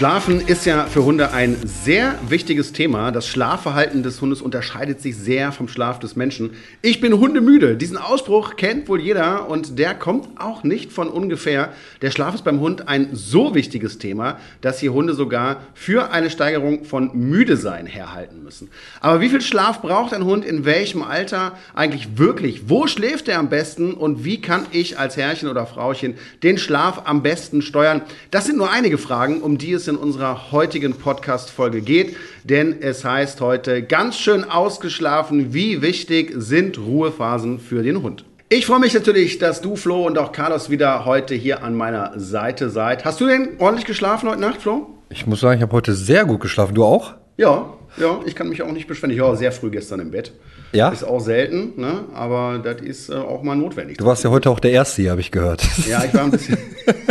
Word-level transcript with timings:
Schlafen 0.00 0.40
ist 0.40 0.64
ja 0.64 0.86
für 0.86 1.04
Hunde 1.04 1.34
ein 1.34 1.58
sehr 1.62 2.18
wichtiges 2.26 2.72
Thema. 2.72 3.12
Das 3.12 3.28
Schlafverhalten 3.28 4.02
des 4.02 4.22
Hundes 4.22 4.40
unterscheidet 4.40 5.02
sich 5.02 5.14
sehr 5.14 5.52
vom 5.52 5.68
Schlaf 5.68 5.98
des 5.98 6.16
Menschen. 6.16 6.52
Ich 6.80 7.02
bin 7.02 7.12
hundemüde. 7.12 7.76
Diesen 7.76 7.98
Ausspruch 7.98 8.56
kennt 8.56 8.88
wohl 8.88 8.98
jeder 8.98 9.50
und 9.50 9.78
der 9.78 9.92
kommt 9.92 10.40
auch 10.40 10.64
nicht 10.64 10.90
von 10.90 11.08
ungefähr. 11.10 11.74
Der 12.00 12.10
Schlaf 12.10 12.34
ist 12.34 12.44
beim 12.44 12.60
Hund 12.60 12.88
ein 12.88 13.10
so 13.12 13.54
wichtiges 13.54 13.98
Thema, 13.98 14.38
dass 14.62 14.80
hier 14.80 14.94
Hunde 14.94 15.12
sogar 15.12 15.60
für 15.74 16.12
eine 16.12 16.30
Steigerung 16.30 16.86
von 16.86 17.10
Müdesein 17.12 17.84
herhalten 17.84 18.42
müssen. 18.42 18.70
Aber 19.02 19.20
wie 19.20 19.28
viel 19.28 19.42
Schlaf 19.42 19.82
braucht 19.82 20.14
ein 20.14 20.24
Hund 20.24 20.46
in 20.46 20.64
welchem 20.64 21.02
Alter 21.02 21.58
eigentlich 21.74 22.16
wirklich? 22.16 22.70
Wo 22.70 22.86
schläft 22.86 23.28
er 23.28 23.38
am 23.38 23.50
besten 23.50 23.92
und 23.92 24.24
wie 24.24 24.40
kann 24.40 24.64
ich 24.70 24.98
als 24.98 25.18
Herrchen 25.18 25.50
oder 25.50 25.66
Frauchen 25.66 26.14
den 26.42 26.56
Schlaf 26.56 27.02
am 27.04 27.22
besten 27.22 27.60
steuern? 27.60 28.00
Das 28.30 28.46
sind 28.46 28.56
nur 28.56 28.70
einige 28.70 28.96
Fragen, 28.96 29.42
um 29.42 29.58
die 29.58 29.74
es 29.74 29.89
in 29.90 29.96
unserer 29.96 30.52
heutigen 30.52 30.94
Podcast-Folge 30.94 31.82
geht, 31.82 32.16
denn 32.44 32.80
es 32.80 33.04
heißt 33.04 33.40
heute 33.40 33.82
ganz 33.82 34.16
schön 34.16 34.44
ausgeschlafen, 34.44 35.52
wie 35.52 35.82
wichtig 35.82 36.32
sind 36.36 36.78
Ruhephasen 36.78 37.58
für 37.58 37.82
den 37.82 38.02
Hund. 38.02 38.24
Ich 38.48 38.66
freue 38.66 38.80
mich 38.80 38.94
natürlich, 38.94 39.38
dass 39.38 39.60
du, 39.60 39.76
Flo, 39.76 40.06
und 40.06 40.16
auch 40.16 40.32
Carlos 40.32 40.70
wieder 40.70 41.04
heute 41.04 41.34
hier 41.34 41.62
an 41.62 41.74
meiner 41.74 42.18
Seite 42.18 42.70
seid. 42.70 43.04
Hast 43.04 43.20
du 43.20 43.26
denn 43.26 43.50
ordentlich 43.58 43.84
geschlafen 43.84 44.28
heute 44.28 44.40
Nacht, 44.40 44.62
Flo? 44.62 44.86
Ich 45.08 45.26
muss 45.26 45.40
sagen, 45.40 45.58
ich 45.58 45.62
habe 45.62 45.72
heute 45.72 45.94
sehr 45.94 46.24
gut 46.24 46.40
geschlafen. 46.40 46.74
Du 46.74 46.84
auch? 46.84 47.14
Ja, 47.36 47.74
ja, 47.96 48.20
ich 48.26 48.34
kann 48.34 48.48
mich 48.48 48.62
auch 48.62 48.72
nicht 48.72 48.86
beschweren. 48.86 49.14
Ich 49.14 49.20
war 49.20 49.36
sehr 49.36 49.52
früh 49.52 49.70
gestern 49.70 50.00
im 50.00 50.10
Bett. 50.10 50.32
Ja? 50.72 50.90
Ist 50.90 51.04
auch 51.04 51.20
selten, 51.20 51.80
ne? 51.80 52.04
aber 52.14 52.60
das 52.62 52.80
ist 52.82 53.08
äh, 53.08 53.14
auch 53.14 53.42
mal 53.42 53.56
notwendig. 53.56 53.98
Du 53.98 54.04
warst 54.04 54.22
ja 54.22 54.30
heute 54.30 54.50
auch 54.50 54.60
der 54.60 54.70
Erste 54.70 55.02
hier, 55.02 55.10
habe 55.10 55.20
ich 55.20 55.32
gehört. 55.32 55.62
Ja, 55.88 56.04
ich 56.04 56.14
war 56.14 56.22
ein 56.22 56.30
bisschen. 56.30 56.58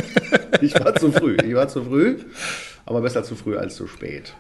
ich 0.62 0.73
war 0.80 0.96
zu 0.96 1.12
früh. 1.12 1.36
Ich 1.46 1.53
war 1.53 1.68
zu 1.68 1.84
früh 1.84 2.18
aber 2.90 3.02
besser 3.02 3.23
zu 3.23 3.36
früh 3.36 3.56
als 3.56 3.76
zu 3.76 3.88
spät. 3.88 4.34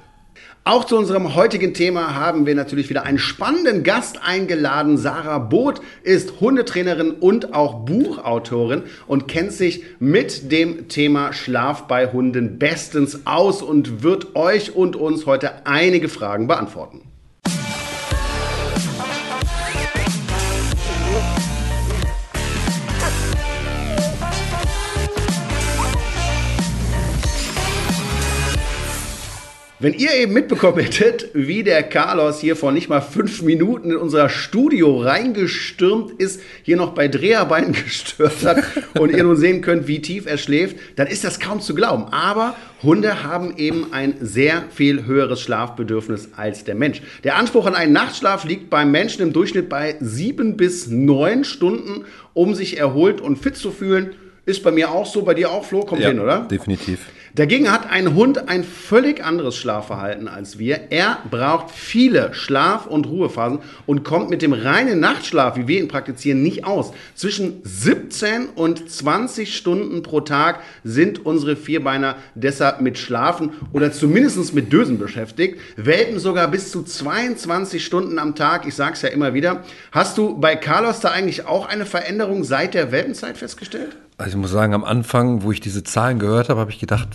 Auch 0.65 0.83
zu 0.83 0.97
unserem 0.97 1.35
heutigen 1.35 1.73
Thema 1.73 2.15
haben 2.15 2.45
wir 2.45 2.53
natürlich 2.53 2.89
wieder 2.89 3.03
einen 3.03 3.17
spannenden 3.17 3.83
Gast 3.83 4.21
eingeladen. 4.21 4.97
Sarah 4.97 5.39
Both 5.39 5.81
ist 6.03 6.41
Hundetrainerin 6.41 7.11
und 7.11 7.53
auch 7.53 7.85
Buchautorin 7.85 8.83
und 9.07 9.27
kennt 9.27 9.53
sich 9.53 9.83
mit 9.99 10.51
dem 10.51 10.87
Thema 10.87 11.33
Schlaf 11.33 11.87
bei 11.87 12.11
Hunden 12.11 12.59
bestens 12.59 13.21
aus 13.25 13.61
und 13.61 14.03
wird 14.03 14.35
euch 14.35 14.75
und 14.75 14.95
uns 14.95 15.25
heute 15.25 15.65
einige 15.65 16.09
Fragen 16.09 16.47
beantworten. 16.47 17.08
Wenn 29.81 29.93
ihr 29.93 30.13
eben 30.13 30.33
mitbekommen 30.33 30.79
hättet, 30.79 31.29
wie 31.33 31.63
der 31.63 31.83
Carlos 31.83 32.41
hier 32.41 32.57
vor 32.57 32.73
nicht 32.73 32.89
mal 32.89 32.99
fünf 32.99 33.41
Minuten 33.43 33.91
in 33.91 33.95
unser 33.95 34.27
Studio 34.27 34.99
reingestürmt 34.99 36.11
ist, 36.19 36.41
hier 36.63 36.75
noch 36.75 36.93
bei 36.93 37.07
Dreharbeiten 37.07 37.71
gestört 37.85 38.43
hat 38.43 38.61
und 38.99 39.15
ihr 39.15 39.23
nun 39.23 39.37
sehen 39.37 39.61
könnt, 39.61 39.87
wie 39.87 40.01
tief 40.01 40.25
er 40.25 40.37
schläft, 40.37 40.75
dann 40.97 41.07
ist 41.07 41.23
das 41.23 41.39
kaum 41.39 41.61
zu 41.61 41.73
glauben. 41.75 42.11
Aber 42.11 42.57
Hunde 42.83 43.23
haben 43.23 43.55
eben 43.55 43.93
ein 43.93 44.15
sehr 44.19 44.65
viel 44.69 45.05
höheres 45.05 45.39
Schlafbedürfnis 45.39 46.31
als 46.35 46.65
der 46.65 46.75
Mensch. 46.75 47.01
Der 47.23 47.37
Anspruch 47.37 47.65
an 47.65 47.73
einen 47.73 47.93
Nachtschlaf 47.93 48.43
liegt 48.43 48.69
beim 48.69 48.91
Menschen 48.91 49.21
im 49.21 49.31
Durchschnitt 49.31 49.69
bei 49.69 49.95
sieben 50.01 50.57
bis 50.57 50.87
neun 50.87 51.45
Stunden, 51.45 52.03
um 52.33 52.53
sich 52.53 52.77
erholt 52.77 53.21
und 53.21 53.37
fit 53.37 53.55
zu 53.55 53.71
fühlen. 53.71 54.11
Ist 54.45 54.61
bei 54.61 54.71
mir 54.71 54.91
auch 54.91 55.05
so, 55.05 55.21
bei 55.21 55.35
dir 55.35 55.51
auch, 55.51 55.63
Flo? 55.63 55.85
Kommt 55.85 56.01
ja, 56.01 56.09
hin, 56.09 56.19
oder? 56.19 56.47
Definitiv. 56.51 56.99
Dagegen 57.35 57.71
hat 57.71 57.89
ein 57.89 58.15
Hund 58.15 58.49
ein 58.49 58.63
völlig 58.63 59.23
anderes 59.23 59.55
Schlafverhalten 59.55 60.27
als 60.27 60.57
wir. 60.57 60.91
Er 60.91 61.19
braucht 61.29 61.71
viele 61.71 62.33
Schlaf- 62.33 62.87
und 62.87 63.05
Ruhephasen 63.05 63.59
und 63.85 64.03
kommt 64.03 64.29
mit 64.29 64.41
dem 64.41 64.53
reinen 64.53 64.99
Nachtschlaf, 64.99 65.55
wie 65.55 65.67
wir 65.67 65.79
ihn 65.79 65.87
praktizieren, 65.87 66.41
nicht 66.41 66.65
aus. 66.65 66.91
Zwischen 67.13 67.61
17 67.63 68.47
und 68.49 68.89
20 68.89 69.55
Stunden 69.55 70.01
pro 70.01 70.21
Tag 70.21 70.61
sind 70.83 71.25
unsere 71.25 71.55
Vierbeiner 71.55 72.15
deshalb 72.33 72.81
mit 72.81 72.97
Schlafen 72.97 73.51
oder 73.73 73.91
zumindest 73.91 74.53
mit 74.53 74.73
Dösen 74.73 74.97
beschäftigt. 74.97 75.59
Welpen 75.75 76.19
sogar 76.19 76.47
bis 76.49 76.71
zu 76.71 76.83
22 76.83 77.85
Stunden 77.85 78.19
am 78.19 78.35
Tag. 78.35 78.67
Ich 78.67 78.75
sage 78.75 78.93
es 78.93 79.01
ja 79.01 79.09
immer 79.09 79.33
wieder. 79.33 79.63
Hast 79.91 80.17
du 80.17 80.37
bei 80.37 80.55
Carlos 80.55 80.99
da 80.99 81.09
eigentlich 81.09 81.45
auch 81.45 81.67
eine 81.67 81.85
Veränderung 81.85 82.43
seit 82.43 82.73
der 82.73 82.91
Welpenzeit 82.91 83.37
festgestellt? 83.37 83.97
Also 84.19 84.31
ich 84.31 84.41
muss 84.41 84.51
sagen, 84.51 84.73
am 84.73 84.83
Anfang, 84.83 85.43
wo 85.43 85.51
ich 85.53 85.61
diese 85.61 85.83
Zahlen 85.83 86.19
gehört 86.19 86.49
habe, 86.49 86.59
habe 86.59 86.71
ich 86.71 86.79
gedacht, 86.79 87.07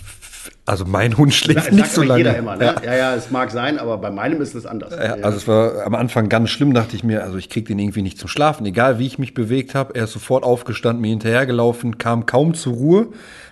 also 0.65 0.85
mein 0.85 1.15
Hund 1.15 1.33
schläft 1.35 1.71
nicht 1.71 1.91
so 1.91 2.01
lange. 2.01 2.17
Jeder 2.17 2.35
immer, 2.35 2.55
ne? 2.55 2.65
ja. 2.65 2.75
ja, 2.83 2.95
ja, 2.95 3.15
es 3.15 3.29
mag 3.29 3.51
sein, 3.51 3.77
aber 3.77 3.99
bei 3.99 4.09
meinem 4.09 4.41
ist 4.41 4.55
es 4.55 4.65
anders. 4.65 4.91
Ja, 4.91 5.13
also 5.21 5.37
es 5.37 5.47
war 5.47 5.85
am 5.85 5.93
Anfang 5.93 6.29
ganz 6.29 6.49
schlimm, 6.49 6.73
dachte 6.73 6.95
ich 6.95 7.03
mir, 7.03 7.23
also 7.23 7.37
ich 7.37 7.49
kriege 7.49 7.67
den 7.67 7.77
irgendwie 7.77 8.01
nicht 8.01 8.17
zum 8.17 8.27
Schlafen, 8.27 8.65
egal 8.65 8.97
wie 8.97 9.05
ich 9.05 9.19
mich 9.19 9.35
bewegt 9.35 9.75
habe. 9.75 9.93
Er 9.93 10.05
ist 10.05 10.13
sofort 10.13 10.43
aufgestanden, 10.43 11.01
mir 11.01 11.09
hinterhergelaufen, 11.09 11.99
kam 11.99 12.25
kaum 12.25 12.55
zur 12.55 12.73
Ruhe, 12.73 13.07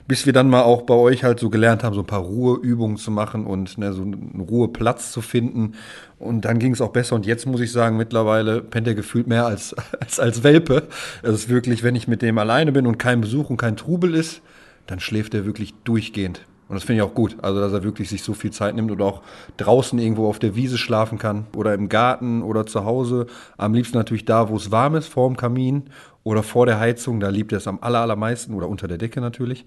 bis 0.07 0.25
wir 0.25 0.33
dann 0.33 0.49
mal 0.49 0.63
auch 0.63 0.81
bei 0.81 0.93
euch 0.93 1.23
halt 1.23 1.39
so 1.39 1.49
gelernt 1.49 1.83
haben, 1.83 1.93
so 1.93 2.01
ein 2.01 2.07
paar 2.07 2.21
Ruheübungen 2.21 2.97
zu 2.97 3.11
machen 3.11 3.45
und 3.45 3.77
ne, 3.77 3.93
so 3.93 4.01
einen 4.01 4.45
Ruheplatz 4.49 5.11
zu 5.11 5.21
finden. 5.21 5.73
Und 6.19 6.45
dann 6.45 6.59
ging 6.59 6.73
es 6.73 6.81
auch 6.81 6.91
besser. 6.91 7.15
Und 7.15 7.25
jetzt 7.25 7.45
muss 7.45 7.61
ich 7.61 7.71
sagen, 7.71 7.97
mittlerweile 7.97 8.61
pennt 8.61 8.87
er 8.87 8.95
gefühlt 8.95 9.27
mehr 9.27 9.45
als, 9.45 9.75
als, 9.99 10.19
als 10.19 10.43
Welpe. 10.43 10.83
Es 11.21 11.33
ist 11.33 11.49
wirklich, 11.49 11.83
wenn 11.83 11.95
ich 11.95 12.07
mit 12.07 12.21
dem 12.21 12.37
alleine 12.37 12.71
bin 12.71 12.85
und 12.85 12.97
kein 12.97 13.21
Besuch 13.21 13.49
und 13.49 13.57
kein 13.57 13.77
Trubel 13.77 14.13
ist, 14.15 14.41
dann 14.87 14.99
schläft 14.99 15.33
er 15.33 15.45
wirklich 15.45 15.73
durchgehend. 15.85 16.45
Und 16.67 16.75
das 16.75 16.85
finde 16.85 17.03
ich 17.03 17.09
auch 17.09 17.13
gut. 17.13 17.37
Also, 17.41 17.59
dass 17.59 17.73
er 17.73 17.83
wirklich 17.83 18.09
sich 18.09 18.23
so 18.23 18.33
viel 18.33 18.51
Zeit 18.51 18.75
nimmt 18.75 18.89
und 18.89 19.01
auch 19.01 19.21
draußen 19.57 19.99
irgendwo 19.99 20.27
auf 20.27 20.39
der 20.39 20.55
Wiese 20.55 20.77
schlafen 20.77 21.17
kann 21.17 21.45
oder 21.55 21.73
im 21.73 21.89
Garten 21.89 22.41
oder 22.41 22.65
zu 22.65 22.85
Hause. 22.85 23.27
Am 23.57 23.73
liebsten 23.73 23.97
natürlich 23.97 24.25
da, 24.25 24.49
wo 24.49 24.55
es 24.55 24.71
warm 24.71 24.95
ist, 24.95 25.07
vor 25.07 25.27
dem 25.27 25.37
Kamin 25.37 25.83
oder 26.23 26.43
vor 26.43 26.65
der 26.65 26.79
Heizung. 26.79 27.19
Da 27.19 27.29
liebt 27.29 27.51
er 27.51 27.57
es 27.57 27.67
am 27.67 27.79
allermeisten 27.81 28.53
oder 28.53 28.67
unter 28.67 28.87
der 28.87 28.97
Decke 28.97 29.21
natürlich. 29.21 29.65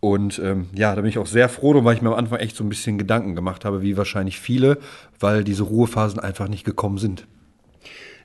Und 0.00 0.40
ähm, 0.40 0.68
ja, 0.74 0.94
da 0.94 1.00
bin 1.00 1.08
ich 1.08 1.18
auch 1.18 1.26
sehr 1.26 1.48
froh 1.48 1.84
weil 1.84 1.94
ich 1.94 2.02
mir 2.02 2.10
am 2.10 2.18
Anfang 2.18 2.40
echt 2.40 2.56
so 2.56 2.64
ein 2.64 2.68
bisschen 2.68 2.98
Gedanken 2.98 3.36
gemacht 3.36 3.64
habe, 3.64 3.82
wie 3.82 3.96
wahrscheinlich 3.96 4.40
viele, 4.40 4.78
weil 5.20 5.44
diese 5.44 5.62
Ruhephasen 5.62 6.18
einfach 6.18 6.48
nicht 6.48 6.64
gekommen 6.64 6.98
sind. 6.98 7.26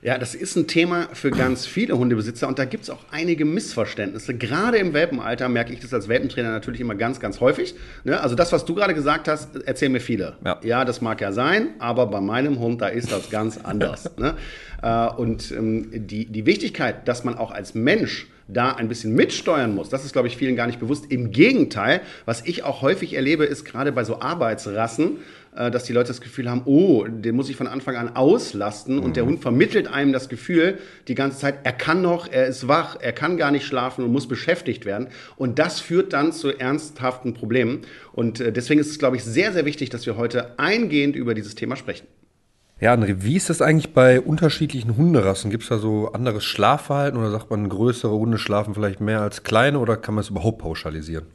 Ja, 0.00 0.16
das 0.16 0.34
ist 0.34 0.54
ein 0.56 0.68
Thema 0.68 1.08
für 1.12 1.30
ganz 1.30 1.66
viele 1.66 1.98
Hundebesitzer 1.98 2.46
und 2.46 2.58
da 2.58 2.64
gibt 2.64 2.84
es 2.84 2.90
auch 2.90 3.00
einige 3.10 3.44
Missverständnisse. 3.44 4.34
Gerade 4.34 4.78
im 4.78 4.92
Welpenalter 4.92 5.48
merke 5.48 5.72
ich 5.72 5.80
das 5.80 5.92
als 5.92 6.06
Welpentrainer 6.08 6.50
natürlich 6.50 6.80
immer 6.80 6.94
ganz, 6.94 7.18
ganz 7.18 7.40
häufig. 7.40 7.74
Ne? 8.04 8.20
Also 8.20 8.36
das, 8.36 8.52
was 8.52 8.64
du 8.64 8.74
gerade 8.74 8.94
gesagt 8.94 9.26
hast, 9.26 9.56
erzählen 9.62 9.90
mir 9.90 10.00
viele. 10.00 10.36
Ja. 10.44 10.60
ja. 10.62 10.84
das 10.84 11.00
mag 11.00 11.20
ja 11.20 11.32
sein, 11.32 11.70
aber 11.80 12.06
bei 12.06 12.20
meinem 12.20 12.60
Hund, 12.60 12.80
da 12.80 12.86
ist 12.86 13.10
das 13.10 13.30
ganz 13.30 13.58
anders. 13.58 14.10
ne? 14.18 14.34
Äh, 14.82 15.08
und 15.08 15.50
ähm, 15.50 15.88
die, 15.92 16.26
die 16.26 16.46
Wichtigkeit, 16.46 17.08
dass 17.08 17.24
man 17.24 17.36
auch 17.36 17.50
als 17.50 17.74
Mensch 17.74 18.28
da 18.48 18.72
ein 18.72 18.88
bisschen 18.88 19.14
mitsteuern 19.14 19.74
muss. 19.74 19.90
Das 19.90 20.04
ist, 20.04 20.12
glaube 20.12 20.28
ich, 20.28 20.36
vielen 20.36 20.56
gar 20.56 20.66
nicht 20.66 20.80
bewusst. 20.80 21.10
Im 21.10 21.30
Gegenteil, 21.30 22.00
was 22.24 22.46
ich 22.46 22.64
auch 22.64 22.80
häufig 22.82 23.14
erlebe, 23.14 23.44
ist 23.44 23.64
gerade 23.64 23.92
bei 23.92 24.04
so 24.04 24.20
Arbeitsrassen, 24.20 25.18
dass 25.70 25.84
die 25.84 25.92
Leute 25.92 26.08
das 26.08 26.20
Gefühl 26.20 26.48
haben, 26.48 26.62
oh, 26.64 27.04
den 27.04 27.34
muss 27.34 27.50
ich 27.50 27.56
von 27.56 27.66
Anfang 27.66 27.96
an 27.96 28.14
auslasten 28.14 28.96
mhm. 28.96 29.02
und 29.02 29.16
der 29.16 29.24
mhm. 29.24 29.28
Hund 29.28 29.42
vermittelt 29.42 29.88
einem 29.88 30.12
das 30.12 30.28
Gefühl 30.28 30.78
die 31.08 31.14
ganze 31.14 31.38
Zeit, 31.38 31.60
er 31.64 31.72
kann 31.72 32.00
noch, 32.00 32.30
er 32.30 32.46
ist 32.46 32.68
wach, 32.68 32.96
er 33.00 33.12
kann 33.12 33.36
gar 33.36 33.50
nicht 33.50 33.66
schlafen 33.66 34.04
und 34.04 34.12
muss 34.12 34.28
beschäftigt 34.28 34.84
werden 34.84 35.08
und 35.36 35.58
das 35.58 35.80
führt 35.80 36.12
dann 36.12 36.32
zu 36.32 36.56
ernsthaften 36.56 37.34
Problemen 37.34 37.82
und 38.12 38.40
äh, 38.40 38.52
deswegen 38.52 38.80
ist 38.80 38.90
es, 38.90 38.98
glaube 38.98 39.16
ich, 39.16 39.24
sehr, 39.24 39.52
sehr 39.52 39.64
wichtig, 39.64 39.90
dass 39.90 40.06
wir 40.06 40.16
heute 40.16 40.58
eingehend 40.58 41.16
über 41.16 41.34
dieses 41.34 41.54
Thema 41.54 41.76
sprechen. 41.76 42.06
Ja, 42.80 42.94
André, 42.94 43.16
wie 43.24 43.34
ist 43.34 43.50
das 43.50 43.60
eigentlich 43.60 43.92
bei 43.92 44.20
unterschiedlichen 44.20 44.96
Hunderassen? 44.96 45.50
Gibt 45.50 45.64
es 45.64 45.68
da 45.68 45.78
so 45.78 46.12
anderes 46.12 46.44
Schlafverhalten 46.44 47.18
oder 47.18 47.32
sagt 47.32 47.50
man, 47.50 47.68
größere 47.68 48.12
Hunde 48.12 48.38
schlafen 48.38 48.72
vielleicht 48.72 49.00
mehr 49.00 49.20
als 49.20 49.42
kleine 49.42 49.80
oder 49.80 49.96
kann 49.96 50.14
man 50.14 50.22
es 50.22 50.30
überhaupt 50.30 50.58
pauschalisieren? 50.58 51.26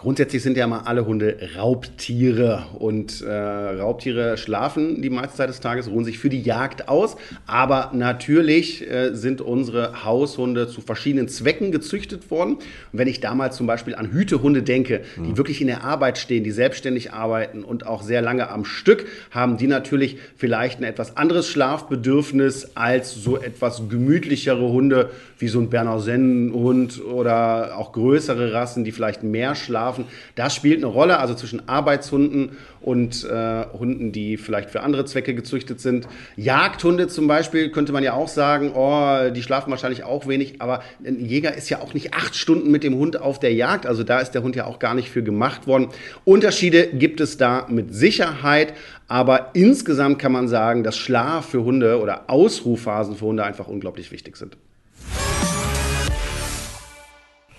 Grundsätzlich 0.00 0.42
sind 0.42 0.56
ja 0.56 0.66
mal 0.66 0.80
alle 0.86 1.04
Hunde 1.04 1.36
Raubtiere 1.58 2.62
und 2.78 3.20
äh, 3.20 3.30
Raubtiere 3.30 4.38
schlafen 4.38 5.02
die 5.02 5.10
meiste 5.10 5.36
Zeit 5.36 5.50
des 5.50 5.60
Tages, 5.60 5.90
ruhen 5.90 6.06
sich 6.06 6.18
für 6.18 6.30
die 6.30 6.40
Jagd 6.40 6.88
aus. 6.88 7.18
Aber 7.46 7.90
natürlich 7.92 8.90
äh, 8.90 9.14
sind 9.14 9.42
unsere 9.42 10.02
Haushunde 10.06 10.68
zu 10.68 10.80
verschiedenen 10.80 11.28
Zwecken 11.28 11.70
gezüchtet 11.70 12.30
worden. 12.30 12.54
Und 12.54 12.62
wenn 12.92 13.08
ich 13.08 13.20
damals 13.20 13.58
zum 13.58 13.66
Beispiel 13.66 13.94
an 13.94 14.10
Hütehunde 14.10 14.62
denke, 14.62 15.02
die 15.16 15.32
mhm. 15.32 15.36
wirklich 15.36 15.60
in 15.60 15.66
der 15.66 15.84
Arbeit 15.84 16.16
stehen, 16.16 16.44
die 16.44 16.50
selbstständig 16.50 17.12
arbeiten 17.12 17.62
und 17.62 17.86
auch 17.86 18.00
sehr 18.00 18.22
lange 18.22 18.48
am 18.48 18.64
Stück, 18.64 19.04
haben 19.30 19.58
die 19.58 19.66
natürlich 19.66 20.16
vielleicht 20.34 20.80
ein 20.80 20.84
etwas 20.84 21.18
anderes 21.18 21.46
Schlafbedürfnis 21.46 22.74
als 22.74 23.14
so 23.14 23.36
etwas 23.36 23.82
gemütlichere 23.90 24.66
Hunde 24.66 25.10
wie 25.36 25.48
so 25.48 25.60
ein 25.60 25.68
Berner 25.68 26.00
Sennenhund 26.00 27.04
oder 27.04 27.76
auch 27.76 27.92
größere 27.92 28.54
Rassen, 28.54 28.84
die 28.84 28.92
vielleicht 28.92 29.22
mehr 29.22 29.54
schlafen 29.54 29.89
schlafen. 29.90 30.06
Das 30.34 30.54
spielt 30.54 30.78
eine 30.78 30.86
Rolle, 30.86 31.18
also 31.18 31.34
zwischen 31.34 31.68
Arbeitshunden 31.68 32.56
und 32.80 33.24
äh, 33.24 33.64
Hunden, 33.78 34.12
die 34.12 34.36
vielleicht 34.36 34.70
für 34.70 34.80
andere 34.80 35.04
Zwecke 35.04 35.34
gezüchtet 35.34 35.80
sind. 35.80 36.08
Jagdhunde 36.36 37.08
zum 37.08 37.26
Beispiel 37.26 37.70
könnte 37.70 37.92
man 37.92 38.02
ja 38.02 38.14
auch 38.14 38.28
sagen, 38.28 38.72
oh, 38.74 39.30
die 39.30 39.42
schlafen 39.42 39.70
wahrscheinlich 39.70 40.04
auch 40.04 40.26
wenig, 40.26 40.62
aber 40.62 40.82
ein 41.04 41.24
Jäger 41.24 41.54
ist 41.54 41.68
ja 41.68 41.80
auch 41.80 41.94
nicht 41.94 42.14
acht 42.14 42.34
Stunden 42.34 42.70
mit 42.70 42.82
dem 42.82 42.94
Hund 42.94 43.20
auf 43.20 43.38
der 43.38 43.52
Jagd, 43.52 43.86
also 43.86 44.02
da 44.02 44.20
ist 44.20 44.32
der 44.32 44.42
Hund 44.42 44.56
ja 44.56 44.66
auch 44.66 44.78
gar 44.78 44.94
nicht 44.94 45.10
für 45.10 45.22
gemacht 45.22 45.66
worden. 45.66 45.88
Unterschiede 46.24 46.88
gibt 46.88 47.20
es 47.20 47.36
da 47.36 47.66
mit 47.68 47.94
Sicherheit, 47.94 48.72
aber 49.08 49.50
insgesamt 49.54 50.18
kann 50.18 50.32
man 50.32 50.48
sagen, 50.48 50.84
dass 50.84 50.96
Schlaf 50.96 51.50
für 51.50 51.64
Hunde 51.64 52.00
oder 52.00 52.30
Ausruhphasen 52.30 53.16
für 53.16 53.26
Hunde 53.26 53.44
einfach 53.44 53.66
unglaublich 53.66 54.12
wichtig 54.12 54.36
sind. 54.36 54.56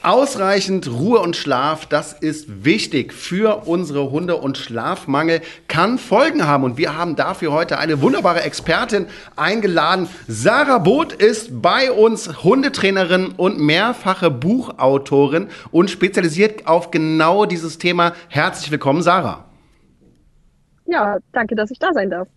Ausreichend 0.04 0.90
Ruhe 0.90 1.20
und 1.20 1.36
Schlaf, 1.36 1.86
das 1.86 2.14
ist 2.14 2.66
wichtig 2.66 3.14
für 3.14 3.68
unsere 3.68 4.10
Hunde 4.10 4.36
und 4.38 4.58
Schlafmangel 4.58 5.42
kann 5.68 6.00
Folgen 6.00 6.48
haben. 6.48 6.64
Und 6.64 6.78
wir 6.78 6.98
haben 6.98 7.16
dafür 7.16 7.52
heute 7.52 7.78
eine 7.78 8.02
wunderbare 8.02 8.42
Expertin 8.42 9.06
eingeladen. 9.36 10.10
Sarah 10.28 10.80
Both 10.80 11.14
ist 11.14 11.62
bei 11.62 11.92
uns 11.92 12.44
Hundetrainerin 12.44 13.36
und 13.38 13.60
mehrfache 13.60 14.32
Buchautorin 14.32 15.50
und 15.72 15.92
spezialisiert 15.92 16.66
auf 16.66 16.90
genau 16.90 17.46
dieses 17.46 17.78
Thema. 17.78 18.14
Herzlich 18.28 18.72
willkommen, 18.72 19.04
Sarah. 19.04 19.46
Ja, 20.88 21.20
danke, 21.32 21.56
dass 21.56 21.70
ich 21.70 21.78
da 21.78 21.94
sein 21.94 22.10
darf. 22.10 22.28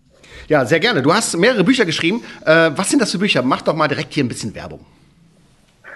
Ja, 0.48 0.66
sehr 0.66 0.80
gerne. 0.80 1.00
Du 1.00 1.14
hast 1.14 1.34
mehrere 1.38 1.64
Bücher 1.64 1.86
geschrieben. 1.86 2.22
Äh, 2.44 2.72
was 2.76 2.90
sind 2.90 3.00
das 3.00 3.10
für 3.10 3.18
Bücher? 3.18 3.40
Mach 3.40 3.62
doch 3.62 3.74
mal 3.74 3.88
direkt 3.88 4.12
hier 4.12 4.22
ein 4.22 4.28
bisschen 4.28 4.54
Werbung. 4.54 4.84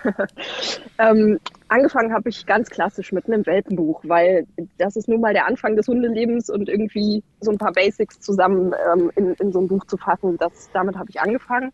ähm, 0.99 1.39
angefangen 1.69 2.13
habe 2.13 2.29
ich 2.29 2.47
ganz 2.47 2.71
klassisch 2.71 3.13
mit 3.13 3.27
einem 3.27 3.47
Welpenbuch, 3.47 4.03
weil 4.05 4.47
das 4.79 4.97
ist 4.97 5.09
nun 5.09 5.21
mal 5.21 5.33
der 5.33 5.47
Anfang 5.47 5.77
des 5.77 5.89
Hundelebens 5.89 6.51
und 6.51 6.69
irgendwie 6.69 7.23
so 7.41 7.51
ein 7.51 7.59
paar 7.59 7.73
Basics 7.73 8.21
zusammen 8.21 8.75
ähm, 8.93 9.11
in, 9.17 9.35
in 9.35 9.53
so 9.53 9.61
ein 9.61 9.69
Buch 9.69 9.85
zu 9.85 9.97
fassen, 9.97 10.37
das, 10.39 10.71
damit 10.73 10.97
habe 10.97 11.11
ich 11.11 11.21
angefangen. 11.21 11.73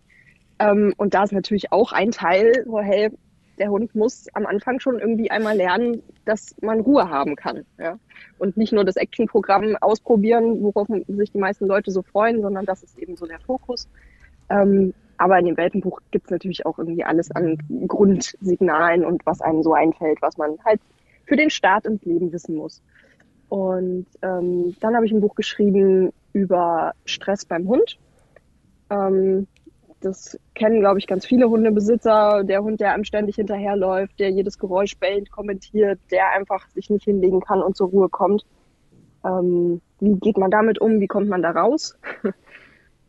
Ähm, 0.58 0.94
und 0.96 1.14
da 1.14 1.24
ist 1.24 1.32
natürlich 1.32 1.72
auch 1.72 1.92
ein 1.92 2.10
Teil, 2.10 2.64
wo, 2.66 2.80
hey, 2.80 3.10
der 3.58 3.70
Hund 3.70 3.94
muss 3.94 4.26
am 4.34 4.46
Anfang 4.46 4.80
schon 4.80 4.98
irgendwie 4.98 5.30
einmal 5.30 5.56
lernen, 5.56 6.02
dass 6.24 6.56
man 6.60 6.80
Ruhe 6.80 7.08
haben 7.08 7.36
kann. 7.36 7.64
Ja? 7.78 7.98
Und 8.38 8.56
nicht 8.56 8.72
nur 8.72 8.84
das 8.84 8.96
Actionprogramm 8.96 9.76
ausprobieren, 9.80 10.62
worauf 10.62 10.88
sich 11.06 11.32
die 11.32 11.38
meisten 11.38 11.66
Leute 11.66 11.90
so 11.90 12.02
freuen, 12.02 12.42
sondern 12.42 12.66
das 12.66 12.82
ist 12.82 12.98
eben 12.98 13.16
so 13.16 13.26
der 13.26 13.40
Fokus. 13.40 13.88
Ähm, 14.50 14.92
aber 15.18 15.38
in 15.38 15.46
dem 15.46 15.56
Welpenbuch 15.56 16.00
gibt 16.10 16.26
es 16.26 16.30
natürlich 16.30 16.66
auch 16.66 16.78
irgendwie 16.78 17.04
alles 17.04 17.30
an 17.30 17.58
Grundsignalen 17.86 19.04
und 19.04 19.24
was 19.26 19.40
einem 19.40 19.62
so 19.62 19.74
einfällt, 19.74 20.20
was 20.22 20.36
man 20.36 20.58
halt 20.64 20.80
für 21.26 21.36
den 21.36 21.50
Start 21.50 21.86
ins 21.86 22.04
Leben 22.04 22.32
wissen 22.32 22.56
muss. 22.56 22.82
Und 23.48 24.06
ähm, 24.22 24.74
dann 24.80 24.96
habe 24.96 25.06
ich 25.06 25.12
ein 25.12 25.20
Buch 25.20 25.34
geschrieben 25.34 26.12
über 26.32 26.92
Stress 27.04 27.44
beim 27.44 27.68
Hund. 27.68 27.98
Ähm, 28.90 29.46
das 30.00 30.38
kennen, 30.54 30.80
glaube 30.80 30.98
ich, 30.98 31.06
ganz 31.06 31.24
viele 31.24 31.48
Hundebesitzer. 31.48 32.44
Der 32.44 32.62
Hund, 32.62 32.80
der 32.80 32.92
einem 32.92 33.04
ständig 33.04 33.36
hinterherläuft, 33.36 34.18
der 34.20 34.30
jedes 34.30 34.58
Geräusch 34.58 34.98
bellt, 34.98 35.30
kommentiert, 35.30 35.98
der 36.10 36.30
einfach 36.32 36.68
sich 36.68 36.90
nicht 36.90 37.04
hinlegen 37.04 37.40
kann 37.40 37.62
und 37.62 37.76
zur 37.76 37.88
Ruhe 37.88 38.08
kommt. 38.08 38.44
Ähm, 39.24 39.80
wie 40.00 40.16
geht 40.16 40.36
man 40.36 40.50
damit 40.50 40.80
um? 40.80 41.00
Wie 41.00 41.06
kommt 41.06 41.28
man 41.28 41.42
da 41.42 41.52
raus? 41.52 41.96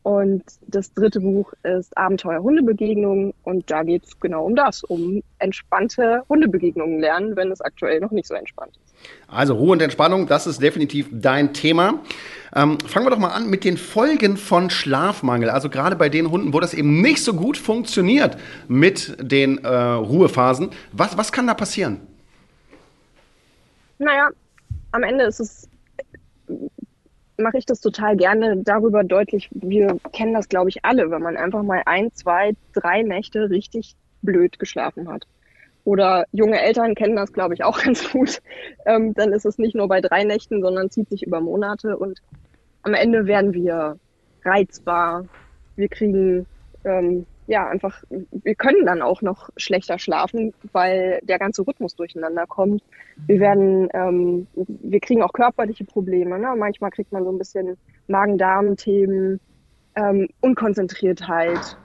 Und 0.06 0.44
das 0.68 0.94
dritte 0.94 1.20
Buch 1.20 1.52
ist 1.64 1.98
Abenteuer 1.98 2.44
Hundebegegnungen 2.44 3.34
und 3.44 3.72
da 3.72 3.82
geht 3.82 4.04
es 4.06 4.20
genau 4.20 4.46
um 4.46 4.56
das, 4.56 4.84
um 4.84 5.24
entspannte 5.40 6.22
Hundebegegnungen 6.30 7.00
lernen, 7.00 7.36
wenn 7.36 7.52
es 7.52 7.60
aktuell 7.60 8.00
noch 8.02 8.12
nicht 8.12 8.28
so 8.28 8.36
entspannt 8.36 8.78
ist. 8.86 8.94
Also 9.28 9.56
Ruhe 9.56 9.72
und 9.72 9.82
Entspannung, 9.82 10.28
das 10.28 10.46
ist 10.46 10.62
definitiv 10.62 11.10
dein 11.12 11.56
Thema. 11.56 12.04
Ähm, 12.56 12.78
fangen 12.82 13.08
wir 13.08 13.10
doch 13.10 13.18
mal 13.18 13.32
an 13.32 13.50
mit 13.50 13.64
den 13.64 13.78
Folgen 13.78 14.38
von 14.38 14.70
Schlafmangel. 14.70 15.50
Also 15.50 15.72
gerade 15.72 15.96
bei 15.96 16.08
den 16.08 16.30
Hunden, 16.30 16.54
wo 16.54 16.60
das 16.60 16.76
eben 16.76 17.02
nicht 17.02 17.24
so 17.24 17.34
gut 17.34 17.58
funktioniert 17.58 18.38
mit 18.68 19.18
den 19.20 19.64
äh, 19.64 19.68
Ruhephasen. 19.68 20.70
Was, 20.92 21.18
was 21.18 21.32
kann 21.32 21.48
da 21.48 21.56
passieren? 21.56 22.02
Naja, 23.98 24.30
am 24.92 25.02
Ende 25.02 25.24
ist 25.24 25.40
es 25.40 25.68
mache 27.38 27.58
ich 27.58 27.66
das 27.66 27.82
total 27.82 28.16
gerne 28.16 28.58
darüber 28.58 29.04
deutlich. 29.04 29.50
Wir 29.52 29.98
kennen 30.14 30.34
das, 30.34 30.50
glaube 30.50 30.70
ich, 30.70 30.86
alle, 30.86 31.12
wenn 31.12 31.22
man 31.22 31.38
einfach 31.38 31.64
mal 31.64 31.82
ein, 31.86 32.12
zwei, 32.14 32.54
drei 32.74 33.02
Nächte 33.02 33.50
richtig 33.50 33.96
blöd 34.22 34.60
geschlafen 34.60 35.10
hat. 35.10 35.28
Oder 35.84 36.26
junge 36.32 36.60
Eltern 36.60 36.96
kennen 36.96 37.16
das, 37.16 37.32
glaube 37.32 37.54
ich, 37.54 37.64
auch 37.64 37.80
ganz 37.84 38.12
gut. 38.12 38.42
Ähm, 38.86 39.14
dann 39.14 39.34
ist 39.34 39.46
es 39.46 39.58
nicht 39.58 39.76
nur 39.76 39.88
bei 39.88 40.02
drei 40.02 40.24
Nächten, 40.24 40.62
sondern 40.62 40.90
zieht 40.90 41.10
sich 41.10 41.24
über 41.26 41.42
Monate 41.42 41.98
und 41.98 42.22
am 42.84 42.94
Ende 42.94 43.26
werden 43.26 43.54
wir 43.54 43.98
reizbar. 44.44 45.26
Wir 45.76 45.90
kriegen 45.90 46.46
ähm, 46.84 47.26
ja, 47.48 47.68
einfach, 47.68 48.04
wir 48.10 48.56
können 48.56 48.86
dann 48.86 49.02
auch 49.02 49.22
noch 49.22 49.50
schlechter 49.58 50.00
schlafen, 50.00 50.54
weil 50.72 51.20
der 51.24 51.38
ganze 51.40 51.66
Rhythmus 51.66 51.96
durcheinander 51.96 52.46
kommt. 52.48 52.84
Wir 53.28 53.40
werden, 53.40 53.88
ähm, 53.94 54.48
wir 54.56 55.00
kriegen 55.00 55.22
auch 55.22 55.34
körperliche 55.34 55.86
Probleme. 55.86 56.40
Ne? 56.40 56.54
Manchmal 56.58 56.92
kriegt 56.92 57.12
man 57.12 57.24
so 57.24 57.32
ein 57.32 57.38
bisschen 57.38 57.78
Magen-Darm-Themen, 58.08 59.40
ähm, 59.96 60.28
Unkonzentriertheit, 60.42 61.78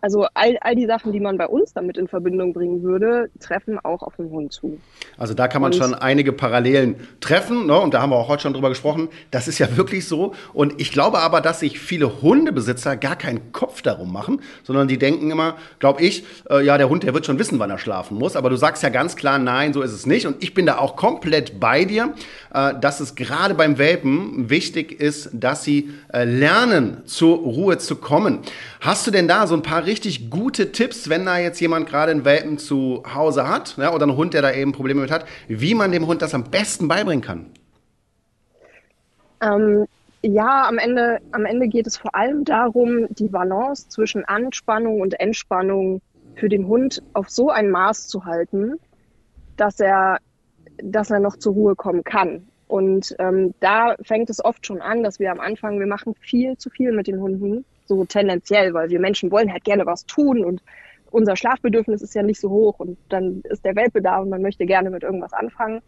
also 0.00 0.26
all, 0.34 0.56
all 0.60 0.74
die 0.74 0.86
Sachen, 0.86 1.12
die 1.12 1.20
man 1.20 1.36
bei 1.36 1.46
uns 1.46 1.72
damit 1.72 1.96
in 1.96 2.08
Verbindung 2.08 2.52
bringen 2.52 2.82
würde, 2.82 3.30
treffen 3.38 3.78
auch 3.78 4.02
auf 4.02 4.16
den 4.16 4.30
Hund 4.30 4.52
zu. 4.52 4.78
Also 5.18 5.34
da 5.34 5.48
kann 5.48 5.62
man 5.62 5.72
und 5.72 5.78
schon 5.78 5.94
einige 5.94 6.32
Parallelen 6.32 6.96
treffen, 7.20 7.66
ne? 7.66 7.78
und 7.78 7.94
da 7.94 8.00
haben 8.00 8.10
wir 8.10 8.16
auch 8.16 8.28
heute 8.28 8.42
schon 8.42 8.54
drüber 8.54 8.68
gesprochen. 8.70 9.08
Das 9.30 9.48
ist 9.48 9.58
ja 9.58 9.76
wirklich 9.76 10.06
so. 10.08 10.34
Und 10.52 10.80
ich 10.80 10.92
glaube 10.92 11.18
aber, 11.18 11.40
dass 11.40 11.60
sich 11.60 11.78
viele 11.78 12.22
Hundebesitzer 12.22 12.96
gar 12.96 13.16
keinen 13.16 13.52
Kopf 13.52 13.82
darum 13.82 14.12
machen, 14.12 14.40
sondern 14.62 14.88
die 14.88 14.98
denken 14.98 15.30
immer, 15.30 15.56
glaube 15.78 16.02
ich, 16.02 16.24
äh, 16.48 16.64
ja, 16.64 16.78
der 16.78 16.88
Hund, 16.88 17.02
der 17.02 17.14
wird 17.14 17.26
schon 17.26 17.38
wissen, 17.38 17.58
wann 17.58 17.70
er 17.70 17.78
schlafen 17.78 18.16
muss. 18.16 18.36
Aber 18.36 18.50
du 18.50 18.56
sagst 18.56 18.82
ja 18.82 18.88
ganz 18.88 19.16
klar, 19.16 19.38
nein, 19.38 19.72
so 19.72 19.82
ist 19.82 19.92
es 19.92 20.06
nicht. 20.06 20.26
Und 20.26 20.42
ich 20.42 20.54
bin 20.54 20.66
da 20.66 20.78
auch 20.78 20.96
komplett 20.96 21.60
bei 21.60 21.84
dir, 21.84 22.14
äh, 22.54 22.74
dass 22.80 23.00
es 23.00 23.14
gerade 23.14 23.54
beim 23.54 23.78
Welpen 23.78 24.50
wichtig 24.50 25.00
ist, 25.00 25.30
dass 25.32 25.64
sie 25.64 25.90
äh, 26.12 26.24
lernen, 26.24 27.02
zur 27.04 27.36
Ruhe 27.36 27.78
zu 27.78 27.96
kommen. 27.96 28.40
Hast 28.80 29.06
du 29.06 29.10
denn 29.10 29.28
da 29.28 29.46
so 29.46 29.54
ein 29.54 29.62
paar 29.62 29.84
richtig 29.90 30.30
gute 30.30 30.70
Tipps, 30.70 31.08
wenn 31.08 31.26
da 31.26 31.38
jetzt 31.38 31.60
jemand 31.60 31.88
gerade 31.88 32.12
einen 32.12 32.24
Welpen 32.24 32.58
zu 32.58 33.02
Hause 33.12 33.48
hat 33.48 33.76
ja, 33.76 33.92
oder 33.92 34.04
einen 34.04 34.16
Hund, 34.16 34.34
der 34.34 34.42
da 34.42 34.52
eben 34.52 34.72
Probleme 34.72 35.00
mit 35.00 35.10
hat, 35.10 35.26
wie 35.48 35.74
man 35.74 35.90
dem 35.90 36.06
Hund 36.06 36.22
das 36.22 36.32
am 36.32 36.44
besten 36.44 36.86
beibringen 36.86 37.22
kann? 37.22 37.46
Ähm, 39.42 39.86
ja, 40.22 40.68
am 40.68 40.78
Ende, 40.78 41.18
am 41.32 41.44
Ende 41.44 41.66
geht 41.66 41.88
es 41.88 41.96
vor 41.96 42.14
allem 42.14 42.44
darum, 42.44 43.06
die 43.10 43.28
Balance 43.28 43.88
zwischen 43.88 44.24
Anspannung 44.24 45.00
und 45.00 45.18
Entspannung 45.18 46.00
für 46.36 46.48
den 46.48 46.68
Hund 46.68 47.02
auf 47.14 47.28
so 47.28 47.50
ein 47.50 47.70
Maß 47.70 48.06
zu 48.06 48.24
halten, 48.24 48.74
dass 49.56 49.80
er, 49.80 50.18
dass 50.82 51.10
er 51.10 51.18
noch 51.18 51.36
zur 51.36 51.54
Ruhe 51.54 51.74
kommen 51.74 52.04
kann. 52.04 52.46
Und 52.68 53.16
ähm, 53.18 53.54
da 53.58 53.96
fängt 54.02 54.30
es 54.30 54.44
oft 54.44 54.64
schon 54.64 54.80
an, 54.80 55.02
dass 55.02 55.18
wir 55.18 55.32
am 55.32 55.40
Anfang, 55.40 55.80
wir 55.80 55.88
machen 55.88 56.14
viel 56.20 56.56
zu 56.56 56.70
viel 56.70 56.92
mit 56.92 57.08
den 57.08 57.20
Hunden 57.20 57.64
so 57.90 58.04
tendenziell, 58.04 58.72
weil 58.72 58.88
wir 58.88 59.00
Menschen 59.00 59.32
wollen 59.32 59.52
halt 59.52 59.64
gerne 59.64 59.84
was 59.84 60.06
tun 60.06 60.44
und 60.44 60.62
unser 61.10 61.34
Schlafbedürfnis 61.34 62.02
ist 62.02 62.14
ja 62.14 62.22
nicht 62.22 62.40
so 62.40 62.50
hoch 62.50 62.78
und 62.78 62.96
dann 63.08 63.42
ist 63.50 63.64
der 63.64 63.74
Welpe 63.74 64.00
da 64.00 64.18
und 64.18 64.30
man 64.30 64.42
möchte 64.42 64.64
gerne 64.64 64.90
mit 64.90 65.02
irgendwas 65.02 65.32
anfangen. 65.32 65.82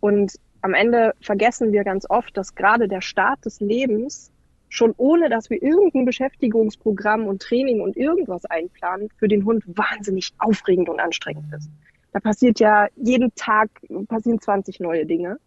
Und 0.00 0.34
am 0.60 0.74
Ende 0.74 1.14
vergessen 1.22 1.72
wir 1.72 1.84
ganz 1.84 2.04
oft, 2.10 2.36
dass 2.36 2.54
gerade 2.54 2.86
der 2.86 3.00
Start 3.00 3.46
des 3.46 3.60
Lebens 3.60 4.30
schon 4.68 4.92
ohne, 4.98 5.30
dass 5.30 5.48
wir 5.48 5.62
irgendein 5.62 6.04
Beschäftigungsprogramm 6.04 7.26
und 7.26 7.40
Training 7.40 7.80
und 7.80 7.96
irgendwas 7.96 8.44
einplanen, 8.44 9.08
für 9.16 9.26
den 9.26 9.46
Hund 9.46 9.64
wahnsinnig 9.66 10.34
aufregend 10.38 10.90
und 10.90 11.00
anstrengend 11.00 11.50
ist. 11.54 11.70
Da 12.12 12.20
passiert 12.20 12.60
ja 12.60 12.88
jeden 12.96 13.34
Tag 13.36 13.70
passieren 14.06 14.38
20 14.38 14.80
neue 14.80 15.06
Dinge 15.06 15.38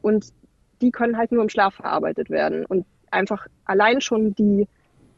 und 0.00 0.32
die 0.80 0.90
können 0.90 1.18
halt 1.18 1.30
nur 1.30 1.42
im 1.42 1.50
Schlaf 1.50 1.74
verarbeitet 1.74 2.30
werden 2.30 2.64
und 2.64 2.86
einfach 3.10 3.46
allein 3.66 4.00
schon 4.00 4.34
die 4.34 4.66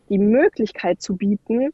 die 0.09 0.19
Möglichkeit 0.19 1.01
zu 1.01 1.17
bieten, 1.17 1.71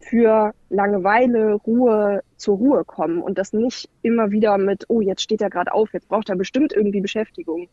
für 0.00 0.54
Langeweile, 0.68 1.54
Ruhe 1.54 2.22
zur 2.36 2.56
Ruhe 2.56 2.84
kommen 2.84 3.20
und 3.22 3.38
das 3.38 3.52
nicht 3.52 3.88
immer 4.02 4.30
wieder 4.30 4.56
mit, 4.58 4.84
oh, 4.88 5.00
jetzt 5.00 5.22
steht 5.22 5.42
er 5.42 5.50
gerade 5.50 5.72
auf, 5.72 5.92
jetzt 5.92 6.08
braucht 6.08 6.28
er 6.28 6.36
bestimmt 6.36 6.72
irgendwie 6.72 7.00
Beschäftigung 7.00 7.68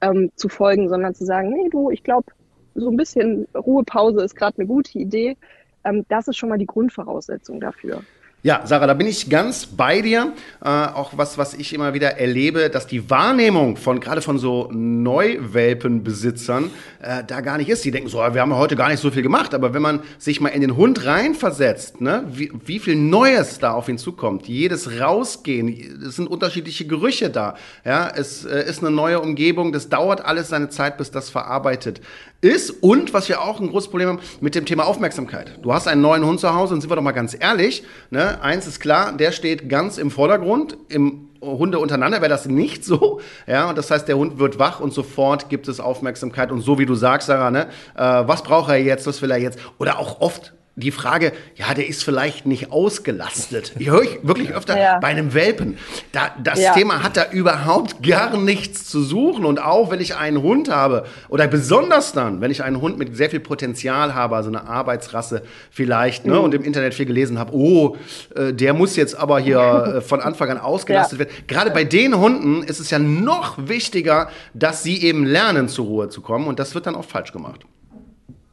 ähm, 0.00 0.30
zu 0.34 0.48
folgen, 0.48 0.88
sondern 0.88 1.14
zu 1.14 1.24
sagen, 1.24 1.50
nee, 1.50 1.68
du, 1.70 1.90
ich 1.90 2.02
glaube, 2.02 2.32
so 2.74 2.90
ein 2.90 2.96
bisschen 2.96 3.46
Ruhepause 3.54 4.22
ist 4.24 4.34
gerade 4.34 4.58
eine 4.58 4.66
gute 4.66 4.98
Idee. 4.98 5.36
Ähm, 5.84 6.04
das 6.08 6.28
ist 6.28 6.36
schon 6.36 6.48
mal 6.48 6.58
die 6.58 6.66
Grundvoraussetzung 6.66 7.60
dafür. 7.60 8.02
Ja, 8.46 8.60
Sarah, 8.66 8.86
da 8.86 8.92
bin 8.92 9.06
ich 9.06 9.30
ganz 9.30 9.64
bei 9.64 10.02
dir. 10.02 10.34
Äh, 10.62 10.68
auch 10.68 11.12
was, 11.16 11.38
was 11.38 11.54
ich 11.54 11.72
immer 11.72 11.94
wieder 11.94 12.18
erlebe, 12.18 12.68
dass 12.68 12.86
die 12.86 13.08
Wahrnehmung 13.08 13.78
von 13.78 14.00
gerade 14.00 14.20
von 14.20 14.38
so 14.38 14.68
Neuwelpenbesitzern 14.70 16.70
äh, 17.00 17.24
da 17.26 17.40
gar 17.40 17.56
nicht 17.56 17.70
ist. 17.70 17.86
Die 17.86 17.90
denken 17.90 18.10
so, 18.10 18.18
wir 18.18 18.42
haben 18.42 18.54
heute 18.54 18.76
gar 18.76 18.90
nicht 18.90 19.00
so 19.00 19.10
viel 19.10 19.22
gemacht. 19.22 19.54
Aber 19.54 19.72
wenn 19.72 19.80
man 19.80 20.02
sich 20.18 20.42
mal 20.42 20.50
in 20.50 20.60
den 20.60 20.76
Hund 20.76 21.06
reinversetzt, 21.06 22.02
ne, 22.02 22.24
wie, 22.30 22.52
wie 22.66 22.80
viel 22.80 22.96
Neues 22.96 23.60
da 23.60 23.72
auf 23.72 23.88
ihn 23.88 23.96
zukommt, 23.96 24.46
jedes 24.46 25.00
Rausgehen, 25.00 26.02
es 26.06 26.16
sind 26.16 26.26
unterschiedliche 26.26 26.86
Gerüche 26.86 27.30
da. 27.30 27.54
Ja, 27.82 28.12
es 28.14 28.44
äh, 28.44 28.68
ist 28.68 28.82
eine 28.82 28.90
neue 28.90 29.20
Umgebung. 29.20 29.72
Das 29.72 29.88
dauert 29.88 30.22
alles 30.22 30.50
seine 30.50 30.68
Zeit, 30.68 30.98
bis 30.98 31.10
das 31.10 31.30
verarbeitet 31.30 32.02
ist. 32.44 32.70
Und 32.70 33.14
was 33.14 33.28
wir 33.28 33.40
auch 33.40 33.58
ein 33.60 33.70
großes 33.70 33.90
Problem 33.90 34.08
haben 34.08 34.20
mit 34.40 34.54
dem 34.54 34.66
Thema 34.66 34.84
Aufmerksamkeit. 34.84 35.58
Du 35.62 35.72
hast 35.72 35.88
einen 35.88 36.02
neuen 36.02 36.24
Hund 36.24 36.38
zu 36.38 36.54
Hause 36.54 36.74
und 36.74 36.80
sind 36.80 36.90
wir 36.90 36.96
doch 36.96 37.02
mal 37.02 37.12
ganz 37.12 37.36
ehrlich. 37.38 37.82
Ne? 38.10 38.40
eins 38.42 38.66
ist 38.66 38.80
klar, 38.80 39.12
der 39.12 39.32
steht 39.32 39.68
ganz 39.68 39.98
im 39.98 40.10
Vordergrund. 40.10 40.76
Im 40.88 41.30
Hunde 41.40 41.78
untereinander 41.78 42.20
wäre 42.20 42.28
das 42.28 42.46
nicht 42.46 42.84
so. 42.84 43.20
Ja, 43.46 43.68
und 43.68 43.78
das 43.78 43.90
heißt, 43.90 44.06
der 44.06 44.16
Hund 44.16 44.38
wird 44.38 44.58
wach 44.58 44.80
und 44.80 44.92
sofort 44.92 45.48
gibt 45.48 45.68
es 45.68 45.80
Aufmerksamkeit. 45.80 46.52
Und 46.52 46.60
so 46.60 46.78
wie 46.78 46.86
du 46.86 46.94
sagst, 46.94 47.26
Sarah, 47.26 47.50
ne, 47.50 47.68
äh, 47.96 48.00
was 48.00 48.42
braucht 48.42 48.70
er 48.70 48.76
jetzt, 48.76 49.06
was 49.06 49.22
will 49.22 49.30
er 49.30 49.38
jetzt? 49.38 49.58
Oder 49.78 49.98
auch 49.98 50.20
oft 50.20 50.52
die 50.76 50.90
Frage, 50.90 51.32
ja, 51.54 51.72
der 51.72 51.86
ist 51.86 52.02
vielleicht 52.02 52.46
nicht 52.46 52.72
ausgelastet. 52.72 53.72
Ich 53.78 53.88
höre 53.90 54.02
ich 54.02 54.18
wirklich 54.26 54.52
öfter 54.52 54.76
ja. 54.76 54.98
bei 54.98 55.06
einem 55.06 55.32
Welpen. 55.32 55.78
Da, 56.10 56.34
das 56.42 56.60
ja. 56.60 56.72
Thema 56.72 57.04
hat 57.04 57.16
da 57.16 57.30
überhaupt 57.30 58.02
gar 58.02 58.36
nichts 58.36 58.84
zu 58.86 59.02
suchen. 59.02 59.44
Und 59.44 59.62
auch 59.62 59.92
wenn 59.92 60.00
ich 60.00 60.16
einen 60.16 60.42
Hund 60.42 60.68
habe, 60.68 61.06
oder 61.28 61.46
besonders 61.46 62.12
dann, 62.12 62.40
wenn 62.40 62.50
ich 62.50 62.64
einen 62.64 62.80
Hund 62.80 62.98
mit 62.98 63.16
sehr 63.16 63.30
viel 63.30 63.38
Potenzial 63.38 64.14
habe, 64.14 64.34
also 64.34 64.48
eine 64.48 64.66
Arbeitsrasse 64.66 65.42
vielleicht, 65.70 66.26
ne, 66.26 66.34
mhm. 66.34 66.40
und 66.40 66.54
im 66.54 66.64
Internet 66.64 66.94
viel 66.94 67.06
gelesen 67.06 67.38
habe, 67.38 67.54
oh, 67.54 67.96
äh, 68.34 68.52
der 68.52 68.74
muss 68.74 68.96
jetzt 68.96 69.14
aber 69.16 69.38
hier 69.38 69.58
äh, 69.98 70.00
von 70.00 70.20
Anfang 70.20 70.50
an 70.50 70.58
ausgelastet 70.58 71.20
ja. 71.20 71.26
werden. 71.26 71.36
Gerade 71.46 71.70
bei 71.70 71.84
den 71.84 72.18
Hunden 72.18 72.64
ist 72.64 72.80
es 72.80 72.90
ja 72.90 72.98
noch 72.98 73.68
wichtiger, 73.68 74.28
dass 74.54 74.82
sie 74.82 75.04
eben 75.04 75.24
lernen, 75.24 75.68
zur 75.68 75.86
Ruhe 75.86 76.08
zu 76.08 76.20
kommen. 76.20 76.48
Und 76.48 76.58
das 76.58 76.74
wird 76.74 76.86
dann 76.86 76.96
auch 76.96 77.04
falsch 77.04 77.30
gemacht. 77.30 77.60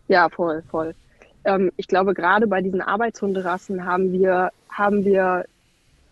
Ja, 0.07 0.29
voll, 0.29 0.61
voll 0.69 0.93
ähm, 1.43 1.71
ich 1.77 1.87
glaube, 1.87 2.13
gerade 2.13 2.47
bei 2.47 2.61
diesen 2.61 2.81
Arbeitshunderassen 2.81 3.85
haben 3.85 4.11
wir, 4.11 4.51
haben 4.69 5.05
wir, 5.05 5.45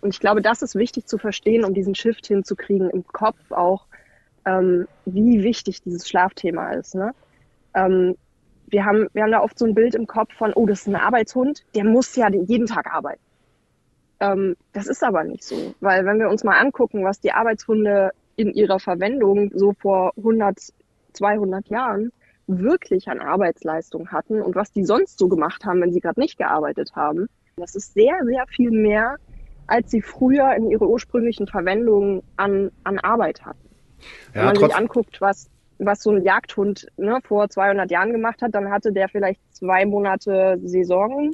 und 0.02 0.14
ich 0.14 0.20
glaube, 0.20 0.42
das 0.42 0.62
ist 0.62 0.76
wichtig 0.76 1.06
zu 1.06 1.18
verstehen, 1.18 1.64
um 1.64 1.74
diesen 1.74 1.96
Shift 1.96 2.28
hinzukriegen 2.28 2.90
im 2.90 3.06
Kopf 3.08 3.52
auch, 3.52 3.86
ähm, 4.46 4.88
wie 5.06 5.44
wichtig 5.44 5.82
dieses 5.82 6.08
Schlafthema 6.08 6.72
ist. 6.72 6.96
Ne? 6.96 7.14
Ähm, 7.74 8.16
wir, 8.68 8.86
haben, 8.86 9.08
wir 9.14 9.24
haben 9.24 9.32
da 9.32 9.42
oft 9.42 9.60
so 9.60 9.66
ein 9.66 9.76
Bild 9.76 9.96
im 9.96 10.08
Kopf 10.08 10.34
von, 10.34 10.54
oh, 10.54 10.66
das 10.66 10.82
ist 10.82 10.88
ein 10.88 10.96
Arbeitshund, 10.96 11.64
der 11.76 11.84
muss 11.84 12.16
ja 12.16 12.30
jeden 12.30 12.68
Tag 12.68 12.94
arbeiten. 12.94 13.22
Ähm, 14.20 14.56
das 14.74 14.88
ist 14.88 15.04
aber 15.04 15.24
nicht 15.24 15.44
so, 15.44 15.74
weil 15.80 16.06
wenn 16.06 16.20
wir 16.20 16.30
uns 16.30 16.44
mal 16.44 16.58
angucken, 16.58 17.04
was 17.04 17.20
die 17.20 17.32
Arbeitshunde 17.32 18.12
in 18.36 18.54
ihrer 18.54 18.80
Verwendung 18.80 19.52
so 19.54 19.74
vor 19.74 20.14
100, 20.18 20.58
200 21.14 21.68
Jahren 21.68 22.12
wirklich 22.50 23.08
an 23.10 23.20
Arbeitsleistung 23.20 24.10
hatten 24.12 24.42
und 24.42 24.56
was 24.56 24.72
die 24.72 24.84
sonst 24.84 25.20
so 25.20 25.28
gemacht 25.28 25.66
haben, 25.66 25.82
wenn 25.82 25.94
sie 25.94 26.00
gerade 26.00 26.20
nicht 26.20 26.38
gearbeitet 26.38 26.96
haben. 26.96 27.28
Das 27.58 27.76
ist 27.76 27.94
sehr, 27.94 28.16
sehr 28.26 28.46
viel 28.48 28.72
mehr, 28.72 29.18
als 29.68 29.92
sie 29.92 30.02
früher 30.02 30.54
in 30.56 30.72
ihrer 30.72 30.88
ursprünglichen 30.88 31.48
Verwendung 31.48 32.24
an, 32.38 32.72
an 32.84 33.00
Arbeit 33.00 33.46
hatten. 33.46 33.70
Ja, 34.34 34.42
wenn 34.42 34.46
man 34.46 34.56
sich 34.56 34.76
anguckt, 34.76 35.22
was, 35.22 35.50
was 35.78 36.02
so 36.02 36.12
ein 36.12 36.24
Jagdhund 36.24 36.88
ne, 36.98 37.20
vor 37.24 37.50
200 37.50 37.92
Jahren 37.92 38.12
gemacht 38.12 38.42
hat, 38.42 38.56
dann 38.56 38.72
hatte 38.72 38.92
der 38.92 39.10
vielleicht 39.10 39.42
zwei 39.52 39.86
Monate 39.86 40.60
Saison 40.64 41.34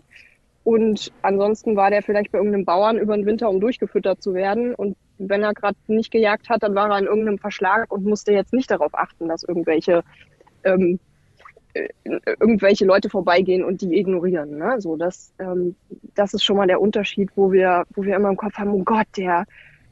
und 0.66 1.12
ansonsten 1.22 1.76
war 1.76 1.92
der 1.92 2.02
vielleicht 2.02 2.32
bei 2.32 2.40
irgendeinem 2.40 2.66
Bauern 2.66 2.98
über 2.98 3.16
den 3.16 3.28
Winter, 3.28 3.50
um 3.50 3.60
durchgefüttert 3.60 4.24
zu 4.24 4.34
werden. 4.34 4.74
Und 4.74 4.98
wenn 5.20 5.44
er 5.44 5.54
gerade 5.54 5.78
nicht 5.86 6.10
gejagt 6.10 6.50
hat, 6.50 6.64
dann 6.64 6.74
war 6.74 6.90
er 6.90 6.98
in 6.98 7.06
irgendeinem 7.06 7.38
Verschlag 7.38 7.92
und 7.94 8.04
musste 8.04 8.34
jetzt 8.34 8.52
nicht 8.52 8.72
darauf 8.72 8.96
achten, 8.96 9.28
dass 9.28 9.44
irgendwelche 9.44 10.02
ähm, 10.66 11.00
äh, 11.74 11.90
irgendwelche 12.40 12.86
Leute 12.86 13.10
vorbeigehen 13.10 13.64
und 13.64 13.82
die 13.82 13.98
ignorieren. 13.98 14.58
Ne? 14.58 14.80
So, 14.80 14.96
das, 14.96 15.34
ähm, 15.40 15.76
das 16.16 16.34
ist 16.34 16.44
schon 16.44 16.58
mal 16.58 16.68
der 16.68 16.80
Unterschied, 16.80 17.30
wo 17.36 17.52
wir, 17.52 17.84
wo 17.96 18.04
wir 18.04 18.16
immer 18.16 18.30
im 18.30 18.38
Kopf 18.38 18.56
haben, 18.56 18.72
oh 18.72 18.84
Gott, 18.84 19.08
der, 19.18 19.46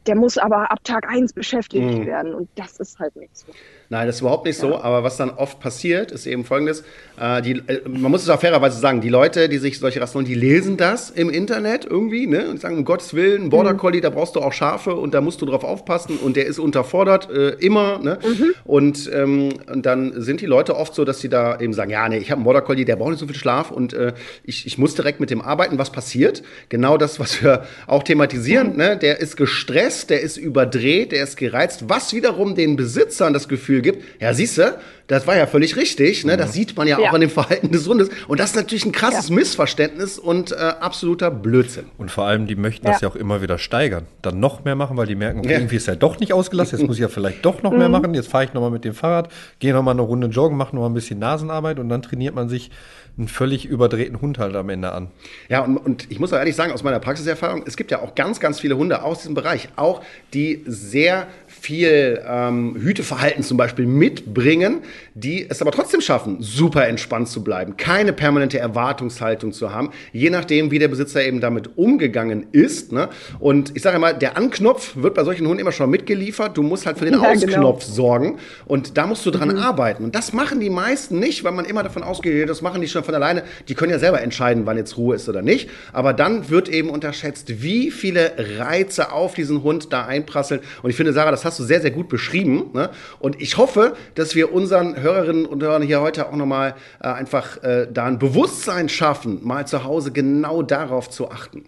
der 0.08 0.16
muss 0.16 0.38
aber 0.38 0.72
ab 0.72 0.84
Tag 0.84 1.10
eins 1.10 1.34
beschäftigt 1.34 2.00
mhm. 2.00 2.06
werden. 2.06 2.34
Und 2.34 2.50
das 2.56 2.80
ist 2.80 3.00
halt 3.00 3.16
nicht 3.16 3.36
so. 3.38 3.52
Nein, 3.94 4.08
das 4.08 4.16
ist 4.16 4.22
überhaupt 4.22 4.46
nicht 4.46 4.60
ja. 4.60 4.70
so. 4.70 4.82
Aber 4.82 5.04
was 5.04 5.18
dann 5.18 5.30
oft 5.30 5.60
passiert, 5.60 6.12
ist 6.12 6.26
eben 6.26 6.46
folgendes: 6.46 6.84
äh, 7.22 7.44
die, 7.44 7.62
äh, 7.68 7.88
Man 7.88 8.10
muss 8.10 8.24
es 8.24 8.30
auch 8.30 8.40
fairerweise 8.40 8.80
sagen, 8.80 9.02
die 9.02 9.10
Leute, 9.10 9.48
die 9.50 9.60
sich 9.60 9.78
solche 9.78 10.02
Rassen 10.02 10.16
holen, 10.16 10.26
die 10.26 10.34
lesen 10.34 10.78
das 10.78 11.12
im 11.12 11.30
Internet 11.30 11.86
irgendwie 11.86 12.26
ne? 12.26 12.50
und 12.50 12.60
sagen, 12.60 12.80
um 12.80 12.86
Gottes 12.86 13.14
Willen, 13.14 13.52
Border 13.52 13.74
mhm. 13.74 13.78
Collie, 13.78 14.00
mhm. 14.00 14.02
da 14.02 14.10
brauchst 14.10 14.36
du 14.36 14.40
auch 14.40 14.52
Schafe 14.52 14.96
und 14.96 15.14
da 15.14 15.22
musst 15.22 15.44
du 15.44 15.46
drauf 15.46 15.64
aufpassen 15.64 16.18
und 16.18 16.36
der 16.38 16.48
ist 16.48 16.58
unterfordert, 16.58 17.30
äh, 17.30 17.50
immer. 17.60 18.00
Ne? 18.00 18.18
Mhm. 18.24 18.56
Und, 18.64 19.12
ähm, 19.14 19.50
und 19.72 19.86
dann 19.86 20.20
sind 20.20 20.42
die 20.42 20.48
Leute 20.48 20.76
oft 20.76 20.96
so, 20.96 21.06
dass 21.06 21.20
sie 21.20 21.30
da 21.30 21.60
eben 21.60 21.74
sagen: 21.74 21.92
Ja, 21.92 22.10
nee, 22.10 22.18
ich 22.18 22.32
habe 22.32 22.40
einen 22.40 22.46
Border 22.46 22.62
Collie, 22.62 22.86
der 22.86 22.96
braucht 22.96 23.12
nicht 23.12 23.20
so 23.20 23.28
viel 23.28 23.36
Schlaf 23.36 23.70
und 23.70 23.94
äh, 23.94 24.14
ich, 24.44 24.66
ich 24.66 24.80
muss 24.80 24.96
direkt 24.96 25.20
mit 25.20 25.30
dem 25.30 25.42
arbeiten. 25.42 25.78
Was 25.78 25.92
passiert? 25.92 26.42
Genau 26.70 26.98
das, 26.98 27.20
was 27.20 27.44
wir 27.44 27.66
auch 27.86 28.02
thematisieren. 28.02 28.72
Mhm. 28.72 28.78
Ne? 28.78 28.98
Der 28.98 29.20
ist 29.20 29.38
gestresst, 29.38 30.10
der 30.10 30.22
ist 30.22 30.38
überdreht, 30.38 31.12
der 31.12 31.24
ist 31.26 31.38
gereizt, 31.38 31.90
was 31.90 32.12
wiederum 32.16 32.56
den 32.56 32.76
Besitzern 32.76 33.34
das 33.34 33.48
Gefühl 33.48 33.83
gibt, 33.84 34.04
ja, 34.20 34.34
siehst 34.34 34.58
du, 34.58 34.78
das 35.08 35.28
war 35.28 35.36
ja 35.36 35.46
völlig 35.46 35.76
richtig. 35.76 36.26
Ne? 36.26 36.38
Das 36.38 36.50
mhm. 36.50 36.54
sieht 36.54 36.78
man 36.78 36.88
ja, 36.88 37.00
ja, 37.00 37.10
auch 37.10 37.14
an 37.14 37.22
dem 37.22 37.30
Verhalten 37.30 37.72
des 37.72 37.88
Hundes. 37.88 38.10
Und 38.28 38.40
das 38.40 38.52
ist 38.52 38.56
natürlich 38.56 38.86
ein 38.86 38.92
krasses 38.92 39.30
ja. 39.30 39.36
Missverständnis 39.36 40.18
und 40.18 40.52
äh, 40.52 40.56
absoluter 40.56 41.30
Blödsinn. 41.30 41.86
Und 41.98 42.10
vor 42.10 42.26
allem, 42.26 42.48
die 42.48 42.56
möchten 42.56 42.86
das 42.86 43.02
ja 43.02 43.10
auch 43.10 43.16
immer 43.16 43.42
wieder 43.42 43.58
steigern. 43.58 44.08
Dann 44.22 44.40
noch 44.40 44.64
mehr 44.64 44.76
machen, 44.76 44.98
weil 44.98 45.08
die 45.08 45.16
merken, 45.16 45.40
okay, 45.40 45.54
irgendwie 45.54 45.76
ist 45.76 45.88
er 45.88 45.96
doch 45.96 46.20
nicht 46.20 46.34
ausgelassen. 46.34 46.80
Jetzt 46.80 46.88
muss 46.88 46.96
ich 46.96 47.02
ja 47.02 47.10
vielleicht 47.10 47.44
doch 47.46 47.64
noch 47.64 47.72
mehr 47.72 47.90
mhm. 47.90 47.92
machen. 47.92 48.14
Jetzt 48.14 48.30
fahre 48.30 48.46
ich 48.46 48.54
nochmal 48.54 48.72
mit 48.72 48.86
dem 48.86 48.94
Fahrrad, 48.94 49.30
gehe 49.60 49.74
nochmal 49.74 49.94
eine 49.94 50.02
Runde 50.02 50.28
joggen, 50.28 50.58
mache 50.58 50.76
nochmal 50.76 50.90
ein 50.90 50.96
bisschen 50.96 51.20
Nasenarbeit 51.20 51.80
und 51.80 51.90
dann 51.90 52.02
trainiert 52.02 52.34
man 52.34 52.50
sich 52.50 52.72
einen 53.18 53.28
völlig 53.28 53.66
überdrehten 53.66 54.22
Hund 54.22 54.40
halt 54.40 54.56
am 54.56 54.70
Ende 54.70 54.92
an. 54.92 55.12
Ja, 55.48 55.62
und, 55.64 55.78
und 55.78 56.12
ich 56.12 56.20
muss 56.20 56.34
auch 56.34 56.38
ehrlich 56.38 56.56
sagen, 56.56 56.72
aus 56.72 56.82
meiner 56.82 57.00
Praxiserfahrung, 57.00 57.64
es 57.68 57.78
gibt 57.78 57.92
ja 57.92 58.02
auch 58.02 58.16
ganz, 58.16 58.40
ganz 58.40 58.60
viele 58.60 58.76
Hunde 58.76 59.04
aus 59.04 59.20
diesem 59.20 59.36
Bereich, 59.36 59.70
auch 59.76 60.02
die 60.34 60.64
sehr 60.66 61.28
viel 61.64 62.22
ähm, 62.28 62.76
Hüteverhalten 62.76 63.42
zum 63.42 63.56
Beispiel 63.56 63.86
mitbringen, 63.86 64.82
die 65.14 65.50
es 65.50 65.62
aber 65.62 65.72
trotzdem 65.72 66.02
schaffen, 66.02 66.38
super 66.42 66.90
entspannt 66.90 67.30
zu 67.30 67.42
bleiben, 67.42 67.78
keine 67.78 68.12
permanente 68.12 68.60
Erwartungshaltung 68.60 69.54
zu 69.54 69.74
haben, 69.74 69.92
je 70.12 70.30
nachdem, 70.30 70.72
wie 70.72 70.80
der 70.80 70.90
Besitzer 70.90 71.24
eben 71.24 71.40
damit 71.40 71.78
umgegangen 71.78 72.48
ist. 72.52 72.92
Ne? 72.92 73.08
Und 73.40 73.72
ich 73.78 73.82
sage 73.82 73.96
immer, 73.96 74.12
der 74.12 74.36
Anknopf 74.36 74.98
wird 74.98 75.14
bei 75.14 75.24
solchen 75.24 75.48
Hunden 75.48 75.62
immer 75.62 75.72
schon 75.72 75.90
mitgeliefert. 75.90 76.58
Du 76.58 76.64
musst 76.64 76.86
halt 76.86 76.98
für 76.98 77.06
den 77.06 77.14
ja, 77.14 77.20
genau. 77.20 77.32
Ausknopf 77.32 77.84
genau. 77.86 77.96
sorgen 77.96 78.38
und 78.66 78.98
da 78.98 79.08
musst 79.08 79.26
du 79.26 79.32
dran 79.32 79.48
mhm. 79.48 79.60
arbeiten. 79.60 80.04
Und 80.04 80.16
das 80.16 80.34
machen 80.34 80.60
die 80.60 80.70
meisten 80.70 81.18
nicht, 81.18 81.46
weil 81.46 81.54
man 81.54 81.64
immer 81.64 81.84
davon 81.84 82.04
ausgeht, 82.04 82.50
das 82.50 82.62
machen 82.62 82.82
die 82.82 82.90
schon 82.90 83.06
von 83.06 83.16
alleine. 83.16 83.44
Die 83.70 83.74
können 83.74 83.94
ja 83.94 84.00
selber 84.00 84.22
entscheiden, 84.22 84.66
wann 84.66 84.76
jetzt 84.76 84.98
Ruhe 84.98 85.16
ist 85.16 85.30
oder 85.30 85.42
nicht. 85.42 85.70
Aber 85.94 86.12
dann 86.12 86.50
wird 86.50 86.68
eben 86.68 86.90
unterschätzt, 86.90 87.64
wie 87.64 87.90
viele 87.90 88.34
Reize 88.58 89.14
auf 89.14 89.34
diesen 89.34 89.64
Hund 89.64 89.94
da 89.94 90.06
einprasseln. 90.06 90.60
Und 90.82 90.90
ich 90.90 90.98
finde, 90.98 91.14
Sarah, 91.14 91.32
das 91.32 91.46
hast 91.46 91.53
hast 91.54 91.60
du 91.60 91.64
sehr, 91.66 91.82
sehr 91.82 91.92
gut 91.92 92.10
beschrieben. 92.10 92.72
Ne? 92.74 92.90
Und 93.20 93.40
ich 93.40 93.58
hoffe, 93.58 93.96
dass 94.16 94.34
wir 94.34 94.52
unseren 94.52 95.00
Hörerinnen 95.00 95.46
und 95.46 95.62
Hörern 95.62 95.84
hier 95.84 96.02
heute 96.02 96.28
auch 96.28 96.36
nochmal 96.36 96.74
äh, 97.00 97.08
einfach 97.08 97.62
äh, 97.62 97.88
da 97.92 98.06
ein 98.06 98.18
Bewusstsein 98.18 98.90
schaffen, 98.90 99.40
mal 99.44 99.68
zu 99.68 99.84
Hause 99.84 100.12
genau 100.12 100.64
darauf 100.64 101.12
zu 101.12 101.30
achten. 101.30 101.66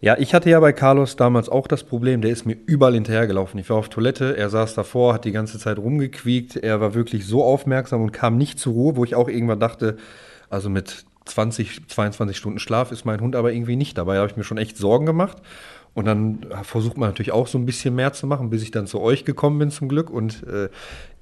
Ja, 0.00 0.16
ich 0.16 0.32
hatte 0.32 0.48
ja 0.48 0.60
bei 0.60 0.72
Carlos 0.72 1.16
damals 1.16 1.50
auch 1.50 1.66
das 1.66 1.84
Problem, 1.84 2.22
der 2.22 2.30
ist 2.30 2.46
mir 2.46 2.56
überall 2.66 2.94
hinterhergelaufen. 2.94 3.60
Ich 3.60 3.68
war 3.68 3.76
auf 3.76 3.90
Toilette, 3.90 4.36
er 4.36 4.48
saß 4.48 4.74
davor, 4.74 5.12
hat 5.12 5.24
die 5.24 5.32
ganze 5.32 5.58
Zeit 5.58 5.76
rumgequiekt, 5.76 6.56
er 6.56 6.80
war 6.80 6.94
wirklich 6.94 7.26
so 7.26 7.42
aufmerksam 7.42 8.00
und 8.00 8.12
kam 8.12 8.38
nicht 8.38 8.58
zur 8.58 8.72
Ruhe, 8.72 8.96
wo 8.96 9.04
ich 9.04 9.14
auch 9.14 9.28
irgendwann 9.28 9.60
dachte, 9.60 9.96
also 10.48 10.70
mit 10.70 11.04
20, 11.26 11.88
22 11.88 12.36
Stunden 12.36 12.58
Schlaf 12.60 12.92
ist 12.92 13.04
mein 13.04 13.20
Hund 13.20 13.36
aber 13.36 13.52
irgendwie 13.52 13.76
nicht 13.76 13.98
dabei. 13.98 14.14
Da 14.14 14.20
habe 14.20 14.30
ich 14.30 14.36
mir 14.36 14.44
schon 14.44 14.56
echt 14.56 14.78
Sorgen 14.78 15.04
gemacht. 15.04 15.38
Und 15.94 16.04
dann 16.04 16.46
versucht 16.62 16.96
man 16.96 17.08
natürlich 17.08 17.32
auch 17.32 17.46
so 17.46 17.58
ein 17.58 17.66
bisschen 17.66 17.94
mehr 17.94 18.12
zu 18.12 18.26
machen, 18.26 18.50
bis 18.50 18.62
ich 18.62 18.70
dann 18.70 18.86
zu 18.86 19.00
euch 19.00 19.24
gekommen 19.24 19.58
bin 19.58 19.70
zum 19.70 19.88
Glück 19.88 20.10
und 20.10 20.46
äh, 20.46 20.68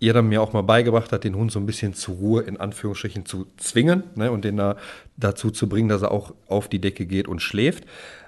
ihr 0.00 0.12
dann 0.12 0.28
mir 0.28 0.42
auch 0.42 0.52
mal 0.52 0.62
beigebracht 0.62 1.12
hat, 1.12 1.24
den 1.24 1.36
Hund 1.36 1.50
so 1.50 1.58
ein 1.58 1.66
bisschen 1.66 1.94
zur 1.94 2.16
Ruhe 2.16 2.42
in 2.42 2.58
Anführungsstrichen 2.58 3.24
zu 3.24 3.46
zwingen 3.56 4.04
ne, 4.16 4.30
und 4.30 4.44
den 4.44 4.58
da 4.58 4.76
dazu 5.16 5.50
zu 5.50 5.68
bringen, 5.68 5.88
dass 5.88 6.02
er 6.02 6.10
auch 6.10 6.34
auf 6.46 6.68
die 6.68 6.80
Decke 6.80 7.06
geht 7.06 7.26
und 7.26 7.40
schläft. 7.40 7.84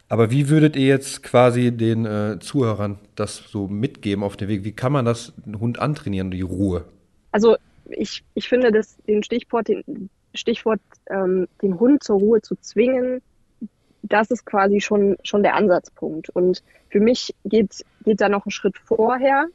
Aber 0.09 0.31
wie 0.31 0.49
würdet 0.49 0.75
ihr 0.77 0.87
jetzt 0.87 1.23
quasi 1.23 1.71
den 1.71 2.07
äh, 2.07 2.39
Zuhörern 2.41 2.99
das 3.15 3.43
so 3.51 3.69
mitgeben 3.69 4.25
auf 4.25 4.39
den 4.39 4.49
Weg? 4.49 4.65
Wie 4.65 4.73
kann 4.73 4.93
man 4.93 5.05
das 5.05 5.35
den 5.45 5.61
Hund 5.61 5.79
antrainieren, 5.79 6.31
die 6.31 6.41
Ruhe? 6.41 6.85
Also 7.33 7.57
ich, 7.91 8.25
ich 8.35 8.49
finde, 8.49 8.73
dass 8.73 8.97
den 9.07 9.23
Stichwort, 9.23 9.69
den, 9.69 10.09
Stichwort 10.35 10.81
ähm, 11.11 11.47
den 11.63 11.79
Hund 11.79 12.03
zur 12.03 12.19
Ruhe 12.19 12.41
zu 12.41 12.57
zwingen, 12.57 13.21
das 14.13 14.31
ist 14.31 14.45
quasi 14.45 14.81
schon, 14.81 15.17
schon 15.23 15.43
der 15.43 15.55
Ansatzpunkt. 15.55 16.31
Und 16.31 16.63
für 16.89 17.01
mich 17.01 17.35
geht, 17.45 17.85
geht 18.05 18.21
da 18.21 18.29
noch 18.29 18.47
ein 18.47 18.51
Schritt 18.51 18.79
vorher. 18.79 19.47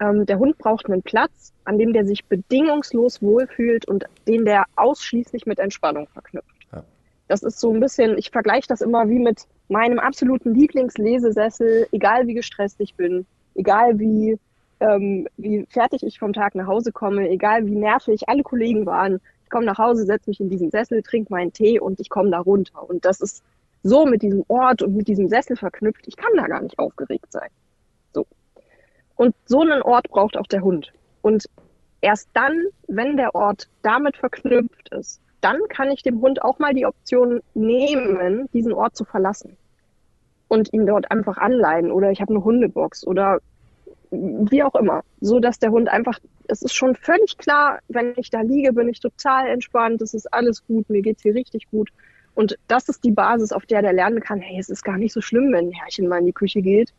Ähm, 0.00 0.26
der 0.26 0.38
Hund 0.38 0.58
braucht 0.58 0.86
einen 0.86 1.02
Platz, 1.02 1.52
an 1.64 1.78
dem 1.78 1.92
der 1.92 2.04
sich 2.04 2.24
bedingungslos 2.24 3.20
wohlfühlt 3.22 3.86
und 3.86 4.04
den 4.26 4.44
der 4.44 4.64
ausschließlich 4.76 5.46
mit 5.46 5.58
Entspannung 5.58 6.08
verknüpft. 6.08 6.66
Ja. 6.72 6.82
Das 7.28 7.42
ist 7.42 7.60
so 7.60 7.72
ein 7.72 7.80
bisschen, 7.80 8.16
ich 8.16 8.30
vergleiche 8.30 8.68
das 8.68 8.80
immer 8.80 9.08
wie 9.08 9.18
mit 9.18 9.46
meinem 9.68 9.98
absoluten 9.98 10.54
Lieblingslesesessel, 10.54 11.86
egal 11.92 12.26
wie 12.26 12.34
gestresst 12.34 12.80
ich 12.80 12.94
bin, 12.94 13.26
egal 13.54 13.98
wie, 13.98 14.38
ähm, 14.80 15.28
wie 15.36 15.66
fertig 15.70 16.02
ich 16.02 16.18
vom 16.18 16.32
Tag 16.32 16.54
nach 16.54 16.66
Hause 16.66 16.92
komme, 16.92 17.28
egal 17.28 17.66
wie 17.66 17.76
nervig 17.76 18.28
alle 18.28 18.42
Kollegen 18.42 18.86
waren. 18.86 19.20
Ich 19.44 19.50
komme 19.50 19.66
nach 19.66 19.78
Hause, 19.78 20.06
setze 20.06 20.30
mich 20.30 20.40
in 20.40 20.48
diesen 20.48 20.70
Sessel, 20.70 21.02
trinke 21.02 21.32
meinen 21.32 21.52
Tee 21.52 21.78
und 21.78 22.00
ich 22.00 22.08
komme 22.08 22.30
da 22.30 22.40
runter. 22.40 22.88
Und 22.88 23.04
das 23.04 23.20
ist 23.20 23.44
so 23.82 24.06
mit 24.06 24.22
diesem 24.22 24.44
Ort 24.48 24.82
und 24.82 24.94
mit 24.94 25.08
diesem 25.08 25.28
Sessel 25.28 25.56
verknüpft. 25.56 26.06
Ich 26.06 26.16
kann 26.16 26.32
da 26.36 26.46
gar 26.46 26.62
nicht 26.62 26.78
aufgeregt 26.78 27.32
sein. 27.32 27.48
So. 28.12 28.26
Und 29.16 29.34
so 29.46 29.60
einen 29.60 29.82
Ort 29.82 30.08
braucht 30.10 30.36
auch 30.36 30.46
der 30.46 30.62
Hund. 30.62 30.92
Und 31.22 31.46
erst 32.00 32.28
dann, 32.34 32.66
wenn 32.88 33.16
der 33.16 33.34
Ort 33.34 33.68
damit 33.82 34.16
verknüpft 34.16 34.92
ist, 34.92 35.20
dann 35.40 35.58
kann 35.68 35.90
ich 35.90 36.02
dem 36.02 36.20
Hund 36.20 36.42
auch 36.42 36.58
mal 36.58 36.74
die 36.74 36.86
Option 36.86 37.40
nehmen, 37.54 38.48
diesen 38.52 38.72
Ort 38.72 38.96
zu 38.96 39.04
verlassen 39.04 39.56
und 40.48 40.72
ihn 40.72 40.86
dort 40.86 41.10
einfach 41.10 41.38
anleihen 41.38 41.90
oder 41.90 42.10
ich 42.10 42.20
habe 42.20 42.34
eine 42.34 42.44
Hundebox 42.44 43.06
oder 43.06 43.38
wie 44.10 44.62
auch 44.62 44.74
immer, 44.74 45.02
so 45.20 45.38
dass 45.38 45.58
der 45.58 45.70
Hund 45.70 45.88
einfach, 45.88 46.18
es 46.48 46.62
ist 46.62 46.74
schon 46.74 46.96
völlig 46.96 47.38
klar, 47.38 47.78
wenn 47.88 48.12
ich 48.16 48.30
da 48.30 48.40
liege, 48.40 48.72
bin 48.72 48.88
ich 48.88 49.00
total 49.00 49.46
entspannt, 49.46 50.02
es 50.02 50.14
ist 50.14 50.32
alles 50.34 50.66
gut, 50.66 50.90
mir 50.90 51.00
geht's 51.00 51.22
hier 51.22 51.34
richtig 51.34 51.70
gut 51.70 51.90
und 52.40 52.58
das 52.68 52.88
ist 52.88 53.04
die 53.04 53.10
Basis, 53.10 53.52
auf 53.52 53.66
der 53.66 53.82
der 53.82 53.92
lernen 53.92 54.20
kann, 54.20 54.40
hey, 54.40 54.58
es 54.58 54.70
ist 54.70 54.82
gar 54.82 54.96
nicht 54.96 55.12
so 55.12 55.20
schlimm, 55.20 55.52
wenn 55.52 55.68
ein 55.68 55.72
Herrchen 55.72 56.08
mal 56.08 56.20
in 56.20 56.24
die 56.24 56.32
Küche 56.32 56.62
geht 56.62 56.90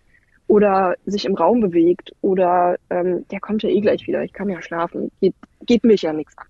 oder 0.46 0.96
sich 1.08 1.26
im 1.26 1.34
Raum 1.34 1.62
bewegt 1.62 2.12
oder 2.22 2.78
ähm, 2.92 3.26
der 3.30 3.40
kommt 3.40 3.64
ja 3.64 3.70
eh 3.70 3.82
gleich 3.82 4.06
wieder, 4.06 4.24
ich 4.24 4.34
kann 4.34 4.50
ja 4.50 4.62
schlafen, 4.62 5.12
geht, 5.20 5.34
geht 5.66 5.84
mich 5.84 6.04
ja 6.04 6.14
nichts 6.14 6.38
an. 6.38 6.46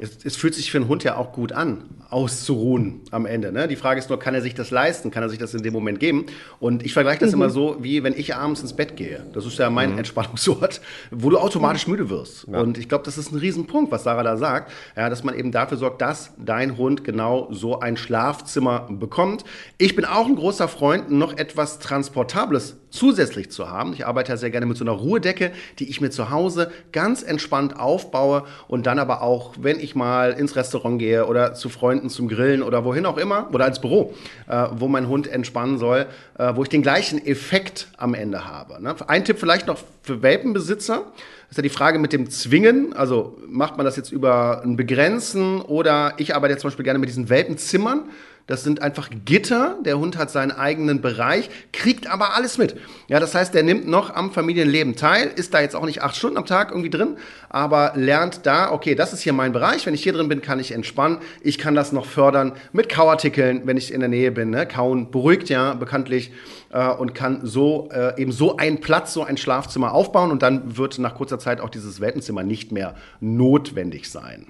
Es, 0.00 0.24
es, 0.24 0.36
fühlt 0.36 0.54
sich 0.54 0.70
für 0.70 0.78
einen 0.78 0.88
Hund 0.88 1.04
ja 1.04 1.16
auch 1.16 1.32
gut 1.32 1.52
an, 1.52 1.84
auszuruhen 2.10 3.00
am 3.10 3.26
Ende. 3.26 3.52
Ne? 3.52 3.68
Die 3.68 3.76
Frage 3.76 3.98
ist 3.98 4.08
nur, 4.08 4.18
kann 4.18 4.34
er 4.34 4.42
sich 4.42 4.54
das 4.54 4.70
leisten? 4.70 5.10
Kann 5.10 5.22
er 5.22 5.28
sich 5.28 5.38
das 5.38 5.54
in 5.54 5.62
dem 5.62 5.72
Moment 5.72 6.00
geben? 6.00 6.26
Und 6.60 6.84
ich 6.84 6.92
vergleiche 6.92 7.20
das 7.20 7.30
mhm. 7.30 7.42
immer 7.42 7.50
so, 7.50 7.78
wie 7.80 8.02
wenn 8.02 8.12
ich 8.14 8.34
abends 8.34 8.60
ins 8.60 8.74
Bett 8.74 8.96
gehe. 8.96 9.24
Das 9.32 9.46
ist 9.46 9.58
ja 9.58 9.70
mein 9.70 9.92
mhm. 9.92 9.98
Entspannungsort, 9.98 10.80
wo 11.10 11.30
du 11.30 11.38
automatisch 11.38 11.86
müde 11.86 12.10
wirst. 12.10 12.46
Ja. 12.48 12.60
Und 12.60 12.78
ich 12.78 12.88
glaube, 12.88 13.04
das 13.04 13.18
ist 13.18 13.32
ein 13.32 13.38
Riesenpunkt, 13.38 13.90
was 13.90 14.04
Sarah 14.04 14.22
da 14.22 14.36
sagt, 14.36 14.72
ja, 14.96 15.08
dass 15.08 15.24
man 15.24 15.34
eben 15.34 15.52
dafür 15.52 15.78
sorgt, 15.78 16.02
dass 16.02 16.32
dein 16.38 16.76
Hund 16.76 17.04
genau 17.04 17.48
so 17.50 17.80
ein 17.80 17.96
Schlafzimmer 17.96 18.88
bekommt. 18.90 19.44
Ich 19.78 19.96
bin 19.96 20.04
auch 20.04 20.26
ein 20.26 20.36
großer 20.36 20.68
Freund, 20.68 21.10
noch 21.10 21.36
etwas 21.36 21.78
Transportables 21.78 22.76
zusätzlich 22.90 23.50
zu 23.50 23.70
haben. 23.70 23.92
Ich 23.92 24.06
arbeite 24.06 24.32
ja 24.32 24.36
sehr 24.36 24.50
gerne 24.50 24.66
mit 24.66 24.76
so 24.76 24.84
einer 24.84 24.92
Ruhedecke, 24.92 25.52
die 25.78 25.88
ich 25.88 26.00
mir 26.00 26.10
zu 26.10 26.30
Hause 26.30 26.70
ganz 26.92 27.22
entspannt 27.22 27.78
aufbaue 27.78 28.44
und 28.66 28.86
dann 28.86 28.98
aber 28.98 29.22
auch, 29.22 29.54
wenn 29.60 29.80
ich 29.80 29.94
mal 29.94 30.32
ins 30.32 30.56
Restaurant 30.56 30.98
gehe 30.98 31.26
oder 31.26 31.54
zu 31.54 31.68
Freunden 31.68 32.10
zum 32.10 32.28
Grillen 32.28 32.62
oder 32.62 32.84
wohin 32.84 33.06
auch 33.06 33.18
immer 33.18 33.48
oder 33.52 33.66
ins 33.66 33.80
Büro, 33.80 34.14
äh, 34.48 34.66
wo 34.72 34.88
mein 34.88 35.08
Hund 35.08 35.26
entspannen 35.26 35.78
soll, 35.78 36.06
äh, 36.38 36.52
wo 36.54 36.62
ich 36.62 36.68
den 36.68 36.82
gleichen 36.82 37.24
Effekt 37.24 37.88
am 37.96 38.14
Ende 38.14 38.46
habe. 38.46 38.82
Ne? 38.82 38.94
Ein 39.06 39.24
Tipp 39.24 39.38
vielleicht 39.38 39.66
noch 39.66 39.78
für 40.02 40.22
Welpenbesitzer. 40.22 41.02
ist 41.50 41.56
ja 41.56 41.62
die 41.62 41.68
Frage 41.68 41.98
mit 41.98 42.12
dem 42.12 42.30
Zwingen. 42.30 42.94
Also 42.94 43.38
macht 43.46 43.76
man 43.76 43.84
das 43.84 43.96
jetzt 43.96 44.10
über 44.10 44.62
ein 44.64 44.76
Begrenzen 44.76 45.60
oder 45.60 46.14
ich 46.16 46.34
arbeite 46.34 46.52
jetzt 46.52 46.62
zum 46.62 46.68
Beispiel 46.68 46.84
gerne 46.84 46.98
mit 46.98 47.08
diesen 47.08 47.28
Welpenzimmern. 47.28 48.04
Das 48.48 48.64
sind 48.64 48.80
einfach 48.80 49.10
Gitter. 49.26 49.76
Der 49.84 49.98
Hund 49.98 50.16
hat 50.16 50.30
seinen 50.30 50.52
eigenen 50.52 51.02
Bereich, 51.02 51.50
kriegt 51.70 52.06
aber 52.06 52.34
alles 52.34 52.56
mit. 52.56 52.76
Ja, 53.06 53.20
das 53.20 53.34
heißt, 53.34 53.52
der 53.52 53.62
nimmt 53.62 53.86
noch 53.86 54.14
am 54.14 54.32
Familienleben 54.32 54.96
teil, 54.96 55.30
ist 55.36 55.52
da 55.52 55.60
jetzt 55.60 55.76
auch 55.76 55.84
nicht 55.84 56.02
acht 56.02 56.16
Stunden 56.16 56.38
am 56.38 56.46
Tag 56.46 56.70
irgendwie 56.70 56.88
drin, 56.88 57.18
aber 57.50 57.92
lernt 57.94 58.46
da, 58.46 58.72
okay, 58.72 58.94
das 58.94 59.12
ist 59.12 59.20
hier 59.20 59.34
mein 59.34 59.52
Bereich. 59.52 59.84
Wenn 59.84 59.92
ich 59.92 60.02
hier 60.02 60.14
drin 60.14 60.30
bin, 60.30 60.40
kann 60.40 60.58
ich 60.60 60.72
entspannen. 60.72 61.18
Ich 61.42 61.58
kann 61.58 61.74
das 61.74 61.92
noch 61.92 62.06
fördern 62.06 62.54
mit 62.72 62.88
Kauartikeln, 62.88 63.66
wenn 63.66 63.76
ich 63.76 63.92
in 63.92 64.00
der 64.00 64.08
Nähe 64.08 64.32
bin. 64.32 64.48
Ne? 64.48 64.66
Kauen 64.66 65.10
beruhigt 65.10 65.50
ja 65.50 65.74
bekanntlich 65.74 66.32
äh, 66.70 66.88
und 66.88 67.14
kann 67.14 67.40
so 67.42 67.90
äh, 67.92 68.18
eben 68.18 68.32
so 68.32 68.56
einen 68.56 68.80
Platz, 68.80 69.12
so 69.12 69.24
ein 69.24 69.36
Schlafzimmer 69.36 69.92
aufbauen 69.92 70.30
und 70.30 70.42
dann 70.42 70.78
wird 70.78 70.98
nach 70.98 71.14
kurzer 71.14 71.38
Zeit 71.38 71.60
auch 71.60 71.68
dieses 71.68 72.00
Weltenzimmer 72.00 72.44
nicht 72.44 72.72
mehr 72.72 72.94
notwendig 73.20 74.10
sein. 74.10 74.46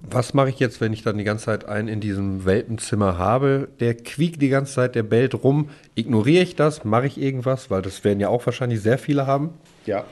Was 0.00 0.32
mache 0.32 0.48
ich 0.48 0.58
jetzt, 0.58 0.80
wenn 0.80 0.94
ich 0.94 1.02
dann 1.02 1.18
die 1.18 1.24
ganze 1.24 1.46
Zeit 1.46 1.66
einen 1.66 1.86
in 1.86 2.00
diesem 2.00 2.46
Welpenzimmer 2.46 3.18
habe? 3.18 3.68
Der 3.80 3.94
quiekt 3.94 4.40
die 4.40 4.48
ganze 4.48 4.72
Zeit, 4.72 4.94
der 4.94 5.02
bellt 5.02 5.34
rum. 5.34 5.68
Ignoriere 5.94 6.42
ich 6.42 6.56
das? 6.56 6.84
Mache 6.84 7.06
ich 7.06 7.20
irgendwas? 7.20 7.70
Weil 7.70 7.82
das 7.82 8.02
werden 8.02 8.18
ja 8.18 8.28
auch 8.28 8.46
wahrscheinlich 8.46 8.80
sehr 8.80 8.96
viele 8.96 9.26
haben. 9.26 9.50
Ja. 9.84 10.04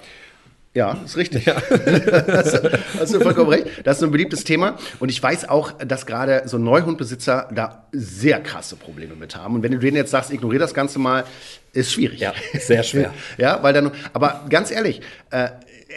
Ja, 0.74 0.96
ist 1.04 1.16
richtig. 1.16 1.46
Ja. 1.46 1.56
hast, 2.28 2.62
hast, 3.00 3.14
du 3.14 3.20
vollkommen 3.20 3.48
recht. 3.48 3.66
Das 3.84 3.96
ist 3.96 4.02
ein 4.04 4.10
beliebtes 4.10 4.44
Thema. 4.44 4.76
Und 5.00 5.08
ich 5.08 5.22
weiß 5.22 5.48
auch, 5.48 5.72
dass 5.72 6.04
gerade 6.04 6.42
so 6.44 6.58
Neuhundbesitzer 6.58 7.48
da 7.52 7.88
sehr 7.90 8.40
krasse 8.40 8.76
Probleme 8.76 9.14
mit 9.16 9.34
haben. 9.34 9.54
Und 9.54 9.62
wenn 9.62 9.72
du 9.72 9.78
denen 9.78 9.96
jetzt 9.96 10.10
sagst, 10.10 10.30
ignoriere 10.30 10.60
das 10.60 10.74
Ganze 10.74 10.98
mal, 10.98 11.24
ist 11.72 11.92
schwierig. 11.92 12.20
Ja, 12.20 12.34
sehr 12.52 12.82
schwer. 12.82 13.12
ja, 13.38 13.62
weil 13.62 13.72
dann, 13.72 13.90
aber 14.12 14.44
ganz 14.50 14.70
ehrlich, 14.70 15.00
äh, 15.30 15.48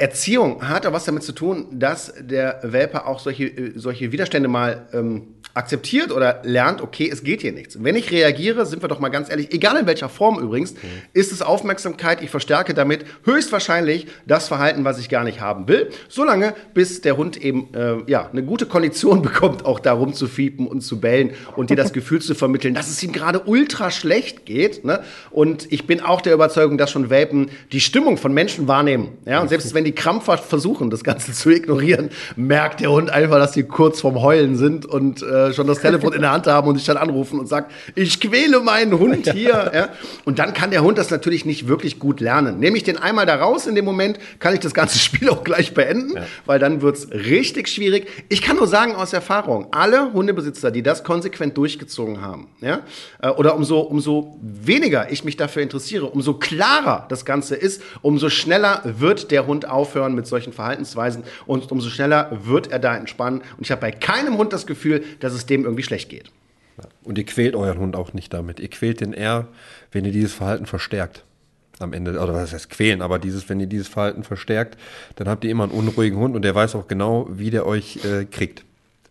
Erziehung 0.02 0.68
hat 0.68 0.88
auch 0.88 0.94
was 0.94 1.06
damit 1.06 1.22
zu 1.22 1.32
tun, 1.32 1.68
dass 1.80 2.12
der 2.20 2.60
Welpe 2.64 3.06
auch 3.06 3.20
solche, 3.20 3.46
äh, 3.46 3.74
solche 3.76 4.12
Widerstände 4.12 4.50
mal 4.50 4.88
ähm, 4.94 5.36
akzeptiert 5.54 6.12
oder 6.12 6.42
lernt, 6.44 6.82
okay, 6.82 7.10
es 7.12 7.24
geht 7.24 7.42
hier 7.42 7.52
nichts. 7.52 7.84
Wenn 7.84 7.96
ich 7.96 8.12
reagiere, 8.12 8.66
sind 8.66 8.82
wir 8.82 8.88
doch 8.88 9.00
mal 9.00 9.10
ganz 9.10 9.30
ehrlich, 9.30 9.54
egal 9.54 9.78
in 9.78 9.86
welcher 9.86 10.10
Form 10.10 10.40
übrigens, 10.40 10.74
mhm. 10.74 10.78
ist 11.14 11.32
es 11.32 11.42
Aufmerksamkeit, 11.42 12.22
ich 12.22 12.30
verstärke 12.30 12.74
damit 12.74 13.06
höchstwahrscheinlich 13.26 14.08
das 14.26 14.48
Verhalten, 14.48 14.86
was 14.86 15.00
ich 15.00 15.10
gar 15.10 15.24
nicht 15.24 15.42
haben 15.42 15.68
will, 15.68 15.90
solange 16.08 16.54
bis 16.74 17.02
der 17.02 17.18
Hund 17.18 17.38
eben 17.38 17.74
äh, 17.74 17.98
ja, 18.08 18.30
eine 18.30 18.44
gute 18.44 18.66
Kondition 18.66 19.22
bekommt, 19.22 19.66
auch 19.66 19.80
da 19.80 19.94
rumzufiepen 19.94 20.68
und 20.68 20.82
zu 20.82 21.00
bellen 21.00 21.32
und 21.56 21.70
dir 21.70 21.76
das 21.76 21.94
Gefühl 21.94 22.22
zu 22.22 22.36
vermitteln, 22.36 22.74
dass 22.74 22.90
es 22.90 23.02
ihm 23.04 23.12
gerade 23.12 23.42
ultra 23.42 23.92
schlecht 23.92 24.46
geht. 24.46 24.86
Ne? 24.86 25.02
Und 25.32 25.72
ich 25.72 25.88
bin 25.88 26.02
auch 26.02 26.22
der 26.22 26.34
Überzeugung, 26.34 26.78
dass 26.78 26.92
schon 26.92 27.10
Welpen 27.10 27.50
die 27.72 27.82
Stimmung 27.82 28.18
von 28.18 28.34
Menschen 28.34 28.68
wahrnehmen. 28.68 29.10
Ja? 29.26 29.42
Und 29.42 29.50
selbst 29.50 29.74
wenn 29.74 29.84
die 29.84 29.92
krampfhaft 29.94 30.46
versuchen, 30.46 30.90
das 30.90 31.04
Ganze 31.04 31.34
zu 31.34 31.50
ignorieren, 31.50 32.10
merkt 32.36 32.80
der 32.80 32.92
Hund 32.92 33.10
einfach, 33.10 33.38
dass 33.38 33.54
sie 33.54 33.64
kurz 33.64 34.02
vorm 34.02 34.22
Heulen 34.22 34.56
sind 34.56 34.86
und 34.86 35.22
äh, 35.22 35.41
äh, 35.50 35.54
schon 35.54 35.68
das 35.68 35.80
Telefon 35.80 36.14
in 36.14 36.22
der 36.22 36.32
Hand 36.32 36.48
haben 36.48 36.68
und 36.68 36.78
sich 36.78 36.86
dann 36.86 36.98
anrufen 36.98 37.40
und 37.40 37.48
sagt, 37.48 37.72
ich 37.96 38.20
quäle 38.20 38.60
meinen 38.60 38.98
Hund 38.98 39.32
hier. 39.32 39.72
Ja. 39.74 39.90
Und 40.26 40.40
dann 40.40 40.54
kann 40.54 40.72
der 40.72 40.84
Hund 40.84 40.98
das 40.98 41.10
natürlich 41.10 41.46
nicht 41.46 41.68
wirklich 41.68 42.00
gut 42.00 42.20
lernen. 42.20 42.60
Nehme 42.60 42.78
ich 42.78 42.84
den 42.84 42.98
einmal 42.98 43.26
da 43.26 43.36
raus 43.36 43.68
in 43.68 43.76
dem 43.76 43.86
Moment, 43.86 44.20
kann 44.40 44.54
ich 44.54 44.60
das 44.60 44.74
ganze 44.74 44.98
Spiel 45.00 45.30
auch 45.30 45.44
gleich 45.44 45.74
beenden, 45.74 46.16
ja. 46.16 46.24
weil 46.46 46.60
dann 46.60 46.82
wird 46.82 46.98
es 46.98 47.12
richtig 47.12 47.68
schwierig. 47.68 48.08
Ich 48.30 48.42
kann 48.42 48.58
nur 48.58 48.68
sagen 48.68 48.96
aus 48.96 49.14
Erfahrung, 49.14 49.68
alle 49.72 50.14
Hundebesitzer, 50.14 50.72
die 50.72 50.84
das 50.84 51.04
konsequent 51.04 51.58
durchgezogen 51.58 52.22
haben, 52.22 52.48
ja, 52.60 52.82
äh, 53.22 53.30
oder 53.30 53.56
umso, 53.56 53.80
umso 53.80 54.38
weniger 54.42 55.12
ich 55.12 55.24
mich 55.24 55.38
dafür 55.38 55.62
interessiere, 55.62 56.06
umso 56.06 56.34
klarer 56.36 57.06
das 57.10 57.26
Ganze 57.26 57.56
ist, 57.56 57.82
umso 58.02 58.30
schneller 58.30 58.82
wird 58.84 59.32
der 59.32 59.48
Hund 59.48 59.68
aufhören 59.68 60.16
mit 60.16 60.28
solchen 60.28 60.54
Verhaltensweisen 60.54 61.24
und 61.46 61.72
umso 61.72 61.90
schneller 61.90 62.32
wird 62.44 62.72
er 62.72 62.80
da 62.80 62.96
entspannen. 62.96 63.42
Und 63.58 63.66
ich 63.66 63.72
habe 63.72 63.82
bei 63.82 63.92
keinem 63.92 64.38
Hund 64.38 64.54
das 64.54 64.66
Gefühl, 64.66 65.04
dass 65.20 65.31
dass 65.32 65.40
es 65.40 65.46
dem 65.46 65.64
irgendwie 65.64 65.84
schlecht 65.84 66.10
geht. 66.10 66.32
Und 67.04 67.18
ihr 67.18 67.26
quält 67.26 67.56
euren 67.56 67.80
Hund 67.80 67.96
auch 67.96 68.14
nicht 68.14 68.34
damit. 68.34 68.60
Ihr 68.60 68.70
quält 68.70 69.02
den 69.02 69.14
eher, 69.14 69.48
wenn 69.92 70.06
ihr 70.06 70.12
dieses 70.12 70.34
Verhalten 70.34 70.66
verstärkt. 70.66 71.24
Am 71.80 71.94
Ende, 71.94 72.12
oder 72.12 72.34
was 72.34 72.54
heißt 72.54 72.70
quälen, 72.70 73.02
aber 73.02 73.18
dieses, 73.18 73.50
wenn 73.50 73.60
ihr 73.60 73.66
dieses 73.66 73.88
Verhalten 73.88 74.24
verstärkt, 74.24 74.78
dann 75.16 75.28
habt 75.28 75.44
ihr 75.44 75.50
immer 75.50 75.64
einen 75.64 75.72
unruhigen 75.72 76.20
Hund 76.20 76.36
und 76.36 76.44
der 76.44 76.54
weiß 76.54 76.76
auch 76.76 76.88
genau, 76.88 77.28
wie 77.32 77.50
der 77.50 77.66
euch 77.66 78.00
äh, 78.06 78.26
kriegt. 78.26 78.64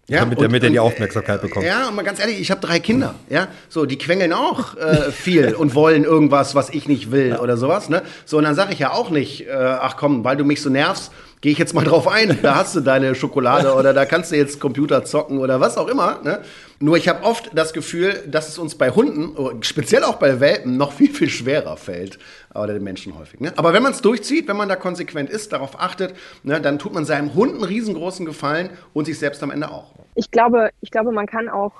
Ja, 0.07 0.21
damit, 0.21 0.39
und, 0.39 0.45
damit 0.45 0.65
er 0.65 0.71
die 0.71 0.81
Aufmerksamkeit 0.81 1.41
bekommt. 1.41 1.65
Ja, 1.65 1.89
und 1.89 1.95
mal 1.95 2.03
ganz 2.03 2.19
ehrlich, 2.19 2.41
ich 2.41 2.51
habe 2.51 2.61
drei 2.61 2.81
Kinder. 2.81 3.15
Ja, 3.29 3.47
so 3.69 3.87
die 3.87 3.97
quengeln 3.97 4.33
auch 4.33 4.77
äh, 4.77 5.13
viel 5.13 5.55
und 5.59 5.75
wollen 5.77 6.05
irgendwas, 6.05 6.57
was 6.57 6.71
ich 6.71 6.89
nicht 6.89 7.13
will 7.13 7.29
ja. 7.29 7.41
oder 7.41 7.57
sowas. 7.57 7.89
Ne? 7.89 8.03
So 8.25 8.39
und 8.39 8.45
dann 8.45 8.57
sage 8.57 8.73
ich 8.73 8.81
ja 8.81 8.93
auch 8.93 9.11
nicht, 9.11 9.47
äh, 9.47 9.53
ach 9.53 9.97
komm, 9.97 10.25
weil 10.25 10.37
du 10.37 10.45
mich 10.45 10.63
so 10.63 10.71
nervst, 10.71 11.13
gehe 11.41 11.53
ich 11.53 11.59
jetzt 11.59 11.75
mal 11.75 11.85
drauf 11.85 12.07
ein. 12.07 12.39
Da 12.43 12.57
hast 12.57 12.77
du 12.77 12.81
deine 12.81 13.15
Schokolade 13.15 13.75
oder 13.75 13.95
da 13.95 14.05
kannst 14.05 14.33
du 14.33 14.37
jetzt 14.37 14.61
Computer 14.61 15.05
zocken 15.05 15.39
oder 15.39 15.61
was 15.61 15.79
auch 15.79 15.89
immer. 15.89 16.21
Ne? 16.23 16.41
Nur 16.79 16.97
ich 16.97 17.09
habe 17.09 17.25
oft 17.25 17.51
das 17.55 17.73
Gefühl, 17.73 18.23
dass 18.27 18.49
es 18.49 18.59
uns 18.59 18.75
bei 18.75 18.91
Hunden, 18.91 19.37
oh, 19.37 19.53
speziell 19.61 20.05
auch 20.05 20.17
bei 20.17 20.41
Welpen, 20.41 20.77
noch 20.77 20.93
viel, 20.93 21.11
viel 21.11 21.29
schwerer 21.29 21.77
fällt. 21.77 22.19
Oder 22.55 22.75
den 22.75 22.83
Menschen 22.83 23.19
häufig. 23.19 23.41
Ne? 23.41 23.53
Aber 23.57 23.73
wenn 23.73 23.83
man 23.83 23.93
es 23.93 24.03
durchzieht, 24.03 24.49
wenn 24.49 24.57
man 24.57 24.69
da 24.69 24.77
konsequent 24.77 25.31
ist, 25.31 25.53
darauf 25.53 25.81
achtet, 25.81 26.15
ne, 26.43 26.61
dann 26.61 26.79
tut 26.79 26.93
man 26.93 27.05
seinem 27.05 27.35
Hund 27.35 27.55
einen 27.55 27.65
riesengroßen 27.65 28.27
Gefallen 28.27 28.71
und 28.93 29.05
sich 29.05 29.19
selbst 29.19 29.43
am 29.43 29.51
Ende 29.51 29.71
auch. 29.71 29.95
Ich 30.15 30.31
glaube, 30.31 30.71
ich 30.81 30.91
glaube 30.91 31.13
man 31.13 31.27
kann 31.27 31.49
auch 31.49 31.73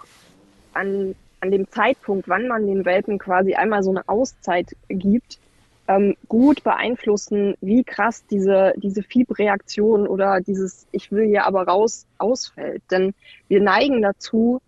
an, 0.75 1.17
an 1.41 1.51
dem 1.51 1.69
Zeitpunkt, 1.71 2.29
wann 2.29 2.47
man 2.47 2.67
den 2.67 2.85
Welpen 2.85 3.19
quasi 3.19 3.55
einmal 3.55 3.83
so 3.83 3.91
eine 3.91 4.09
Auszeit 4.09 4.77
gibt, 4.89 5.39
ähm, 5.91 6.15
gut 6.29 6.63
beeinflussen, 6.63 7.55
wie 7.61 7.83
krass 7.83 8.25
diese, 8.31 8.75
diese 8.77 9.03
Fiebreaktion 9.03 10.07
oder 10.07 10.41
dieses 10.41 10.87
Ich 10.93 11.11
will 11.11 11.27
hier 11.27 11.47
aber 11.47 11.67
raus 11.67 12.07
ausfällt. 12.19 12.83
Denn 12.93 13.13
wir 13.49 13.61
neigen 13.61 14.01
dazu, 14.01 14.61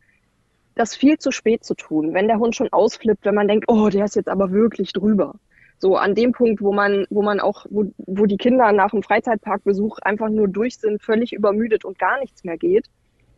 das 0.75 0.97
viel 0.97 1.19
zu 1.19 1.31
spät 1.31 1.65
zu 1.65 1.75
tun, 1.75 2.13
wenn 2.13 2.27
der 2.27 2.39
Hund 2.39 2.57
schon 2.57 2.73
ausflippt, 2.73 3.25
wenn 3.25 3.37
man 3.37 3.47
denkt, 3.47 3.67
oh, 3.69 3.89
der 3.89 4.07
ist 4.07 4.17
jetzt 4.17 4.29
aber 4.29 4.51
wirklich 4.51 4.93
drüber. 4.93 5.35
So 5.79 5.97
an 5.97 6.15
dem 6.15 6.33
Punkt, 6.33 6.61
wo 6.61 6.73
man, 6.73 7.07
wo 7.11 7.23
man 7.23 7.39
auch, 7.39 7.67
wo, 7.71 7.85
wo 7.99 8.27
die 8.27 8.37
Kinder 8.37 8.73
nach 8.73 8.91
dem 8.91 9.03
Freizeitparkbesuch 9.03 9.99
einfach 9.99 10.29
nur 10.29 10.49
durch 10.49 10.79
sind, 10.79 11.03
völlig 11.03 11.33
übermüdet 11.33 11.85
und 11.85 11.99
gar 11.99 12.19
nichts 12.19 12.43
mehr 12.43 12.57
geht. 12.57 12.87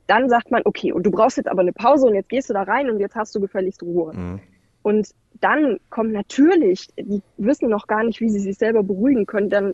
dann 0.06 0.28
sagt 0.28 0.50
man, 0.50 0.62
okay, 0.64 0.92
und 0.92 1.04
du 1.04 1.10
brauchst 1.10 1.38
jetzt 1.38 1.48
aber 1.48 1.62
eine 1.62 1.72
Pause 1.72 2.06
und 2.06 2.14
jetzt 2.14 2.28
gehst 2.28 2.50
du 2.50 2.54
da 2.54 2.62
rein 2.62 2.90
und 2.90 3.00
jetzt 3.00 3.14
hast 3.14 3.34
du 3.34 3.40
gefälligst 3.40 3.82
Ruhe. 3.82 4.14
Mhm. 4.14 4.40
Und 4.84 5.08
dann 5.40 5.78
kommt 5.88 6.12
natürlich, 6.12 6.88
die 6.96 7.22
wissen 7.38 7.70
noch 7.70 7.86
gar 7.86 8.04
nicht, 8.04 8.20
wie 8.20 8.28
sie 8.28 8.38
sich 8.38 8.58
selber 8.58 8.82
beruhigen 8.82 9.24
können, 9.24 9.48
dann 9.48 9.72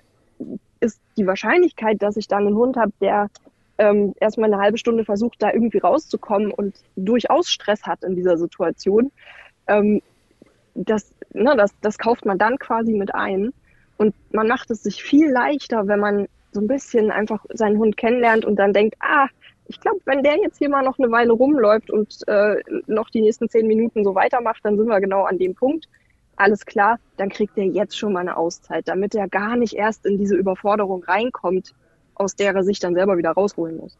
ist 0.78 1.00
die 1.18 1.26
Wahrscheinlichkeit, 1.26 2.00
dass 2.00 2.16
ich 2.16 2.28
dann 2.28 2.46
einen 2.46 2.56
Hund 2.56 2.76
habe, 2.76 2.92
der 3.00 3.28
ähm, 3.76 4.14
erstmal 4.20 4.52
eine 4.52 4.62
halbe 4.62 4.78
Stunde 4.78 5.04
versucht, 5.04 5.42
da 5.42 5.52
irgendwie 5.52 5.78
rauszukommen 5.78 6.52
und 6.52 6.76
durchaus 6.94 7.50
Stress 7.50 7.82
hat 7.82 8.04
in 8.04 8.14
dieser 8.14 8.38
Situation, 8.38 9.10
ähm, 9.66 10.00
das, 10.74 11.12
ne, 11.34 11.56
das, 11.56 11.72
das 11.80 11.98
kauft 11.98 12.24
man 12.24 12.38
dann 12.38 12.58
quasi 12.58 12.92
mit 12.92 13.12
ein. 13.12 13.52
Und 13.96 14.14
man 14.32 14.46
macht 14.46 14.70
es 14.70 14.84
sich 14.84 15.02
viel 15.02 15.28
leichter, 15.28 15.88
wenn 15.88 15.98
man 15.98 16.28
so 16.52 16.60
ein 16.60 16.68
bisschen 16.68 17.10
einfach 17.10 17.44
seinen 17.52 17.78
Hund 17.78 17.96
kennenlernt 17.96 18.44
und 18.44 18.56
dann 18.56 18.72
denkt, 18.72 18.96
ah, 19.00 19.26
ich 19.70 19.78
glaube, 19.78 20.00
wenn 20.04 20.24
der 20.24 20.36
jetzt 20.38 20.58
hier 20.58 20.68
mal 20.68 20.82
noch 20.82 20.98
eine 20.98 21.12
Weile 21.12 21.30
rumläuft 21.30 21.92
und 21.92 22.26
äh, 22.26 22.56
noch 22.88 23.08
die 23.08 23.20
nächsten 23.20 23.48
zehn 23.48 23.68
Minuten 23.68 24.02
so 24.02 24.16
weitermacht, 24.16 24.58
dann 24.64 24.76
sind 24.76 24.88
wir 24.88 25.00
genau 25.00 25.22
an 25.22 25.38
dem 25.38 25.54
Punkt. 25.54 25.88
Alles 26.34 26.66
klar, 26.66 26.98
dann 27.18 27.28
kriegt 27.28 27.56
er 27.56 27.66
jetzt 27.66 27.96
schon 27.96 28.12
mal 28.12 28.20
eine 28.20 28.36
Auszeit, 28.36 28.88
damit 28.88 29.14
er 29.14 29.28
gar 29.28 29.56
nicht 29.56 29.74
erst 29.74 30.06
in 30.06 30.18
diese 30.18 30.34
Überforderung 30.34 31.04
reinkommt, 31.04 31.72
aus 32.16 32.34
der 32.34 32.52
er 32.52 32.64
sich 32.64 32.80
dann 32.80 32.94
selber 32.94 33.16
wieder 33.16 33.30
rausholen 33.30 33.76
muss. 33.76 33.96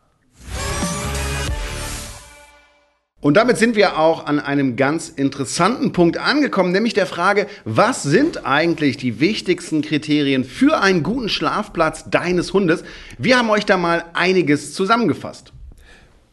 Und 3.22 3.36
damit 3.36 3.58
sind 3.58 3.76
wir 3.76 3.98
auch 3.98 4.26
an 4.26 4.40
einem 4.40 4.74
ganz 4.74 5.08
interessanten 5.10 5.92
Punkt 5.92 6.16
angekommen, 6.16 6.72
nämlich 6.72 6.94
der 6.94 7.06
Frage, 7.06 7.46
was 7.64 8.02
sind 8.02 8.44
eigentlich 8.44 8.96
die 8.96 9.20
wichtigsten 9.20 9.82
Kriterien 9.82 10.42
für 10.42 10.80
einen 10.80 11.04
guten 11.04 11.28
Schlafplatz 11.28 12.10
deines 12.10 12.54
Hundes? 12.54 12.82
Wir 13.18 13.38
haben 13.38 13.50
euch 13.50 13.66
da 13.66 13.76
mal 13.76 14.06
einiges 14.14 14.72
zusammengefasst. 14.72 15.52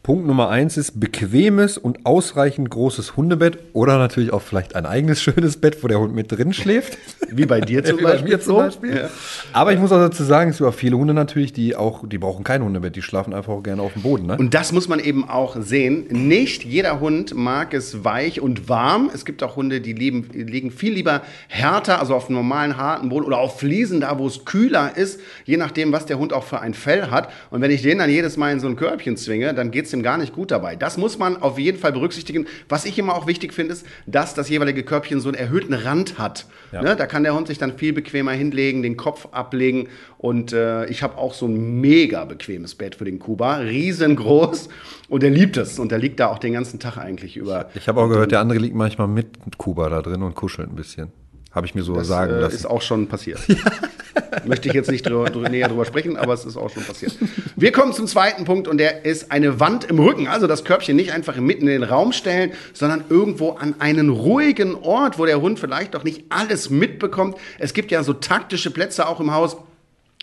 Punkt 0.08 0.26
Nummer 0.26 0.48
eins 0.48 0.78
ist 0.78 0.98
bequemes 0.98 1.76
und 1.76 2.06
ausreichend 2.06 2.70
großes 2.70 3.18
Hundebett 3.18 3.58
oder 3.74 3.98
natürlich 3.98 4.32
auch 4.32 4.40
vielleicht 4.40 4.74
ein 4.74 4.86
eigenes 4.86 5.20
schönes 5.20 5.58
Bett, 5.58 5.84
wo 5.84 5.86
der 5.86 6.00
Hund 6.00 6.14
mit 6.14 6.32
drin 6.32 6.54
schläft. 6.54 6.96
Wie 7.30 7.44
bei 7.44 7.60
dir 7.60 7.84
zum 7.84 8.00
Beispiel. 8.00 8.30
Mir 8.30 8.40
zum 8.40 8.56
Beispiel. 8.56 8.96
Ja. 8.96 9.10
Aber 9.52 9.74
ich 9.74 9.78
muss 9.78 9.92
auch 9.92 9.98
dazu 9.98 10.24
sagen, 10.24 10.48
es 10.48 10.56
gibt 10.56 10.70
auch 10.70 10.74
viele 10.74 10.96
Hunde 10.96 11.12
natürlich, 11.12 11.52
die 11.52 11.76
auch, 11.76 12.08
die 12.08 12.16
brauchen 12.16 12.42
kein 12.42 12.64
Hundebett, 12.64 12.96
die 12.96 13.02
schlafen 13.02 13.34
einfach 13.34 13.52
auch 13.52 13.62
gerne 13.62 13.82
auf 13.82 13.92
dem 13.92 14.00
Boden. 14.00 14.28
Ne? 14.28 14.38
Und 14.38 14.54
das 14.54 14.72
muss 14.72 14.88
man 14.88 14.98
eben 14.98 15.28
auch 15.28 15.56
sehen. 15.60 16.06
Nicht 16.08 16.64
jeder 16.64 17.00
Hund 17.00 17.34
mag 17.34 17.74
es 17.74 18.02
weich 18.02 18.40
und 18.40 18.66
warm. 18.70 19.10
Es 19.12 19.26
gibt 19.26 19.42
auch 19.42 19.56
Hunde, 19.56 19.82
die 19.82 19.92
lieben, 19.92 20.30
liegen 20.32 20.70
viel 20.70 20.94
lieber 20.94 21.20
härter, 21.48 22.00
also 22.00 22.14
auf 22.14 22.30
normalen 22.30 22.78
harten 22.78 23.10
Boden 23.10 23.26
oder 23.26 23.36
auf 23.36 23.58
Fliesen, 23.58 24.00
da 24.00 24.18
wo 24.18 24.26
es 24.26 24.46
kühler 24.46 24.96
ist, 24.96 25.20
je 25.44 25.58
nachdem, 25.58 25.92
was 25.92 26.06
der 26.06 26.18
Hund 26.18 26.32
auch 26.32 26.44
für 26.44 26.60
ein 26.60 26.72
Fell 26.72 27.10
hat. 27.10 27.30
Und 27.50 27.60
wenn 27.60 27.70
ich 27.70 27.82
den 27.82 27.98
dann 27.98 28.08
jedes 28.08 28.38
Mal 28.38 28.52
in 28.52 28.60
so 28.60 28.68
ein 28.68 28.76
Körbchen 28.76 29.18
zwinge, 29.18 29.52
dann 29.52 29.70
geht 29.70 29.84
es 29.84 29.90
dem 29.97 29.97
gar 30.02 30.18
nicht 30.18 30.32
gut 30.32 30.50
dabei. 30.50 30.76
Das 30.76 30.96
muss 30.96 31.18
man 31.18 31.36
auf 31.36 31.58
jeden 31.58 31.78
Fall 31.78 31.92
berücksichtigen. 31.92 32.46
Was 32.68 32.84
ich 32.84 32.98
immer 32.98 33.14
auch 33.14 33.26
wichtig 33.26 33.52
finde, 33.52 33.74
ist, 33.74 33.86
dass 34.06 34.34
das 34.34 34.48
jeweilige 34.48 34.82
Körbchen 34.82 35.20
so 35.20 35.28
einen 35.28 35.38
erhöhten 35.38 35.74
Rand 35.74 36.18
hat. 36.18 36.46
Ja. 36.72 36.82
Ne? 36.82 36.96
Da 36.96 37.06
kann 37.06 37.22
der 37.22 37.34
Hund 37.34 37.48
sich 37.48 37.58
dann 37.58 37.78
viel 37.78 37.92
bequemer 37.92 38.32
hinlegen, 38.32 38.82
den 38.82 38.96
Kopf 38.96 39.28
ablegen. 39.32 39.88
Und 40.18 40.52
äh, 40.52 40.86
ich 40.86 41.02
habe 41.02 41.16
auch 41.16 41.34
so 41.34 41.46
ein 41.46 41.80
mega 41.80 42.24
bequemes 42.24 42.74
Bett 42.74 42.94
für 42.94 43.04
den 43.04 43.18
Kuba, 43.18 43.56
riesengroß. 43.56 44.68
Und 45.08 45.22
er 45.22 45.30
liebt 45.30 45.56
es. 45.56 45.78
Und 45.78 45.92
er 45.92 45.98
liegt 45.98 46.20
da 46.20 46.28
auch 46.28 46.38
den 46.38 46.52
ganzen 46.52 46.80
Tag 46.80 46.98
eigentlich 46.98 47.36
über. 47.36 47.70
Ich 47.74 47.88
habe 47.88 48.00
auch 48.00 48.08
gehört, 48.08 48.32
der 48.32 48.40
andere 48.40 48.58
liegt 48.58 48.74
manchmal 48.74 49.08
mit 49.08 49.58
Kuba 49.58 49.88
da 49.88 50.02
drin 50.02 50.22
und 50.22 50.34
kuschelt 50.34 50.70
ein 50.70 50.76
bisschen. 50.76 51.12
Habe 51.50 51.66
ich 51.66 51.74
mir 51.74 51.82
so 51.82 51.94
das, 51.94 52.06
sagen 52.06 52.34
äh, 52.34 52.40
lassen. 52.40 52.54
ist 52.54 52.66
auch 52.66 52.82
schon 52.82 53.08
passiert. 53.08 53.40
Ja. 53.48 53.56
Möchte 54.44 54.68
ich 54.68 54.74
jetzt 54.74 54.90
nicht 54.90 55.06
drüber, 55.06 55.30
drüber, 55.30 55.48
näher 55.48 55.68
drüber 55.68 55.84
sprechen, 55.84 56.16
aber 56.16 56.34
es 56.34 56.44
ist 56.44 56.56
auch 56.56 56.70
schon 56.70 56.84
passiert. 56.84 57.16
Wir 57.56 57.72
kommen 57.72 57.92
zum 57.92 58.06
zweiten 58.06 58.44
Punkt 58.44 58.68
und 58.68 58.78
der 58.78 59.04
ist 59.04 59.30
eine 59.30 59.58
Wand 59.60 59.84
im 59.84 59.98
Rücken. 59.98 60.28
Also 60.28 60.46
das 60.46 60.64
Körbchen 60.64 60.96
nicht 60.96 61.12
einfach 61.12 61.36
mitten 61.36 61.62
in 61.62 61.80
den 61.80 61.82
Raum 61.82 62.12
stellen, 62.12 62.52
sondern 62.72 63.04
irgendwo 63.08 63.52
an 63.52 63.76
einen 63.78 64.10
ruhigen 64.10 64.74
Ort, 64.74 65.18
wo 65.18 65.24
der 65.24 65.40
Hund 65.40 65.58
vielleicht 65.58 65.96
auch 65.96 66.04
nicht 66.04 66.24
alles 66.28 66.70
mitbekommt. 66.70 67.36
Es 67.58 67.72
gibt 67.72 67.90
ja 67.90 68.02
so 68.02 68.12
taktische 68.12 68.70
Plätze 68.70 69.08
auch 69.08 69.20
im 69.20 69.32
Haus 69.32 69.56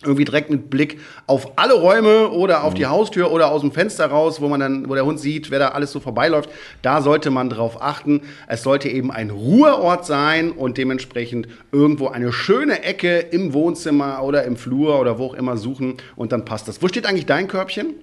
irgendwie 0.04 0.26
direkt 0.26 0.50
mit 0.50 0.70
Blick 0.70 1.00
auf 1.26 1.58
alle 1.58 1.74
Räume 1.74 2.30
oder 2.30 2.64
auf 2.64 2.74
mhm. 2.74 2.78
die 2.78 2.86
Haustür 2.86 3.32
oder 3.32 3.50
aus 3.52 3.62
dem 3.62 3.72
Fenster 3.72 4.08
raus, 4.08 4.42
wo 4.42 4.48
man 4.50 4.60
dann, 4.60 4.90
wo 4.90 4.94
der 4.94 5.06
Hund 5.06 5.20
sieht, 5.20 5.52
wer 5.52 5.60
da 5.60 5.70
alles 5.70 5.92
so 5.92 6.00
vorbeiläuft. 6.00 6.50
Da 6.82 7.02
sollte 7.02 7.32
man 7.32 7.50
drauf 7.50 7.82
achten. 7.82 8.22
Es 8.48 8.64
sollte 8.64 8.90
eben 8.90 9.12
ein 9.12 9.30
Ruheort 9.30 10.06
sein 10.06 10.52
und 10.52 10.78
dementsprechend 10.78 11.48
irgendwo 11.72 12.10
eine 12.10 12.34
schöne 12.34 12.84
Ecke 12.84 13.20
im 13.20 13.54
Wohnzimmer 13.54 14.22
oder 14.24 14.44
im 14.44 14.58
Flur 14.58 15.00
oder 15.00 15.18
wo 15.18 15.28
auch 15.28 15.34
immer 15.34 15.58
suchen 15.58 15.96
und 16.16 16.32
dann 16.32 16.46
passt 16.46 16.68
das. 16.68 16.82
Wo 16.82 16.88
steht 16.88 17.06
eigentlich 17.06 17.26
dein 17.26 17.48
Körbchen? 17.48 17.96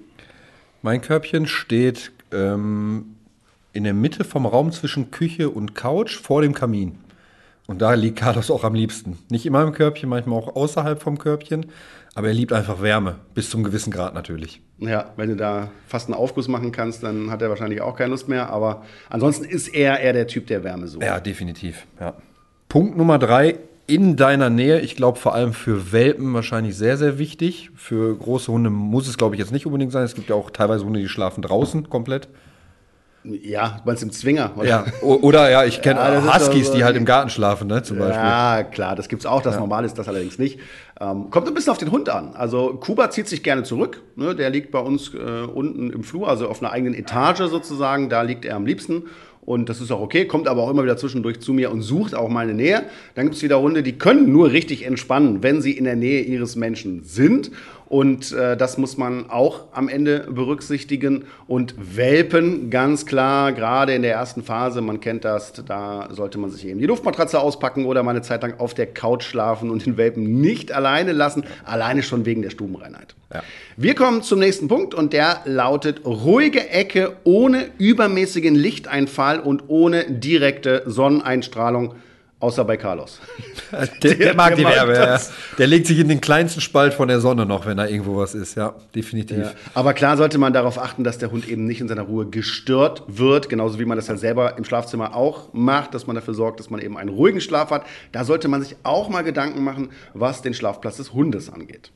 Mein 0.81 1.01
Körbchen 1.01 1.47
steht 1.47 2.11
ähm, 2.33 3.17
in 3.73 3.85
der 3.85 3.95
Mitte 3.95 4.25
vom 4.25 4.47
Raum 4.47 4.73
zwischen 4.73 5.11
Küche 5.11 5.51
und 5.51 5.75
Couch 5.75 6.17
vor 6.17 6.43
dem 6.43 6.55
Kamin. 6.55 6.99
Und 7.73 7.81
da 7.81 7.95
liegt 7.95 8.19
Carlos 8.19 8.51
auch 8.51 8.65
am 8.65 8.75
liebsten. 8.75 9.17
Nicht 9.31 9.47
immer 9.47 9.63
im 9.63 9.73
Körbchen, 9.73 10.11
manchmal 10.11 10.39
auch 10.39 10.55
außerhalb 10.55 11.01
vom 11.01 11.17
Körbchen. 11.17 11.65
Aber 12.15 12.27
er 12.27 12.35
liebt 12.35 12.53
einfach 12.53 12.83
Wärme, 12.83 13.15
bis 13.33 13.49
zum 13.49 13.65
gewissen 13.65 13.91
Grad 13.91 14.13
natürlich. 14.13 14.61
Ja, 14.79 15.13
wenn 15.17 15.31
du 15.31 15.37
da 15.37 15.71
fast 15.87 16.09
einen 16.09 16.15
Aufguss 16.15 16.49
machen 16.49 16.71
kannst, 16.71 17.03
dann 17.03 17.31
hat 17.31 17.41
er 17.41 17.49
wahrscheinlich 17.49 17.81
auch 17.81 17.97
keine 17.97 18.11
Lust 18.11 18.29
mehr. 18.29 18.51
Aber 18.51 18.83
ansonsten 19.09 19.47
ist 19.47 19.69
er 19.69 20.01
eher 20.01 20.13
der 20.13 20.27
Typ, 20.27 20.49
der 20.49 20.63
Wärme 20.65 20.87
sucht. 20.87 21.03
Ja, 21.03 21.19
definitiv. 21.19 21.87
Ja. 21.99 22.13
Punkt 22.69 22.99
Nummer 22.99 23.19
drei, 23.19 23.57
in 23.87 24.17
deiner 24.17 24.51
Nähe. 24.51 24.81
Ich 24.81 24.95
glaube 24.95 25.19
vor 25.19 25.35
allem 25.35 25.55
für 25.55 25.93
Welpen 25.93 26.35
wahrscheinlich 26.35 26.77
sehr, 26.77 26.99
sehr 26.99 27.17
wichtig. 27.19 27.71
Für 27.75 28.15
große 28.15 28.53
Hunde 28.53 28.69
muss 28.69 29.09
es, 29.09 29.17
glaube 29.17 29.35
ich, 29.35 29.39
jetzt 29.39 29.51
nicht 29.51 29.65
unbedingt 29.65 29.93
sein. 29.93 30.05
Es 30.05 30.15
gibt 30.15 30.29
ja 30.29 30.35
auch 30.35 30.51
teilweise 30.51 30.85
Hunde, 30.85 31.01
die 31.01 31.09
schlafen 31.09 31.41
draußen 31.41 31.89
komplett. 31.89 32.29
Ja, 33.25 33.79
du 33.79 33.83
meinst 33.85 34.03
im 34.03 34.11
Zwinger? 34.11 34.51
Oder? 34.57 34.69
Ja, 34.69 34.85
oder 35.01 35.51
ja, 35.51 35.65
ich 35.65 35.81
kenne 35.81 36.01
ja, 36.01 36.35
Huskies, 36.35 36.69
so, 36.69 36.75
die 36.75 36.83
halt 36.83 36.97
im 36.97 37.05
Garten 37.05 37.31
schlafen, 37.31 37.69
ne, 37.69 37.83
zum 37.83 37.99
Beispiel. 37.99 38.17
Ja, 38.17 38.65
klar, 38.65 38.97
das 38.97 39.09
gibt 39.09 39.23
es 39.23 39.27
auch. 39.27 39.43
Das 39.43 39.55
ja. 39.55 39.61
Normal 39.61 39.85
ist 39.85 39.97
das 39.97 40.09
allerdings 40.09 40.39
nicht. 40.39 40.59
Ähm, 41.01 41.31
kommt 41.31 41.47
ein 41.47 41.55
bisschen 41.55 41.71
auf 41.71 41.79
den 41.79 41.93
Hund 41.93 42.09
an. 42.09 42.35
Also 42.35 42.75
Kuba 42.75 43.11
zieht 43.11 43.29
sich 43.29 43.43
gerne 43.43 43.63
zurück. 43.63 44.03
Ne, 44.17 44.35
der 44.35 44.51
liegt 44.51 44.73
bei 44.73 44.81
uns 44.81 45.15
äh, 45.15 45.19
unten 45.19 45.91
im 45.91 46.03
Flur, 46.03 46.29
also 46.29 46.49
auf 46.49 46.63
einer 46.63 46.73
eigenen 46.73 46.95
Etage 46.95 47.49
sozusagen. 47.49 48.09
Da 48.09 48.23
liegt 48.23 48.45
er 48.45 48.57
am 48.57 48.67
liebsten. 48.67 49.05
Und 49.45 49.69
das 49.69 49.81
ist 49.81 49.91
auch 49.91 50.01
okay, 50.01 50.27
kommt 50.27 50.47
aber 50.47 50.63
auch 50.63 50.71
immer 50.71 50.85
wieder 50.85 50.97
zwischendurch 50.97 51.41
zu 51.41 51.53
mir 51.53 51.73
und 51.73 51.83
sucht 51.83 52.15
auch 52.15 52.29
meine 52.29 52.55
Nähe. 52.55 52.85
Dann 53.17 53.25
gibt 53.25 53.35
es 53.35 53.43
wieder 53.43 53.61
Hunde, 53.61 53.83
die 53.83 53.99
können 53.99 54.33
nur 54.33 54.53
richtig 54.53 54.87
entspannen, 54.87 55.43
wenn 55.43 55.61
sie 55.61 55.73
in 55.73 55.85
der 55.85 55.97
Nähe 55.97 56.23
ihres 56.23 56.55
Menschen 56.55 57.03
sind. 57.03 57.51
Und 57.93 58.33
äh, 58.33 58.57
das 58.57 58.79
muss 58.79 58.97
man 58.97 59.29
auch 59.29 59.65
am 59.73 59.87
Ende 59.87 60.21
berücksichtigen. 60.21 61.27
Und 61.47 61.75
Welpen, 61.77 62.71
ganz 62.71 63.05
klar, 63.05 63.53
gerade 63.53 63.93
in 63.93 64.01
der 64.01 64.13
ersten 64.15 64.43
Phase, 64.43 64.81
man 64.81 65.01
kennt 65.01 65.27
das, 65.27 65.53
da 65.67 66.09
sollte 66.11 66.39
man 66.39 66.49
sich 66.49 66.67
eben 66.67 66.79
die 66.79 66.87
Luftmatratze 66.87 67.39
auspacken 67.39 67.85
oder 67.85 68.03
mal 68.03 68.13
eine 68.13 68.23
Zeit 68.23 68.41
lang 68.41 68.59
auf 68.59 68.73
der 68.73 68.87
Couch 68.87 69.25
schlafen 69.25 69.69
und 69.69 69.85
den 69.85 69.99
Welpen 69.99 70.41
nicht 70.41 70.73
alleine 70.73 71.13
lassen, 71.13 71.45
alleine 71.67 72.03
schon 72.03 72.25
wegen 72.25 72.41
der 72.41 72.49
Stubenreinheit. 72.49 73.15
Ja. 73.31 73.43
Wir 73.77 73.95
kommen 73.95 74.23
zum 74.23 74.39
nächsten 74.39 74.69
Punkt 74.69 74.95
und 74.95 75.13
der 75.13 75.43
lautet 75.45 76.07
ruhige 76.07 76.71
Ecke 76.71 77.17
ohne 77.25 77.67
übermäßigen 77.77 78.55
Lichteinfall 78.55 79.39
und 79.39 79.65
ohne 79.69 80.11
direkte 80.11 80.83
Sonneneinstrahlung 80.87 81.95
Außer 82.43 82.65
bei 82.65 82.77
Carlos. 82.77 83.21
Der, 83.73 83.87
der, 83.87 84.15
der 84.17 84.35
mag 84.35 84.49
der 84.49 84.57
die 84.57 84.65
Wärme, 84.65 84.95
ja. 84.95 85.19
Der 85.59 85.67
legt 85.67 85.87
sich 85.87 85.99
in 85.99 86.09
den 86.09 86.21
kleinsten 86.21 86.61
Spalt 86.61 86.93
von 86.93 87.09
der 87.09 87.21
Sonne 87.21 87.47
noch, 87.47 87.65
wenn 87.65 87.77
da 87.79 87.87
irgendwo 87.87 88.17
was 88.17 88.35
ist, 88.35 88.57
ja, 88.57 88.75
definitiv. 88.95 89.39
Ja. 89.39 89.53
Aber 89.73 89.95
klar 89.95 90.17
sollte 90.17 90.37
man 90.37 90.53
darauf 90.53 90.77
achten, 90.77 91.05
dass 91.05 91.17
der 91.19 91.31
Hund 91.31 91.49
eben 91.49 91.65
nicht 91.65 91.81
in 91.81 91.89
seiner 91.89 92.03
Ruhe 92.03 92.27
gestört 92.27 93.05
wird, 93.07 93.49
genauso 93.49 93.79
wie 93.79 93.85
man 93.85 93.97
das 93.97 94.09
halt 94.09 94.19
selber 94.19 94.59
im 94.59 94.65
Schlafzimmer 94.65 95.15
auch 95.15 95.55
macht, 95.55 95.95
dass 95.95 96.07
man 96.07 96.17
dafür 96.17 96.35
sorgt, 96.35 96.61
dass 96.61 96.69
man 96.69 96.81
eben 96.81 96.99
einen 96.99 97.11
ruhigen 97.11 97.41
Schlaf 97.41 97.71
hat. 97.71 97.87
Da 98.11 98.25
sollte 98.25 98.49
man 98.49 98.61
sich 98.61 98.77
auch 98.83 99.09
mal 99.09 99.23
Gedanken 99.23 99.63
machen, 99.63 99.91
was 100.13 100.43
den 100.43 100.53
Schlafplatz 100.53 100.99
des 100.99 101.15
Hundes 101.15 101.51
angeht. 101.51 101.93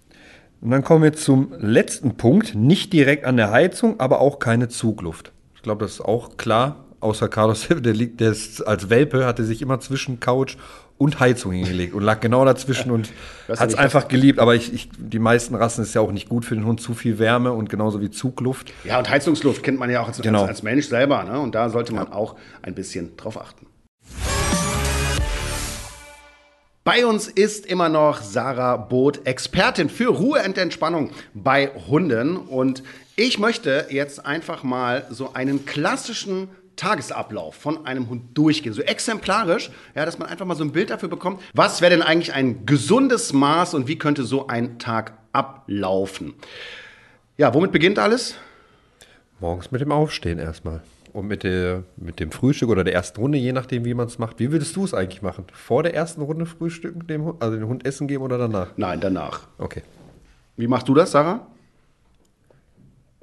Und 0.62 0.70
dann 0.70 0.82
kommen 0.82 1.02
wir 1.02 1.12
zum 1.12 1.52
letzten 1.58 2.16
Punkt. 2.16 2.54
Nicht 2.54 2.92
direkt 2.92 3.24
an 3.24 3.36
der 3.36 3.50
Heizung, 3.50 4.00
aber 4.00 4.20
auch 4.20 4.38
keine 4.38 4.68
Zugluft. 4.68 5.32
Ich 5.56 5.62
glaube, 5.62 5.84
das 5.84 5.94
ist 5.94 6.00
auch 6.00 6.38
klar 6.38 6.85
außer 7.00 7.28
Carlos 7.28 7.68
der 7.68 7.92
liegt, 7.92 8.20
der 8.20 8.32
ist 8.32 8.62
als 8.62 8.90
Welpe, 8.90 9.26
hatte 9.26 9.44
sich 9.44 9.62
immer 9.62 9.80
zwischen 9.80 10.20
Couch 10.20 10.56
und 10.98 11.20
Heizung 11.20 11.52
hingelegt 11.52 11.94
und 11.94 12.02
lag 12.02 12.20
genau 12.20 12.44
dazwischen 12.44 12.90
und 12.90 13.10
hat 13.48 13.68
es 13.68 13.74
einfach 13.74 14.08
geliebt. 14.08 14.38
Aber 14.38 14.54
ich, 14.54 14.72
ich, 14.72 14.88
die 14.96 15.18
meisten 15.18 15.54
Rassen 15.54 15.82
ist 15.82 15.94
ja 15.94 16.00
auch 16.00 16.12
nicht 16.12 16.28
gut 16.28 16.44
für 16.44 16.54
den 16.54 16.64
Hund, 16.64 16.80
zu 16.80 16.94
viel 16.94 17.18
Wärme 17.18 17.52
und 17.52 17.68
genauso 17.68 18.00
wie 18.00 18.10
Zugluft. 18.10 18.72
Ja, 18.84 18.98
und 18.98 19.10
Heizungsluft 19.10 19.62
kennt 19.62 19.78
man 19.78 19.90
ja 19.90 20.00
auch 20.00 20.08
als, 20.08 20.22
genau. 20.22 20.42
als, 20.42 20.48
als 20.48 20.62
Mensch 20.62 20.88
selber. 20.88 21.22
Ne? 21.24 21.38
Und 21.38 21.54
da 21.54 21.68
sollte 21.68 21.92
man 21.92 22.06
ja. 22.06 22.12
auch 22.12 22.36
ein 22.62 22.74
bisschen 22.74 23.16
drauf 23.16 23.38
achten. 23.38 23.66
Bei 26.86 27.04
uns 27.04 27.26
ist 27.26 27.66
immer 27.66 27.88
noch 27.88 28.22
Sarah 28.22 28.76
Boot, 28.76 29.26
Expertin 29.26 29.90
für 29.90 30.06
Ruhe 30.06 30.40
und 30.46 30.56
Entspannung 30.56 31.10
bei 31.34 31.72
Hunden. 31.88 32.36
Und 32.36 32.84
ich 33.16 33.40
möchte 33.40 33.86
jetzt 33.90 34.24
einfach 34.24 34.62
mal 34.62 35.04
so 35.10 35.34
einen 35.34 35.66
klassischen 35.66 36.48
Tagesablauf 36.76 37.54
von 37.54 37.86
einem 37.86 38.08
Hund 38.08 38.36
durchgehen, 38.36 38.72
so 38.72 38.82
exemplarisch, 38.82 39.70
ja, 39.94 40.04
dass 40.04 40.18
man 40.18 40.28
einfach 40.28 40.46
mal 40.46 40.54
so 40.56 40.64
ein 40.64 40.72
Bild 40.72 40.90
dafür 40.90 41.08
bekommt, 41.08 41.40
was 41.54 41.80
wäre 41.80 41.90
denn 41.90 42.02
eigentlich 42.02 42.32
ein 42.34 42.66
gesundes 42.66 43.32
Maß 43.32 43.74
und 43.74 43.88
wie 43.88 43.98
könnte 43.98 44.24
so 44.24 44.46
ein 44.46 44.78
Tag 44.78 45.14
ablaufen. 45.32 46.34
Ja, 47.36 47.52
womit 47.54 47.72
beginnt 47.72 47.98
alles? 47.98 48.36
Morgens 49.40 49.70
mit 49.70 49.80
dem 49.80 49.92
Aufstehen 49.92 50.38
erstmal. 50.38 50.82
Und 51.12 51.28
mit, 51.28 51.44
der, 51.44 51.84
mit 51.96 52.20
dem 52.20 52.30
Frühstück 52.30 52.68
oder 52.68 52.84
der 52.84 52.92
ersten 52.92 53.18
Runde, 53.20 53.38
je 53.38 53.52
nachdem, 53.52 53.86
wie 53.86 53.94
man 53.94 54.06
es 54.06 54.18
macht. 54.18 54.38
Wie 54.38 54.52
würdest 54.52 54.76
du 54.76 54.84
es 54.84 54.92
eigentlich 54.92 55.22
machen? 55.22 55.46
Vor 55.52 55.82
der 55.82 55.94
ersten 55.94 56.20
Runde 56.20 56.44
frühstücken, 56.44 57.06
dem, 57.06 57.24
Hund- 57.24 57.42
also 57.42 57.56
den 57.56 57.66
Hund 57.66 57.86
essen 57.86 58.06
geben 58.06 58.22
oder 58.22 58.36
danach? 58.36 58.68
Nein, 58.76 59.00
danach. 59.00 59.46
Okay. 59.56 59.82
Wie 60.58 60.66
machst 60.66 60.88
du 60.88 60.94
das, 60.94 61.12
Sarah? 61.12 61.46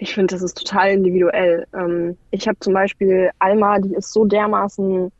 Ich 0.04 0.16
finde, 0.16 0.36
das 0.36 0.42
ist 0.42 0.58
total 0.58 0.92
individuell. 0.92 1.66
Ähm, 1.74 2.18
ich 2.30 2.46
habe 2.46 2.60
zum 2.60 2.74
Beispiel 2.74 3.30
Alma, 3.39 3.80
die 3.80 3.94
ist 3.94 4.12
so 4.12 4.26
dermaßen 4.26 5.13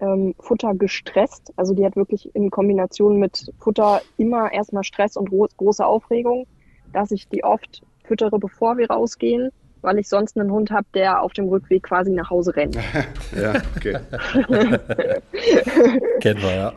ähm, 0.00 0.34
Futter 0.38 0.74
gestresst. 0.74 1.50
Also 1.56 1.72
die 1.72 1.82
hat 1.82 1.96
wirklich 1.96 2.34
in 2.34 2.50
Kombination 2.50 3.18
mit 3.18 3.50
Futter 3.58 4.02
immer 4.18 4.52
erstmal 4.52 4.84
Stress 4.84 5.16
und 5.16 5.30
gro 5.30 5.48
große 5.56 5.82
Aufregung, 5.84 6.46
dass 6.92 7.10
ich 7.10 7.26
die 7.30 7.42
oft 7.42 7.80
füttere, 8.04 8.38
bevor 8.38 8.76
wir 8.76 8.90
rausgehen, 8.90 9.48
weil 9.80 9.98
ich 9.98 10.10
sonst 10.10 10.38
einen 10.38 10.52
Hund 10.52 10.70
habe, 10.70 10.86
der 10.92 11.22
auf 11.22 11.32
dem 11.32 11.48
Rückweg 11.48 11.84
quasi 11.84 12.10
nach 12.10 12.28
Hause 12.28 12.54
rennt. 12.54 12.76
Ja, 13.34 13.54
okay. 13.76 13.98
Kennen 16.20 16.42
wir, 16.42 16.54
ja. 16.54 16.72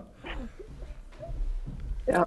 Ja, 2.07 2.25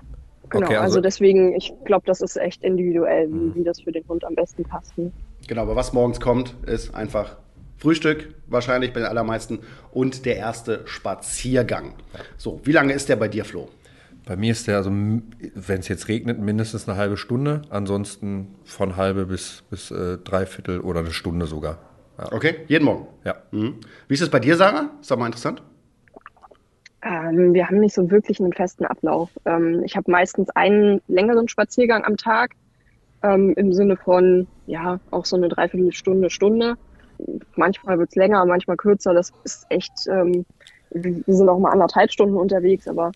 genau. 0.51 0.67
Okay, 0.67 0.77
also- 0.77 0.85
also, 0.85 1.01
deswegen, 1.01 1.55
ich 1.55 1.73
glaube, 1.85 2.05
das 2.07 2.21
ist 2.21 2.37
echt 2.37 2.63
individuell, 2.63 3.29
wie, 3.31 3.55
wie 3.57 3.65
das 3.65 3.81
für 3.81 3.93
den 3.93 4.07
Hund 4.09 4.25
am 4.25 4.35
besten 4.35 4.65
passt. 4.65 4.97
ne? 4.99 5.11
Genau, 5.47 5.63
aber 5.63 5.77
was 5.77 5.93
morgens 5.93 6.21
kommt, 6.21 6.55
ist 6.67 6.95
einfach 6.95 7.37
Frühstück, 7.77 8.35
wahrscheinlich 8.47 8.93
bei 8.93 9.01
den 9.01 9.09
allermeisten, 9.09 9.59
und 9.93 10.25
der 10.25 10.37
erste 10.37 10.81
Spaziergang. 10.87 11.95
So, 12.39 12.61
wie 12.65 12.73
lange 12.73 12.93
ist 12.95 13.09
der 13.09 13.17
bei 13.17 13.29
dir, 13.29 13.45
Flo? 13.45 13.69
Bei 14.27 14.37
mir 14.37 14.53
ist 14.53 14.67
der, 14.69 14.79
also 14.79 14.91
wenn 14.91 15.23
es 15.81 15.89
jetzt 15.89 16.09
regnet, 16.09 16.39
mindestens 16.41 16.89
eine 16.89 16.97
halbe 16.97 17.19
Stunde. 17.19 17.61
Ansonsten 17.69 18.55
von 18.65 18.97
halbe 18.97 19.27
bis, 19.27 19.65
bis 19.69 19.91
äh, 19.91 20.17
dreiviertel 20.17 20.81
oder 20.81 21.01
eine 21.01 21.13
Stunde 21.13 21.47
sogar. 21.47 21.79
Ja. 22.17 22.33
Okay, 22.33 22.55
jeden 22.69 22.85
Morgen. 22.87 23.07
ja. 23.25 23.35
Mhm. 23.51 23.75
Wie 24.09 24.15
ist 24.15 24.23
es 24.23 24.31
bei 24.31 24.41
dir, 24.41 24.57
Sarah? 24.57 24.91
Ist 25.01 25.11
doch 25.11 25.19
mal 25.19 25.27
interessant. 25.27 25.63
Ähm, 27.05 27.53
wir 27.53 27.69
haben 27.69 27.81
nicht 27.81 27.95
so 27.95 28.11
wirklich 28.11 28.41
einen 28.41 28.55
festen 28.55 28.87
Ablauf. 28.87 29.31
Ähm, 29.45 29.83
ich 29.85 29.97
habe 29.97 30.11
meistens 30.11 30.49
einen 30.51 31.03
längeren 31.07 31.49
Spaziergang 31.49 32.05
am 32.05 32.17
Tag, 32.17 32.53
ähm, 33.23 33.53
im 33.57 33.73
Sinne 33.73 33.97
von, 33.97 34.47
ja, 34.67 34.99
auch 35.11 35.27
so 35.27 35.37
eine 35.37 35.49
Dreiviertelstunde, 35.49 36.31
Stunde. 36.31 36.77
Manchmal 37.57 37.99
wird's 37.99 38.17
länger, 38.17 38.45
manchmal 38.47 38.79
kürzer. 38.79 39.13
Das 39.13 39.33
ist 39.45 39.67
echt, 39.69 39.93
ähm, 40.09 40.47
wir 40.91 41.23
sind 41.27 41.49
auch 41.49 41.59
mal 41.59 41.73
anderthalb 41.73 42.11
Stunden 42.11 42.37
unterwegs, 42.37 42.89
aber 42.89 43.13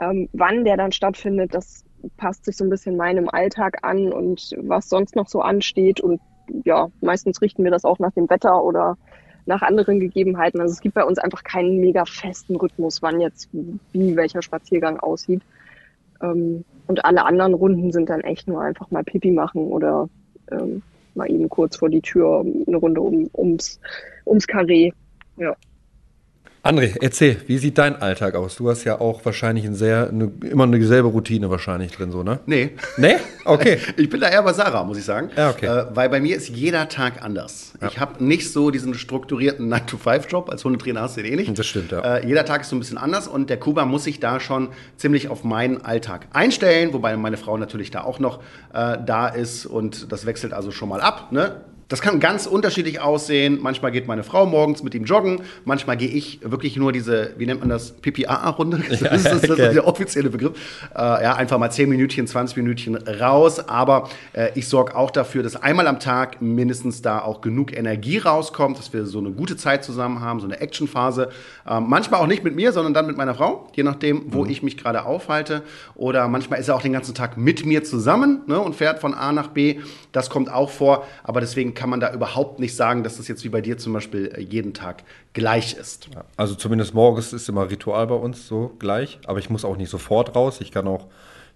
ähm, 0.00 0.28
wann 0.32 0.64
der 0.64 0.78
dann 0.78 0.92
stattfindet, 0.92 1.54
das 1.54 1.84
passt 2.16 2.46
sich 2.46 2.56
so 2.56 2.64
ein 2.64 2.70
bisschen 2.70 2.96
meinem 2.96 3.28
Alltag 3.28 3.78
an 3.82 4.12
und 4.12 4.56
was 4.62 4.88
sonst 4.88 5.14
noch 5.14 5.28
so 5.28 5.42
ansteht. 5.42 6.00
Und 6.00 6.20
ja, 6.64 6.88
meistens 7.02 7.42
richten 7.42 7.64
wir 7.64 7.70
das 7.70 7.84
auch 7.84 7.98
nach 7.98 8.12
dem 8.12 8.30
Wetter 8.30 8.64
oder 8.64 8.96
nach 9.46 9.62
anderen 9.62 10.00
Gegebenheiten. 10.00 10.60
Also 10.60 10.72
es 10.72 10.80
gibt 10.80 10.94
bei 10.94 11.04
uns 11.04 11.18
einfach 11.18 11.44
keinen 11.44 11.80
mega 11.80 12.04
festen 12.04 12.56
Rhythmus, 12.56 13.02
wann 13.02 13.20
jetzt 13.20 13.48
wie 13.52 14.16
welcher 14.16 14.42
Spaziergang 14.42 14.98
aussieht. 15.00 15.42
Ähm, 16.22 16.64
und 16.86 17.04
alle 17.04 17.24
anderen 17.24 17.54
Runden 17.54 17.92
sind 17.92 18.10
dann 18.10 18.20
echt 18.20 18.48
nur 18.48 18.62
einfach 18.62 18.90
mal 18.90 19.04
Pipi 19.04 19.30
machen 19.30 19.68
oder 19.68 20.08
ähm, 20.50 20.82
mal 21.14 21.30
eben 21.30 21.48
kurz 21.48 21.76
vor 21.76 21.88
die 21.88 22.00
Tür 22.00 22.44
eine 22.66 22.76
Runde 22.76 23.00
um, 23.00 23.30
ums, 23.34 23.80
ums 24.26 24.46
Karree. 24.46 24.92
Ja. 25.36 25.56
André, 26.62 26.94
erzähl, 27.00 27.38
wie 27.46 27.56
sieht 27.56 27.78
dein 27.78 27.96
Alltag 27.96 28.34
aus? 28.34 28.56
Du 28.56 28.68
hast 28.68 28.84
ja 28.84 29.00
auch 29.00 29.24
wahrscheinlich 29.24 29.64
ein 29.64 29.74
sehr, 29.74 30.10
eine, 30.10 30.30
immer 30.42 30.64
eine 30.64 30.84
selbe 30.84 31.08
Routine 31.08 31.48
wahrscheinlich 31.48 31.92
drin, 31.92 32.10
so, 32.10 32.22
ne? 32.22 32.40
Nee. 32.44 32.72
Nee? 32.98 33.16
Okay. 33.46 33.78
Ich 33.96 34.08
bin 34.08 34.20
da 34.20 34.28
eher 34.28 34.42
bei 34.42 34.52
Sarah, 34.52 34.84
muss 34.84 34.98
ich 34.98 35.04
sagen. 35.04 35.30
Ja, 35.36 35.50
okay. 35.50 35.66
Äh, 35.66 35.86
weil 35.94 36.08
bei 36.08 36.20
mir 36.20 36.36
ist 36.36 36.48
jeder 36.48 36.88
Tag 36.88 37.22
anders. 37.22 37.72
Ich 37.86 37.98
habe 37.98 38.22
nicht 38.22 38.52
so 38.52 38.70
diesen 38.70 38.94
strukturierten 38.94 39.72
9-to-5-Job. 39.72 40.50
Als 40.50 40.64
Hundetrainer 40.64 41.02
hast 41.02 41.16
du 41.16 41.22
den 41.22 41.32
eh 41.32 41.36
nicht. 41.36 41.58
Das 41.58 41.66
stimmt, 41.66 41.92
ja. 41.92 42.00
Äh, 42.18 42.26
jeder 42.26 42.44
Tag 42.44 42.62
ist 42.62 42.68
so 42.68 42.76
ein 42.76 42.78
bisschen 42.78 42.98
anders 42.98 43.26
und 43.26 43.50
der 43.50 43.58
Kuba 43.58 43.84
muss 43.84 44.04
sich 44.04 44.20
da 44.20 44.40
schon 44.40 44.68
ziemlich 44.96 45.28
auf 45.28 45.44
meinen 45.44 45.82
Alltag 45.84 46.26
einstellen, 46.32 46.92
wobei 46.92 47.16
meine 47.16 47.36
Frau 47.36 47.56
natürlich 47.56 47.90
da 47.90 48.02
auch 48.02 48.18
noch 48.18 48.40
äh, 48.72 48.98
da 49.04 49.28
ist 49.28 49.66
und 49.66 50.12
das 50.12 50.26
wechselt 50.26 50.52
also 50.52 50.70
schon 50.70 50.88
mal 50.88 51.00
ab. 51.00 51.32
Ne? 51.32 51.62
Das 51.90 52.00
kann 52.00 52.20
ganz 52.20 52.46
unterschiedlich 52.46 53.00
aussehen. 53.00 53.58
Manchmal 53.60 53.90
geht 53.90 54.06
meine 54.06 54.22
Frau 54.22 54.46
morgens 54.46 54.84
mit 54.84 54.94
ihm 54.94 55.04
joggen. 55.04 55.42
Manchmal 55.64 55.96
gehe 55.96 56.08
ich 56.08 56.38
wirklich 56.44 56.76
nur 56.76 56.92
diese, 56.92 57.32
wie 57.36 57.46
nennt 57.46 57.58
man 57.58 57.68
das, 57.68 57.90
Pipi-AA-Runde. 57.92 58.80
Das, 58.90 59.02
ist, 59.02 59.26
das 59.26 59.42
ist 59.44 59.50
okay. 59.50 59.72
der 59.72 59.86
offizielle 59.86 60.30
Begriff. 60.30 60.52
Äh, 60.94 60.98
ja, 60.98 61.34
einfach 61.34 61.58
mal 61.58 61.70
10 61.70 61.88
Minütchen, 61.88 62.26
20 62.26 62.56
Minütchen 62.58 62.96
raus. 62.96 63.58
Aber 63.68 64.08
äh, 64.32 64.50
ich 64.54 64.68
sorge 64.68 64.94
auch 64.94 65.10
dafür, 65.10 65.42
dass 65.42 65.56
einmal 65.56 65.88
am 65.88 65.98
Tag 65.98 66.40
mindestens 66.40 67.02
da 67.02 67.20
auch 67.20 67.40
genug 67.40 67.76
Energie 67.76 68.18
rauskommt, 68.18 68.78
dass 68.78 68.92
wir 68.92 69.06
so 69.06 69.18
eine 69.18 69.32
gute 69.32 69.56
Zeit 69.56 69.84
zusammen 69.84 70.20
haben, 70.20 70.38
so 70.38 70.46
eine 70.46 70.60
Actionphase. 70.60 71.30
Ähm, 71.68 71.86
manchmal 71.88 72.20
auch 72.20 72.26
nicht 72.26 72.44
mit 72.44 72.54
mir, 72.54 72.72
sondern 72.72 72.94
dann 72.94 73.06
mit 73.06 73.16
meiner 73.16 73.34
Frau, 73.34 73.68
je 73.74 73.82
nachdem, 73.82 74.32
wo 74.32 74.46
ich 74.46 74.62
mich 74.62 74.76
gerade 74.76 75.04
aufhalte. 75.04 75.62
Oder 75.96 76.28
manchmal 76.28 76.60
ist 76.60 76.68
er 76.68 76.76
auch 76.76 76.82
den 76.82 76.92
ganzen 76.92 77.14
Tag 77.14 77.36
mit 77.36 77.66
mir 77.66 77.82
zusammen 77.82 78.42
ne, 78.46 78.60
und 78.60 78.76
fährt 78.76 79.00
von 79.00 79.12
A 79.14 79.32
nach 79.32 79.48
B. 79.48 79.80
Das 80.12 80.30
kommt 80.30 80.52
auch 80.52 80.70
vor. 80.70 81.04
Aber 81.24 81.40
deswegen 81.40 81.74
kann 81.80 81.88
man 81.88 81.98
da 81.98 82.12
überhaupt 82.12 82.60
nicht 82.60 82.76
sagen, 82.76 83.04
dass 83.04 83.16
das 83.16 83.26
jetzt 83.26 83.42
wie 83.42 83.48
bei 83.48 83.62
dir 83.62 83.78
zum 83.78 83.94
Beispiel 83.94 84.30
äh, 84.36 84.42
jeden 84.42 84.74
Tag 84.74 85.02
gleich 85.32 85.72
ist. 85.72 86.10
Also 86.36 86.54
zumindest 86.54 86.92
morgens 86.92 87.32
ist 87.32 87.48
immer 87.48 87.70
Ritual 87.70 88.06
bei 88.06 88.16
uns 88.16 88.46
so 88.46 88.76
gleich, 88.78 89.18
aber 89.24 89.38
ich 89.38 89.48
muss 89.48 89.64
auch 89.64 89.78
nicht 89.78 89.88
sofort 89.88 90.36
raus. 90.36 90.60
Ich 90.60 90.72
kann 90.72 90.86
auch, 90.86 91.06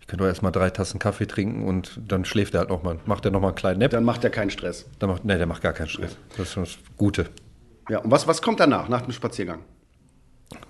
ich 0.00 0.06
könnte 0.06 0.24
auch 0.24 0.28
erstmal 0.28 0.50
drei 0.50 0.70
Tassen 0.70 0.98
Kaffee 0.98 1.26
trinken 1.26 1.68
und 1.68 2.00
dann 2.08 2.24
schläft 2.24 2.54
er 2.54 2.60
halt 2.60 2.70
nochmal, 2.70 3.00
macht 3.04 3.26
er 3.26 3.32
nochmal 3.32 3.50
einen 3.50 3.56
kleinen 3.56 3.80
Nap. 3.80 3.90
Dann 3.90 4.02
macht 4.02 4.24
er 4.24 4.30
keinen 4.30 4.48
Stress. 4.48 4.86
Dann 4.98 5.10
macht, 5.10 5.26
nee, 5.26 5.36
der 5.36 5.46
macht 5.46 5.60
gar 5.60 5.74
keinen 5.74 5.88
Stress. 5.88 6.16
Das 6.38 6.46
ist 6.46 6.52
schon 6.54 6.64
das 6.64 6.78
Gute. 6.96 7.26
Ja, 7.90 7.98
und 7.98 8.10
was, 8.10 8.26
was 8.26 8.40
kommt 8.40 8.60
danach, 8.60 8.88
nach 8.88 9.02
dem 9.02 9.12
Spaziergang? 9.12 9.58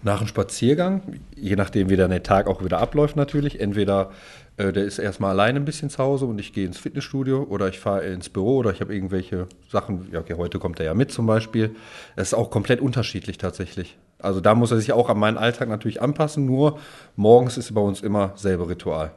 Nach 0.02 0.18
dem 0.18 0.26
Spaziergang, 0.26 1.20
je 1.36 1.54
nachdem, 1.54 1.90
wie 1.90 1.96
dann 1.96 2.10
der 2.10 2.24
Tag 2.24 2.48
auch 2.48 2.64
wieder 2.64 2.78
abläuft 2.78 3.14
natürlich, 3.14 3.60
entweder 3.60 4.10
äh, 4.56 4.72
der 4.72 4.84
ist 4.84 4.98
erstmal 4.98 5.30
alleine 5.30 5.58
ein 5.58 5.64
bisschen 5.64 5.90
zu 5.90 5.98
Hause 5.98 6.26
und 6.26 6.38
ich 6.38 6.52
gehe 6.52 6.66
ins 6.66 6.78
Fitnessstudio 6.78 7.42
oder 7.44 7.68
ich 7.68 7.80
fahre 7.80 8.04
ins 8.06 8.28
Büro 8.28 8.56
oder 8.58 8.70
ich 8.72 8.80
habe 8.80 8.94
irgendwelche 8.94 9.48
Sachen, 9.68 10.08
ja 10.12 10.20
okay, 10.20 10.34
heute 10.34 10.58
kommt 10.58 10.78
er 10.78 10.86
ja 10.86 10.94
mit 10.94 11.10
zum 11.10 11.26
Beispiel. 11.26 11.74
Es 12.16 12.28
ist 12.28 12.34
auch 12.34 12.50
komplett 12.50 12.80
unterschiedlich 12.80 13.38
tatsächlich. 13.38 13.98
Also 14.18 14.40
da 14.40 14.54
muss 14.54 14.70
er 14.70 14.78
sich 14.78 14.92
auch 14.92 15.10
an 15.10 15.18
meinen 15.18 15.38
Alltag 15.38 15.68
natürlich 15.68 16.00
anpassen, 16.00 16.46
nur 16.46 16.78
morgens 17.16 17.58
ist 17.58 17.74
bei 17.74 17.80
uns 17.80 18.00
immer 18.00 18.32
selbe 18.36 18.68
Ritual. 18.68 19.12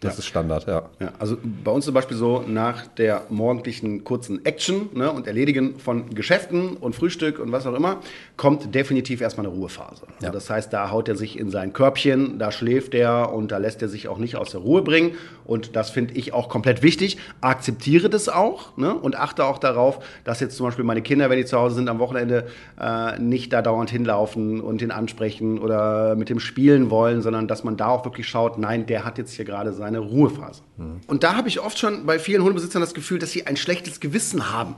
Das 0.00 0.14
Ja. 0.14 0.18
ist 0.20 0.26
Standard, 0.26 0.66
ja. 0.68 0.82
Ja, 1.00 1.12
also 1.18 1.36
bei 1.64 1.72
uns 1.72 1.84
zum 1.84 1.92
Beispiel 1.92 2.16
so 2.16 2.44
nach 2.46 2.86
der 2.86 3.22
morgendlichen 3.30 4.04
kurzen 4.04 4.44
Action 4.44 4.90
ne, 4.94 5.10
und 5.10 5.26
Erledigen 5.26 5.80
von 5.80 6.10
Geschäften 6.14 6.76
und 6.76 6.94
Frühstück 6.94 7.40
und 7.40 7.50
was 7.50 7.66
auch 7.66 7.74
immer, 7.74 7.96
kommt 8.36 8.72
definitiv 8.76 9.20
erstmal 9.20 9.46
eine 9.46 9.56
Ruhephase. 9.56 10.02
Ja. 10.20 10.28
Also 10.28 10.32
das 10.34 10.50
heißt, 10.50 10.72
da 10.72 10.92
haut 10.92 11.08
er 11.08 11.16
sich 11.16 11.36
in 11.36 11.50
sein 11.50 11.72
Körbchen, 11.72 12.38
da 12.38 12.52
schläft 12.52 12.94
er 12.94 13.32
und 13.32 13.50
da 13.50 13.58
lässt 13.58 13.82
er 13.82 13.88
sich 13.88 14.06
auch 14.06 14.18
nicht 14.18 14.36
aus 14.36 14.50
der 14.52 14.60
Ruhe 14.60 14.82
bringen. 14.82 15.16
Und 15.44 15.74
das 15.74 15.90
finde 15.90 16.14
ich 16.14 16.32
auch 16.32 16.48
komplett 16.48 16.84
wichtig. 16.84 17.18
Akzeptiere 17.40 18.08
das 18.08 18.28
auch 18.28 18.76
ne, 18.76 18.94
und 18.94 19.16
achte 19.16 19.44
auch 19.46 19.58
darauf, 19.58 19.98
dass 20.22 20.38
jetzt 20.38 20.56
zum 20.56 20.66
Beispiel 20.66 20.84
meine 20.84 21.02
Kinder, 21.02 21.28
wenn 21.28 21.38
die 21.38 21.44
zu 21.44 21.58
Hause 21.58 21.74
sind, 21.74 21.88
am 21.88 21.98
Wochenende 21.98 22.46
äh, 22.80 23.18
nicht 23.18 23.52
da 23.52 23.62
dauernd 23.62 23.90
hinlaufen 23.90 24.60
und 24.60 24.80
ihn 24.80 24.92
ansprechen 24.92 25.58
oder 25.58 26.14
mit 26.14 26.28
dem 26.28 26.38
spielen 26.38 26.90
wollen, 26.90 27.20
sondern 27.20 27.48
dass 27.48 27.64
man 27.64 27.76
da 27.76 27.88
auch 27.88 28.04
wirklich 28.04 28.28
schaut, 28.28 28.58
nein, 28.58 28.86
der 28.86 29.04
hat 29.04 29.18
jetzt 29.18 29.32
hier 29.32 29.44
gerade 29.44 29.72
seine 29.88 30.00
Ruhephase. 30.00 30.62
Und 31.06 31.24
da 31.24 31.34
habe 31.34 31.48
ich 31.48 31.60
oft 31.60 31.78
schon 31.78 32.04
bei 32.04 32.18
vielen 32.18 32.42
Hundebesitzern 32.42 32.82
das 32.82 32.92
Gefühl, 32.92 33.18
dass 33.18 33.32
sie 33.32 33.46
ein 33.46 33.56
schlechtes 33.56 34.00
Gewissen 34.00 34.52
haben. 34.52 34.76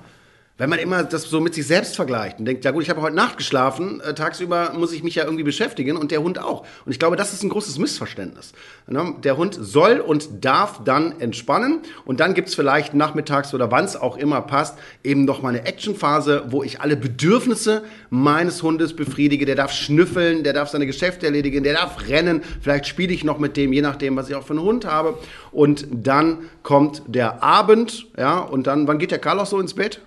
Wenn 0.61 0.69
man 0.69 0.79
immer 0.79 1.05
das 1.05 1.23
so 1.23 1.41
mit 1.41 1.55
sich 1.55 1.67
selbst 1.67 1.97
vergleicht 1.97 2.39
und 2.39 2.45
denkt, 2.45 2.67
ja 2.67 2.71
gut, 2.71 2.83
ich 2.83 2.91
habe 2.91 3.01
heute 3.01 3.17
Nacht 3.17 3.39
geschlafen, 3.39 4.03
äh, 4.03 4.13
tagsüber 4.13 4.75
muss 4.75 4.93
ich 4.93 5.03
mich 5.03 5.15
ja 5.15 5.25
irgendwie 5.25 5.43
beschäftigen 5.43 5.97
und 5.97 6.11
der 6.11 6.23
Hund 6.23 6.39
auch. 6.39 6.67
Und 6.85 6.93
ich 6.93 6.99
glaube, 6.99 7.17
das 7.17 7.33
ist 7.33 7.43
ein 7.43 7.49
großes 7.49 7.79
Missverständnis. 7.79 8.53
Ne? 8.87 9.15
Der 9.25 9.39
Hund 9.39 9.57
soll 9.59 10.01
und 10.01 10.45
darf 10.45 10.85
dann 10.85 11.19
entspannen 11.19 11.81
und 12.05 12.21
dann 12.21 12.35
gibt 12.35 12.49
es 12.49 12.55
vielleicht 12.55 12.93
nachmittags 12.93 13.55
oder 13.55 13.71
wann 13.71 13.87
es 13.87 13.97
auch 13.97 14.19
immer 14.19 14.43
passt, 14.43 14.77
eben 15.03 15.25
noch 15.25 15.41
mal 15.41 15.49
eine 15.49 15.65
Actionphase, 15.65 16.43
wo 16.49 16.63
ich 16.63 16.83
alle 16.83 16.99
Bedürfnisse 16.99 17.83
meines 18.11 18.63
Hundes 18.63 18.95
befriedige. 18.95 19.47
Der 19.47 19.55
darf 19.57 19.73
schnüffeln, 19.73 20.45
der 20.45 20.53
darf 20.53 20.69
seine 20.69 20.85
Geschäfte 20.85 21.25
erledigen, 21.25 21.65
der 21.65 21.73
darf 21.73 22.07
rennen, 22.07 22.43
vielleicht 22.61 22.87
spiele 22.87 23.15
ich 23.15 23.25
noch 23.25 23.39
mit 23.39 23.57
dem, 23.57 23.73
je 23.73 23.81
nachdem, 23.81 24.15
was 24.15 24.29
ich 24.29 24.35
auch 24.35 24.45
für 24.45 24.53
einen 24.53 24.63
Hund 24.63 24.85
habe. 24.85 25.17
Und 25.53 25.87
dann 25.91 26.51
kommt 26.63 27.01
der 27.07 27.43
Abend, 27.43 28.09
ja, 28.19 28.41
und 28.41 28.67
dann, 28.67 28.87
wann 28.87 28.99
geht 28.99 29.11
der 29.11 29.21
Carlos 29.21 29.49
so 29.49 29.59
ins 29.59 29.73
Bett? 29.73 30.03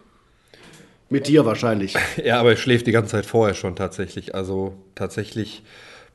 Mit 1.14 1.28
dir 1.28 1.46
wahrscheinlich. 1.46 1.96
Ja, 2.24 2.40
aber 2.40 2.50
er 2.50 2.58
schläft 2.58 2.88
die 2.88 2.92
ganze 2.92 3.12
Zeit 3.12 3.28
vorher 3.28 3.54
schon 3.54 3.76
tatsächlich. 3.76 4.34
Also 4.34 4.74
tatsächlich 4.96 5.62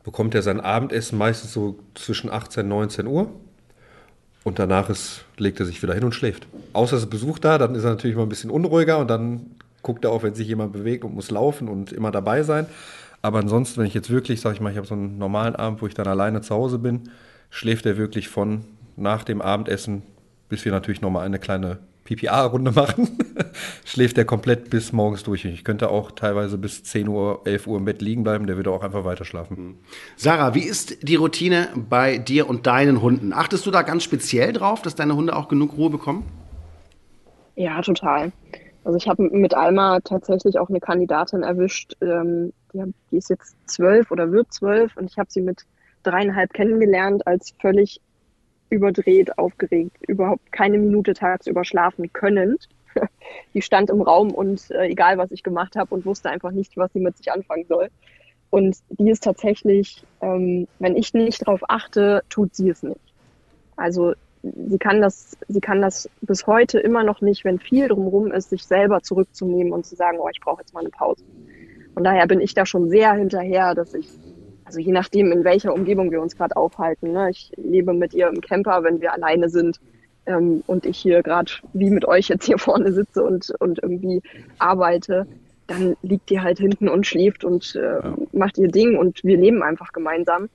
bekommt 0.02 0.34
er 0.34 0.42
sein 0.42 0.60
Abendessen 0.60 1.16
meistens 1.16 1.52
so 1.52 1.78
zwischen 1.94 2.30
18 2.30 2.64
und 2.64 2.68
19 2.70 3.06
Uhr. 3.06 3.30
Und 4.42 4.58
danach 4.58 4.90
ist, 4.90 5.24
legt 5.36 5.60
er 5.60 5.66
sich 5.66 5.80
wieder 5.84 5.94
hin 5.94 6.02
und 6.02 6.16
schläft. 6.16 6.48
Außer 6.72 6.96
es 6.96 7.04
ist 7.04 7.10
Besuch 7.10 7.38
da, 7.38 7.58
dann 7.58 7.76
ist 7.76 7.84
er 7.84 7.90
natürlich 7.90 8.16
mal 8.16 8.24
ein 8.24 8.28
bisschen 8.28 8.50
unruhiger 8.50 8.98
und 8.98 9.08
dann 9.08 9.52
guckt 9.82 10.04
er 10.04 10.10
auch, 10.10 10.24
wenn 10.24 10.34
sich 10.34 10.48
jemand 10.48 10.72
bewegt 10.72 11.04
und 11.04 11.14
muss 11.14 11.30
laufen 11.30 11.68
und 11.68 11.92
immer 11.92 12.10
dabei 12.10 12.42
sein. 12.42 12.66
Aber 13.22 13.38
ansonsten, 13.38 13.78
wenn 13.78 13.86
ich 13.86 13.94
jetzt 13.94 14.10
wirklich, 14.10 14.40
sag 14.40 14.54
ich 14.54 14.60
mal, 14.60 14.72
ich 14.72 14.78
habe 14.78 14.86
so 14.88 14.94
einen 14.94 15.16
normalen 15.16 15.54
Abend, 15.54 15.80
wo 15.80 15.86
ich 15.86 15.94
dann 15.94 16.08
alleine 16.08 16.40
zu 16.40 16.52
Hause 16.56 16.80
bin, 16.80 17.10
schläft 17.50 17.86
er 17.86 17.98
wirklich 17.98 18.28
von 18.28 18.64
nach 18.96 19.22
dem 19.22 19.42
Abendessen, 19.42 20.02
bis 20.48 20.64
wir 20.64 20.72
natürlich 20.72 21.02
nochmal 21.02 21.24
eine 21.24 21.38
kleine 21.38 21.78
PPA-Runde 22.08 22.72
machen, 22.72 23.18
schläft 23.84 24.16
der 24.16 24.24
komplett 24.24 24.70
bis 24.70 24.92
morgens 24.92 25.22
durch. 25.24 25.44
Ich 25.44 25.64
könnte 25.64 25.90
auch 25.90 26.10
teilweise 26.12 26.56
bis 26.56 26.82
10 26.84 27.08
Uhr, 27.08 27.42
11 27.44 27.66
Uhr 27.66 27.78
im 27.78 27.84
Bett 27.84 28.00
liegen 28.00 28.22
bleiben, 28.22 28.46
der 28.46 28.56
würde 28.56 28.70
auch 28.70 28.82
einfach 28.82 29.04
weiter 29.04 29.24
schlafen. 29.24 29.56
Hm. 29.56 29.74
Sarah, 30.16 30.54
wie 30.54 30.64
ist 30.64 31.06
die 31.06 31.16
Routine 31.16 31.68
bei 31.74 32.18
dir 32.18 32.48
und 32.48 32.66
deinen 32.66 33.02
Hunden? 33.02 33.32
Achtest 33.32 33.66
du 33.66 33.70
da 33.70 33.82
ganz 33.82 34.04
speziell 34.04 34.52
drauf, 34.52 34.80
dass 34.82 34.94
deine 34.94 35.16
Hunde 35.16 35.36
auch 35.36 35.48
genug 35.48 35.76
Ruhe 35.76 35.90
bekommen? 35.90 36.24
Ja, 37.56 37.80
total. 37.82 38.32
Also 38.84 38.96
ich 38.96 39.08
habe 39.08 39.24
mit 39.24 39.52
Alma 39.54 40.00
tatsächlich 40.00 40.58
auch 40.58 40.70
eine 40.70 40.80
Kandidatin 40.80 41.42
erwischt, 41.42 41.94
ähm, 42.00 42.52
die, 42.72 42.82
die, 43.10 43.16
ist 43.18 43.28
jetzt 43.28 43.56
zwölf 43.66 44.10
oder 44.10 44.32
wird 44.32 44.52
zwölf 44.52 44.96
und 44.96 45.10
ich 45.10 45.18
habe 45.18 45.30
sie 45.30 45.42
mit 45.42 45.64
dreieinhalb 46.04 46.52
kennengelernt 46.54 47.26
als 47.26 47.54
völlig 47.60 48.00
überdreht, 48.70 49.38
aufgeregt, 49.38 49.96
überhaupt 50.06 50.52
keine 50.52 50.78
Minute 50.78 51.14
tagsüber 51.14 51.64
schlafen 51.64 52.12
könnend. 52.12 52.68
die 53.54 53.62
stand 53.62 53.90
im 53.90 54.02
Raum 54.02 54.32
und 54.32 54.70
äh, 54.70 54.86
egal 54.86 55.18
was 55.18 55.30
ich 55.30 55.42
gemacht 55.42 55.76
habe 55.76 55.94
und 55.94 56.06
wusste 56.06 56.30
einfach 56.30 56.50
nicht, 56.50 56.76
was 56.76 56.92
sie 56.92 57.00
mit 57.00 57.16
sich 57.16 57.30
anfangen 57.32 57.66
soll. 57.68 57.88
Und 58.50 58.78
die 58.88 59.10
ist 59.10 59.24
tatsächlich, 59.24 60.02
ähm, 60.22 60.68
wenn 60.78 60.96
ich 60.96 61.12
nicht 61.12 61.46
darauf 61.46 61.60
achte, 61.68 62.22
tut 62.30 62.54
sie 62.54 62.70
es 62.70 62.82
nicht. 62.82 63.00
Also 63.76 64.14
sie 64.42 64.78
kann 64.78 65.00
das, 65.00 65.36
sie 65.48 65.60
kann 65.60 65.82
das 65.82 66.08
bis 66.22 66.46
heute 66.46 66.78
immer 66.78 67.04
noch 67.04 67.20
nicht, 67.20 67.44
wenn 67.44 67.58
viel 67.58 67.88
drumherum 67.88 68.32
ist, 68.32 68.50
sich 68.50 68.64
selber 68.64 69.02
zurückzunehmen 69.02 69.72
und 69.72 69.84
zu 69.84 69.96
sagen, 69.96 70.18
oh, 70.20 70.28
ich 70.32 70.40
brauche 70.40 70.62
jetzt 70.62 70.72
mal 70.72 70.80
eine 70.80 70.90
Pause. 70.90 71.24
Von 71.94 72.04
daher 72.04 72.26
bin 72.26 72.40
ich 72.40 72.54
da 72.54 72.64
schon 72.64 72.88
sehr 72.88 73.12
hinterher, 73.14 73.74
dass 73.74 73.94
ich 73.94 74.08
also 74.68 74.80
je 74.80 74.92
nachdem, 74.92 75.32
in 75.32 75.44
welcher 75.44 75.72
Umgebung 75.72 76.10
wir 76.10 76.20
uns 76.20 76.36
gerade 76.36 76.54
aufhalten. 76.54 77.12
Ne? 77.12 77.30
Ich 77.30 77.50
lebe 77.56 77.94
mit 77.94 78.12
ihr 78.12 78.28
im 78.28 78.42
Camper, 78.42 78.84
wenn 78.84 79.00
wir 79.00 79.14
alleine 79.14 79.48
sind 79.48 79.80
ähm, 80.26 80.62
und 80.66 80.84
ich 80.84 80.98
hier 80.98 81.22
gerade 81.22 81.50
wie 81.72 81.88
mit 81.88 82.04
euch 82.04 82.28
jetzt 82.28 82.44
hier 82.44 82.58
vorne 82.58 82.92
sitze 82.92 83.24
und, 83.24 83.50
und 83.60 83.82
irgendwie 83.82 84.20
arbeite, 84.58 85.26
dann 85.68 85.96
liegt 86.02 86.28
die 86.28 86.40
halt 86.40 86.58
hinten 86.58 86.90
und 86.90 87.06
schläft 87.06 87.44
und 87.44 87.74
äh, 87.76 87.80
ja. 87.80 88.14
macht 88.32 88.58
ihr 88.58 88.68
Ding 88.68 88.98
und 88.98 89.24
wir 89.24 89.38
leben 89.38 89.62
einfach 89.62 89.92
gemeinsam. 89.92 90.50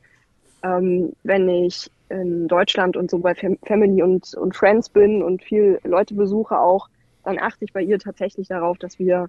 Ähm, 0.62 1.14
wenn 1.24 1.50
ich 1.50 1.90
in 2.10 2.48
Deutschland 2.48 2.96
und 2.96 3.10
so 3.10 3.18
bei 3.18 3.34
Family 3.34 4.04
und, 4.04 4.36
und 4.36 4.56
Friends 4.56 4.90
bin 4.90 5.24
und 5.24 5.42
viel 5.42 5.80
Leute 5.84 6.14
besuche 6.14 6.60
auch, 6.60 6.88
dann 7.24 7.40
achte 7.40 7.66
ich 7.66 7.74
bei 7.74 7.82
ihr 7.82 7.98
tatsächlich 7.98 8.48
darauf, 8.48 8.78
dass 8.78 9.00
wir 9.00 9.28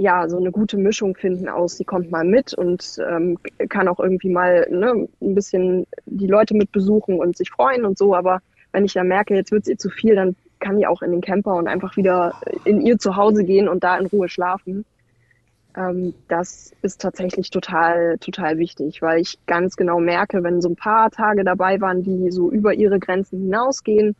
ja, 0.00 0.26
so 0.30 0.38
eine 0.38 0.50
gute 0.50 0.78
Mischung 0.78 1.14
finden 1.14 1.50
aus, 1.50 1.76
sie 1.76 1.84
kommt 1.84 2.10
mal 2.10 2.24
mit 2.24 2.54
und 2.54 2.96
ähm, 3.06 3.36
kann 3.68 3.86
auch 3.86 4.00
irgendwie 4.00 4.30
mal 4.30 4.66
ne, 4.70 5.06
ein 5.20 5.34
bisschen 5.34 5.86
die 6.06 6.26
Leute 6.26 6.54
mit 6.54 6.72
besuchen 6.72 7.20
und 7.20 7.36
sich 7.36 7.50
freuen 7.50 7.84
und 7.84 7.98
so. 7.98 8.14
Aber 8.14 8.40
wenn 8.72 8.86
ich 8.86 8.94
dann 8.94 9.08
merke, 9.08 9.34
jetzt 9.34 9.52
wird 9.52 9.64
es 9.64 9.68
ihr 9.68 9.76
zu 9.76 9.90
viel, 9.90 10.14
dann 10.14 10.36
kann 10.58 10.78
die 10.78 10.86
auch 10.86 11.02
in 11.02 11.10
den 11.10 11.20
Camper 11.20 11.54
und 11.54 11.68
einfach 11.68 11.98
wieder 11.98 12.32
in 12.64 12.80
ihr 12.80 12.98
Zuhause 12.98 13.44
gehen 13.44 13.68
und 13.68 13.84
da 13.84 13.98
in 13.98 14.06
Ruhe 14.06 14.30
schlafen. 14.30 14.86
Ähm, 15.76 16.14
das 16.28 16.72
ist 16.80 17.02
tatsächlich 17.02 17.50
total, 17.50 18.16
total 18.20 18.56
wichtig, 18.56 19.02
weil 19.02 19.20
ich 19.20 19.38
ganz 19.44 19.76
genau 19.76 20.00
merke, 20.00 20.42
wenn 20.42 20.62
so 20.62 20.70
ein 20.70 20.76
paar 20.76 21.10
Tage 21.10 21.44
dabei 21.44 21.78
waren, 21.82 22.02
die 22.02 22.30
so 22.30 22.50
über 22.50 22.72
ihre 22.72 23.00
Grenzen 23.00 23.40
hinausgehen, 23.40 24.16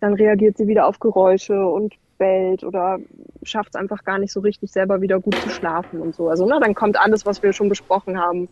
dann 0.00 0.14
reagiert 0.14 0.56
sie 0.56 0.66
wieder 0.66 0.88
auf 0.88 0.98
Geräusche 0.98 1.68
und 1.68 1.94
bellt 2.20 2.62
oder 2.62 2.98
schafft 3.42 3.70
es 3.70 3.80
einfach 3.80 4.04
gar 4.04 4.18
nicht 4.18 4.32
so 4.32 4.40
richtig 4.40 4.70
selber 4.70 5.00
wieder 5.00 5.18
gut 5.18 5.34
zu 5.40 5.48
schlafen 5.48 6.00
und 6.00 6.14
so. 6.14 6.28
Also 6.28 6.46
ne, 6.46 6.60
dann 6.60 6.74
kommt 6.74 7.00
alles, 7.00 7.26
was 7.26 7.42
wir 7.42 7.52
schon 7.52 7.70
besprochen 7.70 8.20
haben, 8.20 8.48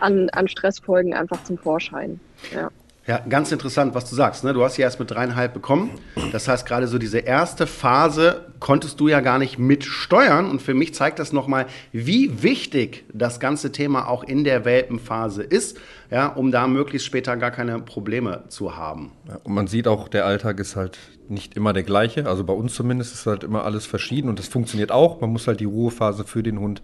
an, 0.00 0.28
an 0.30 0.48
Stressfolgen 0.48 1.14
einfach 1.14 1.42
zum 1.44 1.56
Vorschein. 1.56 2.20
Ja. 2.52 2.70
Ja, 3.06 3.20
ganz 3.28 3.52
interessant, 3.52 3.94
was 3.94 4.10
du 4.10 4.16
sagst. 4.16 4.42
Ne? 4.42 4.52
Du 4.52 4.64
hast 4.64 4.74
sie 4.74 4.82
erst 4.82 4.98
mit 4.98 5.12
dreieinhalb 5.12 5.54
bekommen. 5.54 5.90
Das 6.32 6.48
heißt, 6.48 6.66
gerade 6.66 6.88
so 6.88 6.98
diese 6.98 7.20
erste 7.20 7.68
Phase 7.68 8.46
konntest 8.58 8.98
du 8.98 9.06
ja 9.06 9.20
gar 9.20 9.38
nicht 9.38 9.60
mitsteuern. 9.60 10.50
Und 10.50 10.60
für 10.60 10.74
mich 10.74 10.92
zeigt 10.92 11.20
das 11.20 11.32
nochmal, 11.32 11.66
wie 11.92 12.42
wichtig 12.42 13.04
das 13.12 13.38
ganze 13.38 13.70
Thema 13.70 14.08
auch 14.08 14.24
in 14.24 14.42
der 14.42 14.64
Welpenphase 14.64 15.44
ist, 15.44 15.78
ja, 16.10 16.26
um 16.26 16.50
da 16.50 16.66
möglichst 16.66 17.06
später 17.06 17.36
gar 17.36 17.52
keine 17.52 17.78
Probleme 17.78 18.42
zu 18.48 18.76
haben. 18.76 19.12
Ja, 19.28 19.38
und 19.44 19.54
man 19.54 19.68
sieht 19.68 19.86
auch, 19.86 20.08
der 20.08 20.26
Alltag 20.26 20.58
ist 20.58 20.74
halt 20.74 20.98
nicht 21.28 21.56
immer 21.56 21.72
der 21.72 21.84
gleiche. 21.84 22.26
Also 22.26 22.42
bei 22.42 22.54
uns 22.54 22.74
zumindest 22.74 23.14
ist 23.14 23.26
halt 23.26 23.44
immer 23.44 23.64
alles 23.64 23.86
verschieden 23.86 24.28
und 24.28 24.40
das 24.40 24.48
funktioniert 24.48 24.90
auch. 24.90 25.20
Man 25.20 25.30
muss 25.30 25.46
halt 25.46 25.60
die 25.60 25.64
Ruhephase 25.64 26.24
für 26.24 26.42
den 26.42 26.58
Hund 26.58 26.82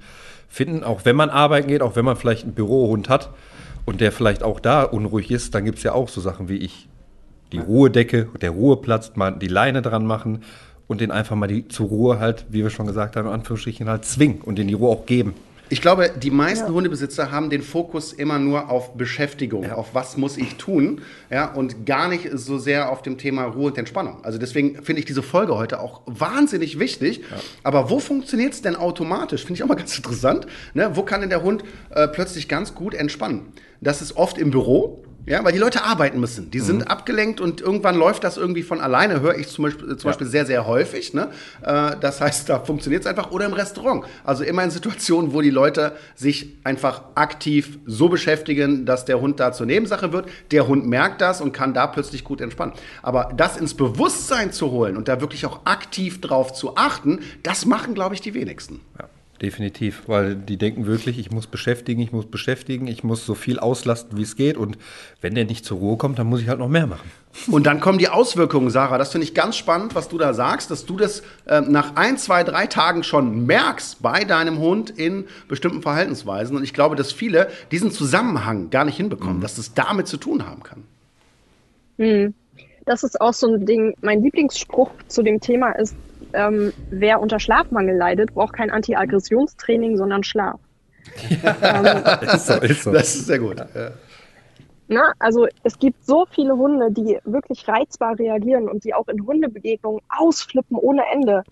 finden, 0.48 0.84
auch 0.84 1.04
wenn 1.04 1.16
man 1.16 1.30
arbeiten 1.30 1.66
geht, 1.66 1.82
auch 1.82 1.96
wenn 1.96 2.04
man 2.04 2.14
vielleicht 2.14 2.44
einen 2.44 2.54
Bürohund 2.54 3.08
hat 3.08 3.30
und 3.84 4.00
der 4.00 4.12
vielleicht 4.12 4.42
auch 4.42 4.60
da 4.60 4.82
unruhig 4.82 5.30
ist, 5.30 5.54
dann 5.54 5.64
gibt 5.64 5.78
es 5.78 5.84
ja 5.84 5.92
auch 5.92 6.08
so 6.08 6.20
Sachen 6.20 6.48
wie 6.48 6.56
ich. 6.56 6.88
Die 7.52 7.58
Ruhedecke, 7.58 8.28
der 8.40 8.50
Ruheplatz, 8.50 9.12
mal 9.14 9.32
die 9.32 9.48
Leine 9.48 9.82
dran 9.82 10.06
machen 10.06 10.42
und 10.86 11.00
den 11.00 11.10
einfach 11.10 11.36
mal 11.36 11.46
die, 11.46 11.68
zur 11.68 11.88
Ruhe 11.88 12.18
halt, 12.18 12.46
wie 12.48 12.62
wir 12.62 12.70
schon 12.70 12.86
gesagt 12.86 13.16
haben, 13.16 13.26
in 13.26 13.32
Anführungsstrichen 13.34 13.88
halt 13.88 14.04
zwingen 14.04 14.40
und 14.40 14.56
den 14.56 14.68
die 14.68 14.74
Ruhe 14.74 14.90
auch 14.90 15.06
geben. 15.06 15.34
Ich 15.72 15.80
glaube, 15.80 16.10
die 16.14 16.30
meisten 16.30 16.66
ja. 16.66 16.72
Hundebesitzer 16.74 17.30
haben 17.30 17.48
den 17.48 17.62
Fokus 17.62 18.12
immer 18.12 18.38
nur 18.38 18.68
auf 18.68 18.92
Beschäftigung, 18.92 19.64
ja. 19.64 19.76
auf 19.76 19.94
was 19.94 20.18
muss 20.18 20.36
ich 20.36 20.56
tun, 20.56 21.00
ja, 21.30 21.50
und 21.50 21.86
gar 21.86 22.08
nicht 22.08 22.28
so 22.34 22.58
sehr 22.58 22.90
auf 22.90 23.00
dem 23.00 23.16
Thema 23.16 23.44
Ruhe 23.44 23.68
und 23.68 23.78
Entspannung. 23.78 24.22
Also 24.22 24.38
deswegen 24.38 24.82
finde 24.82 25.00
ich 25.00 25.06
diese 25.06 25.22
Folge 25.22 25.56
heute 25.56 25.80
auch 25.80 26.02
wahnsinnig 26.04 26.78
wichtig. 26.78 27.20
Ja. 27.20 27.38
Aber 27.62 27.88
wo 27.88 28.00
funktioniert 28.00 28.52
es 28.52 28.60
denn 28.60 28.76
automatisch? 28.76 29.46
Finde 29.46 29.54
ich 29.54 29.62
auch 29.62 29.68
mal 29.68 29.76
ganz 29.76 29.96
interessant. 29.96 30.46
Ne? 30.74 30.90
Wo 30.92 31.04
kann 31.04 31.22
denn 31.22 31.30
der 31.30 31.42
Hund 31.42 31.64
äh, 31.88 32.06
plötzlich 32.06 32.48
ganz 32.48 32.74
gut 32.74 32.92
entspannen? 32.92 33.54
Das 33.82 34.00
ist 34.00 34.16
oft 34.16 34.38
im 34.38 34.50
Büro. 34.50 35.04
Ja, 35.24 35.44
weil 35.44 35.52
die 35.52 35.58
Leute 35.58 35.84
arbeiten 35.84 36.18
müssen. 36.18 36.50
Die 36.50 36.58
sind 36.58 36.80
mhm. 36.80 36.88
abgelenkt 36.88 37.40
und 37.40 37.60
irgendwann 37.60 37.94
läuft 37.94 38.24
das 38.24 38.36
irgendwie 38.36 38.64
von 38.64 38.80
alleine, 38.80 39.20
höre 39.20 39.36
ich 39.36 39.46
zum 39.48 39.62
Beispiel, 39.62 39.96
zum 39.96 40.10
Beispiel 40.10 40.26
sehr, 40.26 40.46
sehr 40.46 40.66
häufig. 40.66 41.14
Ne? 41.14 41.28
Äh, 41.62 41.92
das 42.00 42.20
heißt, 42.20 42.48
da 42.48 42.58
funktioniert 42.58 43.02
es 43.02 43.06
einfach. 43.06 43.30
Oder 43.30 43.46
im 43.46 43.52
Restaurant. 43.52 44.04
Also 44.24 44.42
immer 44.42 44.64
in 44.64 44.70
Situationen, 44.70 45.32
wo 45.32 45.40
die 45.40 45.50
Leute 45.50 45.92
sich 46.16 46.58
einfach 46.64 47.02
aktiv 47.14 47.78
so 47.86 48.08
beschäftigen, 48.08 48.84
dass 48.84 49.04
der 49.04 49.20
Hund 49.20 49.38
da 49.38 49.52
zur 49.52 49.66
Nebensache 49.66 50.12
wird. 50.12 50.28
Der 50.50 50.66
Hund 50.66 50.88
merkt 50.88 51.20
das 51.20 51.40
und 51.40 51.52
kann 51.52 51.72
da 51.72 51.86
plötzlich 51.86 52.24
gut 52.24 52.40
entspannen. 52.40 52.74
Aber 53.00 53.32
das 53.36 53.56
ins 53.56 53.74
Bewusstsein 53.74 54.50
zu 54.50 54.72
holen 54.72 54.96
und 54.96 55.06
da 55.06 55.20
wirklich 55.20 55.46
auch 55.46 55.60
aktiv 55.66 56.20
drauf 56.20 56.52
zu 56.52 56.76
achten, 56.76 57.20
das 57.44 57.64
machen, 57.64 57.94
glaube 57.94 58.16
ich, 58.16 58.22
die 58.22 58.34
wenigsten. 58.34 58.80
Ja. 58.98 59.08
Definitiv, 59.42 60.04
weil 60.06 60.36
die 60.36 60.56
denken 60.56 60.86
wirklich, 60.86 61.18
ich 61.18 61.32
muss 61.32 61.48
beschäftigen, 61.48 62.00
ich 62.00 62.12
muss 62.12 62.26
beschäftigen, 62.26 62.86
ich 62.86 63.02
muss 63.02 63.26
so 63.26 63.34
viel 63.34 63.58
auslasten, 63.58 64.16
wie 64.16 64.22
es 64.22 64.36
geht. 64.36 64.56
Und 64.56 64.78
wenn 65.20 65.34
der 65.34 65.44
nicht 65.44 65.64
zur 65.64 65.78
Ruhe 65.78 65.96
kommt, 65.96 66.20
dann 66.20 66.28
muss 66.28 66.40
ich 66.40 66.48
halt 66.48 66.60
noch 66.60 66.68
mehr 66.68 66.86
machen. 66.86 67.10
Und 67.50 67.66
dann 67.66 67.80
kommen 67.80 67.98
die 67.98 68.08
Auswirkungen, 68.08 68.70
Sarah. 68.70 68.98
Das 68.98 69.10
finde 69.10 69.26
ich 69.26 69.34
ganz 69.34 69.56
spannend, 69.56 69.96
was 69.96 70.08
du 70.08 70.16
da 70.16 70.32
sagst, 70.32 70.70
dass 70.70 70.86
du 70.86 70.96
das 70.96 71.24
äh, 71.46 71.60
nach 71.60 71.96
ein, 71.96 72.18
zwei, 72.18 72.44
drei 72.44 72.68
Tagen 72.68 73.02
schon 73.02 73.44
merkst 73.44 74.00
bei 74.00 74.22
deinem 74.22 74.58
Hund 74.58 74.90
in 74.90 75.24
bestimmten 75.48 75.82
Verhaltensweisen. 75.82 76.56
Und 76.56 76.62
ich 76.62 76.72
glaube, 76.72 76.94
dass 76.94 77.10
viele 77.10 77.48
diesen 77.72 77.90
Zusammenhang 77.90 78.70
gar 78.70 78.84
nicht 78.84 78.96
hinbekommen, 78.96 79.38
mhm. 79.38 79.42
dass 79.42 79.58
es 79.58 79.74
damit 79.74 80.06
zu 80.06 80.18
tun 80.18 80.46
haben 80.46 80.62
kann. 80.62 80.84
Mhm. 81.96 82.34
Das 82.84 83.02
ist 83.02 83.20
auch 83.20 83.34
so 83.34 83.52
ein 83.52 83.66
Ding. 83.66 83.94
Mein 84.02 84.22
Lieblingsspruch 84.22 84.90
zu 85.08 85.24
dem 85.24 85.40
Thema 85.40 85.72
ist, 85.72 85.96
ähm, 86.34 86.72
wer 86.90 87.20
unter 87.20 87.38
Schlafmangel 87.38 87.96
leidet, 87.96 88.34
braucht 88.34 88.54
kein 88.54 88.70
Anti-Aggressionstraining, 88.70 89.96
sondern 89.96 90.22
Schlaf. 90.22 90.60
Ja, 91.42 91.56
ähm, 92.22 92.28
ist 92.28 92.46
so, 92.46 92.54
ist 92.54 92.82
so. 92.84 92.92
Das 92.92 93.14
ist 93.14 93.26
sehr 93.26 93.38
gut. 93.38 93.58
Ja. 93.58 93.92
Na, 94.88 95.12
also 95.18 95.46
es 95.62 95.78
gibt 95.78 96.04
so 96.04 96.26
viele 96.30 96.56
Hunde, 96.56 96.90
die 96.90 97.18
wirklich 97.24 97.66
reizbar 97.66 98.18
reagieren 98.18 98.68
und 98.68 98.84
die 98.84 98.94
auch 98.94 99.08
in 99.08 99.26
Hundebegegnungen 99.26 100.00
ausflippen 100.08 100.76
ohne 100.76 101.02
Ende. 101.12 101.44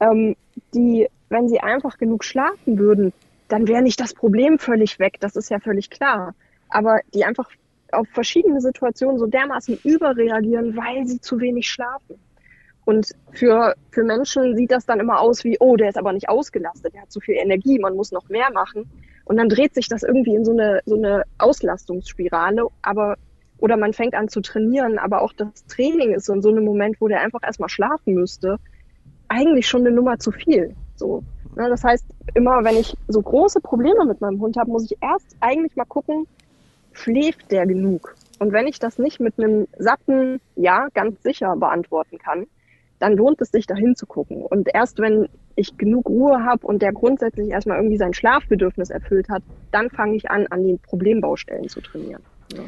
Ähm, 0.00 0.34
die, 0.74 1.08
wenn 1.28 1.48
sie 1.48 1.60
einfach 1.60 1.98
genug 1.98 2.24
schlafen 2.24 2.78
würden, 2.78 3.12
dann 3.48 3.68
wäre 3.68 3.82
nicht 3.82 4.00
das 4.00 4.14
Problem 4.14 4.58
völlig 4.58 4.98
weg. 4.98 5.18
Das 5.20 5.36
ist 5.36 5.50
ja 5.50 5.60
völlig 5.60 5.90
klar. 5.90 6.34
Aber 6.68 7.00
die 7.14 7.24
einfach 7.24 7.50
auf 7.92 8.08
verschiedene 8.08 8.60
Situationen 8.60 9.18
so 9.18 9.26
dermaßen 9.26 9.78
überreagieren, 9.84 10.76
weil 10.76 11.06
sie 11.06 11.20
zu 11.20 11.40
wenig 11.40 11.68
schlafen. 11.68 12.18
Und 12.84 13.10
für, 13.32 13.74
für 13.90 14.04
Menschen 14.04 14.56
sieht 14.56 14.70
das 14.70 14.86
dann 14.86 15.00
immer 15.00 15.20
aus 15.20 15.44
wie, 15.44 15.56
oh, 15.60 15.76
der 15.76 15.90
ist 15.90 15.98
aber 15.98 16.12
nicht 16.12 16.28
ausgelastet, 16.28 16.94
der 16.94 17.02
hat 17.02 17.12
zu 17.12 17.20
viel 17.20 17.36
Energie, 17.36 17.78
man 17.78 17.94
muss 17.94 18.10
noch 18.10 18.28
mehr 18.28 18.50
machen. 18.52 18.90
Und 19.24 19.36
dann 19.36 19.48
dreht 19.48 19.74
sich 19.74 19.88
das 19.88 20.02
irgendwie 20.02 20.34
in 20.34 20.44
so 20.44 20.52
eine, 20.52 20.80
so 20.86 20.96
eine 20.96 21.24
Auslastungsspirale, 21.38 22.66
aber, 22.82 23.16
oder 23.58 23.76
man 23.76 23.92
fängt 23.92 24.14
an 24.14 24.28
zu 24.28 24.40
trainieren, 24.40 24.98
aber 24.98 25.22
auch 25.22 25.32
das 25.32 25.66
Training 25.66 26.14
ist 26.14 26.28
in 26.28 26.42
so 26.42 26.48
einem 26.48 26.64
Moment, 26.64 27.00
wo 27.00 27.08
der 27.08 27.20
einfach 27.20 27.40
erstmal 27.42 27.68
schlafen 27.68 28.14
müsste, 28.14 28.56
eigentlich 29.28 29.68
schon 29.68 29.82
eine 29.82 29.94
Nummer 29.94 30.18
zu 30.18 30.32
viel. 30.32 30.74
So. 30.96 31.22
Ne, 31.56 31.68
das 31.68 31.84
heißt, 31.84 32.04
immer 32.34 32.64
wenn 32.64 32.76
ich 32.76 32.96
so 33.08 33.20
große 33.20 33.60
Probleme 33.60 34.04
mit 34.04 34.20
meinem 34.20 34.40
Hund 34.40 34.56
habe, 34.56 34.70
muss 34.70 34.90
ich 34.90 34.96
erst 35.00 35.36
eigentlich 35.40 35.76
mal 35.76 35.84
gucken, 35.84 36.26
schläft 36.92 37.50
der 37.50 37.66
genug? 37.66 38.14
Und 38.38 38.52
wenn 38.52 38.66
ich 38.66 38.78
das 38.78 38.98
nicht 38.98 39.20
mit 39.20 39.34
einem 39.38 39.66
satten 39.78 40.40
Ja 40.56 40.88
ganz 40.94 41.22
sicher 41.22 41.54
beantworten 41.56 42.18
kann, 42.18 42.46
dann 43.00 43.16
lohnt 43.16 43.40
es 43.40 43.50
sich, 43.50 43.66
da 43.66 43.74
hinzugucken. 43.74 44.42
Und 44.42 44.68
erst 44.72 44.98
wenn 44.98 45.28
ich 45.56 45.76
genug 45.76 46.08
Ruhe 46.08 46.44
habe 46.44 46.66
und 46.66 46.80
der 46.80 46.92
grundsätzlich 46.92 47.48
erstmal 47.48 47.78
irgendwie 47.78 47.96
sein 47.96 48.14
Schlafbedürfnis 48.14 48.90
erfüllt 48.90 49.28
hat, 49.28 49.42
dann 49.72 49.90
fange 49.90 50.16
ich 50.16 50.30
an, 50.30 50.46
an 50.48 50.62
den 50.62 50.78
Problembaustellen 50.78 51.68
zu 51.68 51.80
trainieren. 51.80 52.22
Ja. 52.54 52.62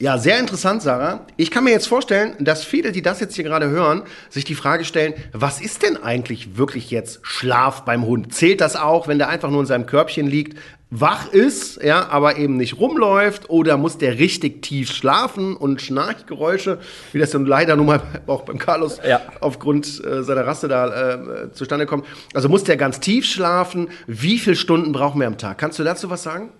Ja, 0.00 0.16
sehr 0.16 0.38
interessant, 0.38 0.80
Sarah. 0.80 1.26
Ich 1.36 1.50
kann 1.50 1.64
mir 1.64 1.70
jetzt 1.70 1.88
vorstellen, 1.88 2.36
dass 2.38 2.62
viele, 2.62 2.92
die 2.92 3.02
das 3.02 3.18
jetzt 3.18 3.34
hier 3.34 3.42
gerade 3.42 3.68
hören, 3.68 4.02
sich 4.28 4.44
die 4.44 4.54
Frage 4.54 4.84
stellen, 4.84 5.12
was 5.32 5.60
ist 5.60 5.82
denn 5.82 5.96
eigentlich 5.96 6.56
wirklich 6.56 6.92
jetzt 6.92 7.18
Schlaf 7.24 7.84
beim 7.84 8.06
Hund? 8.06 8.32
Zählt 8.32 8.60
das 8.60 8.76
auch, 8.76 9.08
wenn 9.08 9.18
der 9.18 9.28
einfach 9.28 9.50
nur 9.50 9.58
in 9.58 9.66
seinem 9.66 9.86
Körbchen 9.86 10.28
liegt, 10.28 10.56
wach 10.90 11.32
ist, 11.32 11.82
ja, 11.82 12.08
aber 12.08 12.36
eben 12.36 12.56
nicht 12.56 12.78
rumläuft 12.78 13.50
oder 13.50 13.76
muss 13.76 13.98
der 13.98 14.18
richtig 14.18 14.62
tief 14.62 14.90
schlafen 14.90 15.54
und 15.56 15.82
Schnarchgeräusche, 15.82 16.78
wie 17.12 17.18
das 17.18 17.30
dann 17.30 17.44
leider 17.44 17.76
nun 17.76 17.86
mal 17.86 18.00
auch 18.26 18.42
beim 18.42 18.58
Carlos 18.58 19.00
ja. 19.06 19.20
aufgrund 19.40 20.02
äh, 20.04 20.22
seiner 20.22 20.46
Rasse 20.46 20.68
da 20.68 21.44
äh, 21.44 21.52
zustande 21.52 21.86
kommt. 21.86 22.06
Also 22.34 22.48
muss 22.48 22.64
der 22.64 22.76
ganz 22.76 23.00
tief 23.00 23.26
schlafen? 23.26 23.88
Wie 24.06 24.38
viele 24.38 24.56
Stunden 24.56 24.92
brauchen 24.92 25.20
wir 25.20 25.26
am 25.26 25.38
Tag? 25.38 25.58
Kannst 25.58 25.78
du 25.78 25.84
dazu 25.84 26.08
was 26.10 26.22
sagen? 26.22 26.50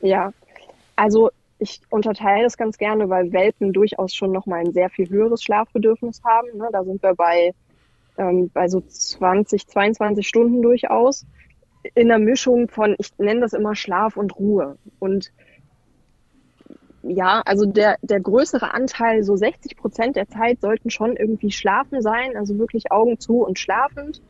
Ja, 0.00 0.32
also 0.96 1.30
ich 1.60 1.80
unterteile 1.90 2.44
das 2.44 2.56
ganz 2.56 2.78
gerne, 2.78 3.08
weil 3.08 3.32
Welpen 3.32 3.72
durchaus 3.72 4.14
schon 4.14 4.32
nochmal 4.32 4.60
ein 4.60 4.72
sehr 4.72 4.90
viel 4.90 5.08
höheres 5.08 5.42
Schlafbedürfnis 5.42 6.22
haben. 6.24 6.56
Ne? 6.56 6.68
Da 6.72 6.84
sind 6.84 7.02
wir 7.02 7.14
bei, 7.14 7.52
ähm, 8.16 8.50
bei 8.52 8.68
so 8.68 8.80
20, 8.80 9.66
22 9.66 10.26
Stunden 10.26 10.62
durchaus. 10.62 11.26
In 11.94 12.08
der 12.08 12.18
Mischung 12.18 12.68
von, 12.68 12.96
ich 12.98 13.16
nenne 13.18 13.40
das 13.40 13.52
immer 13.52 13.74
Schlaf 13.74 14.16
und 14.16 14.38
Ruhe. 14.38 14.76
Und 14.98 15.32
ja, 17.02 17.42
also 17.46 17.64
der, 17.66 17.96
der 18.02 18.20
größere 18.20 18.74
Anteil, 18.74 19.22
so 19.22 19.36
60 19.36 19.76
Prozent 19.76 20.16
der 20.16 20.28
Zeit 20.28 20.60
sollten 20.60 20.90
schon 20.90 21.16
irgendwie 21.16 21.50
schlafen 21.50 22.02
sein, 22.02 22.36
also 22.36 22.58
wirklich 22.58 22.90
Augen 22.90 23.18
zu 23.18 23.44
und 23.44 23.58
schlafend. 23.58 24.20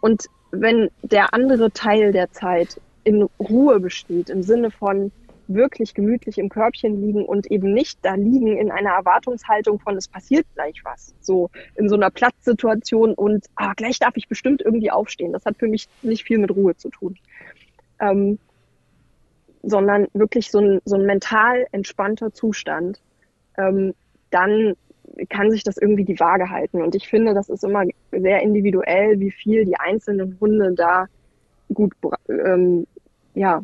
Und 0.00 0.26
wenn 0.50 0.90
der 1.02 1.34
andere 1.34 1.70
Teil 1.70 2.12
der 2.12 2.32
Zeit 2.32 2.80
in 3.04 3.28
Ruhe 3.38 3.78
besteht, 3.80 4.30
im 4.30 4.42
Sinne 4.42 4.70
von, 4.70 5.12
wirklich 5.48 5.94
gemütlich 5.94 6.38
im 6.38 6.48
Körbchen 6.48 7.00
liegen 7.00 7.24
und 7.24 7.50
eben 7.50 7.72
nicht 7.72 7.98
da 8.02 8.14
liegen 8.14 8.56
in 8.56 8.70
einer 8.70 8.90
Erwartungshaltung 8.90 9.78
von, 9.80 9.96
es 9.96 10.08
passiert 10.08 10.46
gleich 10.54 10.80
was. 10.84 11.14
So 11.20 11.50
in 11.74 11.88
so 11.88 11.94
einer 11.94 12.10
Platzsituation 12.10 13.14
und 13.14 13.46
ah, 13.56 13.72
gleich 13.74 13.98
darf 13.98 14.16
ich 14.16 14.28
bestimmt 14.28 14.62
irgendwie 14.62 14.90
aufstehen. 14.90 15.32
Das 15.32 15.44
hat 15.44 15.56
für 15.56 15.68
mich 15.68 15.88
nicht 16.02 16.24
viel 16.24 16.38
mit 16.38 16.50
Ruhe 16.50 16.76
zu 16.76 16.90
tun. 16.90 17.16
Ähm, 18.00 18.38
sondern 19.62 20.06
wirklich 20.12 20.50
so 20.50 20.60
ein, 20.60 20.80
so 20.84 20.96
ein 20.96 21.06
mental 21.06 21.66
entspannter 21.72 22.32
Zustand. 22.32 23.00
Ähm, 23.58 23.94
dann 24.30 24.74
kann 25.28 25.50
sich 25.50 25.64
das 25.64 25.76
irgendwie 25.76 26.04
die 26.04 26.20
Waage 26.20 26.50
halten. 26.50 26.82
Und 26.82 26.94
ich 26.94 27.08
finde, 27.08 27.34
das 27.34 27.48
ist 27.48 27.64
immer 27.64 27.84
sehr 28.12 28.42
individuell, 28.42 29.18
wie 29.18 29.30
viel 29.30 29.64
die 29.64 29.76
einzelnen 29.76 30.38
Hunde 30.40 30.72
da 30.72 31.06
gut 31.72 31.94
ähm, 32.28 32.86
ja, 33.36 33.62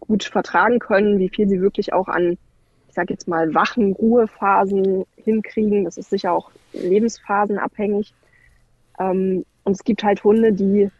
gut 0.00 0.24
vertragen 0.24 0.78
können, 0.78 1.18
wie 1.18 1.28
viel 1.28 1.46
sie 1.46 1.60
wirklich 1.60 1.92
auch 1.92 2.08
an, 2.08 2.38
ich 2.88 2.94
sage 2.94 3.12
jetzt 3.12 3.28
mal, 3.28 3.54
wachen 3.54 3.92
Ruhephasen 3.92 5.04
hinkriegen. 5.16 5.84
Das 5.84 5.98
ist 5.98 6.08
sicher 6.10 6.32
auch 6.32 6.50
lebensphasenabhängig. 6.72 8.14
Ähm, 8.98 9.44
und 9.64 9.72
es 9.72 9.84
gibt 9.84 10.02
halt 10.02 10.24
Hunde, 10.24 10.54
die, 10.54 10.90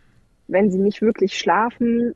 wenn 0.48 0.70
sie 0.70 0.78
nicht 0.78 1.00
wirklich 1.00 1.38
schlafen, 1.38 2.14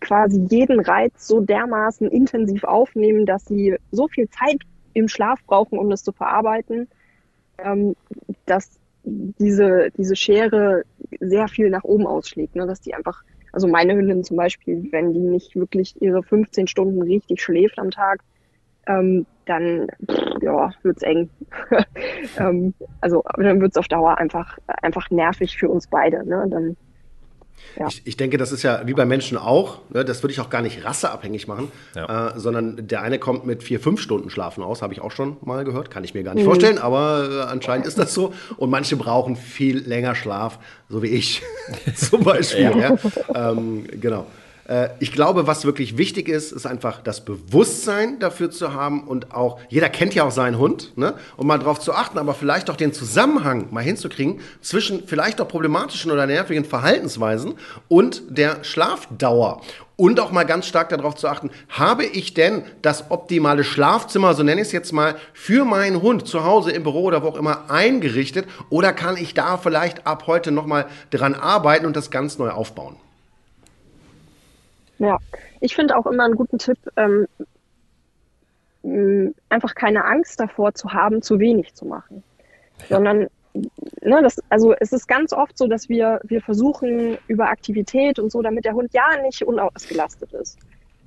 quasi 0.00 0.46
jeden 0.48 0.80
Reiz 0.80 1.26
so 1.26 1.40
dermaßen 1.40 2.10
intensiv 2.10 2.64
aufnehmen, 2.64 3.26
dass 3.26 3.44
sie 3.44 3.76
so 3.90 4.08
viel 4.08 4.30
Zeit 4.30 4.62
im 4.94 5.08
Schlaf 5.08 5.44
brauchen, 5.44 5.78
um 5.78 5.90
das 5.90 6.02
zu 6.02 6.12
verarbeiten, 6.12 6.88
ähm, 7.58 7.94
dass 8.46 8.78
diese, 9.04 9.90
diese 9.98 10.16
Schere 10.16 10.84
sehr 11.20 11.48
viel 11.48 11.68
nach 11.68 11.84
oben 11.84 12.06
ausschlägt, 12.06 12.56
ne? 12.56 12.66
dass 12.66 12.80
die 12.80 12.94
einfach 12.94 13.22
also 13.52 13.68
meine 13.68 13.94
Hündin 13.94 14.24
zum 14.24 14.36
Beispiel, 14.36 14.88
wenn 14.90 15.12
die 15.12 15.20
nicht 15.20 15.56
wirklich 15.56 16.00
ihre 16.00 16.22
15 16.22 16.66
Stunden 16.66 17.02
richtig 17.02 17.40
schläft 17.40 17.78
am 17.78 17.90
Tag, 17.90 18.20
ähm, 18.86 19.26
dann 19.46 19.88
pff, 20.10 20.42
ja, 20.42 20.70
wird's 20.82 21.02
eng. 21.02 21.30
ähm, 22.38 22.74
also 23.00 23.24
dann 23.36 23.60
wird's 23.60 23.76
auf 23.76 23.88
Dauer 23.88 24.18
einfach, 24.18 24.58
einfach 24.66 25.10
nervig 25.10 25.56
für 25.56 25.68
uns 25.68 25.86
beide. 25.86 26.26
Ne? 26.26 26.46
Dann 26.48 26.76
ja. 27.78 27.86
Ich, 27.88 28.02
ich, 28.04 28.16
denke, 28.16 28.38
das 28.38 28.52
ist 28.52 28.62
ja 28.62 28.82
wie 28.86 28.94
bei 28.94 29.04
Menschen 29.04 29.38
auch, 29.38 29.78
ne, 29.90 30.04
das 30.04 30.22
würde 30.22 30.32
ich 30.32 30.40
auch 30.40 30.50
gar 30.50 30.62
nicht 30.62 30.84
rasseabhängig 30.84 31.46
machen, 31.46 31.70
ja. 31.94 32.28
äh, 32.28 32.38
sondern 32.38 32.88
der 32.88 33.02
eine 33.02 33.18
kommt 33.18 33.46
mit 33.46 33.62
vier, 33.62 33.80
fünf 33.80 34.00
Stunden 34.00 34.30
Schlafen 34.30 34.62
aus, 34.62 34.82
habe 34.82 34.92
ich 34.92 35.00
auch 35.00 35.12
schon 35.12 35.36
mal 35.42 35.64
gehört, 35.64 35.90
kann 35.90 36.04
ich 36.04 36.14
mir 36.14 36.22
gar 36.22 36.34
nicht 36.34 36.44
mhm. 36.44 36.48
vorstellen, 36.48 36.78
aber 36.78 37.28
äh, 37.30 37.40
anscheinend 37.50 37.86
ist 37.86 37.98
das 37.98 38.14
so. 38.14 38.32
Und 38.56 38.70
manche 38.70 38.96
brauchen 38.96 39.36
viel 39.36 39.78
länger 39.78 40.14
Schlaf, 40.14 40.58
so 40.88 41.02
wie 41.02 41.08
ich 41.08 41.42
zum 41.94 42.24
Beispiel. 42.24 42.72
ja. 42.78 42.96
Ähm, 43.34 43.86
genau. 44.00 44.26
Äh, 44.68 44.90
ich 45.00 45.12
glaube, 45.12 45.46
was 45.46 45.64
wirklich 45.64 45.98
wichtig 45.98 46.28
ist, 46.28 46.52
ist 46.52 46.66
einfach 46.66 47.02
das 47.02 47.24
Bewusstsein 47.24 48.18
dafür 48.20 48.50
zu 48.50 48.74
haben 48.74 49.04
und 49.08 49.34
auch, 49.34 49.58
jeder 49.68 49.88
kennt 49.88 50.14
ja 50.14 50.24
auch 50.24 50.30
seinen 50.30 50.58
Hund, 50.58 50.96
ne? 50.96 51.14
um 51.36 51.46
mal 51.46 51.58
darauf 51.58 51.80
zu 51.80 51.92
achten, 51.92 52.18
aber 52.18 52.34
vielleicht 52.34 52.70
auch 52.70 52.76
den 52.76 52.92
Zusammenhang 52.92 53.68
mal 53.70 53.82
hinzukriegen 53.82 54.40
zwischen 54.60 55.06
vielleicht 55.06 55.40
auch 55.40 55.48
problematischen 55.48 56.12
oder 56.12 56.26
nervigen 56.26 56.64
Verhaltensweisen 56.64 57.54
und 57.88 58.22
der 58.28 58.62
Schlafdauer. 58.62 59.62
Und 59.96 60.20
auch 60.20 60.30
mal 60.30 60.44
ganz 60.44 60.66
stark 60.66 60.90
darauf 60.90 61.16
zu 61.16 61.26
achten, 61.26 61.50
habe 61.70 62.04
ich 62.04 62.32
denn 62.32 62.62
das 62.82 63.10
optimale 63.10 63.64
Schlafzimmer, 63.64 64.32
so 64.34 64.44
nenne 64.44 64.60
ich 64.60 64.68
es 64.68 64.72
jetzt 64.72 64.92
mal, 64.92 65.16
für 65.32 65.64
meinen 65.64 66.02
Hund 66.02 66.28
zu 66.28 66.44
Hause 66.44 66.70
im 66.70 66.84
Büro 66.84 67.02
oder 67.02 67.24
wo 67.24 67.28
auch 67.28 67.36
immer 67.36 67.68
eingerichtet? 67.68 68.46
Oder 68.70 68.92
kann 68.92 69.16
ich 69.16 69.34
da 69.34 69.56
vielleicht 69.56 70.06
ab 70.06 70.28
heute 70.28 70.52
nochmal 70.52 70.86
dran 71.10 71.34
arbeiten 71.34 71.84
und 71.84 71.96
das 71.96 72.12
ganz 72.12 72.38
neu 72.38 72.50
aufbauen? 72.50 72.94
Ja, 74.98 75.18
ich 75.60 75.74
finde 75.74 75.96
auch 75.96 76.06
immer 76.06 76.24
einen 76.24 76.34
guten 76.34 76.58
Tipp, 76.58 76.78
ähm, 76.96 77.26
einfach 79.48 79.74
keine 79.74 80.04
Angst 80.04 80.40
davor 80.40 80.74
zu 80.74 80.92
haben, 80.92 81.22
zu 81.22 81.38
wenig 81.38 81.74
zu 81.74 81.84
machen. 81.84 82.22
Ja. 82.88 82.96
Sondern, 82.96 83.28
ne, 84.02 84.22
das, 84.22 84.42
also 84.48 84.74
es 84.78 84.92
ist 84.92 85.06
ganz 85.06 85.32
oft 85.32 85.58
so, 85.58 85.66
dass 85.66 85.88
wir, 85.88 86.20
wir 86.24 86.40
versuchen 86.40 87.18
über 87.26 87.48
Aktivität 87.48 88.18
und 88.18 88.30
so, 88.30 88.42
damit 88.42 88.64
der 88.64 88.74
Hund 88.74 88.92
ja 88.92 89.20
nicht 89.22 89.42
unausgelastet 89.42 90.32
ist. 90.32 90.58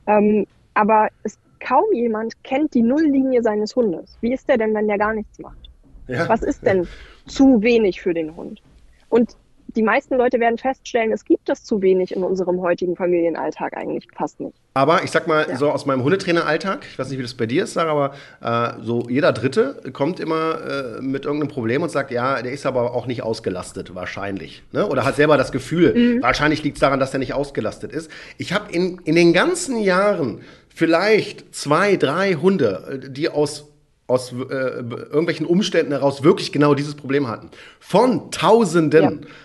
Ähm, 0.08 0.46
aber 0.74 1.10
es, 1.24 1.38
kaum 1.60 1.86
jemand 1.94 2.44
kennt 2.44 2.74
die 2.74 2.82
Nulllinie 2.82 3.42
seines 3.42 3.76
Hundes. 3.76 4.18
Wie 4.22 4.34
ist 4.34 4.50
der 4.50 4.58
denn, 4.58 4.74
wenn 4.74 4.88
der 4.88 4.98
gar 4.98 5.14
nichts 5.14 5.40
macht? 5.40 5.70
Ja. 6.08 6.28
Was 6.28 6.44
ist 6.44 6.66
denn 6.66 6.88
zu 7.26 7.62
wenig 7.62 8.02
für 8.02 8.14
den 8.14 8.36
Hund? 8.36 8.62
Und 9.10 9.36
die 9.76 9.84
meisten 9.84 10.16
Leute 10.16 10.40
werden 10.40 10.58
feststellen, 10.58 11.12
es 11.12 11.26
gibt 11.26 11.48
das 11.50 11.64
zu 11.64 11.82
wenig 11.82 12.16
in 12.16 12.24
unserem 12.24 12.62
heutigen 12.62 12.96
Familienalltag 12.96 13.76
eigentlich 13.78 14.08
fast 14.16 14.40
nicht. 14.40 14.56
Aber 14.74 15.04
ich 15.04 15.12
sag 15.12 15.28
mal, 15.28 15.48
ja. 15.50 15.58
so 15.58 15.70
aus 15.70 15.86
meinem 15.86 16.04
Hundetraineralltag, 16.04 16.86
ich 16.90 16.98
weiß 16.98 17.10
nicht, 17.10 17.20
wie 17.20 17.24
das 17.24 17.34
bei 17.34 17.46
dir 17.46 17.64
ist, 17.64 17.74
Sarah, 17.74 18.14
aber 18.42 18.78
äh, 18.80 18.84
so 18.84 19.06
jeder 19.10 19.34
Dritte 19.34 19.82
kommt 19.92 20.20
immer 20.20 20.98
äh, 20.98 21.02
mit 21.02 21.26
irgendeinem 21.26 21.50
Problem 21.50 21.82
und 21.82 21.90
sagt, 21.90 22.12
ja, 22.12 22.42
der 22.42 22.52
ist 22.52 22.66
aber 22.66 22.94
auch 22.94 23.06
nicht 23.06 23.24
ausgelastet, 23.24 23.94
wahrscheinlich. 23.96 24.64
Ne? 24.72 24.88
Oder 24.88 25.04
hat 25.04 25.16
selber 25.16 25.38
das 25.38 25.52
Gefühl, 25.52 25.94
mhm. 25.94 26.22
wahrscheinlich 26.22 26.64
liegt 26.64 26.78
es 26.78 26.82
daran, 26.82 27.00
dass 27.00 27.14
er 27.14 27.20
nicht 27.20 27.34
ausgelastet 27.34 27.92
ist. 27.92 28.10
Ich 28.38 28.54
habe 28.54 28.72
in, 28.72 29.00
in 29.04 29.16
den 29.16 29.34
ganzen 29.34 29.78
Jahren 29.78 30.42
vielleicht 30.74 31.54
zwei, 31.54 31.98
drei 31.98 32.36
Hunde, 32.36 33.02
äh, 33.04 33.10
die 33.10 33.30
aus 33.30 33.71
aus 34.12 34.34
äh, 34.34 34.54
irgendwelchen 34.54 35.46
Umständen 35.46 35.94
heraus 35.94 36.22
wirklich 36.22 36.52
genau 36.52 36.76
dieses 36.76 36.96
Problem 36.96 37.30
hatten. 37.30 37.50
Von 37.80 38.30
Tausenden. 38.30 39.04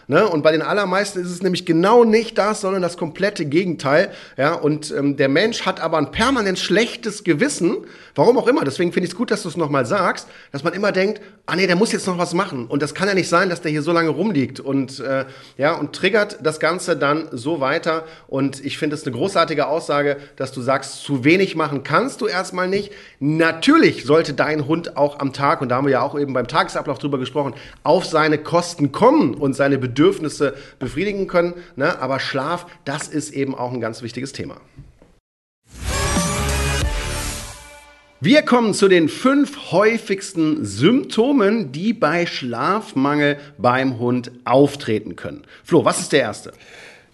Ja. 0.09 0.23
Ne? 0.23 0.29
Und 0.29 0.43
bei 0.43 0.51
den 0.51 0.63
allermeisten 0.63 1.21
ist 1.21 1.31
es 1.31 1.43
nämlich 1.43 1.65
genau 1.65 2.03
nicht 2.03 2.37
das, 2.37 2.61
sondern 2.63 2.83
das 2.83 2.97
komplette 2.97 3.47
Gegenteil. 3.47 4.11
Ja? 4.37 4.55
Und 4.55 4.91
ähm, 4.91 5.17
der 5.17 5.29
Mensch 5.29 5.63
hat 5.63 5.81
aber 5.81 5.99
ein 5.99 6.11
permanent 6.11 6.59
schlechtes 6.59 7.23
Gewissen, 7.23 7.77
warum 8.17 8.39
auch 8.39 8.49
immer. 8.49 8.65
Deswegen 8.65 8.93
finde 8.93 9.07
ich 9.07 9.13
es 9.13 9.17
gut, 9.17 9.31
dass 9.31 9.43
du 9.45 9.49
es 9.49 9.57
nochmal 9.57 9.87
sagst, 9.87 10.27
dass 10.51 10.65
man 10.65 10.73
immer 10.73 10.91
denkt, 10.91 11.21
ah 11.47 11.55
nee, 11.55 11.69
der 11.69 11.77
muss 11.77 11.93
jetzt 11.93 12.07
noch 12.09 12.19
was 12.19 12.35
machen. 12.35 12.67
Und 12.67 12.83
das 12.83 12.95
kann 12.95 13.07
ja 13.07 13.15
nicht 13.15 13.29
sein, 13.29 13.49
dass 13.49 13.61
der 13.61 13.71
hier 13.71 13.83
so 13.83 13.93
lange 13.93 14.11
rumliegt. 14.11 14.59
Und, 14.59 14.99
äh, 14.99 15.27
ja, 15.57 15.75
und 15.75 15.95
triggert 15.95 16.39
das 16.43 16.59
Ganze 16.59 16.97
dann 16.97 17.29
so 17.31 17.61
weiter. 17.61 18.05
Und 18.27 18.65
ich 18.65 18.79
finde 18.79 18.97
es 18.97 19.05
eine 19.05 19.15
großartige 19.15 19.69
Aussage, 19.69 20.17
dass 20.35 20.51
du 20.51 20.61
sagst, 20.61 21.03
zu 21.05 21.25
wenig 21.25 21.55
machen 21.55 21.85
kannst 21.85 22.21
du 22.21 22.27
erstmal 22.27 22.67
nicht. 22.67 22.93
Natürlich 23.21 24.05
sollte 24.05 24.35
dein 24.35 24.56
ein 24.57 24.67
Hund 24.67 24.97
auch 24.97 25.19
am 25.19 25.33
Tag, 25.33 25.61
und 25.61 25.69
da 25.69 25.77
haben 25.77 25.87
wir 25.87 25.93
ja 25.93 26.03
auch 26.03 26.19
eben 26.19 26.33
beim 26.33 26.49
Tagesablauf 26.49 26.99
drüber 26.99 27.19
gesprochen, 27.19 27.55
auf 27.83 28.05
seine 28.05 28.39
Kosten 28.39 28.93
kommen 28.93 29.35
und 29.35 29.55
seine 29.55 29.79
Bedürfnisse 29.79 30.55
befriedigen 30.79 31.27
können. 31.27 31.55
Ne? 31.77 32.01
Aber 32.01 32.21
Schlaf, 32.21 32.67
das 32.85 33.09
ist 33.09 33.31
eben 33.31 33.55
auch 33.55 33.73
ein 33.73 33.81
ganz 33.81 34.03
wichtiges 34.03 34.33
Thema. 34.33 34.57
Wir 38.19 38.43
kommen 38.43 38.73
zu 38.73 38.89
den 38.89 39.11
fünf 39.11 39.73
häufigsten 39.73 40.65
Symptomen, 40.65 41.71
die 41.71 41.93
bei 41.93 42.25
Schlafmangel 42.25 43.37
beim 43.59 43.99
Hund 43.99 44.33
auftreten 44.45 45.17
können. 45.17 45.43
Flo, 45.63 45.85
was 45.85 46.01
ist 46.01 46.13
der 46.13 46.21
erste? 46.21 46.53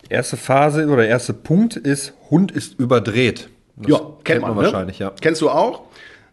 Erste 0.09 0.37
Phase 0.37 0.87
oder 0.87 1.07
erste 1.07 1.35
Punkt 1.35 1.75
ist, 1.75 2.15
Hund 2.31 2.53
ist 2.53 2.79
überdreht. 2.79 3.49
Das 3.77 3.91
ja, 3.91 3.99
kennt, 3.99 4.25
kennt 4.25 4.43
man, 4.43 4.51
man 4.51 4.59
ne? 4.59 4.65
wahrscheinlich, 4.65 5.01
ja. 5.01 5.13
Kennst 5.21 5.41
du 5.41 5.51
auch? 5.51 5.83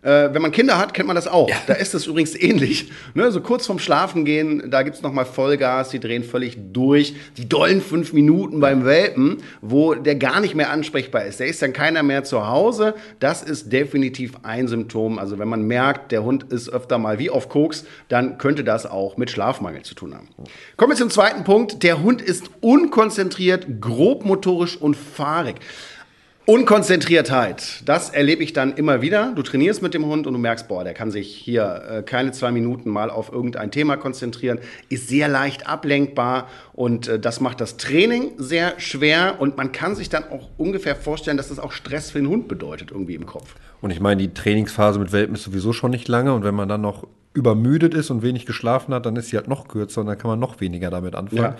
Äh, 0.01 0.33
wenn 0.33 0.41
man 0.41 0.51
Kinder 0.51 0.77
hat, 0.77 0.93
kennt 0.93 1.07
man 1.07 1.15
das 1.17 1.27
auch. 1.27 1.49
Ja. 1.49 1.57
Da 1.67 1.73
ist 1.73 1.93
es 1.93 2.07
übrigens 2.07 2.33
ähnlich. 2.33 2.89
Ne, 3.15 3.31
so 3.31 3.41
kurz 3.41 3.65
vorm 3.65 3.79
Schlafen 3.79 4.23
gehen, 4.23 4.71
da 4.71 4.83
gibt 4.83 4.95
es 4.95 5.01
nochmal 5.01 5.25
Vollgas, 5.25 5.89
die 5.89 5.99
drehen 5.99 6.23
völlig 6.23 6.57
durch. 6.71 7.15
Die 7.35 7.49
dollen 7.49 7.81
fünf 7.81 8.13
Minuten 8.13 8.61
beim 8.61 8.85
Welpen, 8.85 9.37
wo 9.61 9.95
der 9.95 10.15
gar 10.15 10.39
nicht 10.39 10.55
mehr 10.55 10.69
ansprechbar 10.69 11.25
ist. 11.25 11.41
Der 11.41 11.47
ist 11.47 11.61
dann 11.61 11.73
keiner 11.73 12.01
mehr 12.01 12.23
zu 12.23 12.47
Hause. 12.47 12.95
Das 13.19 13.43
ist 13.43 13.73
definitiv 13.73 14.35
ein 14.43 14.69
Symptom. 14.69 15.19
Also 15.19 15.37
wenn 15.37 15.49
man 15.49 15.63
merkt, 15.63 16.13
der 16.13 16.23
Hund 16.23 16.43
ist 16.43 16.69
öfter 16.69 16.97
mal 16.97 17.19
wie 17.19 17.29
auf 17.29 17.49
Koks, 17.49 17.83
dann 18.07 18.37
könnte 18.37 18.63
das 18.63 18.85
auch 18.85 19.17
mit 19.17 19.29
Schlafmangel 19.29 19.81
zu 19.81 19.95
tun 19.95 20.15
haben. 20.15 20.29
Kommen 20.77 20.93
wir 20.93 20.97
zum 20.97 21.09
zweiten 21.09 21.43
Punkt. 21.43 21.83
Der 21.83 22.01
Hund 22.01 22.21
ist 22.21 22.49
unkonzentriert, 22.61 23.81
grobmotorisch 23.81 24.77
und 24.77 24.95
fahrig. 24.95 25.57
Unkonzentriertheit, 26.45 27.83
das 27.85 28.09
erlebe 28.09 28.43
ich 28.43 28.53
dann 28.53 28.73
immer 28.73 29.03
wieder. 29.03 29.33
Du 29.35 29.43
trainierst 29.43 29.83
mit 29.83 29.93
dem 29.93 30.05
Hund 30.05 30.25
und 30.25 30.33
du 30.33 30.39
merkst, 30.39 30.67
boah, 30.67 30.83
der 30.83 30.95
kann 30.95 31.11
sich 31.11 31.35
hier 31.35 31.83
äh, 31.87 32.01
keine 32.01 32.31
zwei 32.31 32.49
Minuten 32.51 32.89
mal 32.89 33.11
auf 33.11 33.31
irgendein 33.31 33.69
Thema 33.69 33.97
konzentrieren, 33.97 34.59
ist 34.89 35.09
sehr 35.09 35.27
leicht 35.27 35.67
ablenkbar 35.67 36.47
und 36.73 37.07
äh, 37.07 37.19
das 37.19 37.39
macht 37.39 37.61
das 37.61 37.77
Training 37.77 38.31
sehr 38.37 38.79
schwer 38.79 39.35
und 39.39 39.57
man 39.57 39.71
kann 39.71 39.95
sich 39.95 40.09
dann 40.09 40.23
auch 40.31 40.49
ungefähr 40.57 40.95
vorstellen, 40.95 41.37
dass 41.37 41.49
das 41.49 41.59
auch 41.59 41.71
Stress 41.71 42.09
für 42.09 42.17
den 42.17 42.29
Hund 42.29 42.47
bedeutet, 42.47 42.89
irgendwie 42.89 43.13
im 43.13 43.27
Kopf. 43.27 43.53
Und 43.81 43.91
ich 43.91 43.99
meine, 43.99 44.19
die 44.19 44.33
Trainingsphase 44.33 44.97
mit 44.97 45.11
Welpen 45.11 45.35
ist 45.35 45.43
sowieso 45.43 45.71
schon 45.71 45.91
nicht 45.91 46.07
lange 46.07 46.33
und 46.33 46.43
wenn 46.43 46.55
man 46.55 46.67
dann 46.67 46.81
noch 46.81 47.05
übermüdet 47.33 47.93
ist 47.93 48.09
und 48.09 48.23
wenig 48.23 48.45
geschlafen 48.45 48.93
hat, 48.93 49.05
dann 49.05 49.15
ist 49.15 49.29
sie 49.29 49.37
halt 49.37 49.47
noch 49.47 49.67
kürzer 49.67 50.01
und 50.01 50.07
dann 50.07 50.17
kann 50.17 50.29
man 50.29 50.39
noch 50.39 50.59
weniger 50.61 50.89
damit 50.89 51.15
anfangen. 51.15 51.41
Ja. 51.41 51.57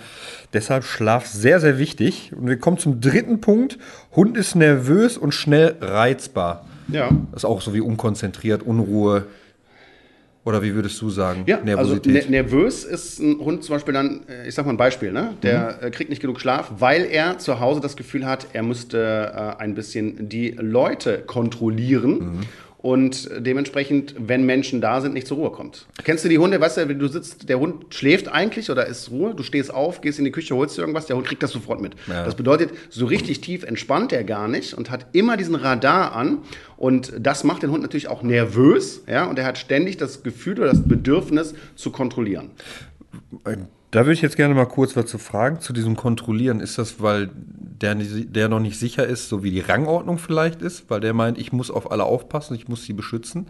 Deshalb 0.52 0.84
Schlaf 0.84 1.26
sehr, 1.26 1.60
sehr 1.60 1.78
wichtig. 1.78 2.32
Und 2.36 2.48
wir 2.48 2.58
kommen 2.58 2.78
zum 2.78 3.00
dritten 3.00 3.40
Punkt. 3.40 3.78
Hund 4.14 4.36
ist 4.36 4.56
nervös 4.56 5.16
und 5.16 5.32
schnell 5.32 5.76
reizbar. 5.80 6.66
Ja. 6.88 7.10
Das 7.30 7.42
ist 7.42 7.44
auch 7.44 7.60
so 7.60 7.72
wie 7.72 7.80
unkonzentriert, 7.80 8.62
Unruhe. 8.62 9.26
Oder 10.42 10.62
wie 10.62 10.74
würdest 10.74 11.00
du 11.02 11.10
sagen? 11.10 11.44
Ja, 11.46 11.58
Nervosität. 11.58 12.16
also 12.16 12.30
ne 12.30 12.30
nervös 12.30 12.84
ist 12.84 13.20
ein 13.20 13.38
Hund 13.38 13.62
zum 13.62 13.74
Beispiel 13.74 13.92
dann, 13.94 14.22
äh, 14.26 14.48
ich 14.48 14.54
sag 14.54 14.64
mal 14.64 14.72
ein 14.72 14.78
Beispiel, 14.78 15.12
ne? 15.12 15.34
der 15.42 15.78
mhm. 15.80 15.86
Äh, 15.86 15.90
kriegt 15.90 16.10
nicht 16.10 16.22
genug 16.22 16.40
Schlaf, 16.40 16.72
weil 16.78 17.04
er 17.04 17.38
zu 17.38 17.60
Hause 17.60 17.80
das 17.80 17.94
Gefühl 17.94 18.26
hat, 18.26 18.48
er 18.54 18.62
müsste 18.62 19.32
äh, 19.58 19.62
ein 19.62 19.74
bisschen 19.74 20.28
die 20.28 20.50
Leute 20.52 21.18
kontrollieren. 21.18 22.18
Mhm 22.18 22.40
und 22.82 23.28
dementsprechend, 23.36 24.14
wenn 24.18 24.46
Menschen 24.46 24.80
da 24.80 25.00
sind, 25.00 25.12
nicht 25.12 25.26
zur 25.26 25.36
Ruhe 25.36 25.50
kommt. 25.50 25.86
Kennst 26.02 26.24
du 26.24 26.28
die 26.28 26.38
Hunde, 26.38 26.60
weißt 26.60 26.78
du, 26.78 26.94
du 26.94 27.08
sitzt, 27.08 27.48
der 27.48 27.58
Hund 27.58 27.94
schläft 27.94 28.28
eigentlich 28.28 28.70
oder 28.70 28.86
ist 28.86 29.10
Ruhe, 29.10 29.34
du 29.34 29.42
stehst 29.42 29.72
auf, 29.72 30.00
gehst 30.00 30.18
in 30.18 30.24
die 30.24 30.30
Küche, 30.30 30.56
holst 30.56 30.78
dir 30.78 30.82
irgendwas, 30.82 31.06
der 31.06 31.16
Hund 31.16 31.26
kriegt 31.26 31.42
das 31.42 31.50
sofort 31.50 31.82
mit. 31.82 31.94
Ja. 32.06 32.24
Das 32.24 32.34
bedeutet, 32.34 32.70
so 32.88 33.04
richtig 33.04 33.42
tief 33.42 33.64
entspannt 33.64 34.12
er 34.12 34.24
gar 34.24 34.48
nicht 34.48 34.72
und 34.72 34.90
hat 34.90 35.06
immer 35.12 35.36
diesen 35.36 35.56
Radar 35.56 36.16
an 36.16 36.38
und 36.78 37.12
das 37.18 37.44
macht 37.44 37.62
den 37.62 37.70
Hund 37.70 37.82
natürlich 37.82 38.08
auch 38.08 38.22
nervös, 38.22 39.02
ja, 39.06 39.26
und 39.26 39.38
er 39.38 39.44
hat 39.44 39.58
ständig 39.58 39.98
das 39.98 40.22
Gefühl 40.22 40.58
oder 40.58 40.68
das 40.68 40.82
Bedürfnis 40.82 41.54
zu 41.74 41.90
kontrollieren. 41.90 42.50
Da 43.90 44.00
würde 44.00 44.12
ich 44.12 44.22
jetzt 44.22 44.36
gerne 44.36 44.54
mal 44.54 44.66
kurz 44.66 44.96
was 44.96 45.06
zu 45.06 45.18
fragen 45.18 45.60
zu 45.60 45.72
diesem 45.72 45.96
Kontrollieren. 45.96 46.60
Ist 46.60 46.78
das, 46.78 47.00
weil 47.00 47.30
der, 47.34 47.96
der 47.96 48.48
noch 48.48 48.60
nicht 48.60 48.78
sicher 48.78 49.06
ist, 49.06 49.28
so 49.28 49.42
wie 49.42 49.50
die 49.50 49.60
Rangordnung 49.60 50.18
vielleicht 50.18 50.62
ist, 50.62 50.88
weil 50.90 51.00
der 51.00 51.12
meint, 51.12 51.38
ich 51.38 51.52
muss 51.52 51.70
auf 51.70 51.90
alle 51.90 52.04
aufpassen, 52.04 52.54
ich 52.54 52.68
muss 52.68 52.84
sie 52.84 52.92
beschützen? 52.92 53.46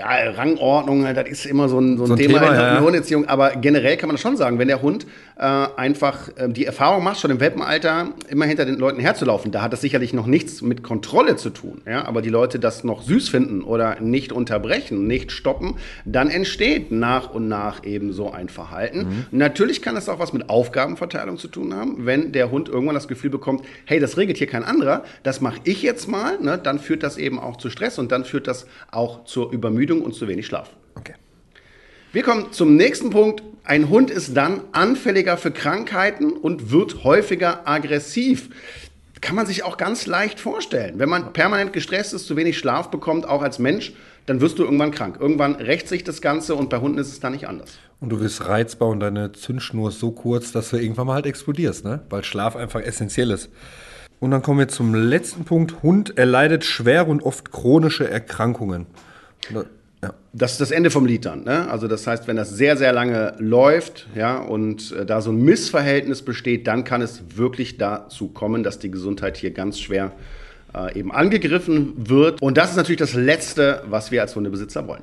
Ja, 0.00 0.30
Rangordnung, 0.30 1.04
das 1.14 1.28
ist 1.28 1.44
immer 1.44 1.68
so 1.68 1.78
ein, 1.78 1.98
so 1.98 2.04
ein, 2.04 2.06
so 2.06 2.12
ein 2.14 2.18
Thema, 2.18 2.38
Thema 2.38 2.52
in 2.52 2.58
der 2.58 2.72
ja. 2.72 2.80
Hunderziehung. 2.80 3.26
Aber 3.26 3.50
generell 3.56 3.98
kann 3.98 4.08
man 4.08 4.14
das 4.14 4.22
schon 4.22 4.34
sagen, 4.34 4.58
wenn 4.58 4.68
der 4.68 4.80
Hund 4.80 5.06
äh, 5.36 5.42
einfach 5.42 6.30
äh, 6.36 6.48
die 6.48 6.64
Erfahrung 6.64 7.04
macht, 7.04 7.20
schon 7.20 7.30
im 7.30 7.38
Welpenalter 7.38 8.08
immer 8.30 8.46
hinter 8.46 8.64
den 8.64 8.76
Leuten 8.76 8.98
herzulaufen, 8.98 9.52
da 9.52 9.60
hat 9.60 9.74
das 9.74 9.82
sicherlich 9.82 10.14
noch 10.14 10.24
nichts 10.24 10.62
mit 10.62 10.82
Kontrolle 10.82 11.36
zu 11.36 11.50
tun. 11.50 11.82
Ja? 11.86 12.06
Aber 12.06 12.22
die 12.22 12.30
Leute 12.30 12.58
das 12.58 12.82
noch 12.82 13.02
süß 13.02 13.28
finden 13.28 13.60
oder 13.60 14.00
nicht 14.00 14.32
unterbrechen, 14.32 15.06
nicht 15.06 15.32
stoppen, 15.32 15.74
dann 16.06 16.30
entsteht 16.30 16.90
nach 16.90 17.34
und 17.34 17.48
nach 17.48 17.84
eben 17.84 18.14
so 18.14 18.30
ein 18.30 18.48
Verhalten. 18.48 19.00
Mhm. 19.00 19.26
Natürlich 19.32 19.82
kann 19.82 19.94
das 19.94 20.08
auch 20.08 20.18
was 20.18 20.32
mit 20.32 20.48
Aufgabenverteilung 20.48 21.36
zu 21.36 21.48
tun 21.48 21.74
haben, 21.74 22.06
wenn 22.06 22.32
der 22.32 22.50
Hund 22.50 22.70
irgendwann 22.70 22.94
das 22.94 23.06
Gefühl 23.06 23.30
bekommt, 23.30 23.66
hey, 23.84 24.00
das 24.00 24.16
regelt 24.16 24.38
hier 24.38 24.46
kein 24.46 24.64
anderer, 24.64 25.04
das 25.24 25.42
mache 25.42 25.60
ich 25.64 25.82
jetzt 25.82 26.08
mal, 26.08 26.40
ne? 26.40 26.58
dann 26.62 26.78
führt 26.78 27.02
das 27.02 27.18
eben 27.18 27.38
auch 27.38 27.58
zu 27.58 27.68
Stress 27.68 27.98
und 27.98 28.10
dann 28.12 28.24
führt 28.24 28.46
das 28.46 28.66
auch 28.90 29.24
zur 29.24 29.52
Übermüdung 29.52 29.89
Übermüdung 29.90 30.02
und 30.02 30.14
zu 30.14 30.28
wenig 30.28 30.46
Schlaf. 30.46 30.70
Okay. 30.94 31.14
Wir 32.12 32.22
kommen 32.22 32.52
zum 32.52 32.76
nächsten 32.76 33.10
Punkt. 33.10 33.42
Ein 33.64 33.88
Hund 33.88 34.10
ist 34.10 34.36
dann 34.36 34.62
anfälliger 34.72 35.36
für 35.36 35.50
Krankheiten 35.50 36.32
und 36.32 36.70
wird 36.70 37.04
häufiger 37.04 37.68
aggressiv. 37.68 38.50
Kann 39.20 39.36
man 39.36 39.46
sich 39.46 39.64
auch 39.64 39.76
ganz 39.76 40.06
leicht 40.06 40.40
vorstellen. 40.40 40.98
Wenn 40.98 41.08
man 41.08 41.32
permanent 41.32 41.72
gestresst 41.72 42.14
ist, 42.14 42.26
zu 42.26 42.36
wenig 42.36 42.58
Schlaf 42.58 42.90
bekommt, 42.90 43.28
auch 43.28 43.42
als 43.42 43.58
Mensch, 43.58 43.92
dann 44.26 44.40
wirst 44.40 44.58
du 44.58 44.64
irgendwann 44.64 44.92
krank. 44.92 45.18
Irgendwann 45.20 45.56
rächt 45.56 45.88
sich 45.88 46.04
das 46.04 46.22
Ganze 46.22 46.54
und 46.54 46.70
bei 46.70 46.78
Hunden 46.78 46.98
ist 46.98 47.08
es 47.08 47.20
dann 47.20 47.32
nicht 47.32 47.46
anders. 47.46 47.78
Und 48.00 48.08
du 48.10 48.20
wirst 48.20 48.46
reizbar 48.46 48.88
und 48.88 49.00
deine 49.00 49.32
Zündschnur 49.32 49.90
ist 49.90 50.00
so 50.00 50.10
kurz, 50.10 50.52
dass 50.52 50.70
du 50.70 50.78
irgendwann 50.78 51.06
mal 51.06 51.14
halt 51.14 51.26
explodierst, 51.26 51.84
ne? 51.84 52.00
weil 52.08 52.24
Schlaf 52.24 52.56
einfach 52.56 52.80
essentiell 52.80 53.30
ist. 53.30 53.50
Und 54.20 54.30
dann 54.30 54.42
kommen 54.42 54.58
wir 54.58 54.68
zum 54.68 54.94
letzten 54.94 55.44
Punkt. 55.44 55.82
Hund 55.82 56.16
erleidet 56.18 56.64
schwere 56.64 57.06
und 57.06 57.22
oft 57.22 57.52
chronische 57.52 58.08
Erkrankungen. 58.08 58.86
Ja. 60.02 60.14
Das 60.32 60.52
ist 60.52 60.60
das 60.60 60.70
Ende 60.70 60.90
vom 60.90 61.04
Lied 61.04 61.26
dann. 61.26 61.44
Ne? 61.44 61.68
Also 61.70 61.86
das 61.86 62.06
heißt, 62.06 62.26
wenn 62.26 62.36
das 62.36 62.50
sehr, 62.50 62.76
sehr 62.76 62.92
lange 62.92 63.34
läuft 63.38 64.08
ja, 64.14 64.38
und 64.38 64.92
äh, 64.92 65.04
da 65.04 65.20
so 65.20 65.30
ein 65.30 65.42
Missverhältnis 65.42 66.22
besteht, 66.22 66.66
dann 66.66 66.84
kann 66.84 67.02
es 67.02 67.22
wirklich 67.36 67.76
dazu 67.76 68.28
kommen, 68.28 68.62
dass 68.62 68.78
die 68.78 68.90
Gesundheit 68.90 69.36
hier 69.36 69.50
ganz 69.50 69.78
schwer 69.78 70.12
äh, 70.74 70.98
eben 70.98 71.12
angegriffen 71.12 71.92
wird. 71.96 72.40
Und 72.40 72.56
das 72.56 72.70
ist 72.70 72.76
natürlich 72.76 72.98
das 73.00 73.14
Letzte, 73.14 73.82
was 73.88 74.10
wir 74.10 74.22
als 74.22 74.34
Hundebesitzer 74.34 74.86
wollen. 74.86 75.02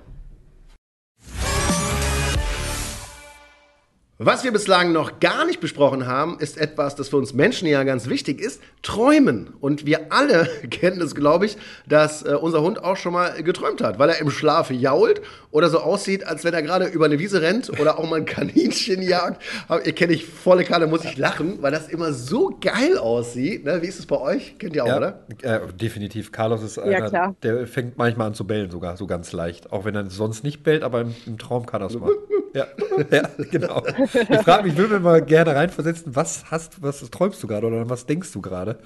Was 4.20 4.44
wir 4.44 4.52
bislang 4.52 4.94
noch 4.94 5.20
gar 5.20 5.46
nicht 5.46 5.60
besprochen 5.60 6.08
haben, 6.08 6.40
ist 6.40 6.58
etwas, 6.58 6.96
das 6.96 7.10
für 7.10 7.18
uns 7.18 7.36
Menschen 7.36 7.68
ja 7.68 7.84
ganz 7.84 8.10
wichtig 8.10 8.42
ist, 8.42 8.64
Träumen. 8.82 9.54
Und 9.60 9.86
wir 9.86 10.12
alle 10.12 10.50
kennen 10.72 11.00
es, 11.02 11.14
glaube 11.14 11.46
ich, 11.46 11.56
dass 11.88 12.26
äh, 12.26 12.30
unser 12.34 12.64
Hund 12.64 12.84
auch 12.84 12.98
schon 12.98 13.14
mal 13.14 13.44
geträumt 13.44 13.80
hat, 13.84 14.00
weil 14.00 14.10
er 14.10 14.20
im 14.20 14.32
Schlaf 14.32 14.72
jault 14.72 15.22
oder 15.52 15.70
so 15.70 15.78
aussieht, 15.78 16.26
als 16.26 16.44
wenn 16.44 16.56
er 16.56 16.64
gerade 16.64 16.88
über 16.88 17.06
eine 17.06 17.20
Wiese 17.20 17.44
rennt 17.44 17.70
oder 17.80 18.00
auch 18.00 18.10
mal 18.10 18.16
ein 18.16 18.26
Kaninchen 18.26 19.04
jagt. 19.04 19.40
Aber 19.68 19.86
ihr 19.86 19.94
kennt 19.94 20.12
ich 20.12 20.26
volle 20.26 20.64
Kanne, 20.64 20.88
muss 20.88 21.06
ich 21.06 21.16
lachen, 21.16 21.62
weil 21.62 21.72
das 21.72 21.88
immer 21.88 22.12
so 22.12 22.58
geil 22.60 22.98
aussieht. 22.98 23.66
Ne? 23.66 23.84
Wie 23.84 23.88
ist 23.88 24.00
es 24.00 24.08
bei 24.08 24.20
euch? 24.20 24.58
Kennt 24.58 24.76
ihr 24.76 24.84
auch, 24.84 24.88
ja, 24.88 24.98
oder? 24.98 25.26
Äh, 25.44 25.60
definitiv. 25.80 26.32
Carlos 26.32 26.64
ist 26.64 26.80
einer, 26.80 27.14
ja, 27.14 27.36
der 27.44 27.68
fängt 27.68 28.00
manchmal 28.00 28.26
an 28.26 28.34
zu 28.34 28.48
bellen, 28.48 28.72
sogar 28.72 28.98
so 28.98 29.06
ganz 29.06 29.32
leicht. 29.32 29.72
Auch 29.72 29.86
wenn 29.86 29.94
er 29.94 30.10
sonst 30.10 30.44
nicht 30.44 30.64
bellt, 30.64 30.82
aber 30.82 31.02
im, 31.02 31.16
im 31.28 31.38
Traum 31.38 31.68
kann 31.68 31.84
er 31.84 31.88
es 31.88 31.94
mal. 32.00 32.10
Ja. 32.58 32.68
ja, 33.12 33.30
genau. 33.52 33.84
Ich 33.86 34.40
frage 34.40 34.64
mich, 34.64 34.74
ich 34.74 34.78
würde 34.78 34.96
mir 34.96 35.00
mal 35.00 35.22
gerne 35.22 35.56
reinversetzen, 35.56 36.16
was 36.16 36.50
hast, 36.52 36.82
was 36.82 37.00
träumst 37.10 37.42
du 37.44 37.48
gerade 37.48 37.68
oder 37.68 37.90
was 37.90 38.06
denkst 38.06 38.32
du 38.32 38.42
gerade? 38.42 38.80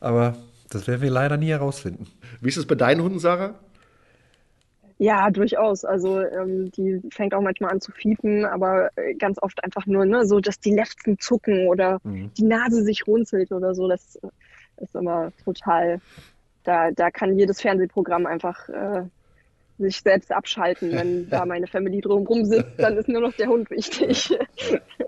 Aber 0.00 0.36
das 0.70 0.86
werden 0.86 1.02
wir 1.02 1.10
leider 1.10 1.36
nie 1.36 1.48
herausfinden. 1.48 2.06
Wie 2.40 2.48
ist 2.48 2.56
es 2.56 2.66
bei 2.66 2.74
deinen 2.74 3.02
Hunden, 3.02 3.18
Sarah? 3.18 3.54
Ja, 4.98 5.30
durchaus. 5.30 5.84
Also 5.84 6.20
ähm, 6.20 6.72
die 6.72 7.00
fängt 7.10 7.32
auch 7.32 7.40
manchmal 7.40 7.70
an 7.70 7.80
zu 7.80 7.92
fiepen, 7.92 8.44
aber 8.44 8.90
äh, 8.96 9.14
ganz 9.14 9.40
oft 9.40 9.62
einfach 9.62 9.86
nur, 9.86 10.04
ne, 10.04 10.26
so 10.26 10.40
dass 10.40 10.58
die 10.58 10.74
Lefzen 10.74 11.18
zucken 11.20 11.68
oder 11.68 12.00
mhm. 12.02 12.32
die 12.36 12.44
Nase 12.44 12.82
sich 12.82 13.06
runzelt 13.06 13.52
oder 13.52 13.74
so. 13.74 13.88
Das 13.88 14.16
äh, 14.16 14.82
ist 14.82 14.94
immer 14.96 15.32
total. 15.44 16.00
Da, 16.64 16.90
da 16.90 17.10
kann 17.10 17.38
jedes 17.38 17.60
Fernsehprogramm 17.60 18.26
einfach 18.26 18.68
äh, 18.68 19.02
sich 19.78 20.00
selbst 20.00 20.32
abschalten. 20.32 20.92
Wenn 20.92 21.28
da 21.30 21.44
meine 21.46 21.66
Family 21.66 22.00
drumherum 22.00 22.44
sitzt, 22.44 22.72
dann 22.78 22.96
ist 22.96 23.08
nur 23.08 23.20
noch 23.20 23.32
der 23.34 23.48
Hund 23.48 23.70
wichtig. 23.70 24.36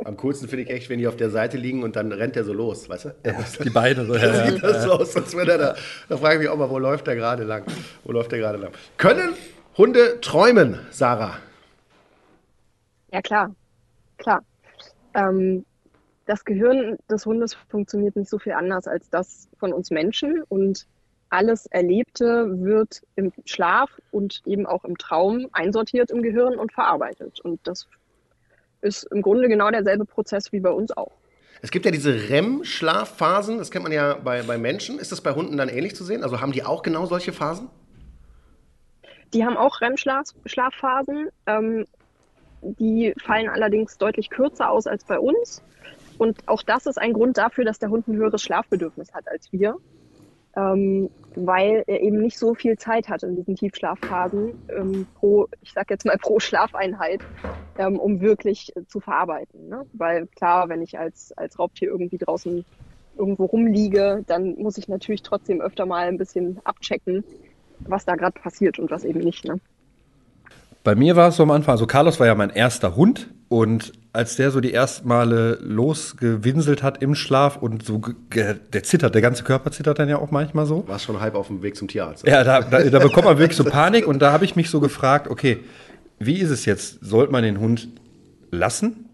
Am 0.04 0.16
coolsten 0.16 0.48
finde 0.48 0.64
ich 0.64 0.70
echt, 0.70 0.88
wenn 0.88 0.98
die 0.98 1.06
auf 1.06 1.16
der 1.16 1.30
Seite 1.30 1.56
liegen 1.56 1.82
und 1.82 1.96
dann 1.96 2.12
rennt 2.12 2.36
der 2.36 2.44
so 2.44 2.52
los, 2.52 2.88
weißt 2.88 3.04
du? 3.06 3.08
Ja, 3.26 3.44
die 3.62 3.70
Beine 3.70 4.04
so. 4.06 4.14
Ja, 4.20 4.46
sieht 4.46 4.62
das 4.62 4.84
so 4.84 4.92
aus, 4.92 5.16
als 5.16 5.36
wenn 5.36 5.48
er 5.48 5.58
da. 5.58 5.74
Da 6.08 6.16
frage 6.16 6.34
ich 6.34 6.40
mich 6.40 6.48
auch 6.48 6.56
mal, 6.56 6.68
wo 6.68 6.78
läuft 6.78 7.06
der 7.06 7.16
gerade 7.16 7.44
lang? 7.44 7.64
Wo 8.04 8.12
läuft 8.12 8.32
der 8.32 8.38
gerade 8.38 8.58
lang? 8.58 8.72
Können 8.96 9.34
Hunde 9.76 10.20
träumen, 10.20 10.78
Sarah? 10.90 11.38
Ja, 13.12 13.22
klar. 13.22 13.54
Klar. 14.18 14.42
Ähm, 15.14 15.64
das 16.26 16.44
Gehirn 16.44 16.96
des 17.10 17.26
Hundes 17.26 17.54
funktioniert 17.68 18.14
nicht 18.14 18.30
so 18.30 18.38
viel 18.38 18.52
anders 18.52 18.86
als 18.86 19.10
das 19.10 19.48
von 19.58 19.72
uns 19.72 19.90
Menschen 19.90 20.42
und 20.48 20.86
alles 21.30 21.66
Erlebte 21.66 22.46
wird 22.60 23.02
im 23.16 23.32
Schlaf 23.44 23.90
und 24.10 24.42
eben 24.46 24.66
auch 24.66 24.84
im 24.84 24.98
Traum 24.98 25.46
einsortiert 25.52 26.10
im 26.10 26.22
Gehirn 26.22 26.56
und 26.56 26.72
verarbeitet. 26.72 27.40
Und 27.40 27.60
das 27.64 27.86
ist 28.82 29.04
im 29.04 29.22
Grunde 29.22 29.48
genau 29.48 29.70
derselbe 29.70 30.04
Prozess 30.04 30.52
wie 30.52 30.60
bei 30.60 30.70
uns 30.70 30.90
auch. 30.96 31.12
Es 31.62 31.70
gibt 31.70 31.84
ja 31.84 31.90
diese 31.90 32.30
REM-Schlafphasen, 32.30 33.58
das 33.58 33.70
kennt 33.70 33.82
man 33.82 33.92
ja 33.92 34.14
bei, 34.14 34.42
bei 34.42 34.56
Menschen. 34.56 34.98
Ist 34.98 35.12
das 35.12 35.20
bei 35.20 35.32
Hunden 35.32 35.56
dann 35.56 35.68
ähnlich 35.68 35.94
zu 35.94 36.04
sehen? 36.04 36.22
Also 36.22 36.40
haben 36.40 36.52
die 36.52 36.64
auch 36.64 36.82
genau 36.82 37.06
solche 37.06 37.32
Phasen? 37.32 37.68
Die 39.34 39.44
haben 39.44 39.56
auch 39.56 39.80
REM-Schlafphasen. 39.80 41.28
Ähm, 41.46 41.86
die 42.62 43.14
fallen 43.22 43.48
allerdings 43.48 43.98
deutlich 43.98 44.30
kürzer 44.30 44.70
aus 44.70 44.86
als 44.86 45.04
bei 45.04 45.18
uns. 45.18 45.62
Und 46.18 46.46
auch 46.48 46.62
das 46.62 46.86
ist 46.86 46.98
ein 46.98 47.12
Grund 47.12 47.38
dafür, 47.38 47.64
dass 47.64 47.78
der 47.78 47.90
Hund 47.90 48.08
ein 48.08 48.16
höheres 48.16 48.42
Schlafbedürfnis 48.42 49.12
hat 49.14 49.28
als 49.28 49.52
wir. 49.52 49.76
Ähm, 50.56 51.10
weil 51.36 51.84
er 51.86 52.00
eben 52.00 52.20
nicht 52.20 52.38
so 52.38 52.54
viel 52.54 52.76
Zeit 52.76 53.08
hat 53.08 53.22
in 53.22 53.36
diesen 53.36 53.56
Tiefschlafphasen 53.56 54.52
ähm, 54.76 55.06
pro, 55.14 55.46
ich 55.62 55.72
sag 55.72 55.90
jetzt 55.90 56.04
mal 56.04 56.16
pro 56.18 56.40
Schlafeinheit, 56.40 57.20
ähm, 57.78 57.98
um 57.98 58.20
wirklich 58.20 58.74
äh, 58.76 58.84
zu 58.86 59.00
verarbeiten. 59.00 59.68
Ne? 59.68 59.86
Weil 59.92 60.26
klar, 60.26 60.68
wenn 60.68 60.82
ich 60.82 60.98
als, 60.98 61.32
als 61.36 61.58
Raubtier 61.58 61.88
irgendwie 61.88 62.18
draußen 62.18 62.64
irgendwo 63.16 63.44
rumliege, 63.44 64.24
dann 64.26 64.54
muss 64.56 64.78
ich 64.78 64.88
natürlich 64.88 65.22
trotzdem 65.22 65.60
öfter 65.60 65.86
mal 65.86 66.08
ein 66.08 66.18
bisschen 66.18 66.58
abchecken, 66.64 67.22
was 67.80 68.04
da 68.04 68.16
gerade 68.16 68.38
passiert 68.40 68.78
und 68.78 68.90
was 68.90 69.04
eben 69.04 69.20
nicht. 69.20 69.44
Ne? 69.44 69.60
Bei 70.82 70.94
mir 70.94 71.14
war 71.14 71.28
es 71.28 71.36
so 71.36 71.42
am 71.42 71.50
Anfang, 71.50 71.72
also 71.72 71.86
Carlos 71.86 72.18
war 72.18 72.26
ja 72.26 72.34
mein 72.34 72.50
erster 72.50 72.96
Hund 72.96 73.28
und 73.48 73.92
als 74.12 74.36
der 74.36 74.50
so 74.50 74.60
die 74.60 74.74
ersten 74.74 75.06
Male 75.06 75.58
losgewinselt 75.62 76.82
hat 76.82 77.02
im 77.02 77.14
Schlaf 77.14 77.56
und 77.56 77.84
so, 77.84 78.00
der 78.32 78.82
zittert, 78.82 79.14
der 79.14 79.22
ganze 79.22 79.44
Körper 79.44 79.70
zittert 79.70 79.98
dann 79.98 80.08
ja 80.08 80.18
auch 80.18 80.30
manchmal 80.30 80.66
so. 80.66 80.86
War 80.88 80.98
schon 80.98 81.20
halb 81.20 81.34
auf 81.34 81.46
dem 81.46 81.62
Weg 81.62 81.76
zum 81.76 81.86
Tierarzt. 81.86 82.26
Ja, 82.26 82.42
da, 82.42 82.60
da, 82.62 82.82
da 82.82 82.98
bekommt 82.98 83.26
man 83.26 83.38
wirklich 83.38 83.56
so 83.56 83.64
Panik 83.64 84.06
und 84.06 84.20
da 84.20 84.32
habe 84.32 84.44
ich 84.44 84.56
mich 84.56 84.68
so 84.68 84.80
gefragt, 84.80 85.28
okay, 85.28 85.60
wie 86.18 86.38
ist 86.38 86.50
es 86.50 86.64
jetzt? 86.64 86.98
Sollte 87.02 87.32
man 87.32 87.44
den 87.44 87.60
Hund 87.60 87.88
lassen? 88.50 89.06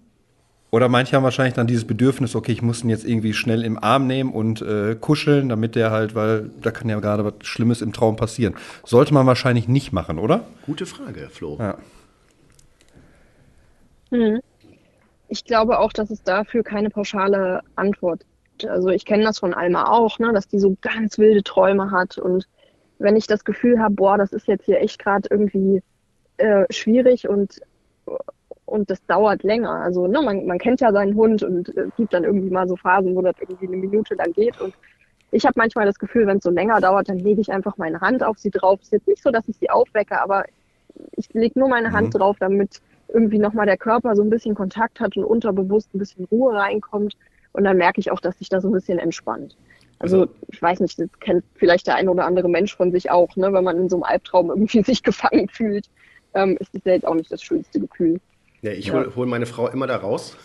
Oder 0.70 0.88
manche 0.88 1.14
haben 1.14 1.22
wahrscheinlich 1.22 1.54
dann 1.54 1.66
dieses 1.66 1.86
Bedürfnis, 1.86 2.34
okay, 2.34 2.52
ich 2.52 2.60
muss 2.60 2.82
ihn 2.82 2.90
jetzt 2.90 3.04
irgendwie 3.04 3.32
schnell 3.32 3.64
im 3.64 3.82
Arm 3.82 4.06
nehmen 4.06 4.32
und 4.32 4.62
äh, 4.62 4.96
kuscheln, 4.98 5.48
damit 5.48 5.74
der 5.74 5.90
halt, 5.90 6.14
weil 6.14 6.50
da 6.60 6.70
kann 6.70 6.88
ja 6.88 6.98
gerade 7.00 7.24
was 7.24 7.34
Schlimmes 7.42 7.82
im 7.82 7.92
Traum 7.92 8.16
passieren. 8.16 8.54
Sollte 8.84 9.14
man 9.14 9.26
wahrscheinlich 9.26 9.68
nicht 9.68 9.92
machen, 9.92 10.18
oder? 10.18 10.44
Gute 10.66 10.86
Frage, 10.86 11.28
Flo. 11.30 11.56
Ja. 11.60 11.78
Hm. 14.10 14.40
Ich 15.28 15.44
glaube 15.44 15.78
auch, 15.78 15.92
dass 15.92 16.10
es 16.10 16.22
dafür 16.22 16.62
keine 16.62 16.90
pauschale 16.90 17.62
Antwort 17.74 18.24
gibt. 18.58 18.70
Also 18.70 18.88
ich 18.88 19.04
kenne 19.04 19.24
das 19.24 19.38
von 19.38 19.54
Alma 19.54 19.90
auch, 19.90 20.18
ne, 20.18 20.32
dass 20.32 20.48
die 20.48 20.58
so 20.58 20.76
ganz 20.80 21.18
wilde 21.18 21.42
Träume 21.42 21.90
hat. 21.90 22.18
Und 22.18 22.46
wenn 22.98 23.16
ich 23.16 23.26
das 23.26 23.44
Gefühl 23.44 23.80
habe, 23.80 23.94
boah, 23.94 24.18
das 24.18 24.32
ist 24.32 24.46
jetzt 24.46 24.64
hier 24.64 24.80
echt 24.80 24.98
gerade 24.98 25.28
irgendwie 25.30 25.82
äh, 26.38 26.64
schwierig 26.70 27.28
und, 27.28 27.60
und 28.64 28.90
das 28.90 29.04
dauert 29.06 29.42
länger. 29.42 29.70
Also 29.70 30.06
ne, 30.06 30.22
man, 30.22 30.46
man 30.46 30.58
kennt 30.58 30.80
ja 30.80 30.92
seinen 30.92 31.14
Hund 31.14 31.42
und 31.42 31.76
äh, 31.76 31.88
gibt 31.96 32.14
dann 32.14 32.24
irgendwie 32.24 32.50
mal 32.50 32.68
so 32.68 32.76
Phasen, 32.76 33.14
wo 33.14 33.22
das 33.22 33.36
irgendwie 33.40 33.66
eine 33.66 33.76
Minute 33.76 34.14
lang 34.14 34.32
geht. 34.32 34.60
Und 34.60 34.74
ich 35.30 35.44
habe 35.44 35.54
manchmal 35.56 35.86
das 35.86 35.98
Gefühl, 35.98 36.26
wenn 36.26 36.38
es 36.38 36.44
so 36.44 36.50
länger 36.50 36.80
dauert, 36.80 37.08
dann 37.08 37.18
lege 37.18 37.40
ich 37.40 37.52
einfach 37.52 37.76
meine 37.76 38.00
Hand 38.00 38.22
auf 38.22 38.38
sie 38.38 38.50
drauf. 38.50 38.78
Es 38.80 38.86
ist 38.86 38.92
jetzt 38.92 39.08
nicht 39.08 39.22
so, 39.22 39.30
dass 39.30 39.48
ich 39.48 39.56
sie 39.56 39.70
aufwecke, 39.70 40.20
aber 40.20 40.44
ich 41.16 41.32
lege 41.32 41.58
nur 41.58 41.68
meine 41.68 41.92
Hand 41.92 42.14
mhm. 42.14 42.18
drauf, 42.18 42.36
damit 42.38 42.80
irgendwie 43.08 43.38
nochmal 43.38 43.66
der 43.66 43.76
Körper 43.76 44.14
so 44.16 44.22
ein 44.22 44.30
bisschen 44.30 44.54
Kontakt 44.54 45.00
hat 45.00 45.16
und 45.16 45.24
unterbewusst 45.24 45.94
ein 45.94 45.98
bisschen 45.98 46.24
Ruhe 46.26 46.54
reinkommt. 46.54 47.16
Und 47.52 47.64
dann 47.64 47.76
merke 47.76 48.00
ich 48.00 48.10
auch, 48.10 48.20
dass 48.20 48.38
sich 48.38 48.48
da 48.48 48.60
so 48.60 48.68
ein 48.68 48.72
bisschen 48.72 48.98
entspannt. 48.98 49.56
Also, 49.98 50.28
ich 50.48 50.60
weiß 50.60 50.80
nicht, 50.80 50.98
das 50.98 51.08
kennt 51.20 51.42
vielleicht 51.54 51.86
der 51.86 51.94
ein 51.94 52.08
oder 52.08 52.26
andere 52.26 52.50
Mensch 52.50 52.76
von 52.76 52.92
sich 52.92 53.10
auch, 53.10 53.34
ne? 53.36 53.50
wenn 53.52 53.64
man 53.64 53.78
in 53.78 53.88
so 53.88 53.96
einem 53.96 54.02
Albtraum 54.02 54.50
irgendwie 54.50 54.82
sich 54.84 55.02
gefangen 55.02 55.48
fühlt, 55.48 55.88
ähm, 56.34 56.58
ist 56.60 56.74
das 56.74 56.82
ja 56.84 56.92
jetzt 56.92 57.06
auch 57.06 57.14
nicht 57.14 57.32
das 57.32 57.42
schönste 57.42 57.80
Gefühl. 57.80 58.20
Ja, 58.60 58.72
ich 58.72 58.92
hole 58.92 59.14
hol 59.14 59.26
meine 59.26 59.46
Frau 59.46 59.68
immer 59.68 59.86
da 59.86 59.96
raus 59.96 60.36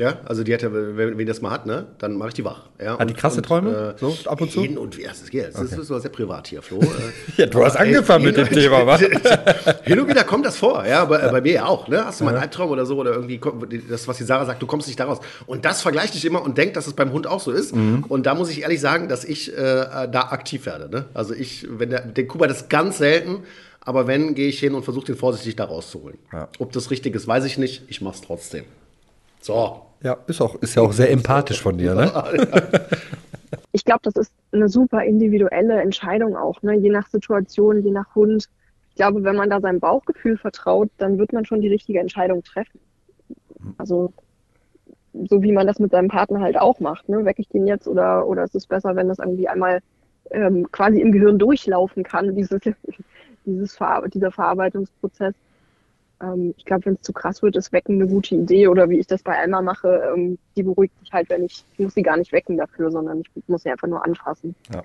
ja, 0.00 0.18
also 0.24 0.42
die 0.44 0.54
hat 0.54 0.62
ja, 0.62 0.72
wenn, 0.72 1.18
wenn 1.18 1.26
das 1.26 1.42
mal 1.42 1.50
hat, 1.50 1.66
ne, 1.66 1.84
dann 1.98 2.16
mache 2.16 2.28
ich 2.28 2.34
die 2.34 2.44
wach. 2.44 2.70
Ja, 2.82 2.92
hat 2.92 3.02
und, 3.02 3.10
die 3.10 3.14
krasse 3.14 3.42
Träume? 3.42 3.68
Und, 3.68 3.94
äh, 3.96 3.98
so 3.98 4.16
ab 4.30 4.40
und 4.40 4.50
zu? 4.50 4.62
Jeden 4.62 4.78
und 4.78 4.96
wie, 4.96 5.02
das, 5.02 5.20
ist, 5.20 5.34
das 5.34 5.54
okay. 5.56 5.78
ist 5.78 5.86
so 5.86 5.98
sehr 5.98 6.10
privat 6.10 6.48
hier, 6.48 6.62
Flo. 6.62 6.80
ja, 7.36 7.44
du 7.44 7.62
hast 7.62 7.76
angefangen 7.76 8.24
mit 8.24 8.34
dem 8.34 8.48
Thema, 8.48 8.86
was? 8.86 9.00
hin 9.82 10.00
und 10.00 10.08
wieder 10.08 10.24
kommt 10.24 10.46
das 10.46 10.56
vor, 10.56 10.86
ja, 10.86 11.04
bei, 11.04 11.20
ja. 11.20 11.30
bei 11.30 11.42
mir 11.42 11.52
ja 11.52 11.66
auch. 11.66 11.86
Ne? 11.86 12.02
Hast 12.02 12.18
du 12.18 12.24
mal 12.24 12.30
einen 12.30 12.40
Albtraum 12.40 12.70
oder 12.70 12.86
so 12.86 12.96
oder 12.96 13.12
irgendwie 13.12 13.38
das, 13.90 14.08
was 14.08 14.16
die 14.16 14.24
Sarah 14.24 14.46
sagt, 14.46 14.62
du 14.62 14.66
kommst 14.66 14.86
nicht 14.86 14.98
daraus. 14.98 15.18
Und 15.46 15.66
das 15.66 15.82
vergleicht 15.82 16.14
dich 16.14 16.24
immer 16.24 16.42
und 16.42 16.56
denkt, 16.56 16.78
dass 16.78 16.86
es 16.86 16.94
beim 16.94 17.12
Hund 17.12 17.26
auch 17.26 17.40
so 17.40 17.50
ist. 17.50 17.76
Mhm. 17.76 18.06
Und 18.08 18.24
da 18.24 18.34
muss 18.34 18.48
ich 18.48 18.62
ehrlich 18.62 18.80
sagen, 18.80 19.06
dass 19.06 19.24
ich 19.24 19.52
äh, 19.52 20.08
da 20.10 20.28
aktiv 20.30 20.64
werde. 20.64 20.88
Ne? 20.88 21.04
Also 21.12 21.34
ich, 21.34 21.68
wenn 21.70 21.90
der, 21.90 22.06
der 22.06 22.26
Kuba 22.26 22.46
das 22.46 22.70
ganz 22.70 22.96
selten, 22.96 23.40
aber 23.80 24.06
wenn, 24.06 24.34
gehe 24.34 24.48
ich 24.48 24.60
hin 24.60 24.74
und 24.74 24.82
versuche 24.82 25.04
den 25.04 25.16
vorsichtig 25.16 25.56
da 25.56 25.64
rauszuholen. 25.64 26.16
Ja. 26.32 26.48
Ob 26.58 26.72
das 26.72 26.90
richtig 26.90 27.14
ist, 27.14 27.26
weiß 27.26 27.44
ich 27.44 27.58
nicht. 27.58 27.82
Ich 27.88 28.00
mache 28.00 28.14
es 28.14 28.22
trotzdem. 28.22 28.64
So. 29.40 29.82
Ja, 30.02 30.16
ist, 30.26 30.40
auch, 30.40 30.54
ist 30.56 30.74
ja 30.74 30.82
auch 30.82 30.92
sehr 30.92 31.10
empathisch 31.10 31.60
von 31.60 31.76
dir, 31.76 31.94
ne? 31.94 32.10
Ich 33.72 33.84
glaube, 33.84 34.00
das 34.02 34.16
ist 34.16 34.32
eine 34.52 34.68
super 34.68 35.04
individuelle 35.04 35.80
Entscheidung 35.80 36.36
auch, 36.36 36.60
ne? 36.62 36.74
je 36.74 36.90
nach 36.90 37.06
Situation, 37.08 37.82
je 37.84 37.92
nach 37.92 38.14
Hund. 38.16 38.48
Ich 38.90 38.96
glaube, 38.96 39.22
wenn 39.22 39.36
man 39.36 39.48
da 39.48 39.60
seinem 39.60 39.78
Bauchgefühl 39.78 40.36
vertraut, 40.36 40.90
dann 40.98 41.18
wird 41.18 41.32
man 41.32 41.44
schon 41.44 41.60
die 41.60 41.68
richtige 41.68 42.00
Entscheidung 42.00 42.42
treffen. 42.42 42.80
Also 43.78 44.12
so 45.28 45.42
wie 45.42 45.52
man 45.52 45.66
das 45.66 45.78
mit 45.78 45.92
seinem 45.92 46.08
Partner 46.08 46.40
halt 46.40 46.58
auch 46.58 46.80
macht. 46.80 47.08
Ne? 47.08 47.24
Wecke 47.24 47.42
ich 47.42 47.48
den 47.48 47.66
jetzt 47.66 47.86
oder, 47.86 48.26
oder 48.26 48.44
ist 48.44 48.54
es 48.54 48.66
besser, 48.66 48.96
wenn 48.96 49.08
das 49.08 49.18
irgendwie 49.18 49.48
einmal 49.48 49.80
ähm, 50.30 50.70
quasi 50.72 51.00
im 51.00 51.12
Gehirn 51.12 51.38
durchlaufen 51.38 52.02
kann, 52.02 52.34
dieses, 52.34 52.60
dieses 53.44 53.76
Ver 53.76 54.04
dieser 54.08 54.30
Verarbeitungsprozess 54.30 55.34
ähm, 56.22 56.54
ich 56.56 56.64
glaube, 56.64 56.86
wenn 56.86 56.94
es 56.94 57.02
zu 57.02 57.12
krass 57.12 57.42
wird, 57.42 57.56
ist 57.56 57.72
Wecken 57.72 58.00
eine 58.00 58.10
gute 58.10 58.34
Idee. 58.34 58.68
Oder 58.68 58.88
wie 58.88 58.98
ich 58.98 59.06
das 59.06 59.22
bei 59.22 59.38
Alma 59.38 59.62
mache, 59.62 60.02
ähm, 60.14 60.38
die 60.56 60.62
beruhigt 60.62 60.98
sich 61.00 61.12
halt, 61.12 61.30
wenn 61.30 61.44
ich, 61.44 61.64
ich 61.72 61.78
muss 61.78 61.94
sie 61.94 62.02
gar 62.02 62.16
nicht 62.16 62.32
wecken 62.32 62.56
dafür, 62.56 62.90
sondern 62.90 63.22
ich 63.34 63.48
muss 63.48 63.62
sie 63.62 63.70
einfach 63.70 63.88
nur 63.88 64.04
anfassen. 64.04 64.54
Ja. 64.72 64.82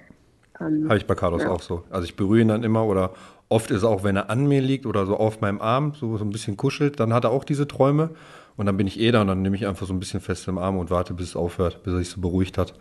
Ähm, 0.59 0.85
Habe 0.85 0.97
ich 0.97 1.05
bei 1.05 1.15
Carlos 1.15 1.43
ja. 1.43 1.49
auch 1.49 1.61
so. 1.61 1.83
Also 1.89 2.05
ich 2.05 2.15
berühre 2.15 2.41
ihn 2.41 2.47
dann 2.47 2.63
immer 2.63 2.85
oder 2.85 3.11
oft 3.49 3.71
ist 3.71 3.83
er 3.83 3.89
auch, 3.89 4.03
wenn 4.03 4.15
er 4.15 4.29
an 4.29 4.47
mir 4.47 4.61
liegt 4.61 4.85
oder 4.85 5.05
so 5.05 5.17
auf 5.17 5.41
meinem 5.41 5.61
Arm, 5.61 5.93
so, 5.93 6.17
so 6.17 6.23
ein 6.23 6.29
bisschen 6.29 6.57
kuschelt, 6.57 6.99
dann 6.99 7.13
hat 7.13 7.25
er 7.25 7.31
auch 7.31 7.43
diese 7.43 7.67
Träume. 7.67 8.11
Und 8.57 8.67
dann 8.67 8.77
bin 8.77 8.87
ich 8.87 8.99
eh 8.99 9.11
da 9.11 9.21
und 9.21 9.27
dann 9.27 9.41
nehme 9.41 9.57
ich 9.57 9.67
einfach 9.67 9.85
so 9.85 9.93
ein 9.93 9.99
bisschen 9.99 10.21
fest 10.21 10.47
im 10.47 10.57
Arm 10.57 10.77
und 10.77 10.89
warte, 10.89 11.13
bis 11.13 11.29
es 11.29 11.35
aufhört, 11.35 11.83
bis 11.83 11.93
er 11.93 11.99
sich 11.99 12.09
so 12.09 12.21
beruhigt 12.21 12.57
hat. 12.57 12.73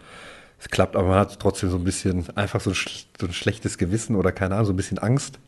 Es 0.60 0.68
klappt, 0.68 0.94
aber 0.94 1.08
man 1.08 1.18
hat 1.18 1.40
trotzdem 1.40 1.68
so 1.68 1.76
ein 1.76 1.84
bisschen 1.84 2.24
einfach 2.36 2.60
so, 2.60 2.70
so 2.70 3.26
ein 3.26 3.32
schlechtes 3.32 3.76
Gewissen 3.76 4.14
oder 4.14 4.30
keine 4.30 4.54
Ahnung, 4.54 4.66
so 4.66 4.72
ein 4.72 4.76
bisschen 4.76 4.98
Angst. 4.98 5.40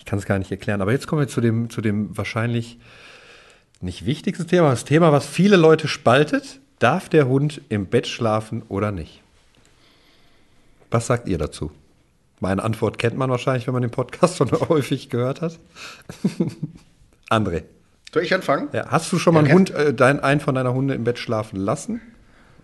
Ich 0.00 0.06
kann 0.06 0.18
es 0.18 0.24
gar 0.24 0.38
nicht 0.38 0.50
erklären. 0.50 0.80
Aber 0.80 0.92
jetzt 0.92 1.06
kommen 1.06 1.20
wir 1.20 1.28
zu 1.28 1.42
dem, 1.42 1.68
zu 1.68 1.82
dem 1.82 2.16
wahrscheinlich 2.16 2.78
nicht 3.82 4.06
wichtigsten 4.06 4.48
Thema, 4.48 4.70
das 4.70 4.84
Thema, 4.84 5.12
was 5.12 5.26
viele 5.26 5.56
Leute 5.56 5.88
spaltet. 5.88 6.58
Darf 6.78 7.10
der 7.10 7.28
Hund 7.28 7.60
im 7.68 7.86
Bett 7.86 8.06
schlafen 8.06 8.62
oder 8.68 8.92
nicht? 8.92 9.22
Was 10.90 11.06
sagt 11.06 11.28
ihr 11.28 11.36
dazu? 11.36 11.70
Meine 12.40 12.64
Antwort 12.64 12.98
kennt 12.98 13.18
man 13.18 13.28
wahrscheinlich, 13.30 13.66
wenn 13.66 13.74
man 13.74 13.82
den 13.82 13.90
Podcast 13.90 14.38
schon 14.38 14.50
häufig 14.68 15.10
gehört 15.10 15.42
hat. 15.42 15.58
André. 17.30 17.64
Soll 18.12 18.22
ich 18.22 18.34
anfangen? 18.34 18.70
Ja, 18.72 18.88
hast 18.88 19.12
du 19.12 19.18
schon 19.18 19.34
mal 19.34 19.40
ja, 19.40 19.50
einen 19.50 19.54
Hund, 19.54 19.70
äh, 19.70 19.92
dein, 19.92 20.20
einen 20.20 20.40
von 20.40 20.54
deiner 20.54 20.72
Hunde 20.72 20.94
im 20.94 21.04
Bett 21.04 21.18
schlafen 21.18 21.60
lassen? 21.60 22.00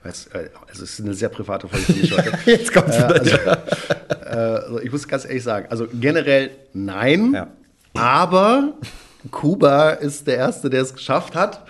Es, 0.08 0.26
äh, 0.28 0.50
also 0.68 0.84
es 0.84 0.98
ist 0.98 1.00
eine 1.00 1.14
sehr 1.14 1.28
private 1.28 1.68
Folge 1.68 1.84
für 1.84 1.92
mich 1.92 2.16
heute. 2.16 2.32
Jetzt 2.50 2.72
kommt 2.72 2.88
äh, 2.90 3.02
also, 3.02 4.80
äh, 4.80 4.84
Ich 4.84 4.92
muss 4.92 5.06
ganz 5.06 5.24
ehrlich 5.24 5.42
sagen, 5.42 5.66
also 5.70 5.86
generell 5.92 6.50
nein, 6.72 7.32
ja. 7.34 7.48
aber 7.94 8.74
Kuba 9.30 9.90
ist 9.90 10.26
der 10.26 10.36
Erste, 10.36 10.70
der 10.70 10.82
es 10.82 10.94
geschafft 10.94 11.34
hat. 11.34 11.64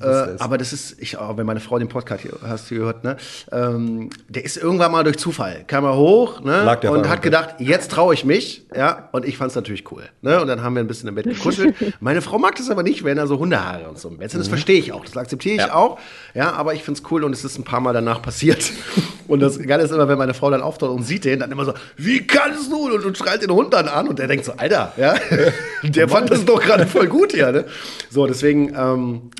Äh, 0.00 0.36
aber 0.38 0.58
das 0.58 0.72
ist, 0.72 0.96
ich, 1.00 1.16
auch 1.16 1.36
wenn 1.36 1.46
meine 1.46 1.60
Frau 1.60 1.78
den 1.78 1.88
Podcast 1.88 2.22
hier, 2.22 2.32
hast 2.42 2.70
du 2.70 2.76
gehört, 2.76 3.04
ne? 3.04 3.16
Ähm, 3.52 4.10
der 4.28 4.44
ist 4.44 4.56
irgendwann 4.56 4.92
mal 4.92 5.04
durch 5.04 5.18
Zufall, 5.18 5.64
kam 5.66 5.84
er 5.84 5.96
hoch 5.96 6.40
ne? 6.40 6.78
und 6.90 7.08
hat 7.08 7.22
gedacht, 7.22 7.56
jetzt 7.58 7.90
traue 7.90 8.14
ich 8.14 8.24
mich. 8.24 8.66
Ja, 8.74 9.08
und 9.12 9.24
ich 9.24 9.36
fand 9.36 9.50
es 9.50 9.56
natürlich 9.56 9.90
cool. 9.90 10.04
Ne? 10.22 10.40
Und 10.40 10.46
dann 10.46 10.62
haben 10.62 10.74
wir 10.74 10.80
ein 10.80 10.86
bisschen 10.86 11.08
im 11.08 11.14
Bett 11.14 11.26
gekuschelt. 11.26 11.74
meine 12.00 12.22
Frau 12.22 12.38
mag 12.38 12.56
das 12.56 12.70
aber 12.70 12.82
nicht, 12.82 13.04
wenn 13.04 13.18
er 13.18 13.26
so 13.26 13.38
Hundehaare 13.38 13.88
und 13.88 13.98
so 13.98 14.08
im 14.08 14.18
Bett 14.18 14.30
sind. 14.30 14.40
Das 14.40 14.48
mhm. 14.48 14.52
verstehe 14.52 14.78
ich 14.78 14.92
auch, 14.92 15.04
das 15.04 15.16
akzeptiere 15.16 15.54
ich 15.56 15.60
ja. 15.60 15.74
auch. 15.74 15.98
Ja, 16.34 16.52
aber 16.52 16.74
ich 16.74 16.82
finde 16.82 17.00
es 17.00 17.10
cool 17.10 17.24
und 17.24 17.32
es 17.32 17.44
ist 17.44 17.58
ein 17.58 17.64
paar 17.64 17.80
Mal 17.80 17.92
danach 17.92 18.22
passiert. 18.22 18.64
Und 19.28 19.38
das 19.38 19.60
Geile 19.60 19.84
ist 19.84 19.92
immer, 19.92 20.08
wenn 20.08 20.18
meine 20.18 20.34
Frau 20.34 20.50
dann 20.50 20.60
auftaucht 20.60 20.90
und 20.90 21.04
sieht 21.04 21.24
den, 21.24 21.38
dann 21.38 21.52
immer 21.52 21.64
so, 21.64 21.72
wie 21.96 22.26
kannst 22.26 22.72
du? 22.72 22.92
Und, 22.92 23.04
und 23.04 23.16
schreit 23.16 23.40
den 23.42 23.52
Hund 23.52 23.72
dann 23.72 23.86
an 23.86 24.08
und 24.08 24.18
der 24.18 24.26
denkt 24.26 24.44
so, 24.44 24.54
Alter, 24.56 24.92
ja, 24.96 25.14
der 25.84 26.08
fand 26.08 26.32
das 26.32 26.44
doch 26.44 26.60
gerade 26.60 26.84
voll 26.84 27.06
gut 27.06 27.30
hier. 27.30 27.52
Ne? 27.52 27.64
So, 28.10 28.26
deswegen, 28.26 28.74
ähm, 28.76 29.30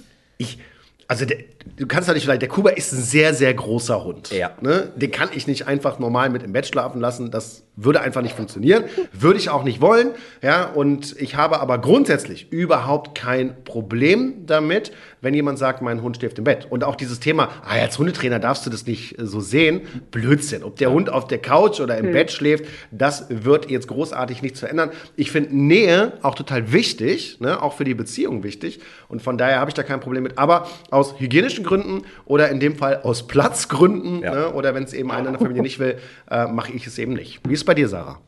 ich, 0.40 0.58
also 1.06 1.24
der, 1.26 1.38
du 1.76 1.86
kannst 1.86 2.08
ja 2.08 2.14
nicht 2.14 2.24
vielleicht, 2.24 2.42
der 2.42 2.48
Kuba 2.48 2.70
ist 2.70 2.92
ein 2.92 3.02
sehr, 3.02 3.34
sehr 3.34 3.52
großer 3.54 4.04
Hund. 4.04 4.30
Ja. 4.30 4.52
Ne? 4.60 4.92
Den 4.96 5.10
kann 5.10 5.30
ich 5.34 5.46
nicht 5.46 5.66
einfach 5.66 5.98
normal 5.98 6.30
mit 6.30 6.42
im 6.42 6.52
Bett 6.52 6.66
schlafen 6.66 7.00
lassen. 7.00 7.30
Das 7.30 7.64
würde 7.76 8.00
einfach 8.00 8.22
nicht 8.22 8.36
funktionieren. 8.36 8.84
Würde 9.12 9.38
ich 9.38 9.48
auch 9.48 9.64
nicht 9.64 9.80
wollen. 9.80 10.10
Ja, 10.42 10.66
und 10.66 11.16
ich 11.18 11.36
habe 11.36 11.60
aber 11.60 11.78
grundsätzlich 11.78 12.52
überhaupt 12.52 13.14
kein 13.14 13.64
Problem 13.64 14.46
damit, 14.46 14.92
wenn 15.22 15.34
jemand 15.34 15.58
sagt, 15.58 15.82
mein 15.82 16.02
Hund 16.02 16.16
schläft 16.16 16.38
im 16.38 16.44
Bett. 16.44 16.66
Und 16.68 16.84
auch 16.84 16.96
dieses 16.96 17.20
Thema, 17.20 17.48
ah, 17.62 17.74
als 17.80 17.98
Hundetrainer 17.98 18.38
darfst 18.38 18.66
du 18.66 18.70
das 18.70 18.86
nicht 18.86 19.18
äh, 19.18 19.26
so 19.26 19.40
sehen. 19.40 19.82
Blödsinn. 20.10 20.62
Ob 20.62 20.76
der 20.76 20.90
Hund 20.90 21.10
auf 21.10 21.26
der 21.26 21.38
Couch 21.38 21.80
oder 21.80 21.96
im 21.96 22.06
mhm. 22.06 22.12
Bett 22.12 22.30
schläft, 22.30 22.66
das 22.90 23.26
wird 23.28 23.70
jetzt 23.70 23.88
großartig 23.88 24.42
nichts 24.42 24.60
verändern. 24.60 24.90
Ich 25.16 25.30
finde 25.30 25.56
Nähe 25.56 26.12
auch 26.22 26.34
total 26.34 26.72
wichtig, 26.72 27.40
ne? 27.40 27.62
auch 27.62 27.74
für 27.74 27.84
die 27.84 27.94
Beziehung 27.94 28.42
wichtig. 28.42 28.80
Und 29.08 29.22
von 29.22 29.38
daher 29.38 29.60
habe 29.60 29.70
ich 29.70 29.74
da 29.74 29.82
kein 29.82 30.00
Problem 30.00 30.22
mit. 30.22 30.38
Aber 30.38 30.68
aus 30.90 31.18
hygienischen 31.18 31.49
Gründen 31.58 32.02
oder 32.24 32.48
in 32.50 32.60
dem 32.60 32.76
Fall 32.76 33.00
aus 33.02 33.26
Platzgründen 33.26 34.22
ja. 34.22 34.34
ne? 34.34 34.54
oder 34.54 34.74
wenn 34.74 34.84
es 34.84 34.92
eben 34.92 35.10
einer 35.10 35.28
in 35.28 35.32
der 35.32 35.40
Familie 35.40 35.62
nicht 35.62 35.78
will, 35.78 35.98
äh, 36.30 36.46
mache 36.46 36.72
ich 36.72 36.86
es 36.86 36.98
eben 36.98 37.12
nicht. 37.12 37.40
Wie 37.48 37.52
ist 37.52 37.60
es 37.60 37.64
bei 37.64 37.74
dir, 37.74 37.88
Sarah? 37.88 38.18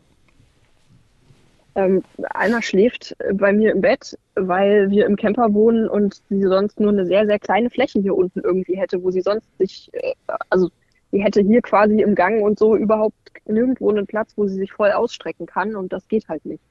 Ähm, 1.74 2.02
Alma 2.34 2.60
schläft 2.60 3.16
bei 3.34 3.52
mir 3.52 3.72
im 3.72 3.80
Bett, 3.80 4.18
weil 4.34 4.90
wir 4.90 5.06
im 5.06 5.16
Camper 5.16 5.54
wohnen 5.54 5.88
und 5.88 6.20
sie 6.28 6.42
sonst 6.42 6.78
nur 6.78 6.90
eine 6.90 7.06
sehr, 7.06 7.26
sehr 7.26 7.38
kleine 7.38 7.70
Fläche 7.70 8.00
hier 8.00 8.14
unten 8.14 8.40
irgendwie 8.40 8.76
hätte, 8.76 9.02
wo 9.02 9.10
sie 9.10 9.22
sonst 9.22 9.46
sich, 9.58 9.88
äh, 9.94 10.12
also 10.50 10.68
die 11.12 11.22
hätte 11.22 11.40
hier 11.40 11.62
quasi 11.62 12.02
im 12.02 12.14
Gang 12.14 12.42
und 12.42 12.58
so 12.58 12.76
überhaupt 12.76 13.16
nirgendwo 13.46 13.90
einen 13.90 14.06
Platz, 14.06 14.32
wo 14.36 14.46
sie 14.46 14.56
sich 14.56 14.72
voll 14.72 14.90
ausstrecken 14.90 15.46
kann 15.46 15.74
und 15.74 15.92
das 15.92 16.06
geht 16.08 16.28
halt 16.28 16.44
nicht. 16.44 16.62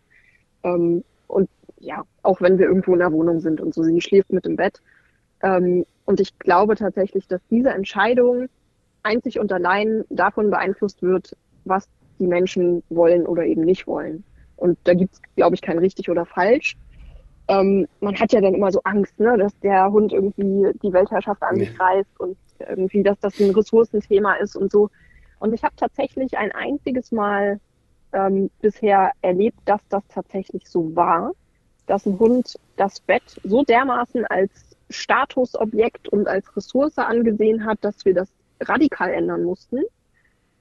Ähm, 0.64 1.04
und 1.28 1.50
ja, 1.80 2.04
auch 2.22 2.42
wenn 2.42 2.60
wir 2.60 2.68
irgendwo 2.68 2.94
in 2.94 3.00
der 3.00 3.12
Wohnung 3.12 3.40
sind 3.40 3.60
und 3.60 3.74
so, 3.74 3.82
sie 3.82 4.02
schläft 4.02 4.32
mit 4.32 4.46
im 4.46 4.56
Bett. 4.56 4.82
Ähm, 5.42 5.86
und 6.12 6.20
ich 6.20 6.38
glaube 6.40 6.76
tatsächlich, 6.76 7.26
dass 7.30 7.40
diese 7.50 7.70
Entscheidung 7.70 8.50
einzig 9.02 9.40
und 9.40 9.50
allein 9.54 10.04
davon 10.10 10.50
beeinflusst 10.50 11.02
wird, 11.02 11.38
was 11.64 11.88
die 12.20 12.28
Menschen 12.28 12.84
wollen 12.90 13.26
oder 13.26 13.46
eben 13.46 13.62
nicht 13.62 13.88
wollen. 13.88 14.26
Und 14.58 14.78
da 14.84 14.94
gibt 14.94 15.14
es, 15.14 15.22
glaube 15.38 15.56
ich, 15.56 15.62
kein 15.62 15.78
richtig 15.78 16.10
oder 16.10 16.26
falsch. 16.26 16.76
Ähm, 17.48 17.88
man 18.02 18.20
hat 18.20 18.34
ja 18.34 18.42
dann 18.42 18.54
immer 18.54 18.74
so 18.74 18.82
Angst, 18.84 19.18
ne, 19.22 19.38
dass 19.38 19.58
der 19.62 19.90
Hund 19.90 20.12
irgendwie 20.12 20.74
die 20.84 20.92
Weltherrschaft 20.92 21.42
an 21.44 21.56
sich 21.56 21.80
reißt 21.80 22.20
und 22.20 22.36
irgendwie, 22.60 23.04
dass 23.04 23.18
das 23.22 23.40
ein 23.40 23.52
Ressourcenthema 23.52 24.34
ist 24.34 24.58
und 24.58 24.70
so. 24.70 24.90
Und 25.40 25.54
ich 25.54 25.64
habe 25.64 25.76
tatsächlich 25.78 26.38
ein 26.38 26.52
einziges 26.52 27.14
Mal 27.14 27.62
ähm, 28.12 28.52
bisher 28.60 29.12
erlebt, 29.22 29.60
dass 29.64 29.80
das 29.88 30.04
tatsächlich 30.10 30.68
so 30.68 30.94
war, 30.94 31.32
dass 31.86 32.06
ein 32.06 32.20
Hund 32.20 32.60
das 32.76 33.00
Bett 33.00 33.40
so 33.46 33.64
dermaßen 33.64 34.26
als 34.26 34.71
Statusobjekt 34.92 36.10
und 36.10 36.28
als 36.28 36.56
Ressource 36.56 36.98
angesehen 36.98 37.66
hat, 37.66 37.80
dass 37.82 38.06
wir 38.06 38.14
das 38.14 38.30
radikal 38.62 39.12
ändern 39.12 39.44
mussten 39.44 39.82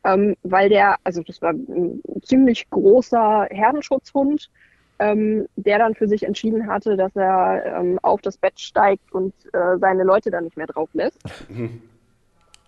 ähm, 0.05 0.37
weil 0.43 0.69
der, 0.69 0.97
also 1.05 1.23
das 1.23 1.43
war 1.43 1.53
ein 1.53 2.01
ziemlich 2.23 2.69
großer 2.71 3.49
Herdenschutzhund, 3.51 4.51
ähm, 4.99 5.47
der 5.57 5.79
dann 5.79 5.95
für 5.95 6.09
sich 6.09 6.25
entschieden 6.25 6.67
hatte, 6.67 6.97
dass 6.97 7.15
er 7.17 7.65
ähm, 7.81 7.99
auf 8.03 8.21
das 8.21 8.37
Bett 8.37 8.59
steigt 8.61 9.13
und 9.13 9.35
äh, 9.53 9.79
seine 9.79 10.05
Leute 10.05 10.31
dann 10.31 10.45
nicht 10.45 10.57
mehr 10.57 10.67
drauf 10.67 10.91
lässt. 10.93 11.19
Mhm. 11.49 11.83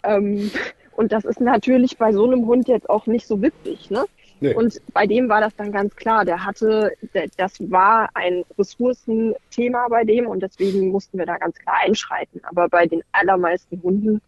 Ähm, 0.03 0.51
und 0.97 1.13
das 1.13 1.25
ist 1.25 1.41
natürlich 1.41 1.97
bei 1.97 2.13
so 2.13 2.25
einem 2.25 2.47
Hund 2.47 2.69
jetzt 2.69 2.89
auch 2.91 3.07
nicht 3.07 3.27
so 3.27 3.41
witzig, 3.41 3.91
ne? 3.91 4.05
Nee. 4.43 4.55
Und 4.55 4.82
bei 4.93 5.07
dem 5.07 5.28
war 5.28 5.40
das 5.40 5.55
dann 5.55 5.70
ganz 5.70 5.95
klar. 5.95 6.24
Der 6.24 6.45
hatte, 6.45 6.93
das 7.36 7.70
war 7.70 8.09
ein 8.14 8.45
Ressourcenthema 8.59 9.86
bei 9.88 10.03
dem 10.03 10.26
und 10.26 10.43
deswegen 10.43 10.88
mussten 10.88 11.16
wir 11.16 11.26
da 11.26 11.38
ganz 11.38 11.57
klar 11.57 11.76
einschreiten. 11.84 12.40
Aber 12.45 12.68
bei 12.68 12.86
den 12.86 13.03
allermeisten 13.12 13.80
Hunden 13.82 14.20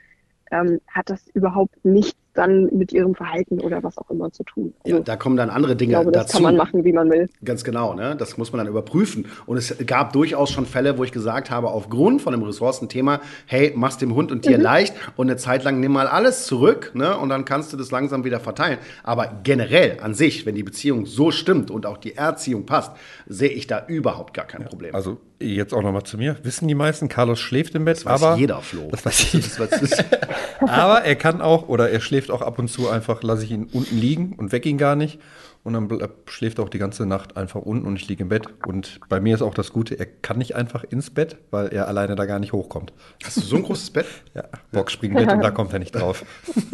ähm, 0.52 0.80
hat 0.86 1.10
das 1.10 1.26
überhaupt 1.34 1.84
nichts 1.84 2.16
dann 2.34 2.68
mit 2.72 2.92
ihrem 2.92 3.14
Verhalten 3.14 3.60
oder 3.60 3.82
was 3.82 3.96
auch 3.98 4.10
immer 4.10 4.30
zu 4.32 4.42
tun. 4.44 4.74
Also, 4.84 4.96
ja, 4.98 5.02
da 5.02 5.16
kommen 5.16 5.36
dann 5.36 5.50
andere 5.50 5.76
Dinge 5.76 5.92
ich 5.92 5.96
glaube, 5.96 6.12
das 6.12 6.26
dazu. 6.26 6.36
kann 6.36 6.42
man 6.42 6.56
machen, 6.56 6.84
wie 6.84 6.92
man 6.92 7.10
will. 7.10 7.28
Ganz 7.44 7.64
genau, 7.64 7.94
ne? 7.94 8.16
das 8.16 8.36
muss 8.36 8.52
man 8.52 8.58
dann 8.58 8.68
überprüfen. 8.68 9.26
Und 9.46 9.56
es 9.56 9.76
gab 9.86 10.12
durchaus 10.12 10.50
schon 10.50 10.66
Fälle, 10.66 10.98
wo 10.98 11.04
ich 11.04 11.12
gesagt 11.12 11.50
habe, 11.50 11.68
aufgrund 11.68 12.22
von 12.22 12.32
dem 12.32 12.42
Ressourcenthema, 12.42 13.20
hey, 13.46 13.72
mach's 13.74 13.98
dem 13.98 14.14
Hund 14.14 14.32
und 14.32 14.44
dir 14.44 14.58
mhm. 14.58 14.64
leicht 14.64 14.94
und 15.16 15.28
eine 15.28 15.36
Zeit 15.36 15.64
lang 15.64 15.80
nimm 15.80 15.92
mal 15.92 16.06
alles 16.06 16.46
zurück 16.46 16.92
ne? 16.94 17.16
und 17.16 17.28
dann 17.28 17.44
kannst 17.44 17.72
du 17.72 17.76
das 17.76 17.90
langsam 17.90 18.24
wieder 18.24 18.40
verteilen. 18.40 18.78
Aber 19.02 19.40
generell 19.42 19.98
an 20.02 20.14
sich, 20.14 20.46
wenn 20.46 20.54
die 20.54 20.62
Beziehung 20.62 21.06
so 21.06 21.30
stimmt 21.30 21.70
und 21.70 21.86
auch 21.86 21.98
die 21.98 22.16
Erziehung 22.16 22.66
passt, 22.66 22.92
sehe 23.26 23.50
ich 23.50 23.66
da 23.66 23.84
überhaupt 23.86 24.34
gar 24.34 24.46
kein 24.46 24.62
ja, 24.62 24.68
Problem. 24.68 24.94
Also 24.94 25.18
jetzt 25.40 25.74
auch 25.74 25.82
nochmal 25.82 26.04
zu 26.04 26.16
mir. 26.16 26.36
Wissen 26.42 26.68
die 26.68 26.74
meisten, 26.74 27.08
Carlos 27.08 27.40
schläft 27.40 27.74
im 27.74 27.84
Bett. 27.84 27.98
Das 27.98 28.06
weiß 28.06 28.22
aber, 28.22 28.36
jeder, 28.36 28.60
Flo. 28.60 28.88
Das 28.90 29.04
weiß 29.04 29.32
jeder. 29.32 29.66
Das 29.66 29.82
weiß, 29.82 30.04
aber 30.60 31.02
er 31.02 31.16
kann 31.16 31.40
auch, 31.40 31.68
oder 31.68 31.90
er 31.90 32.00
schläft 32.00 32.23
auch 32.30 32.42
ab 32.42 32.58
und 32.58 32.68
zu 32.68 32.88
einfach, 32.88 33.22
lasse 33.22 33.44
ich 33.44 33.50
ihn 33.50 33.68
unten 33.72 33.98
liegen 33.98 34.34
und 34.36 34.52
weck 34.52 34.66
ihn 34.66 34.78
gar 34.78 34.96
nicht. 34.96 35.18
Und 35.64 35.72
dann 35.72 35.88
schläft 36.26 36.58
er 36.58 36.64
auch 36.64 36.68
die 36.68 36.78
ganze 36.78 37.06
Nacht 37.06 37.38
einfach 37.38 37.62
unten 37.62 37.86
und 37.86 37.96
ich 37.96 38.06
liege 38.06 38.22
im 38.22 38.28
Bett. 38.28 38.44
Und 38.66 39.00
bei 39.08 39.18
mir 39.18 39.34
ist 39.34 39.40
auch 39.40 39.54
das 39.54 39.72
Gute, 39.72 39.98
er 39.98 40.04
kann 40.04 40.36
nicht 40.36 40.54
einfach 40.54 40.84
ins 40.84 41.08
Bett, 41.08 41.38
weil 41.50 41.68
er 41.68 41.88
alleine 41.88 42.16
da 42.16 42.26
gar 42.26 42.38
nicht 42.38 42.52
hochkommt. 42.52 42.92
Hast 43.24 43.38
du 43.38 43.40
so 43.40 43.56
ein 43.56 43.62
großes 43.62 43.88
Bett? 43.88 44.04
ja, 44.34 44.44
Boxspringbett 44.72 45.32
und 45.32 45.42
da 45.42 45.50
kommt 45.50 45.72
er 45.72 45.78
nicht 45.78 45.92
drauf. 45.92 46.22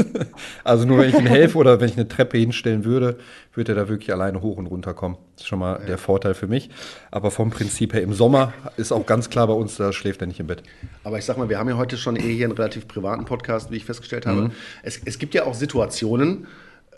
also 0.65 0.87
nur 0.87 0.99
wenn 0.99 1.09
ich 1.09 1.15
ihm 1.15 1.27
helfe 1.27 1.57
oder 1.57 1.81
wenn 1.81 1.89
ich 1.89 1.97
eine 1.97 2.09
Treppe 2.09 2.37
hinstellen 2.39 2.85
würde, 2.85 3.19
würde 3.55 3.73
er 3.73 3.77
da 3.77 3.89
wirklich 3.89 4.13
alleine 4.13 4.43
hoch 4.43 4.57
und 4.57 4.67
runter 4.67 4.93
kommen. 4.93 5.19
Das 5.37 5.43
ist 5.43 5.49
schon 5.49 5.61
mal 5.61 5.79
ja. 5.79 5.87
der 5.87 5.99
Vorteil 5.99 6.35
für 6.35 6.49
mich. 6.49 6.69
Aber 7.13 7.31
vom 7.31 7.51
Prinzip 7.51 7.95
her 7.95 8.03
im 8.03 8.13
Sommer 8.13 8.53
ist 8.77 8.91
auch 8.91 9.07
ganz 9.07 9.31
klar 9.31 9.47
bei 9.47 9.53
uns, 9.53 9.77
da 9.77 9.93
schläft 9.93 10.21
er 10.21 10.27
nicht 10.27 10.41
im 10.41 10.49
Bett. 10.49 10.65
Aber 11.05 11.17
ich 11.17 11.25
sag 11.25 11.39
mal, 11.39 11.49
wir 11.49 11.61
haben 11.61 11.69
ja 11.69 11.77
heute 11.77 11.97
schon 11.97 12.17
eh 12.17 12.35
hier 12.35 12.47
einen 12.47 12.57
relativ 12.57 12.89
privaten 12.89 13.25
Podcast, 13.25 13.71
wie 13.71 13.77
ich 13.77 13.85
festgestellt 13.85 14.27
habe. 14.27 14.41
Mhm. 14.41 14.51
Es, 14.83 15.01
es 15.05 15.21
gibt 15.21 15.35
ja 15.35 15.45
auch 15.45 15.55
Situationen, 15.55 16.49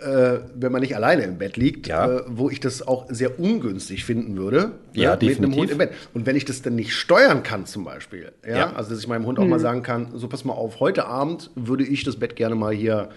äh, 0.02 0.40
wenn 0.54 0.72
man 0.72 0.80
nicht 0.80 0.96
alleine 0.96 1.22
im 1.22 1.38
Bett 1.38 1.56
liegt, 1.56 1.86
ja. 1.86 2.06
äh, 2.06 2.22
wo 2.26 2.50
ich 2.50 2.60
das 2.60 2.86
auch 2.86 3.06
sehr 3.08 3.38
ungünstig 3.38 4.04
finden 4.04 4.36
würde. 4.36 4.72
Ja, 4.92 5.14
äh, 5.14 5.18
definitiv. 5.18 5.40
Mit 5.40 5.44
einem 5.44 5.60
Hund 5.60 5.70
im 5.70 5.78
Bett. 5.78 5.90
Und 6.14 6.26
wenn 6.26 6.36
ich 6.36 6.44
das 6.44 6.62
dann 6.62 6.74
nicht 6.74 6.92
steuern 6.92 7.42
kann, 7.42 7.66
zum 7.66 7.84
Beispiel, 7.84 8.32
ja, 8.46 8.56
ja. 8.56 8.72
also 8.72 8.90
dass 8.90 8.98
ich 8.98 9.08
meinem 9.08 9.26
Hund 9.26 9.38
auch 9.38 9.44
mal 9.44 9.58
mhm. 9.58 9.62
sagen 9.62 9.82
kann, 9.82 10.08
so 10.14 10.28
pass 10.28 10.44
mal 10.44 10.54
auf, 10.54 10.80
heute 10.80 11.06
Abend 11.06 11.50
würde 11.54 11.84
ich 11.84 12.04
das 12.04 12.16
Bett 12.16 12.36
gerne 12.36 12.54
mal 12.54 12.72
hier 12.72 13.10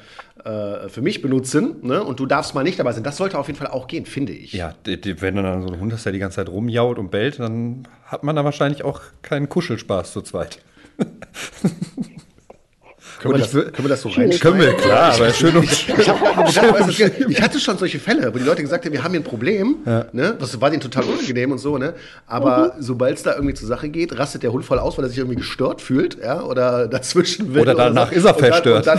äh, 0.44 0.90
für 0.90 1.02
mich 1.02 1.22
benutzen, 1.22 1.78
ne? 1.82 2.04
Und 2.04 2.20
du 2.20 2.26
darfst 2.26 2.56
mal 2.56 2.64
nicht 2.64 2.80
dabei 2.80 2.92
sein. 2.92 3.04
Das 3.04 3.18
sollte 3.18 3.38
auf 3.38 3.48
jeden 3.48 3.58
Fall 3.58 3.70
auch 3.70 3.88
gehen, 3.88 4.06
finde 4.06 4.34
ich. 4.34 4.54
Ja, 4.54 4.76
die, 4.86 5.00
die, 5.00 5.22
wenn 5.22 5.36
du 5.36 5.42
dann 5.42 5.62
so 5.62 5.68
einen 5.68 5.80
Hund 5.80 5.94
hast, 5.94 6.06
der 6.06 6.14
die 6.14 6.20
ganze 6.20 6.38
Zeit 6.38 6.50
rumjault 6.50 7.00
und 7.00 7.12
bellt, 7.12 7.40
dann 7.40 7.88
hat 8.06 8.24
man 8.24 8.36
da 8.36 8.44
wahrscheinlich 8.44 8.84
auch 8.84 9.02
keinen 9.22 9.50
Kuschelspaß 9.50 10.14
zu 10.14 10.22
zweit. 10.22 10.60
Können, 13.26 13.40
wir 13.40 13.64
das, 13.64 13.74
können 13.74 13.74
wir 13.78 13.90
das 13.90 14.02
so 14.02 14.10
reinschreiben? 14.10 14.40
Können 14.40 14.60
wir, 14.60 14.74
klar, 14.74 15.14
aber 15.14 15.34
schön 15.34 15.56
und 15.56 15.64
ich, 15.64 15.88
gedacht, 15.96 17.00
ich 17.30 17.42
hatte 17.42 17.60
schon 17.60 17.78
solche 17.78 18.00
Fälle, 18.00 18.34
wo 18.34 18.38
die 18.38 18.44
Leute 18.44 18.62
gesagt 18.62 18.86
haben, 18.86 18.94
wir 18.94 19.04
haben 19.04 19.12
hier 19.12 19.22
ein 19.22 19.24
Problem, 19.24 19.78
ja. 19.86 20.06
ne? 20.12 20.36
das 20.40 20.60
war 20.62 20.70
denen 20.70 20.82
total 20.82 21.04
unangenehm 21.06 21.52
und 21.52 21.58
so, 21.58 21.78
ne? 21.78 21.94
aber 22.28 22.74
mhm. 22.76 22.82
sobald 22.82 23.18
es 23.18 23.24
da 23.24 23.34
irgendwie 23.34 23.56
zur 23.56 23.68
Sache 23.68 23.90
geht, 23.90 24.18
rastet 24.18 24.44
der 24.44 24.52
Hund 24.52 24.64
voll 24.64 24.80
aus, 24.80 24.98
weil 24.98 25.06
er 25.06 25.10
sich 25.10 25.18
irgendwie 25.18 25.38
gestört 25.38 25.82
fühlt 25.82 26.18
ja? 26.22 26.44
oder 26.44 26.88
dazwischen 26.88 27.54
will. 27.54 27.64
Oder 27.64 27.76
danach 27.76 28.12
oder 28.12 28.22
so. 28.22 28.30
ist 28.30 28.44
er 28.44 28.52
verstört. 28.52 28.86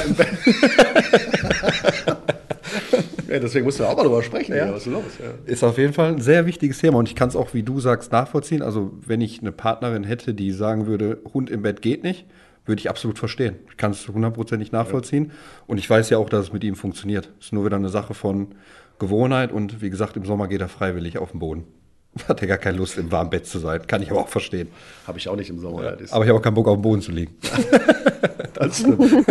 Ja, 3.28 3.40
deswegen 3.40 3.64
musst 3.64 3.80
du 3.80 3.84
auch 3.84 3.96
mal 3.96 4.04
drüber 4.04 4.22
sprechen. 4.22 4.54
Ja. 4.54 4.72
Was 4.72 4.86
ist 4.86 4.92
los? 4.92 5.04
Ja. 5.18 5.52
Ist 5.52 5.64
auf 5.64 5.78
jeden 5.78 5.92
Fall 5.92 6.12
ein 6.12 6.20
sehr 6.20 6.46
wichtiges 6.46 6.78
Thema 6.78 6.98
und 6.98 7.08
ich 7.08 7.14
kann 7.14 7.28
es 7.28 7.36
auch, 7.36 7.54
wie 7.54 7.62
du 7.62 7.80
sagst, 7.80 8.12
nachvollziehen. 8.12 8.62
Also 8.62 8.92
wenn 9.04 9.20
ich 9.20 9.40
eine 9.40 9.52
Partnerin 9.52 10.04
hätte, 10.04 10.32
die 10.32 10.52
sagen 10.52 10.86
würde, 10.86 11.18
Hund 11.34 11.50
im 11.50 11.62
Bett 11.62 11.82
geht 11.82 12.02
nicht, 12.02 12.24
würde 12.66 12.80
ich 12.80 12.90
absolut 12.90 13.18
verstehen. 13.18 13.56
Ich 13.70 13.76
kann 13.76 13.92
es 13.92 14.06
hundertprozentig 14.08 14.72
nachvollziehen. 14.72 15.26
Ja. 15.26 15.32
Und 15.66 15.78
ich 15.78 15.88
weiß 15.88 16.10
ja 16.10 16.18
auch, 16.18 16.28
dass 16.28 16.46
es 16.46 16.52
mit 16.52 16.64
ihm 16.64 16.76
funktioniert. 16.76 17.30
Es 17.38 17.46
ist 17.46 17.52
nur 17.52 17.64
wieder 17.64 17.76
eine 17.76 17.88
Sache 17.88 18.14
von 18.14 18.54
Gewohnheit. 18.98 19.52
Und 19.52 19.82
wie 19.82 19.90
gesagt, 19.90 20.16
im 20.16 20.24
Sommer 20.24 20.48
geht 20.48 20.60
er 20.60 20.68
freiwillig 20.68 21.18
auf 21.18 21.30
den 21.30 21.40
Boden. 21.40 21.64
Hat 22.28 22.40
er 22.40 22.48
gar 22.48 22.58
keine 22.58 22.78
Lust, 22.78 22.98
im 22.98 23.12
warmen 23.12 23.30
Bett 23.30 23.46
zu 23.46 23.58
sein. 23.58 23.86
Kann 23.86 24.02
ich 24.02 24.10
aber 24.10 24.20
auch 24.20 24.28
verstehen. 24.28 24.68
Habe 25.06 25.18
ich 25.18 25.28
auch 25.28 25.36
nicht 25.36 25.50
im 25.50 25.60
Sommer. 25.60 25.84
Ja. 25.84 25.92
Aber 26.10 26.24
ich 26.24 26.28
habe 26.28 26.34
auch 26.34 26.42
keinen 26.42 26.54
Bock, 26.54 26.68
auf 26.68 26.76
dem 26.76 26.82
Boden 26.82 27.02
zu 27.02 27.12
liegen. 27.12 27.36
das 28.54 28.78
stimmt. 28.78 29.00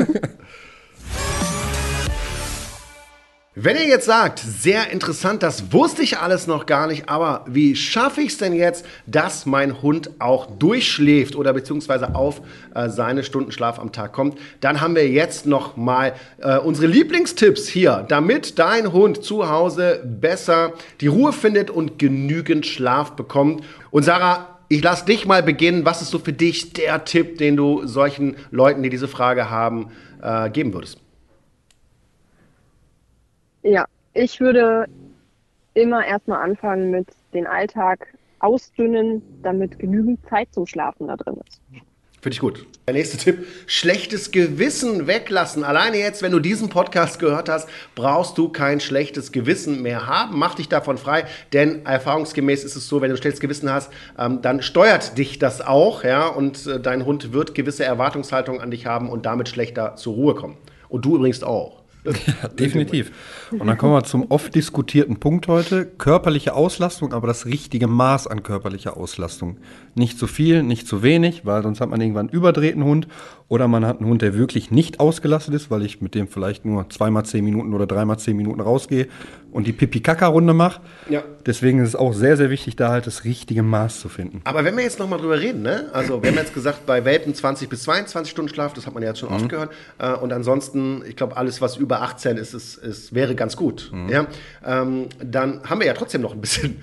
Wenn 3.57 3.77
ihr 3.77 3.87
jetzt 3.87 4.05
sagt, 4.05 4.39
sehr 4.39 4.91
interessant, 4.91 5.41
das 5.41 5.71
wusste 5.71 6.01
ich 6.01 6.17
alles 6.17 6.45
noch 6.45 6.65
gar 6.65 6.87
nicht, 6.87 7.07
aber 7.07 7.45
wie 7.47 7.77
schaffe 7.77 8.19
ich 8.19 8.33
es 8.33 8.37
denn 8.37 8.51
jetzt, 8.51 8.85
dass 9.05 9.45
mein 9.45 9.81
Hund 9.81 10.09
auch 10.19 10.47
durchschläft 10.47 11.37
oder 11.37 11.53
beziehungsweise 11.53 12.15
auf 12.15 12.41
äh, 12.73 12.89
seine 12.89 13.23
Stunden 13.23 13.53
Schlaf 13.53 13.79
am 13.79 13.93
Tag 13.93 14.11
kommt, 14.11 14.37
dann 14.59 14.81
haben 14.81 14.93
wir 14.93 15.09
jetzt 15.09 15.45
noch 15.45 15.77
mal 15.77 16.15
äh, 16.39 16.57
unsere 16.57 16.87
Lieblingstipps 16.87 17.69
hier, 17.69 18.05
damit 18.09 18.59
dein 18.59 18.91
Hund 18.91 19.23
zu 19.23 19.49
Hause 19.49 20.03
besser 20.03 20.73
die 20.99 21.07
Ruhe 21.07 21.31
findet 21.31 21.69
und 21.69 21.97
genügend 21.97 22.65
Schlaf 22.65 23.13
bekommt. 23.13 23.63
Und 23.89 24.03
Sarah, 24.03 24.59
ich 24.67 24.83
lasse 24.83 25.05
dich 25.05 25.25
mal 25.25 25.43
beginnen. 25.43 25.85
Was 25.85 26.01
ist 26.01 26.09
so 26.09 26.19
für 26.19 26.33
dich 26.33 26.73
der 26.73 27.05
Tipp, 27.05 27.37
den 27.37 27.55
du 27.55 27.87
solchen 27.87 28.35
Leuten, 28.51 28.83
die 28.83 28.89
diese 28.89 29.07
Frage 29.07 29.49
haben, 29.49 29.91
äh, 30.21 30.49
geben 30.49 30.73
würdest? 30.73 31.04
Ja, 33.65 33.85
ich 34.13 34.39
würde 34.39 34.85
immer 35.73 36.05
erstmal 36.05 36.43
anfangen 36.43 36.91
mit 36.91 37.07
den 37.33 37.47
Alltag 37.47 38.05
ausdünnen, 38.37 39.23
damit 39.41 39.79
genügend 39.79 40.19
Zeit 40.29 40.49
zum 40.53 40.67
Schlafen 40.67 41.07
da 41.07 41.15
drin 41.15 41.37
ist. 41.47 41.59
Finde 42.21 42.33
ich 42.35 42.39
gut. 42.39 42.67
Der 42.87 42.93
nächste 42.93 43.17
Tipp: 43.17 43.47
schlechtes 43.65 44.29
Gewissen 44.29 45.07
weglassen. 45.07 45.63
Alleine 45.63 45.97
jetzt, 45.97 46.21
wenn 46.21 46.31
du 46.31 46.39
diesen 46.39 46.69
Podcast 46.69 47.17
gehört 47.17 47.49
hast, 47.49 47.67
brauchst 47.95 48.37
du 48.37 48.49
kein 48.49 48.81
schlechtes 48.81 49.31
Gewissen 49.31 49.81
mehr 49.81 50.05
haben. 50.05 50.37
Mach 50.37 50.53
dich 50.53 50.69
davon 50.69 50.99
frei, 50.99 51.25
denn 51.51 51.87
erfahrungsgemäß 51.87 52.63
ist 52.63 52.75
es 52.75 52.87
so, 52.87 53.01
wenn 53.01 53.09
du 53.09 53.15
ein 53.15 53.21
schlechtes 53.21 53.41
Gewissen 53.41 53.71
hast, 53.71 53.91
ähm, 54.19 54.43
dann 54.43 54.61
steuert 54.61 55.17
dich 55.17 55.39
das 55.39 55.61
auch, 55.61 56.03
ja, 56.03 56.27
und 56.27 56.67
äh, 56.67 56.79
dein 56.79 57.03
Hund 57.03 57.33
wird 57.33 57.55
gewisse 57.55 57.83
Erwartungshaltungen 57.83 58.61
an 58.61 58.69
dich 58.69 58.85
haben 58.85 59.09
und 59.09 59.25
damit 59.25 59.49
schlechter 59.49 59.95
zur 59.95 60.13
Ruhe 60.13 60.35
kommen. 60.35 60.55
Und 60.87 61.03
du 61.03 61.15
übrigens 61.15 61.41
auch. 61.41 61.84
Ja, 62.05 62.47
definitiv. 62.47 63.11
Und 63.51 63.67
dann 63.67 63.77
kommen 63.77 63.93
wir 63.93 64.03
zum 64.03 64.25
oft 64.29 64.53
diskutierten 64.53 65.19
Punkt 65.19 65.47
heute. 65.47 65.85
Körperliche 65.85 66.53
Auslastung, 66.53 67.13
aber 67.13 67.27
das 67.27 67.45
richtige 67.45 67.87
Maß 67.87 68.27
an 68.27 68.43
körperlicher 68.43 68.97
Auslastung. 68.97 69.57
Nicht 69.95 70.19
zu 70.19 70.27
viel, 70.27 70.63
nicht 70.63 70.87
zu 70.87 71.03
wenig, 71.03 71.45
weil 71.45 71.63
sonst 71.63 71.81
hat 71.81 71.89
man 71.89 72.01
irgendwann 72.01 72.29
überdrehten 72.29 72.83
Hund. 72.83 73.07
Oder 73.47 73.67
man 73.67 73.85
hat 73.85 73.99
einen 73.99 74.09
Hund, 74.09 74.23
der 74.23 74.33
wirklich 74.33 74.71
nicht 74.71 74.99
ausgelastet 74.99 75.53
ist, 75.53 75.69
weil 75.69 75.83
ich 75.83 76.01
mit 76.01 76.15
dem 76.15 76.27
vielleicht 76.27 76.65
nur 76.65 76.89
zweimal 76.89 77.25
zehn 77.25 77.45
Minuten 77.45 77.73
oder 77.75 77.85
dreimal 77.85 78.17
zehn 78.17 78.35
Minuten 78.35 78.59
rausgehe 78.59 79.07
und 79.51 79.67
die 79.67 79.71
Pipi-Kaka-Runde 79.71 80.53
mache. 80.53 80.81
Ja. 81.09 81.23
Deswegen 81.45 81.79
ist 81.79 81.89
es 81.89 81.95
auch 81.95 82.13
sehr, 82.13 82.37
sehr 82.37 82.49
wichtig, 82.49 82.75
da 82.75 82.89
halt 82.89 83.05
das 83.05 83.23
richtige 83.23 83.61
Maß 83.61 83.99
zu 83.99 84.09
finden. 84.09 84.41
Aber 84.45 84.65
wenn 84.65 84.75
wir 84.75 84.83
jetzt 84.83 84.97
nochmal 84.97 85.19
drüber 85.19 85.39
reden, 85.39 85.61
ne? 85.61 85.89
also 85.93 86.23
wir 86.23 86.31
haben 86.31 86.37
jetzt 86.37 86.55
gesagt, 86.55 86.87
bei 86.87 87.05
Welpen 87.05 87.35
20 87.35 87.69
bis 87.69 87.83
22 87.83 88.31
Stunden 88.31 88.49
Schlaf, 88.49 88.73
das 88.73 88.87
hat 88.87 88.95
man 88.95 89.03
ja 89.03 89.09
jetzt 89.09 89.19
schon 89.19 89.29
oft 89.29 89.47
gehört. 89.47 89.71
Äh, 89.99 90.13
und 90.13 90.33
ansonsten, 90.33 91.03
ich 91.07 91.15
glaube, 91.15 91.37
alles, 91.37 91.61
was 91.61 91.77
über 91.77 92.01
18 92.01 92.37
ist, 92.37 92.55
ist, 92.55 92.77
ist 92.77 93.13
wäre 93.13 93.35
ganz 93.35 93.55
gut. 93.55 93.91
Ja? 94.09 94.25
Ähm, 94.65 95.07
dann 95.23 95.61
haben 95.69 95.79
wir 95.79 95.87
ja 95.87 95.93
trotzdem 95.93 96.21
noch 96.21 96.33
ein 96.33 96.41
bisschen 96.41 96.81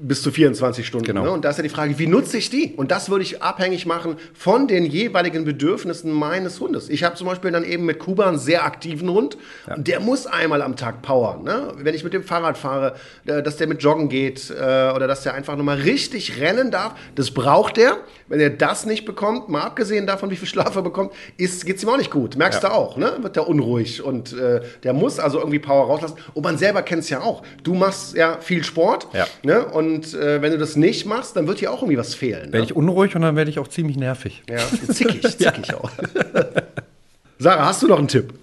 bis 0.00 0.22
zu 0.22 0.32
24 0.32 0.84
Stunden. 0.84 1.06
Genau. 1.06 1.22
Ne? 1.22 1.30
Und 1.30 1.44
da 1.44 1.50
ist 1.50 1.56
ja 1.56 1.62
die 1.62 1.68
Frage, 1.68 1.96
wie 1.98 2.08
nutze 2.08 2.36
ich 2.38 2.50
die? 2.50 2.74
Und 2.76 2.90
das 2.90 3.08
würde 3.08 3.22
ich 3.22 3.40
abhängig 3.40 3.86
machen 3.86 4.16
von 4.34 4.66
den 4.66 4.84
jeweiligen 4.84 5.44
Bedürfnissen 5.44 6.10
meines 6.10 6.58
Hundes. 6.58 6.88
Ich 6.88 7.04
habe 7.04 7.14
zum 7.14 7.28
Beispiel 7.28 7.52
dann 7.52 7.62
eben 7.62 7.84
mit 7.84 8.00
Kuba 8.00 8.26
einen 8.26 8.38
sehr 8.38 8.64
aktiven 8.64 9.08
Hund. 9.10 9.38
Und 9.68 9.86
der 9.86 10.00
muss 10.00 10.26
einmal 10.26 10.62
am 10.62 10.74
Tag 10.74 11.02
powern. 11.02 11.44
Ne? 11.44 11.72
Wenn 11.76 11.94
ich 11.94 12.02
mit 12.02 12.12
dem 12.12 12.24
Fahrrad 12.24 12.58
fahre, 12.58 12.96
äh, 13.26 13.44
dass 13.44 13.58
der 13.58 13.68
mit 13.68 13.80
Joggen 13.80 14.08
geht 14.08 14.50
äh, 14.50 14.54
oder 14.92 15.06
dass 15.06 15.22
der 15.22 15.34
einfach 15.34 15.56
nochmal 15.56 15.78
richtig 15.78 16.40
rennen 16.40 16.72
darf, 16.72 16.96
das 17.14 17.30
braucht 17.30 17.76
der. 17.76 17.98
Wenn 18.26 18.40
er 18.40 18.50
das 18.50 18.86
nicht 18.86 19.04
bekommt, 19.04 19.48
mal 19.48 19.62
abgesehen 19.62 20.06
davon, 20.06 20.30
wie 20.30 20.36
viel 20.36 20.48
Schlaf 20.48 20.74
er 20.74 20.82
bekommt, 20.82 21.12
geht 21.36 21.48
es 21.48 21.82
ihm 21.82 21.88
auch 21.88 21.96
nicht 21.96 22.10
gut. 22.10 22.36
Merkst 22.36 22.64
du 22.64 22.72
auch, 22.72 22.96
ne? 22.96 23.12
Wird 23.20 23.36
der 23.36 23.48
unruhig 23.48 24.02
und 24.02 24.32
äh, 24.32 24.62
der 24.82 24.92
muss 24.92 25.20
also 25.20 25.38
irgendwie 25.38 25.60
Power 25.60 25.86
rauslassen. 25.86 26.16
Und 26.34 26.42
man 26.42 26.58
selber 26.58 26.82
kennt 26.82 27.04
es 27.04 27.10
ja 27.10 27.20
auch. 27.20 27.42
Du 27.62 27.74
machst 27.74 28.16
ja 28.16 28.38
viel 28.40 28.64
Sport. 28.64 29.06
Ja. 29.12 29.26
Ne? 29.42 29.59
Und 29.64 30.14
äh, 30.14 30.42
wenn 30.42 30.52
du 30.52 30.58
das 30.58 30.76
nicht 30.76 31.06
machst, 31.06 31.36
dann 31.36 31.46
wird 31.46 31.60
dir 31.60 31.70
auch 31.72 31.82
irgendwie 31.82 31.98
was 31.98 32.14
fehlen. 32.14 32.52
Werde 32.52 32.58
Ne? 32.58 32.64
ich 32.64 32.76
unruhig 32.76 33.14
und 33.16 33.22
dann 33.22 33.36
werde 33.36 33.50
ich 33.50 33.58
auch 33.58 33.68
ziemlich 33.68 33.96
nervig. 33.96 34.42
Ja, 34.48 34.58
zickig, 34.58 35.22
zickig 35.38 35.74
auch. 35.74 35.90
Sarah, 37.38 37.66
hast 37.66 37.82
du 37.82 37.88
noch 37.88 37.98
einen 37.98 38.08
Tipp? 38.08 38.34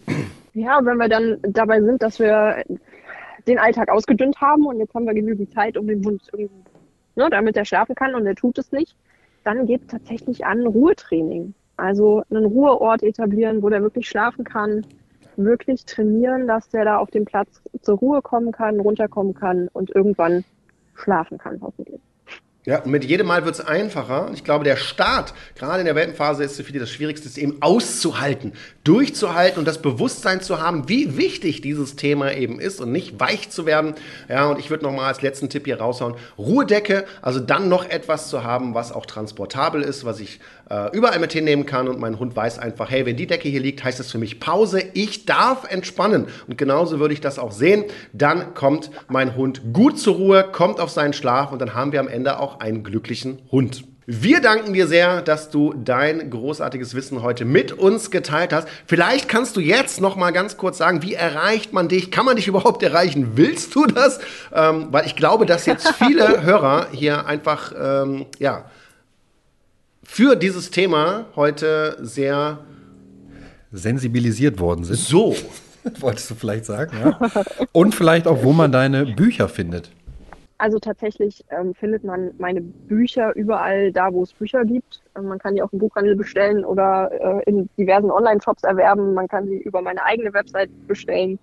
Ja, 0.54 0.80
wenn 0.84 0.98
wir 0.98 1.08
dann 1.08 1.38
dabei 1.44 1.82
sind, 1.82 2.02
dass 2.02 2.20
wir 2.20 2.64
den 3.48 3.60
Alltag 3.60 3.90
ausgedünnt 3.90 4.42
haben 4.42 4.66
und 4.66 4.80
jetzt 4.80 4.94
haben 4.94 5.06
wir 5.06 5.14
genügend 5.14 5.54
Zeit, 5.54 5.78
um 5.78 5.88
den 5.88 6.04
Hund 6.04 6.22
irgendwie, 6.32 6.50
ne, 7.16 7.30
damit 7.30 7.56
er 7.56 7.66
schlafen 7.66 7.96
kann 7.96 8.16
und 8.16 8.26
er 8.26 8.36
tut 8.36 8.58
es 8.58 8.72
nicht, 8.72 8.96
dann 9.44 9.66
geht 9.68 9.82
es 9.82 9.88
tatsächlich 9.88 10.46
an 10.46 10.66
Ruhetraining. 10.66 11.54
Also 11.78 12.24
einen 12.32 12.46
Ruheort 12.46 13.04
etablieren, 13.04 13.62
wo 13.62 13.70
der 13.70 13.84
wirklich 13.84 14.10
schlafen 14.10 14.44
kann, 14.44 14.84
wirklich 15.36 15.86
trainieren, 15.86 16.48
dass 16.48 16.68
der 16.70 16.86
da 16.86 16.98
auf 16.98 17.12
dem 17.12 17.24
Platz 17.26 17.62
zur 17.82 17.98
Ruhe 18.00 18.22
kommen 18.24 18.52
kann, 18.52 18.80
runterkommen 18.80 19.36
kann 19.36 19.70
und 19.74 19.96
irgendwann 19.96 20.44
schlafen 20.98 21.38
kann, 21.38 21.60
hoffentlich. 21.62 22.00
Ja, 22.68 22.82
und 22.82 22.92
mit 22.92 23.06
jedem 23.06 23.28
Mal 23.28 23.46
wird 23.46 23.56
es 23.56 23.66
einfacher. 23.66 24.30
Ich 24.34 24.44
glaube, 24.44 24.66
der 24.66 24.76
Start, 24.76 25.34
gerade 25.56 25.80
in 25.80 25.86
der 25.86 25.96
Welpenphase, 25.96 26.44
ist 26.44 26.58
für 26.58 26.66
viele 26.66 26.82
das 26.82 26.90
Schwierigste, 26.90 27.26
ist 27.26 27.38
eben 27.38 27.62
auszuhalten, 27.62 28.52
durchzuhalten 28.84 29.58
und 29.58 29.66
das 29.66 29.82
Bewusstsein 29.82 30.42
zu 30.42 30.60
haben, 30.60 30.90
wie 30.90 31.16
wichtig 31.16 31.62
dieses 31.62 31.96
Thema 31.96 32.34
eben 32.34 32.60
ist 32.60 32.82
und 32.82 32.92
nicht 32.92 33.22
weich 33.22 33.50
zu 33.52 33.66
werden. 33.66 33.96
Ja, 34.28 34.50
und 34.50 34.60
ich 34.60 34.70
würde 34.70 34.84
nochmal 34.84 35.06
als 35.06 35.22
letzten 35.22 35.48
Tipp 35.48 35.64
hier 35.64 35.80
raushauen, 35.80 36.16
Ruhedecke, 36.38 37.06
also 37.22 37.40
dann 37.40 37.70
noch 37.70 37.90
etwas 37.90 38.30
zu 38.30 38.44
haben, 38.44 38.74
was 38.74 38.92
auch 38.92 39.06
transportabel 39.06 39.82
ist, 39.82 40.04
was 40.04 40.20
ich 40.20 40.42
äh, 40.70 40.96
überall 40.96 41.20
mit 41.20 41.34
hinnehmen 41.34 41.66
kann 41.66 41.88
und 41.88 42.00
mein 42.00 42.20
Hund 42.20 42.36
weiß 42.36 42.60
einfach, 42.60 42.90
hey, 42.90 43.06
wenn 43.06 43.16
die 43.16 43.28
Decke 43.28 43.50
hier 43.50 43.62
liegt, 43.62 43.84
heißt 43.84 44.00
das 44.00 44.12
für 44.12 44.18
mich 44.18 44.40
Pause, 44.40 44.84
ich 44.94 45.26
darf 45.26 45.70
entspannen. 45.72 46.28
Und 46.48 46.58
genauso 46.58 47.00
würde 47.00 47.14
ich 47.14 47.22
das 47.22 47.40
auch 47.40 47.52
sehen. 47.52 47.86
Dann 48.14 48.54
kommt 48.54 48.92
mein 49.08 49.36
Hund 49.36 49.62
gut 49.74 50.00
zur 50.00 50.16
Ruhe, 50.16 50.46
kommt 50.52 50.80
auf 50.80 50.90
seinen 50.90 51.14
Schlaf 51.14 51.52
und 51.52 51.60
dann 51.60 51.74
haben 51.74 51.92
wir 51.92 52.00
am 52.00 52.08
Ende 52.08 52.40
auch 52.40 52.60
einen 52.60 52.84
glücklichen 52.84 53.40
Hund. 53.52 53.84
Wir 54.10 54.40
danken 54.40 54.72
dir 54.72 54.88
sehr, 54.88 55.22
dass 55.22 55.50
du 55.50 55.74
dein 55.74 56.30
großartiges 56.30 56.96
Wissen 56.96 57.22
heute 57.24 57.44
mit 57.44 57.74
uns 57.74 58.10
geteilt 58.10 58.54
hast. 58.54 58.70
Vielleicht 58.86 59.28
kannst 59.28 59.58
du 59.58 59.60
jetzt 59.60 60.00
noch 60.00 60.16
mal 60.16 60.32
ganz 60.32 60.56
kurz 60.56 60.78
sagen, 60.78 61.04
wie 61.04 61.14
erreicht 61.14 61.74
man 61.74 61.90
dich? 61.90 62.10
Kann 62.10 62.24
man 62.24 62.38
dich 62.38 62.48
überhaupt 62.48 62.82
erreichen? 62.84 63.32
Willst 63.36 63.76
du 63.76 63.86
das? 63.86 64.22
Ähm, 64.54 64.88
weil 64.92 65.06
ich 65.08 65.18
glaube, 65.18 65.46
dass 65.46 65.66
jetzt 65.66 65.94
viele 65.96 66.42
Hörer 66.44 66.88
hier 66.94 67.26
einfach 67.26 67.74
ähm, 67.78 68.28
ja 68.40 68.70
für 70.08 70.36
dieses 70.36 70.72
Thema 70.72 71.26
heute 71.36 71.98
sehr 72.02 72.60
Sensibilisiert 73.72 74.60
worden 74.60 74.86
sind, 74.86 74.98
so 74.98 75.36
wolltest 76.00 76.32
du 76.32 76.36
vielleicht 76.36 76.66
sagen, 76.66 76.98
ja? 76.98 77.20
Und 77.74 77.94
vielleicht 77.94 78.26
auch, 78.26 78.42
wo 78.42 78.54
man 78.54 78.72
deine 78.72 79.06
Bücher 79.06 79.50
findet. 79.50 79.92
Also 80.58 80.80
tatsächlich 80.80 81.44
ähm, 81.52 81.76
findet 81.76 82.04
man 82.04 82.32
meine 82.40 82.62
Bücher 82.62 83.36
überall 83.36 83.92
da, 83.92 84.12
wo 84.12 84.24
es 84.24 84.34
Bücher 84.34 84.64
gibt. 84.66 85.02
Ähm, 85.16 85.26
man 85.26 85.38
kann 85.38 85.56
die 85.56 85.62
auch 85.62 85.72
im 85.72 85.78
Buchhandel 85.78 86.16
bestellen 86.16 86.66
oder 86.66 87.12
äh, 87.12 87.44
in 87.44 87.70
diversen 87.78 88.10
Online-Shops 88.10 88.64
erwerben. 88.64 89.14
Man 89.14 89.28
kann 89.28 89.46
sie 89.46 89.58
über 89.58 89.82
meine 89.82 90.04
eigene 90.04 90.34
Website 90.34 90.70
bestellen. 90.88 91.38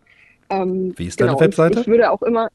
Ähm, 0.49 0.95
Wie 0.97 1.07
ist 1.07 1.21
deine 1.21 1.33
und 1.33 1.41
Webseite? 1.41 1.81
Ich 1.81 1.87
würde 1.87 2.11
auch 2.11 2.23
immer, 2.23 2.49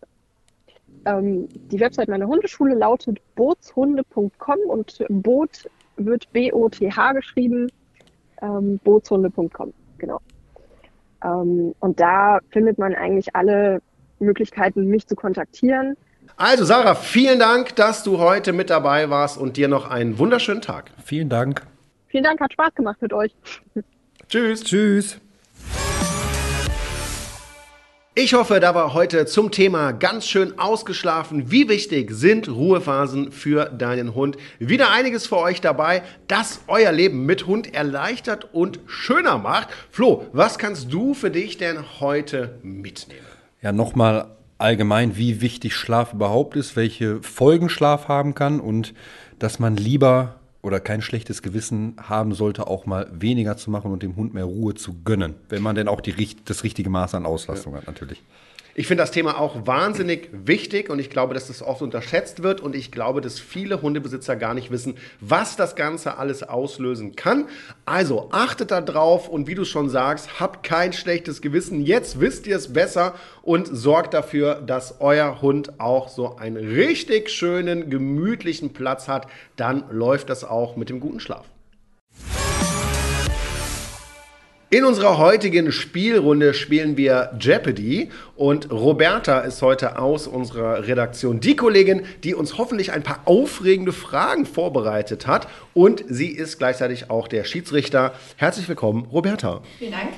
ähm, 1.05 1.47
die 1.71 1.79
Website 1.79 2.09
meiner 2.09 2.27
Hundeschule 2.27 2.75
lautet 2.75 3.19
bootshunde.com 3.35 4.59
und 4.67 5.05
Boot 5.07 5.69
wird 6.05 6.31
B-O-T-H 6.31 7.13
geschrieben, 7.13 7.71
ähm, 8.41 8.79
bootshunde.com, 8.83 9.73
genau. 9.97 10.19
Ähm, 11.23 11.73
und 11.79 11.99
da 11.99 12.39
findet 12.51 12.77
man 12.77 12.95
eigentlich 12.95 13.35
alle 13.35 13.81
Möglichkeiten, 14.19 14.85
mich 14.87 15.07
zu 15.07 15.15
kontaktieren. 15.15 15.95
Also 16.37 16.63
Sarah, 16.63 16.95
vielen 16.95 17.39
Dank, 17.39 17.75
dass 17.75 18.03
du 18.03 18.19
heute 18.19 18.53
mit 18.53 18.69
dabei 18.69 19.09
warst 19.09 19.37
und 19.37 19.57
dir 19.57 19.67
noch 19.67 19.89
einen 19.89 20.17
wunderschönen 20.19 20.61
Tag. 20.61 20.91
Vielen 21.03 21.29
Dank. 21.29 21.65
Vielen 22.07 22.23
Dank, 22.23 22.39
hat 22.39 22.53
Spaß 22.53 22.73
gemacht 22.75 23.01
mit 23.01 23.13
euch. 23.13 23.35
Tschüss. 24.29 24.63
Tschüss. 24.63 25.19
Ich 28.21 28.33
hoffe, 28.33 28.59
da 28.59 28.75
war 28.75 28.93
heute 28.93 29.25
zum 29.27 29.49
Thema 29.49 29.93
ganz 29.93 30.27
schön 30.27 30.59
ausgeschlafen. 30.59 31.51
Wie 31.51 31.69
wichtig 31.69 32.11
sind 32.11 32.49
Ruhephasen 32.49 33.31
für 33.31 33.67
deinen 33.67 34.13
Hund? 34.13 34.35
Wieder 34.59 34.91
einiges 34.91 35.25
für 35.25 35.37
euch 35.37 35.61
dabei, 35.61 36.03
das 36.27 36.59
euer 36.67 36.91
Leben 36.91 37.25
mit 37.25 37.47
Hund 37.47 37.73
erleichtert 37.73 38.53
und 38.53 38.81
schöner 38.87 39.37
macht. 39.37 39.69
Flo, 39.89 40.25
was 40.33 40.57
kannst 40.57 40.91
du 40.91 41.13
für 41.13 41.31
dich 41.31 41.55
denn 41.55 41.77
heute 42.01 42.59
mitnehmen? 42.61 43.25
Ja, 43.61 43.71
nochmal 43.71 44.35
allgemein, 44.57 45.15
wie 45.15 45.39
wichtig 45.39 45.73
Schlaf 45.73 46.11
überhaupt 46.11 46.57
ist, 46.57 46.75
welche 46.75 47.21
Folgen 47.21 47.69
Schlaf 47.69 48.09
haben 48.09 48.35
kann 48.35 48.59
und 48.59 48.93
dass 49.39 49.59
man 49.59 49.77
lieber 49.77 50.38
oder 50.61 50.79
kein 50.79 51.01
schlechtes 51.01 51.41
Gewissen 51.41 51.95
haben 52.01 52.33
sollte, 52.33 52.67
auch 52.67 52.85
mal 52.85 53.07
weniger 53.11 53.57
zu 53.57 53.71
machen 53.71 53.91
und 53.91 54.03
dem 54.03 54.15
Hund 54.15 54.33
mehr 54.33 54.45
Ruhe 54.45 54.75
zu 54.75 55.03
gönnen, 55.03 55.35
wenn 55.47 55.61
man 55.61 55.75
denn 55.75 55.87
auch 55.87 56.01
die, 56.01 56.35
das 56.45 56.63
richtige 56.63 56.89
Maß 56.89 57.15
an 57.15 57.25
Auslastung 57.25 57.75
hat, 57.75 57.87
natürlich. 57.87 58.23
Ich 58.79 58.87
finde 58.87 59.03
das 59.03 59.11
Thema 59.11 59.37
auch 59.37 59.67
wahnsinnig 59.67 60.29
wichtig 60.31 60.89
und 60.89 60.99
ich 60.99 61.09
glaube, 61.09 61.33
dass 61.33 61.47
das 61.47 61.61
oft 61.61 61.81
unterschätzt 61.81 62.43
wird 62.43 62.61
und 62.61 62.77
ich 62.77 62.93
glaube, 62.93 63.19
dass 63.19 63.37
viele 63.37 63.81
Hundebesitzer 63.81 64.37
gar 64.37 64.53
nicht 64.53 64.71
wissen, 64.71 64.95
was 65.19 65.57
das 65.57 65.75
Ganze 65.75 66.17
alles 66.17 66.43
auslösen 66.43 67.17
kann. 67.17 67.49
Also 67.85 68.29
achtet 68.31 68.71
da 68.71 68.79
drauf 68.79 69.27
und 69.27 69.47
wie 69.47 69.55
du 69.55 69.65
schon 69.65 69.89
sagst, 69.89 70.39
habt 70.39 70.63
kein 70.63 70.93
schlechtes 70.93 71.41
Gewissen. 71.41 71.81
Jetzt 71.81 72.21
wisst 72.21 72.47
ihr 72.47 72.55
es 72.55 72.71
besser 72.71 73.15
und 73.41 73.67
sorgt 73.67 74.13
dafür, 74.13 74.61
dass 74.61 75.01
euer 75.01 75.41
Hund 75.41 75.77
auch 75.81 76.07
so 76.07 76.37
einen 76.37 76.55
richtig 76.55 77.31
schönen, 77.31 77.89
gemütlichen 77.89 78.71
Platz 78.71 79.09
hat. 79.09 79.27
Dann 79.57 79.83
läuft 79.91 80.29
das 80.29 80.45
auch 80.45 80.77
mit 80.77 80.87
dem 80.87 81.01
guten 81.01 81.19
Schlaf. 81.19 81.43
In 84.71 84.85
unserer 84.85 85.17
heutigen 85.17 85.71
Spielrunde 85.71 86.53
spielen 86.53 86.95
wir 86.95 87.31
Jeopardy 87.39 88.11
und 88.35 88.71
Roberta 88.71 89.39
ist 89.39 89.63
heute 89.63 89.97
aus 89.97 90.27
unserer 90.27 90.85
Redaktion 90.85 91.39
die 91.39 91.55
Kollegin, 91.55 92.05
die 92.23 92.35
uns 92.35 92.59
hoffentlich 92.59 92.91
ein 92.91 93.01
paar 93.01 93.21
aufregende 93.25 93.91
Fragen 93.91 94.45
vorbereitet 94.45 95.25
hat 95.25 95.47
und 95.73 96.03
sie 96.07 96.27
ist 96.27 96.59
gleichzeitig 96.59 97.09
auch 97.09 97.27
der 97.27 97.45
Schiedsrichter. 97.45 98.13
Herzlich 98.37 98.69
willkommen, 98.69 99.07
Roberta. 99.11 99.61
Vielen 99.79 99.93
Dank. 99.93 100.09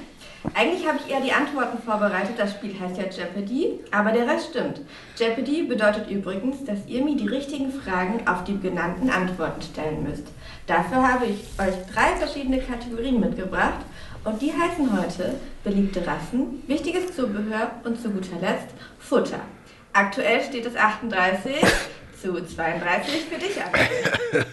Eigentlich 0.53 0.85
habe 0.85 0.97
ich 1.05 1.13
eher 1.13 1.21
die 1.21 1.31
Antworten 1.31 1.81
vorbereitet. 1.81 2.33
Das 2.37 2.51
Spiel 2.51 2.73
heißt 2.77 2.97
ja 2.97 3.03
Jeopardy, 3.03 3.79
aber 3.91 4.11
der 4.11 4.27
Rest 4.27 4.49
stimmt. 4.49 4.81
Jeopardy 5.15 5.63
bedeutet 5.63 6.09
übrigens, 6.09 6.65
dass 6.65 6.79
ihr 6.87 7.05
mir 7.05 7.15
die 7.15 7.27
richtigen 7.27 7.71
Fragen 7.71 8.27
auf 8.27 8.43
die 8.43 8.59
genannten 8.59 9.09
Antworten 9.11 9.61
stellen 9.61 10.03
müsst. 10.03 10.27
Dafür 10.67 11.07
habe 11.07 11.27
ich 11.27 11.39
euch 11.57 11.75
drei 11.93 12.17
verschiedene 12.17 12.59
Kategorien 12.59 13.21
mitgebracht 13.21 13.79
und 14.23 14.41
die 14.41 14.51
heißen 14.53 14.89
heute 15.01 15.35
beliebte 15.63 16.05
Rassen, 16.05 16.63
wichtiges 16.67 17.15
Zubehör 17.15 17.71
und 17.83 17.99
zu 18.01 18.09
guter 18.09 18.37
Letzt 18.39 18.67
Futter. 18.99 19.39
Aktuell 19.93 20.41
steht 20.43 20.65
es 20.65 20.75
38 20.75 21.55
zu 22.21 22.33
32 22.45 23.23
für 23.29 23.39
dich, 23.39 23.57
Axel. 23.61 24.45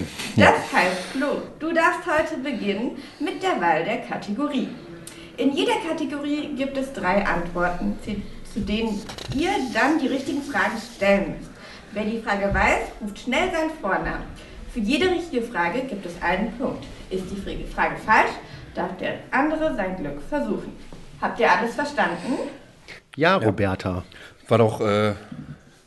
Das 0.36 0.72
heißt, 0.72 1.02
Flo, 1.12 1.42
du 1.58 1.72
darfst 1.72 2.00
heute 2.06 2.38
beginnen 2.42 2.96
mit 3.20 3.42
der 3.42 3.60
Wahl 3.60 3.84
der 3.84 3.98
Kategorie. 3.98 4.68
In 5.36 5.52
jeder 5.54 5.74
Kategorie 5.88 6.54
gibt 6.56 6.76
es 6.76 6.92
drei 6.92 7.24
Antworten, 7.26 7.96
zu- 8.04 8.60
denen 8.60 9.00
ihr 9.34 9.50
dann 9.72 9.98
die 10.00 10.08
richtigen 10.08 10.42
Fragen 10.42 10.76
stellen 10.96 11.36
müsst. 11.38 11.50
Wer 11.92 12.04
die 12.04 12.20
Frage 12.20 12.52
weiß, 12.52 12.88
ruft 13.00 13.18
schnell 13.20 13.50
seinen 13.50 13.70
Vornamen. 13.80 14.24
Für 14.72 14.80
jede 14.80 15.10
richtige 15.10 15.42
Frage 15.42 15.80
gibt 15.82 16.04
es 16.06 16.20
einen 16.20 16.52
Punkt. 16.58 16.84
Ist 17.10 17.24
die 17.30 17.36
Frage 17.72 17.96
falsch, 18.04 18.32
darf 18.74 18.96
der 18.98 19.14
andere 19.30 19.74
sein 19.74 19.96
Glück 19.96 20.20
versuchen. 20.28 20.72
Habt 21.20 21.38
ihr 21.40 21.50
alles 21.50 21.74
verstanden? 21.74 22.38
Ja, 23.16 23.36
Roberta. 23.36 24.04
War 24.48 24.58
doch, 24.58 24.80
äh, 24.80 25.14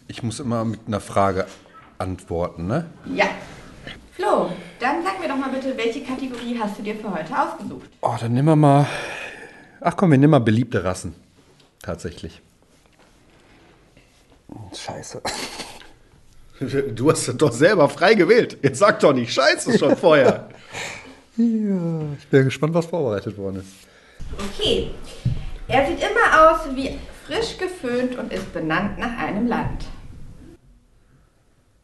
ich 0.07 0.23
muss 0.23 0.39
immer 0.39 0.63
mit 0.65 0.81
einer 0.87 0.99
Frage 0.99 1.47
antworten, 1.97 2.67
ne? 2.67 2.85
Ja. 3.05 3.25
Flo, 4.11 4.51
dann 4.79 5.03
sag 5.03 5.19
mir 5.19 5.27
doch 5.27 5.37
mal 5.37 5.49
bitte, 5.49 5.75
welche 5.75 6.03
Kategorie 6.03 6.59
hast 6.59 6.77
du 6.77 6.83
dir 6.83 6.95
für 6.95 7.11
heute 7.11 7.33
ausgesucht? 7.37 7.89
Oh, 8.01 8.15
dann 8.19 8.33
nehmen 8.33 8.47
wir 8.49 8.55
mal. 8.55 8.85
Ach 9.81 9.97
komm, 9.97 10.11
wir 10.11 10.17
nehmen 10.17 10.31
mal 10.31 10.39
beliebte 10.39 10.83
Rassen. 10.83 11.15
Tatsächlich. 11.81 12.41
Scheiße. 14.73 15.21
Du 16.93 17.11
hast 17.11 17.27
das 17.27 17.35
doch 17.35 17.51
selber 17.51 17.89
frei 17.89 18.13
gewählt. 18.13 18.57
Jetzt 18.61 18.79
sag 18.79 18.99
doch 18.99 19.13
nicht 19.13 19.33
Scheiße 19.33 19.77
schon 19.77 19.97
vorher. 19.97 20.49
Ja, 21.35 22.01
ich 22.19 22.27
bin 22.27 22.45
gespannt, 22.45 22.73
was 22.73 22.85
vorbereitet 22.85 23.37
worden 23.37 23.57
ist. 23.57 23.87
Okay. 24.59 24.91
Er 25.67 25.87
sieht 25.87 25.99
immer 25.99 26.51
aus 26.51 26.75
wie 26.75 26.99
frisch 27.25 27.57
geföhnt 27.57 28.17
und 28.17 28.31
ist 28.31 28.53
benannt 28.53 28.99
nach 28.99 29.17
einem 29.17 29.47
Land. 29.47 29.85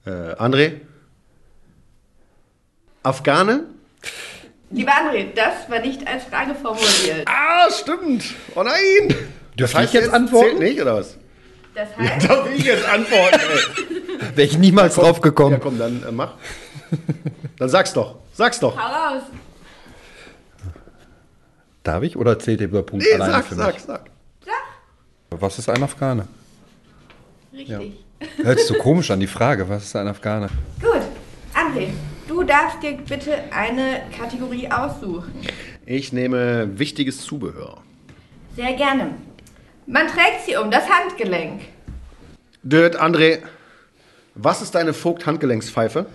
Äh, 0.06 0.10
André? 0.36 0.82
Afghane? 3.04 3.66
Lieber 4.72 4.92
André, 4.92 5.34
das 5.34 5.70
war 5.70 5.80
nicht 5.80 6.06
als 6.08 6.26
Frage 6.26 6.54
formuliert. 6.54 7.28
Ah, 7.28 7.70
stimmt. 7.72 8.24
Oh 8.56 8.64
nein. 8.64 9.16
Dürfte 9.58 9.82
ich 9.84 9.94
jetzt 9.94 10.10
antworten? 10.14 10.58
Zählt 10.58 10.60
nicht, 10.60 10.82
oder 10.82 10.96
was? 10.96 11.18
Das 11.74 11.90
Ja, 11.98 12.04
heißt, 12.10 12.30
darf 12.30 12.50
ich 12.52 12.64
jetzt 12.66 12.86
antworten, 12.88 13.40
ey. 13.40 14.02
Wäre 14.36 14.48
ich 14.48 14.58
niemals 14.58 14.96
drauf 14.96 15.18
Ja, 15.18 15.24
gekommen. 15.24 15.60
komm, 15.62 15.80
dann 15.80 16.04
äh, 16.08 16.12
mach. 16.12 16.36
Dann 17.58 17.70
sag's 17.70 17.94
doch. 17.94 18.18
Sag's 18.40 18.58
doch. 18.58 18.78
hau 18.78 18.88
raus. 19.16 19.24
Darf 21.84 22.04
ich 22.04 22.16
oder 22.16 22.40
zählt 22.40 22.62
der 22.62 22.68
Überpunkt 22.68 23.04
Nee, 23.06 23.14
alleine 23.16 23.34
sag, 23.34 23.46
für 23.46 23.56
sag, 23.56 23.74
mich? 23.74 23.84
sag. 23.84 24.06
Sag. 24.46 25.42
Was 25.42 25.60
ist 25.60 25.68
ein 25.68 25.84
Afghane? 25.84 26.26
Richtig. 27.52 28.00
Hört 28.38 28.60
sich 28.60 28.68
so 28.70 28.76
komisch 28.76 29.12
an, 29.12 29.20
die 29.20 29.28
Frage. 29.28 29.68
Was 29.68 29.84
ist 29.84 29.96
ein 29.98 30.08
Afghane? 30.08 30.48
Gut. 30.82 31.02
André, 31.54 31.90
du 32.30 32.44
darfst 32.44 32.82
dir 32.82 32.94
bitte 32.94 33.44
eine 33.52 34.04
Kategorie 34.18 34.72
aussuchen. 34.72 35.34
Ich 35.86 36.14
nehme 36.14 36.80
wichtiges 36.80 37.20
Zubehör. 37.26 37.82
Sehr 38.56 38.72
gerne. 38.72 39.16
Man 39.86 40.08
trägt 40.08 40.46
sie 40.46 40.56
um 40.56 40.72
das 40.72 40.84
Handgelenk. 40.90 41.64
Död, 42.64 42.96
André, 43.02 43.40
was 44.36 44.62
ist 44.62 44.76
deine 44.76 44.94
Vogt-Handgelenkspfeife? 44.94 46.06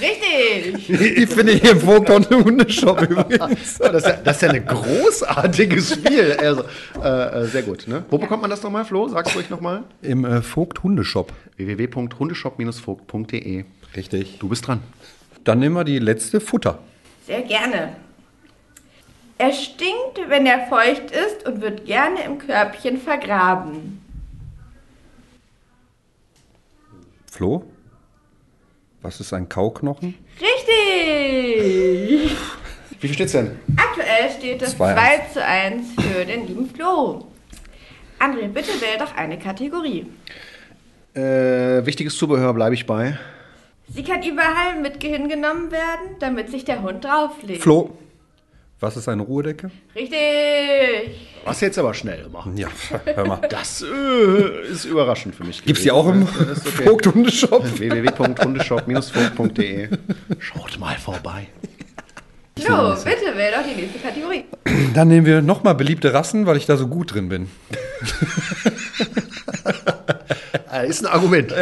Richtig. 0.00 0.86
Die 0.86 1.26
finde 1.26 1.52
ich 1.52 1.62
im 1.64 1.80
Vogt 1.80 2.08
und 2.10 2.30
im 2.30 2.44
Hundeshop 2.44 3.00
übrigens. 3.02 3.78
Das, 3.78 3.94
ist 3.94 4.06
ja, 4.06 4.12
das 4.16 4.36
ist 4.36 4.42
ja 4.42 4.50
ein 4.50 4.66
großartiges 4.66 5.94
Spiel. 5.94 6.36
Also, 6.38 6.64
äh, 7.02 7.42
äh, 7.42 7.46
sehr 7.46 7.62
gut. 7.62 7.86
Ne? 7.86 8.04
Wo 8.10 8.18
bekommt 8.18 8.42
man 8.42 8.50
das 8.50 8.62
nochmal, 8.62 8.84
Flo? 8.84 9.08
Sag's 9.08 9.34
ruhig 9.36 9.48
nochmal. 9.50 9.84
Im 10.00 10.24
äh, 10.24 10.42
Vogt 10.42 10.82
Hundeshop. 10.82 11.32
www.hundeshop-vogt.de. 11.56 13.64
Richtig. 13.96 14.38
Du 14.38 14.48
bist 14.48 14.66
dran. 14.66 14.80
Dann 15.44 15.58
nehmen 15.58 15.76
wir 15.76 15.84
die 15.84 15.98
letzte 15.98 16.40
Futter. 16.40 16.78
Sehr 17.26 17.42
gerne. 17.42 17.96
Er 19.38 19.52
stinkt, 19.52 20.20
wenn 20.28 20.46
er 20.46 20.66
feucht 20.68 21.10
ist 21.10 21.46
und 21.46 21.60
wird 21.60 21.84
gerne 21.84 22.24
im 22.24 22.38
Körbchen 22.38 22.98
vergraben. 22.98 24.00
Flo? 27.30 27.64
Was 29.02 29.18
ist 29.18 29.32
ein 29.32 29.48
Kauknochen? 29.48 30.14
Richtig. 30.40 32.30
Wie 33.00 33.08
viel 33.08 33.14
steht's 33.14 33.32
denn? 33.32 33.58
Aktuell 33.76 34.30
steht 34.30 34.62
es 34.62 34.76
2-1. 34.78 34.94
2 34.94 35.18
zu 35.32 35.44
1 35.44 35.86
für 36.00 36.24
den 36.24 36.46
lieben 36.46 36.70
Flo. 36.70 37.26
André, 38.20 38.46
bitte 38.46 38.80
wähl 38.80 38.98
doch 38.98 39.16
eine 39.16 39.38
Kategorie. 39.38 40.06
Äh, 41.14 41.84
wichtiges 41.84 42.16
Zubehör 42.16 42.54
bleibe 42.54 42.76
ich 42.76 42.86
bei. 42.86 43.18
Sie 43.88 44.04
kann 44.04 44.22
überall 44.22 44.80
mit 44.80 45.02
hingenommen 45.02 45.72
werden, 45.72 46.16
damit 46.20 46.50
sich 46.50 46.64
der 46.64 46.82
Hund 46.82 47.04
drauflegt. 47.04 47.60
Flo? 47.60 47.90
Was 48.82 48.96
ist 48.96 49.08
eine 49.08 49.22
Ruhedecke? 49.22 49.70
Richtig. 49.94 50.18
Was 51.44 51.60
jetzt 51.60 51.78
aber 51.78 51.94
schnell 51.94 52.28
machen. 52.28 52.56
Ja, 52.56 52.66
hör 53.14 53.24
mal. 53.24 53.38
Das 53.48 53.80
äh, 53.80 54.72
ist 54.72 54.86
überraschend 54.86 55.36
für 55.36 55.44
mich. 55.44 55.64
Gibt's 55.64 55.82
die 55.82 55.92
auch 55.92 56.08
im 56.08 56.24
okay. 56.24 56.82
Vogt 56.84 57.06
Hundeshop? 57.06 57.64
www.hundeshop-vogt.de 57.78 59.88
Schaut 60.40 60.80
mal 60.80 60.96
vorbei. 60.96 61.46
Flo, 62.58 62.96
bitte 63.04 63.36
wähl 63.36 63.52
doch 63.52 63.62
die 63.62 63.80
nächste 63.80 64.00
Kategorie. 64.00 64.46
Dann 64.94 65.06
nehmen 65.06 65.26
wir 65.26 65.42
nochmal 65.42 65.76
beliebte 65.76 66.12
Rassen, 66.12 66.46
weil 66.46 66.56
ich 66.56 66.66
da 66.66 66.76
so 66.76 66.88
gut 66.88 67.14
drin 67.14 67.28
bin. 67.28 67.48
Ist 70.88 71.06
ein 71.06 71.12
Argument. 71.12 71.54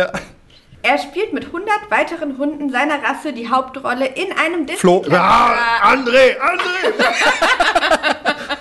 Er 0.91 0.99
spielt 0.99 1.33
mit 1.33 1.45
100 1.47 1.69
weiteren 1.89 2.37
Hunden 2.37 2.69
seiner 2.71 3.01
Rasse 3.01 3.33
die 3.33 3.49
Hauptrolle 3.49 4.07
in 4.07 4.33
einem 4.33 4.67
Flo. 4.67 4.99
Disney. 4.99 5.17
Ah, 5.17 5.93
André, 5.93 6.37
André! 6.41 7.05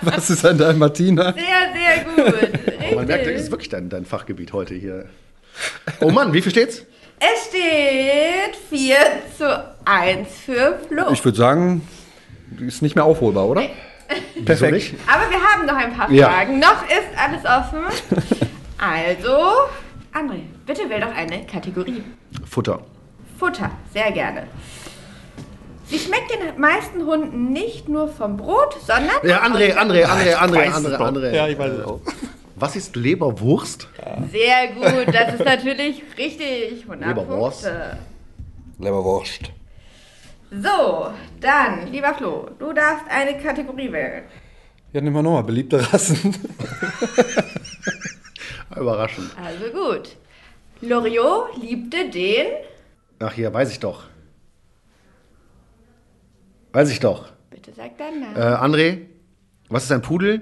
Was 0.02 0.30
ist 0.30 0.46
ein 0.46 0.56
Dalmatiner? 0.56 1.34
Sehr, 1.34 1.44
sehr 1.74 2.04
gut. 2.04 2.34
Richtig. 2.42 2.94
Man 2.94 3.06
merkt, 3.08 3.26
das 3.26 3.32
ist 3.34 3.50
wirklich 3.50 3.68
dein, 3.68 3.88
dein 3.88 4.04
Fachgebiet 4.04 4.52
heute 4.52 4.74
hier. 4.74 5.06
Oh 6.00 6.10
Mann, 6.10 6.32
wie 6.32 6.40
viel 6.40 6.52
steht's? 6.52 6.84
Es 7.18 7.48
steht 7.48 8.54
4 8.70 8.96
zu 9.36 9.64
1 9.84 10.28
für 10.46 10.78
Flo. 10.86 11.10
Ich 11.12 11.24
würde 11.24 11.36
sagen, 11.36 11.82
ist 12.60 12.80
nicht 12.80 12.94
mehr 12.94 13.06
aufholbar, 13.06 13.48
oder? 13.48 13.62
Wieso 14.36 14.66
nicht? 14.66 14.94
Aber 15.12 15.28
wir 15.28 15.38
haben 15.42 15.66
noch 15.66 15.74
ein 15.74 15.92
paar 15.96 16.08
Ja. 16.12 16.28
Fragen. 16.30 16.60
Noch 16.60 16.84
ist 16.84 17.08
alles 17.16 17.44
offen. 17.44 17.80
Also, 18.82 19.68
André, 20.12 20.42
bitte 20.66 20.88
wähl 20.90 21.00
doch 21.00 21.14
eine 21.14 21.46
Kategorie. 21.46 22.02
Futter. 22.44 22.80
Futter, 23.38 23.70
sehr 23.92 24.10
gerne. 24.12 24.46
Sie 25.86 25.98
schmeckt 25.98 26.30
den 26.30 26.60
meisten 26.60 27.04
Hunden 27.04 27.52
nicht 27.52 27.88
nur 27.88 28.08
vom 28.08 28.36
Brot, 28.36 28.76
sondern. 28.80 29.16
Ja, 29.24 29.42
André, 29.42 29.74
André, 29.74 30.04
André, 30.04 30.34
André, 30.36 30.70
André. 30.70 30.96
André. 30.96 31.34
Ja, 31.34 31.48
ich 31.48 31.58
weiß 31.58 31.72
es 31.72 31.84
auch. 31.84 32.00
Was 32.56 32.76
ist 32.76 32.94
Leberwurst? 32.94 33.88
Sehr 34.30 34.68
gut, 34.74 35.14
das 35.14 35.34
ist 35.34 35.44
natürlich 35.44 36.02
richtig. 36.18 36.82
100 36.82 37.08
Leberwurst. 37.08 37.62
Punkte. 37.64 37.98
Leberwurst. 38.78 39.40
So, 40.50 41.10
dann, 41.40 41.86
lieber 41.90 42.12
Flo, 42.14 42.50
du 42.58 42.72
darfst 42.72 43.04
eine 43.08 43.38
Kategorie 43.38 43.90
wählen. 43.90 44.24
Ja, 44.92 45.00
nehmen 45.00 45.14
wir 45.14 45.22
nochmal 45.22 45.44
beliebte 45.44 45.92
Rassen. 45.92 46.34
Überraschend. 48.76 49.30
Also 49.42 49.64
gut. 49.72 50.16
Loriot 50.80 51.56
liebte 51.60 52.08
den. 52.10 52.46
Ach, 53.18 53.32
hier, 53.32 53.52
weiß 53.52 53.70
ich 53.72 53.80
doch. 53.80 54.04
Weiß 56.72 56.90
ich 56.90 57.00
doch. 57.00 57.32
Bitte 57.50 57.72
sag 57.76 57.98
deinen 57.98 58.22
Äh, 58.34 58.38
Namen. 58.38 58.74
André, 58.74 58.98
was 59.68 59.84
ist 59.84 59.92
ein 59.92 60.02
Pudel? 60.02 60.38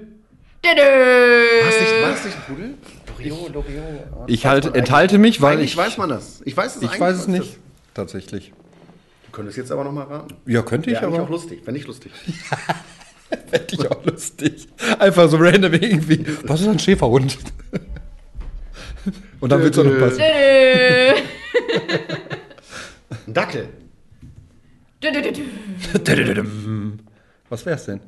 Dödö. 0.63 0.81
War 0.81 1.69
es 1.69 1.79
nicht, 1.81 2.01
war 2.03 2.13
es 2.13 2.25
nicht 2.25 2.37
ein 2.37 2.43
Pudel? 2.47 2.73
Loriot, 3.29 3.53
Loriot. 3.53 3.83
Ich 4.29 4.45
halt, 4.45 4.75
enthalte 4.75 5.17
mich, 5.17 5.41
weil 5.41 5.57
Eigentlich 5.57 5.71
ich, 5.71 5.77
weiß 5.77 5.97
man 5.97 6.09
das. 6.09 6.41
Ich 6.45 6.55
weiß 6.55 6.77
es 6.77 6.81
ich 6.83 6.99
weiß 6.99 7.15
es 7.15 7.21
was 7.21 7.27
nicht. 7.27 7.53
das- 7.53 7.59
Tatsächlich. 7.95 8.53
Du 9.25 9.31
könntest 9.31 9.57
jetzt 9.57 9.71
aber 9.71 9.83
noch 9.83 9.91
mal 9.91 10.03
raten. 10.05 10.35
Ja, 10.45 10.61
könnte 10.61 10.89
ich, 10.89 10.95
Wäre 10.95 11.07
eigentlich 11.07 11.19
aber 11.19 11.27
auch 11.27 11.31
lustig, 11.31 11.61
wenn 11.65 11.73
nicht 11.73 11.87
lustig. 11.87 12.11
fände 13.49 13.67
ich 13.71 13.91
auch 13.91 14.03
lustig. 14.05 14.67
Einfach 14.99 15.27
so 15.29 15.37
random 15.37 15.73
irgendwie. 15.73 16.25
Was 16.43 16.61
ist 16.61 16.67
ein 16.67 16.79
Schäferhund? 16.79 17.37
Und 19.39 19.51
dann 19.51 19.61
wird 19.61 19.73
es 19.73 19.79
auch 19.79 19.85
noch 19.85 19.99
passen. 19.99 20.21
Ein 23.27 23.33
Dackel. 23.33 23.69
Was 27.49 27.65
wär's 27.65 27.85
denn? 27.85 28.01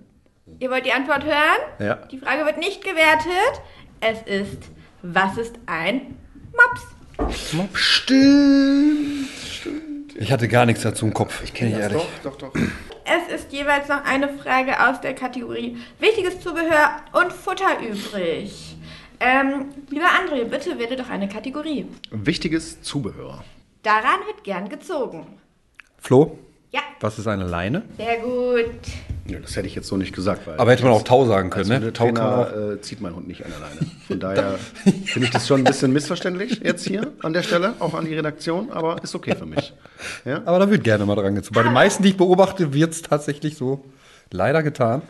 Ihr 0.59 0.69
wollt 0.69 0.85
die 0.85 0.91
Antwort 0.91 1.23
hören? 1.23 1.59
Ja. 1.79 1.95
Die 2.11 2.17
Frage 2.17 2.45
wird 2.45 2.57
nicht 2.57 2.83
gewertet. 2.83 3.61
Es 4.01 4.21
ist, 4.23 4.69
was 5.01 5.37
ist 5.37 5.55
ein 5.67 6.17
Mops? 6.51 6.81
Stimmt. 7.75 9.29
Ich 10.15 10.31
hatte 10.31 10.47
gar 10.47 10.65
nichts 10.65 10.83
dazu 10.83 11.05
im 11.05 11.13
Kopf. 11.13 11.41
Ich 11.43 11.53
kenne 11.53 11.71
ich 11.71 11.77
ehrlich. 11.77 12.01
Doch, 12.23 12.37
doch, 12.37 12.51
doch. 12.51 12.61
Es 13.05 13.41
ist 13.41 13.51
jeweils 13.51 13.87
noch 13.87 14.03
eine 14.05 14.29
Frage 14.29 14.79
aus 14.87 15.01
der 15.01 15.13
Kategorie 15.15 15.77
Wichtiges 15.99 16.39
Zubehör 16.39 16.97
und 17.13 17.31
Futter 17.31 17.79
übrig. 17.79 18.75
Ähm, 19.23 19.65
lieber 19.89 20.05
André, 20.05 20.45
bitte 20.45 20.79
wähle 20.79 20.95
doch 20.95 21.09
eine 21.09 21.29
Kategorie. 21.29 21.85
Wichtiges 22.09 22.81
Zubehör. 22.81 23.43
Daran 23.83 24.19
wird 24.25 24.43
gern 24.43 24.67
gezogen. 24.67 25.27
Flo, 25.99 26.39
Ja, 26.71 26.79
was 26.99 27.19
ist 27.19 27.27
eine 27.27 27.45
Leine? 27.45 27.83
sehr 27.97 28.17
gut. 28.17 28.65
Ja, 29.27 29.37
das 29.39 29.55
hätte 29.55 29.67
ich 29.67 29.75
jetzt 29.75 29.87
so 29.87 29.95
nicht 29.97 30.13
gesagt. 30.15 30.47
Weil 30.47 30.57
Aber 30.59 30.71
hätte 30.71 30.83
man 30.83 30.93
auch 30.93 31.03
Tau 31.03 31.25
sagen 31.25 31.51
können, 31.51 31.71
als 31.71 31.81
ne? 31.83 31.93
Tau. 31.93 32.05
Trainer 32.05 32.73
äh, 32.73 32.81
zieht 32.81 32.99
mein 33.01 33.15
Hund 33.15 33.27
nicht 33.27 33.45
an 33.45 33.53
alleine. 33.53 33.79
Von 34.07 34.19
daher 34.19 34.57
finde 35.05 35.25
ich 35.27 35.29
das 35.31 35.47
schon 35.47 35.61
ein 35.61 35.63
bisschen 35.65 35.93
missverständlich 35.93 36.59
jetzt 36.63 36.87
hier 36.87 37.13
an 37.21 37.31
der 37.33 37.43
Stelle, 37.43 37.75
auch 37.79 37.93
an 37.93 38.05
die 38.05 38.15
Redaktion, 38.15 38.71
aber 38.71 39.01
ist 39.03 39.13
okay 39.13 39.35
für 39.35 39.45
mich. 39.45 39.73
Ja? 40.25 40.41
Aber 40.45 40.57
da 40.57 40.69
wird 40.71 40.83
gerne 40.83 41.05
mal 41.05 41.15
dran 41.15 41.35
gezogen. 41.35 41.53
Bei 41.53 41.61
den 41.63 41.73
meisten, 41.73 42.01
die 42.01 42.09
ich 42.09 42.17
beobachte, 42.17 42.73
wird 42.73 42.91
es 42.93 43.03
tatsächlich 43.03 43.55
so 43.55 43.85
leider 44.31 44.63
getan, 44.63 45.03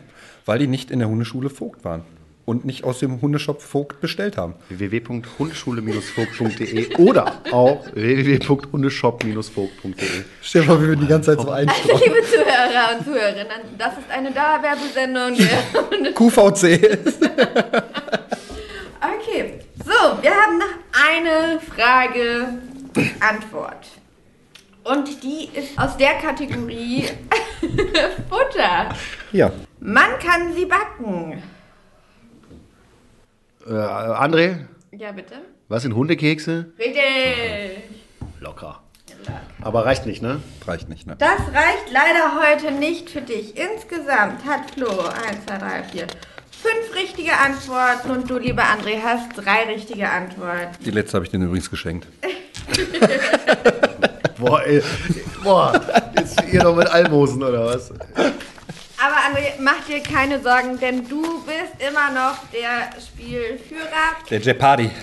weil 0.44 0.58
die 0.58 0.66
nicht 0.66 0.90
in 0.90 0.98
der 0.98 1.08
Hundeschule 1.08 1.48
Vogt 1.48 1.82
waren. 1.84 2.02
Und 2.44 2.64
nicht 2.64 2.82
aus 2.84 2.98
dem 2.98 3.20
Hundeshop 3.22 3.62
Vogt 3.62 4.00
bestellt 4.00 4.36
haben. 4.36 4.54
www.hundeschule-vogt.de 4.68 6.96
oder 6.96 7.40
auch 7.52 7.86
www.hundeshop-vogt.de. 7.94 10.24
Stell 10.42 10.62
dir 10.62 10.66
vor, 10.66 10.80
wir 10.80 10.88
würden 10.88 11.02
die 11.02 11.06
ganze 11.06 11.36
Zeit 11.36 11.40
so 11.44 11.50
einstellen. 11.52 12.00
Liebe 12.04 12.20
Zuhörer 12.26 12.96
und 12.98 13.04
Zuhörerinnen, 13.04 13.60
das 13.78 13.92
ist 13.98 14.10
eine 14.10 14.32
Dauerwerbesendung. 14.32 15.36
der- 15.36 16.12
QVC. 16.14 16.98
okay, 19.00 19.60
so, 19.84 20.22
wir 20.22 20.30
haben 20.34 20.58
noch 20.58 20.74
eine 21.10 21.60
Frage, 21.60 22.48
Antwort. 23.20 23.86
Und 24.84 25.22
die 25.22 25.48
ist 25.56 25.78
aus 25.78 25.96
der 25.96 26.14
Kategorie 26.14 27.04
Futter. 28.28 28.88
Ja. 29.30 29.52
Man 29.78 30.18
kann 30.18 30.52
sie 30.54 30.66
backen. 30.66 31.40
Äh, 33.66 33.70
André, 33.72 34.66
Ja, 34.90 35.12
bitte. 35.12 35.34
was 35.68 35.82
sind 35.82 35.94
Hundekekse? 35.94 36.72
Richtig. 36.78 37.82
Locker. 38.40 38.80
Aber 39.62 39.84
reicht 39.84 40.06
nicht, 40.06 40.22
ne? 40.22 40.40
Reicht 40.66 40.88
nicht, 40.88 41.06
ne? 41.06 41.14
Das 41.18 41.38
reicht 41.52 41.92
leider 41.92 42.40
heute 42.42 42.72
nicht 42.72 43.08
für 43.10 43.20
dich. 43.20 43.56
Insgesamt 43.56 44.44
hat 44.44 44.72
Flo 44.72 44.88
1, 44.88 45.46
2, 45.46 45.58
3, 45.58 45.82
4, 45.84 46.06
5 46.50 46.94
richtige 46.96 47.36
Antworten 47.38 48.10
und 48.10 48.28
du, 48.28 48.38
lieber 48.38 48.62
André, 48.64 49.00
hast 49.02 49.30
drei 49.36 49.64
richtige 49.72 50.08
Antworten. 50.08 50.76
Die 50.84 50.90
letzte 50.90 51.14
habe 51.16 51.24
ich 51.24 51.30
denen 51.30 51.44
übrigens 51.44 51.70
geschenkt. 51.70 52.08
Boah, 54.38 54.64
ey. 54.66 54.82
Boah, 55.44 55.80
jetzt 56.16 56.42
ihr 56.52 56.64
noch 56.64 56.74
mit 56.74 56.88
Almosen 56.88 57.42
oder 57.44 57.66
was? 57.66 57.92
Aber 59.04 59.16
André, 59.16 59.54
mach 59.58 59.84
dir 59.84 60.00
keine 60.00 60.40
Sorgen, 60.40 60.78
denn 60.78 61.08
du 61.08 61.22
bist 61.44 61.74
immer 61.80 62.10
noch 62.12 62.38
der 62.52 62.90
Spielführer. 63.00 64.14
Der 64.30 64.40
Jeopardy. 64.40 64.90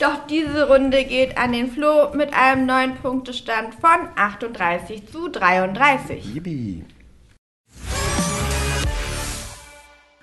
Doch 0.00 0.26
diese 0.26 0.66
Runde 0.66 1.04
geht 1.04 1.38
an 1.38 1.52
den 1.52 1.70
Flo 1.70 2.12
mit 2.14 2.34
einem 2.34 2.66
neuen 2.66 2.96
Punktestand 2.96 3.76
von 3.76 4.08
38 4.16 5.06
zu 5.12 5.28
33. 5.28 6.34
Yippie. 6.34 6.84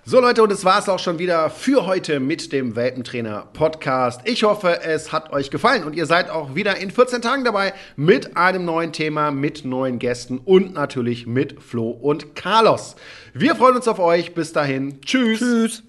So 0.09 0.19
Leute, 0.19 0.41
und 0.41 0.51
es 0.51 0.65
war 0.65 0.79
es 0.79 0.89
auch 0.89 0.97
schon 0.97 1.19
wieder 1.19 1.51
für 1.51 1.85
heute 1.85 2.19
mit 2.19 2.51
dem 2.51 2.75
Welpentrainer 2.75 3.47
Podcast. 3.53 4.21
Ich 4.23 4.41
hoffe, 4.41 4.81
es 4.81 5.11
hat 5.11 5.31
euch 5.31 5.51
gefallen 5.51 5.83
und 5.83 5.95
ihr 5.95 6.07
seid 6.07 6.31
auch 6.31 6.55
wieder 6.55 6.77
in 6.77 6.89
14 6.89 7.21
Tagen 7.21 7.43
dabei 7.43 7.75
mit 7.95 8.35
einem 8.35 8.65
neuen 8.65 8.91
Thema, 8.91 9.29
mit 9.29 9.65
neuen 9.65 9.99
Gästen 9.99 10.39
und 10.39 10.73
natürlich 10.73 11.27
mit 11.27 11.61
Flo 11.61 11.91
und 11.91 12.35
Carlos. 12.35 12.95
Wir 13.35 13.55
freuen 13.55 13.75
uns 13.75 13.87
auf 13.87 13.99
euch. 13.99 14.33
Bis 14.33 14.51
dahin. 14.51 14.99
Tschüss. 15.01 15.37
Tschüss. 15.37 15.83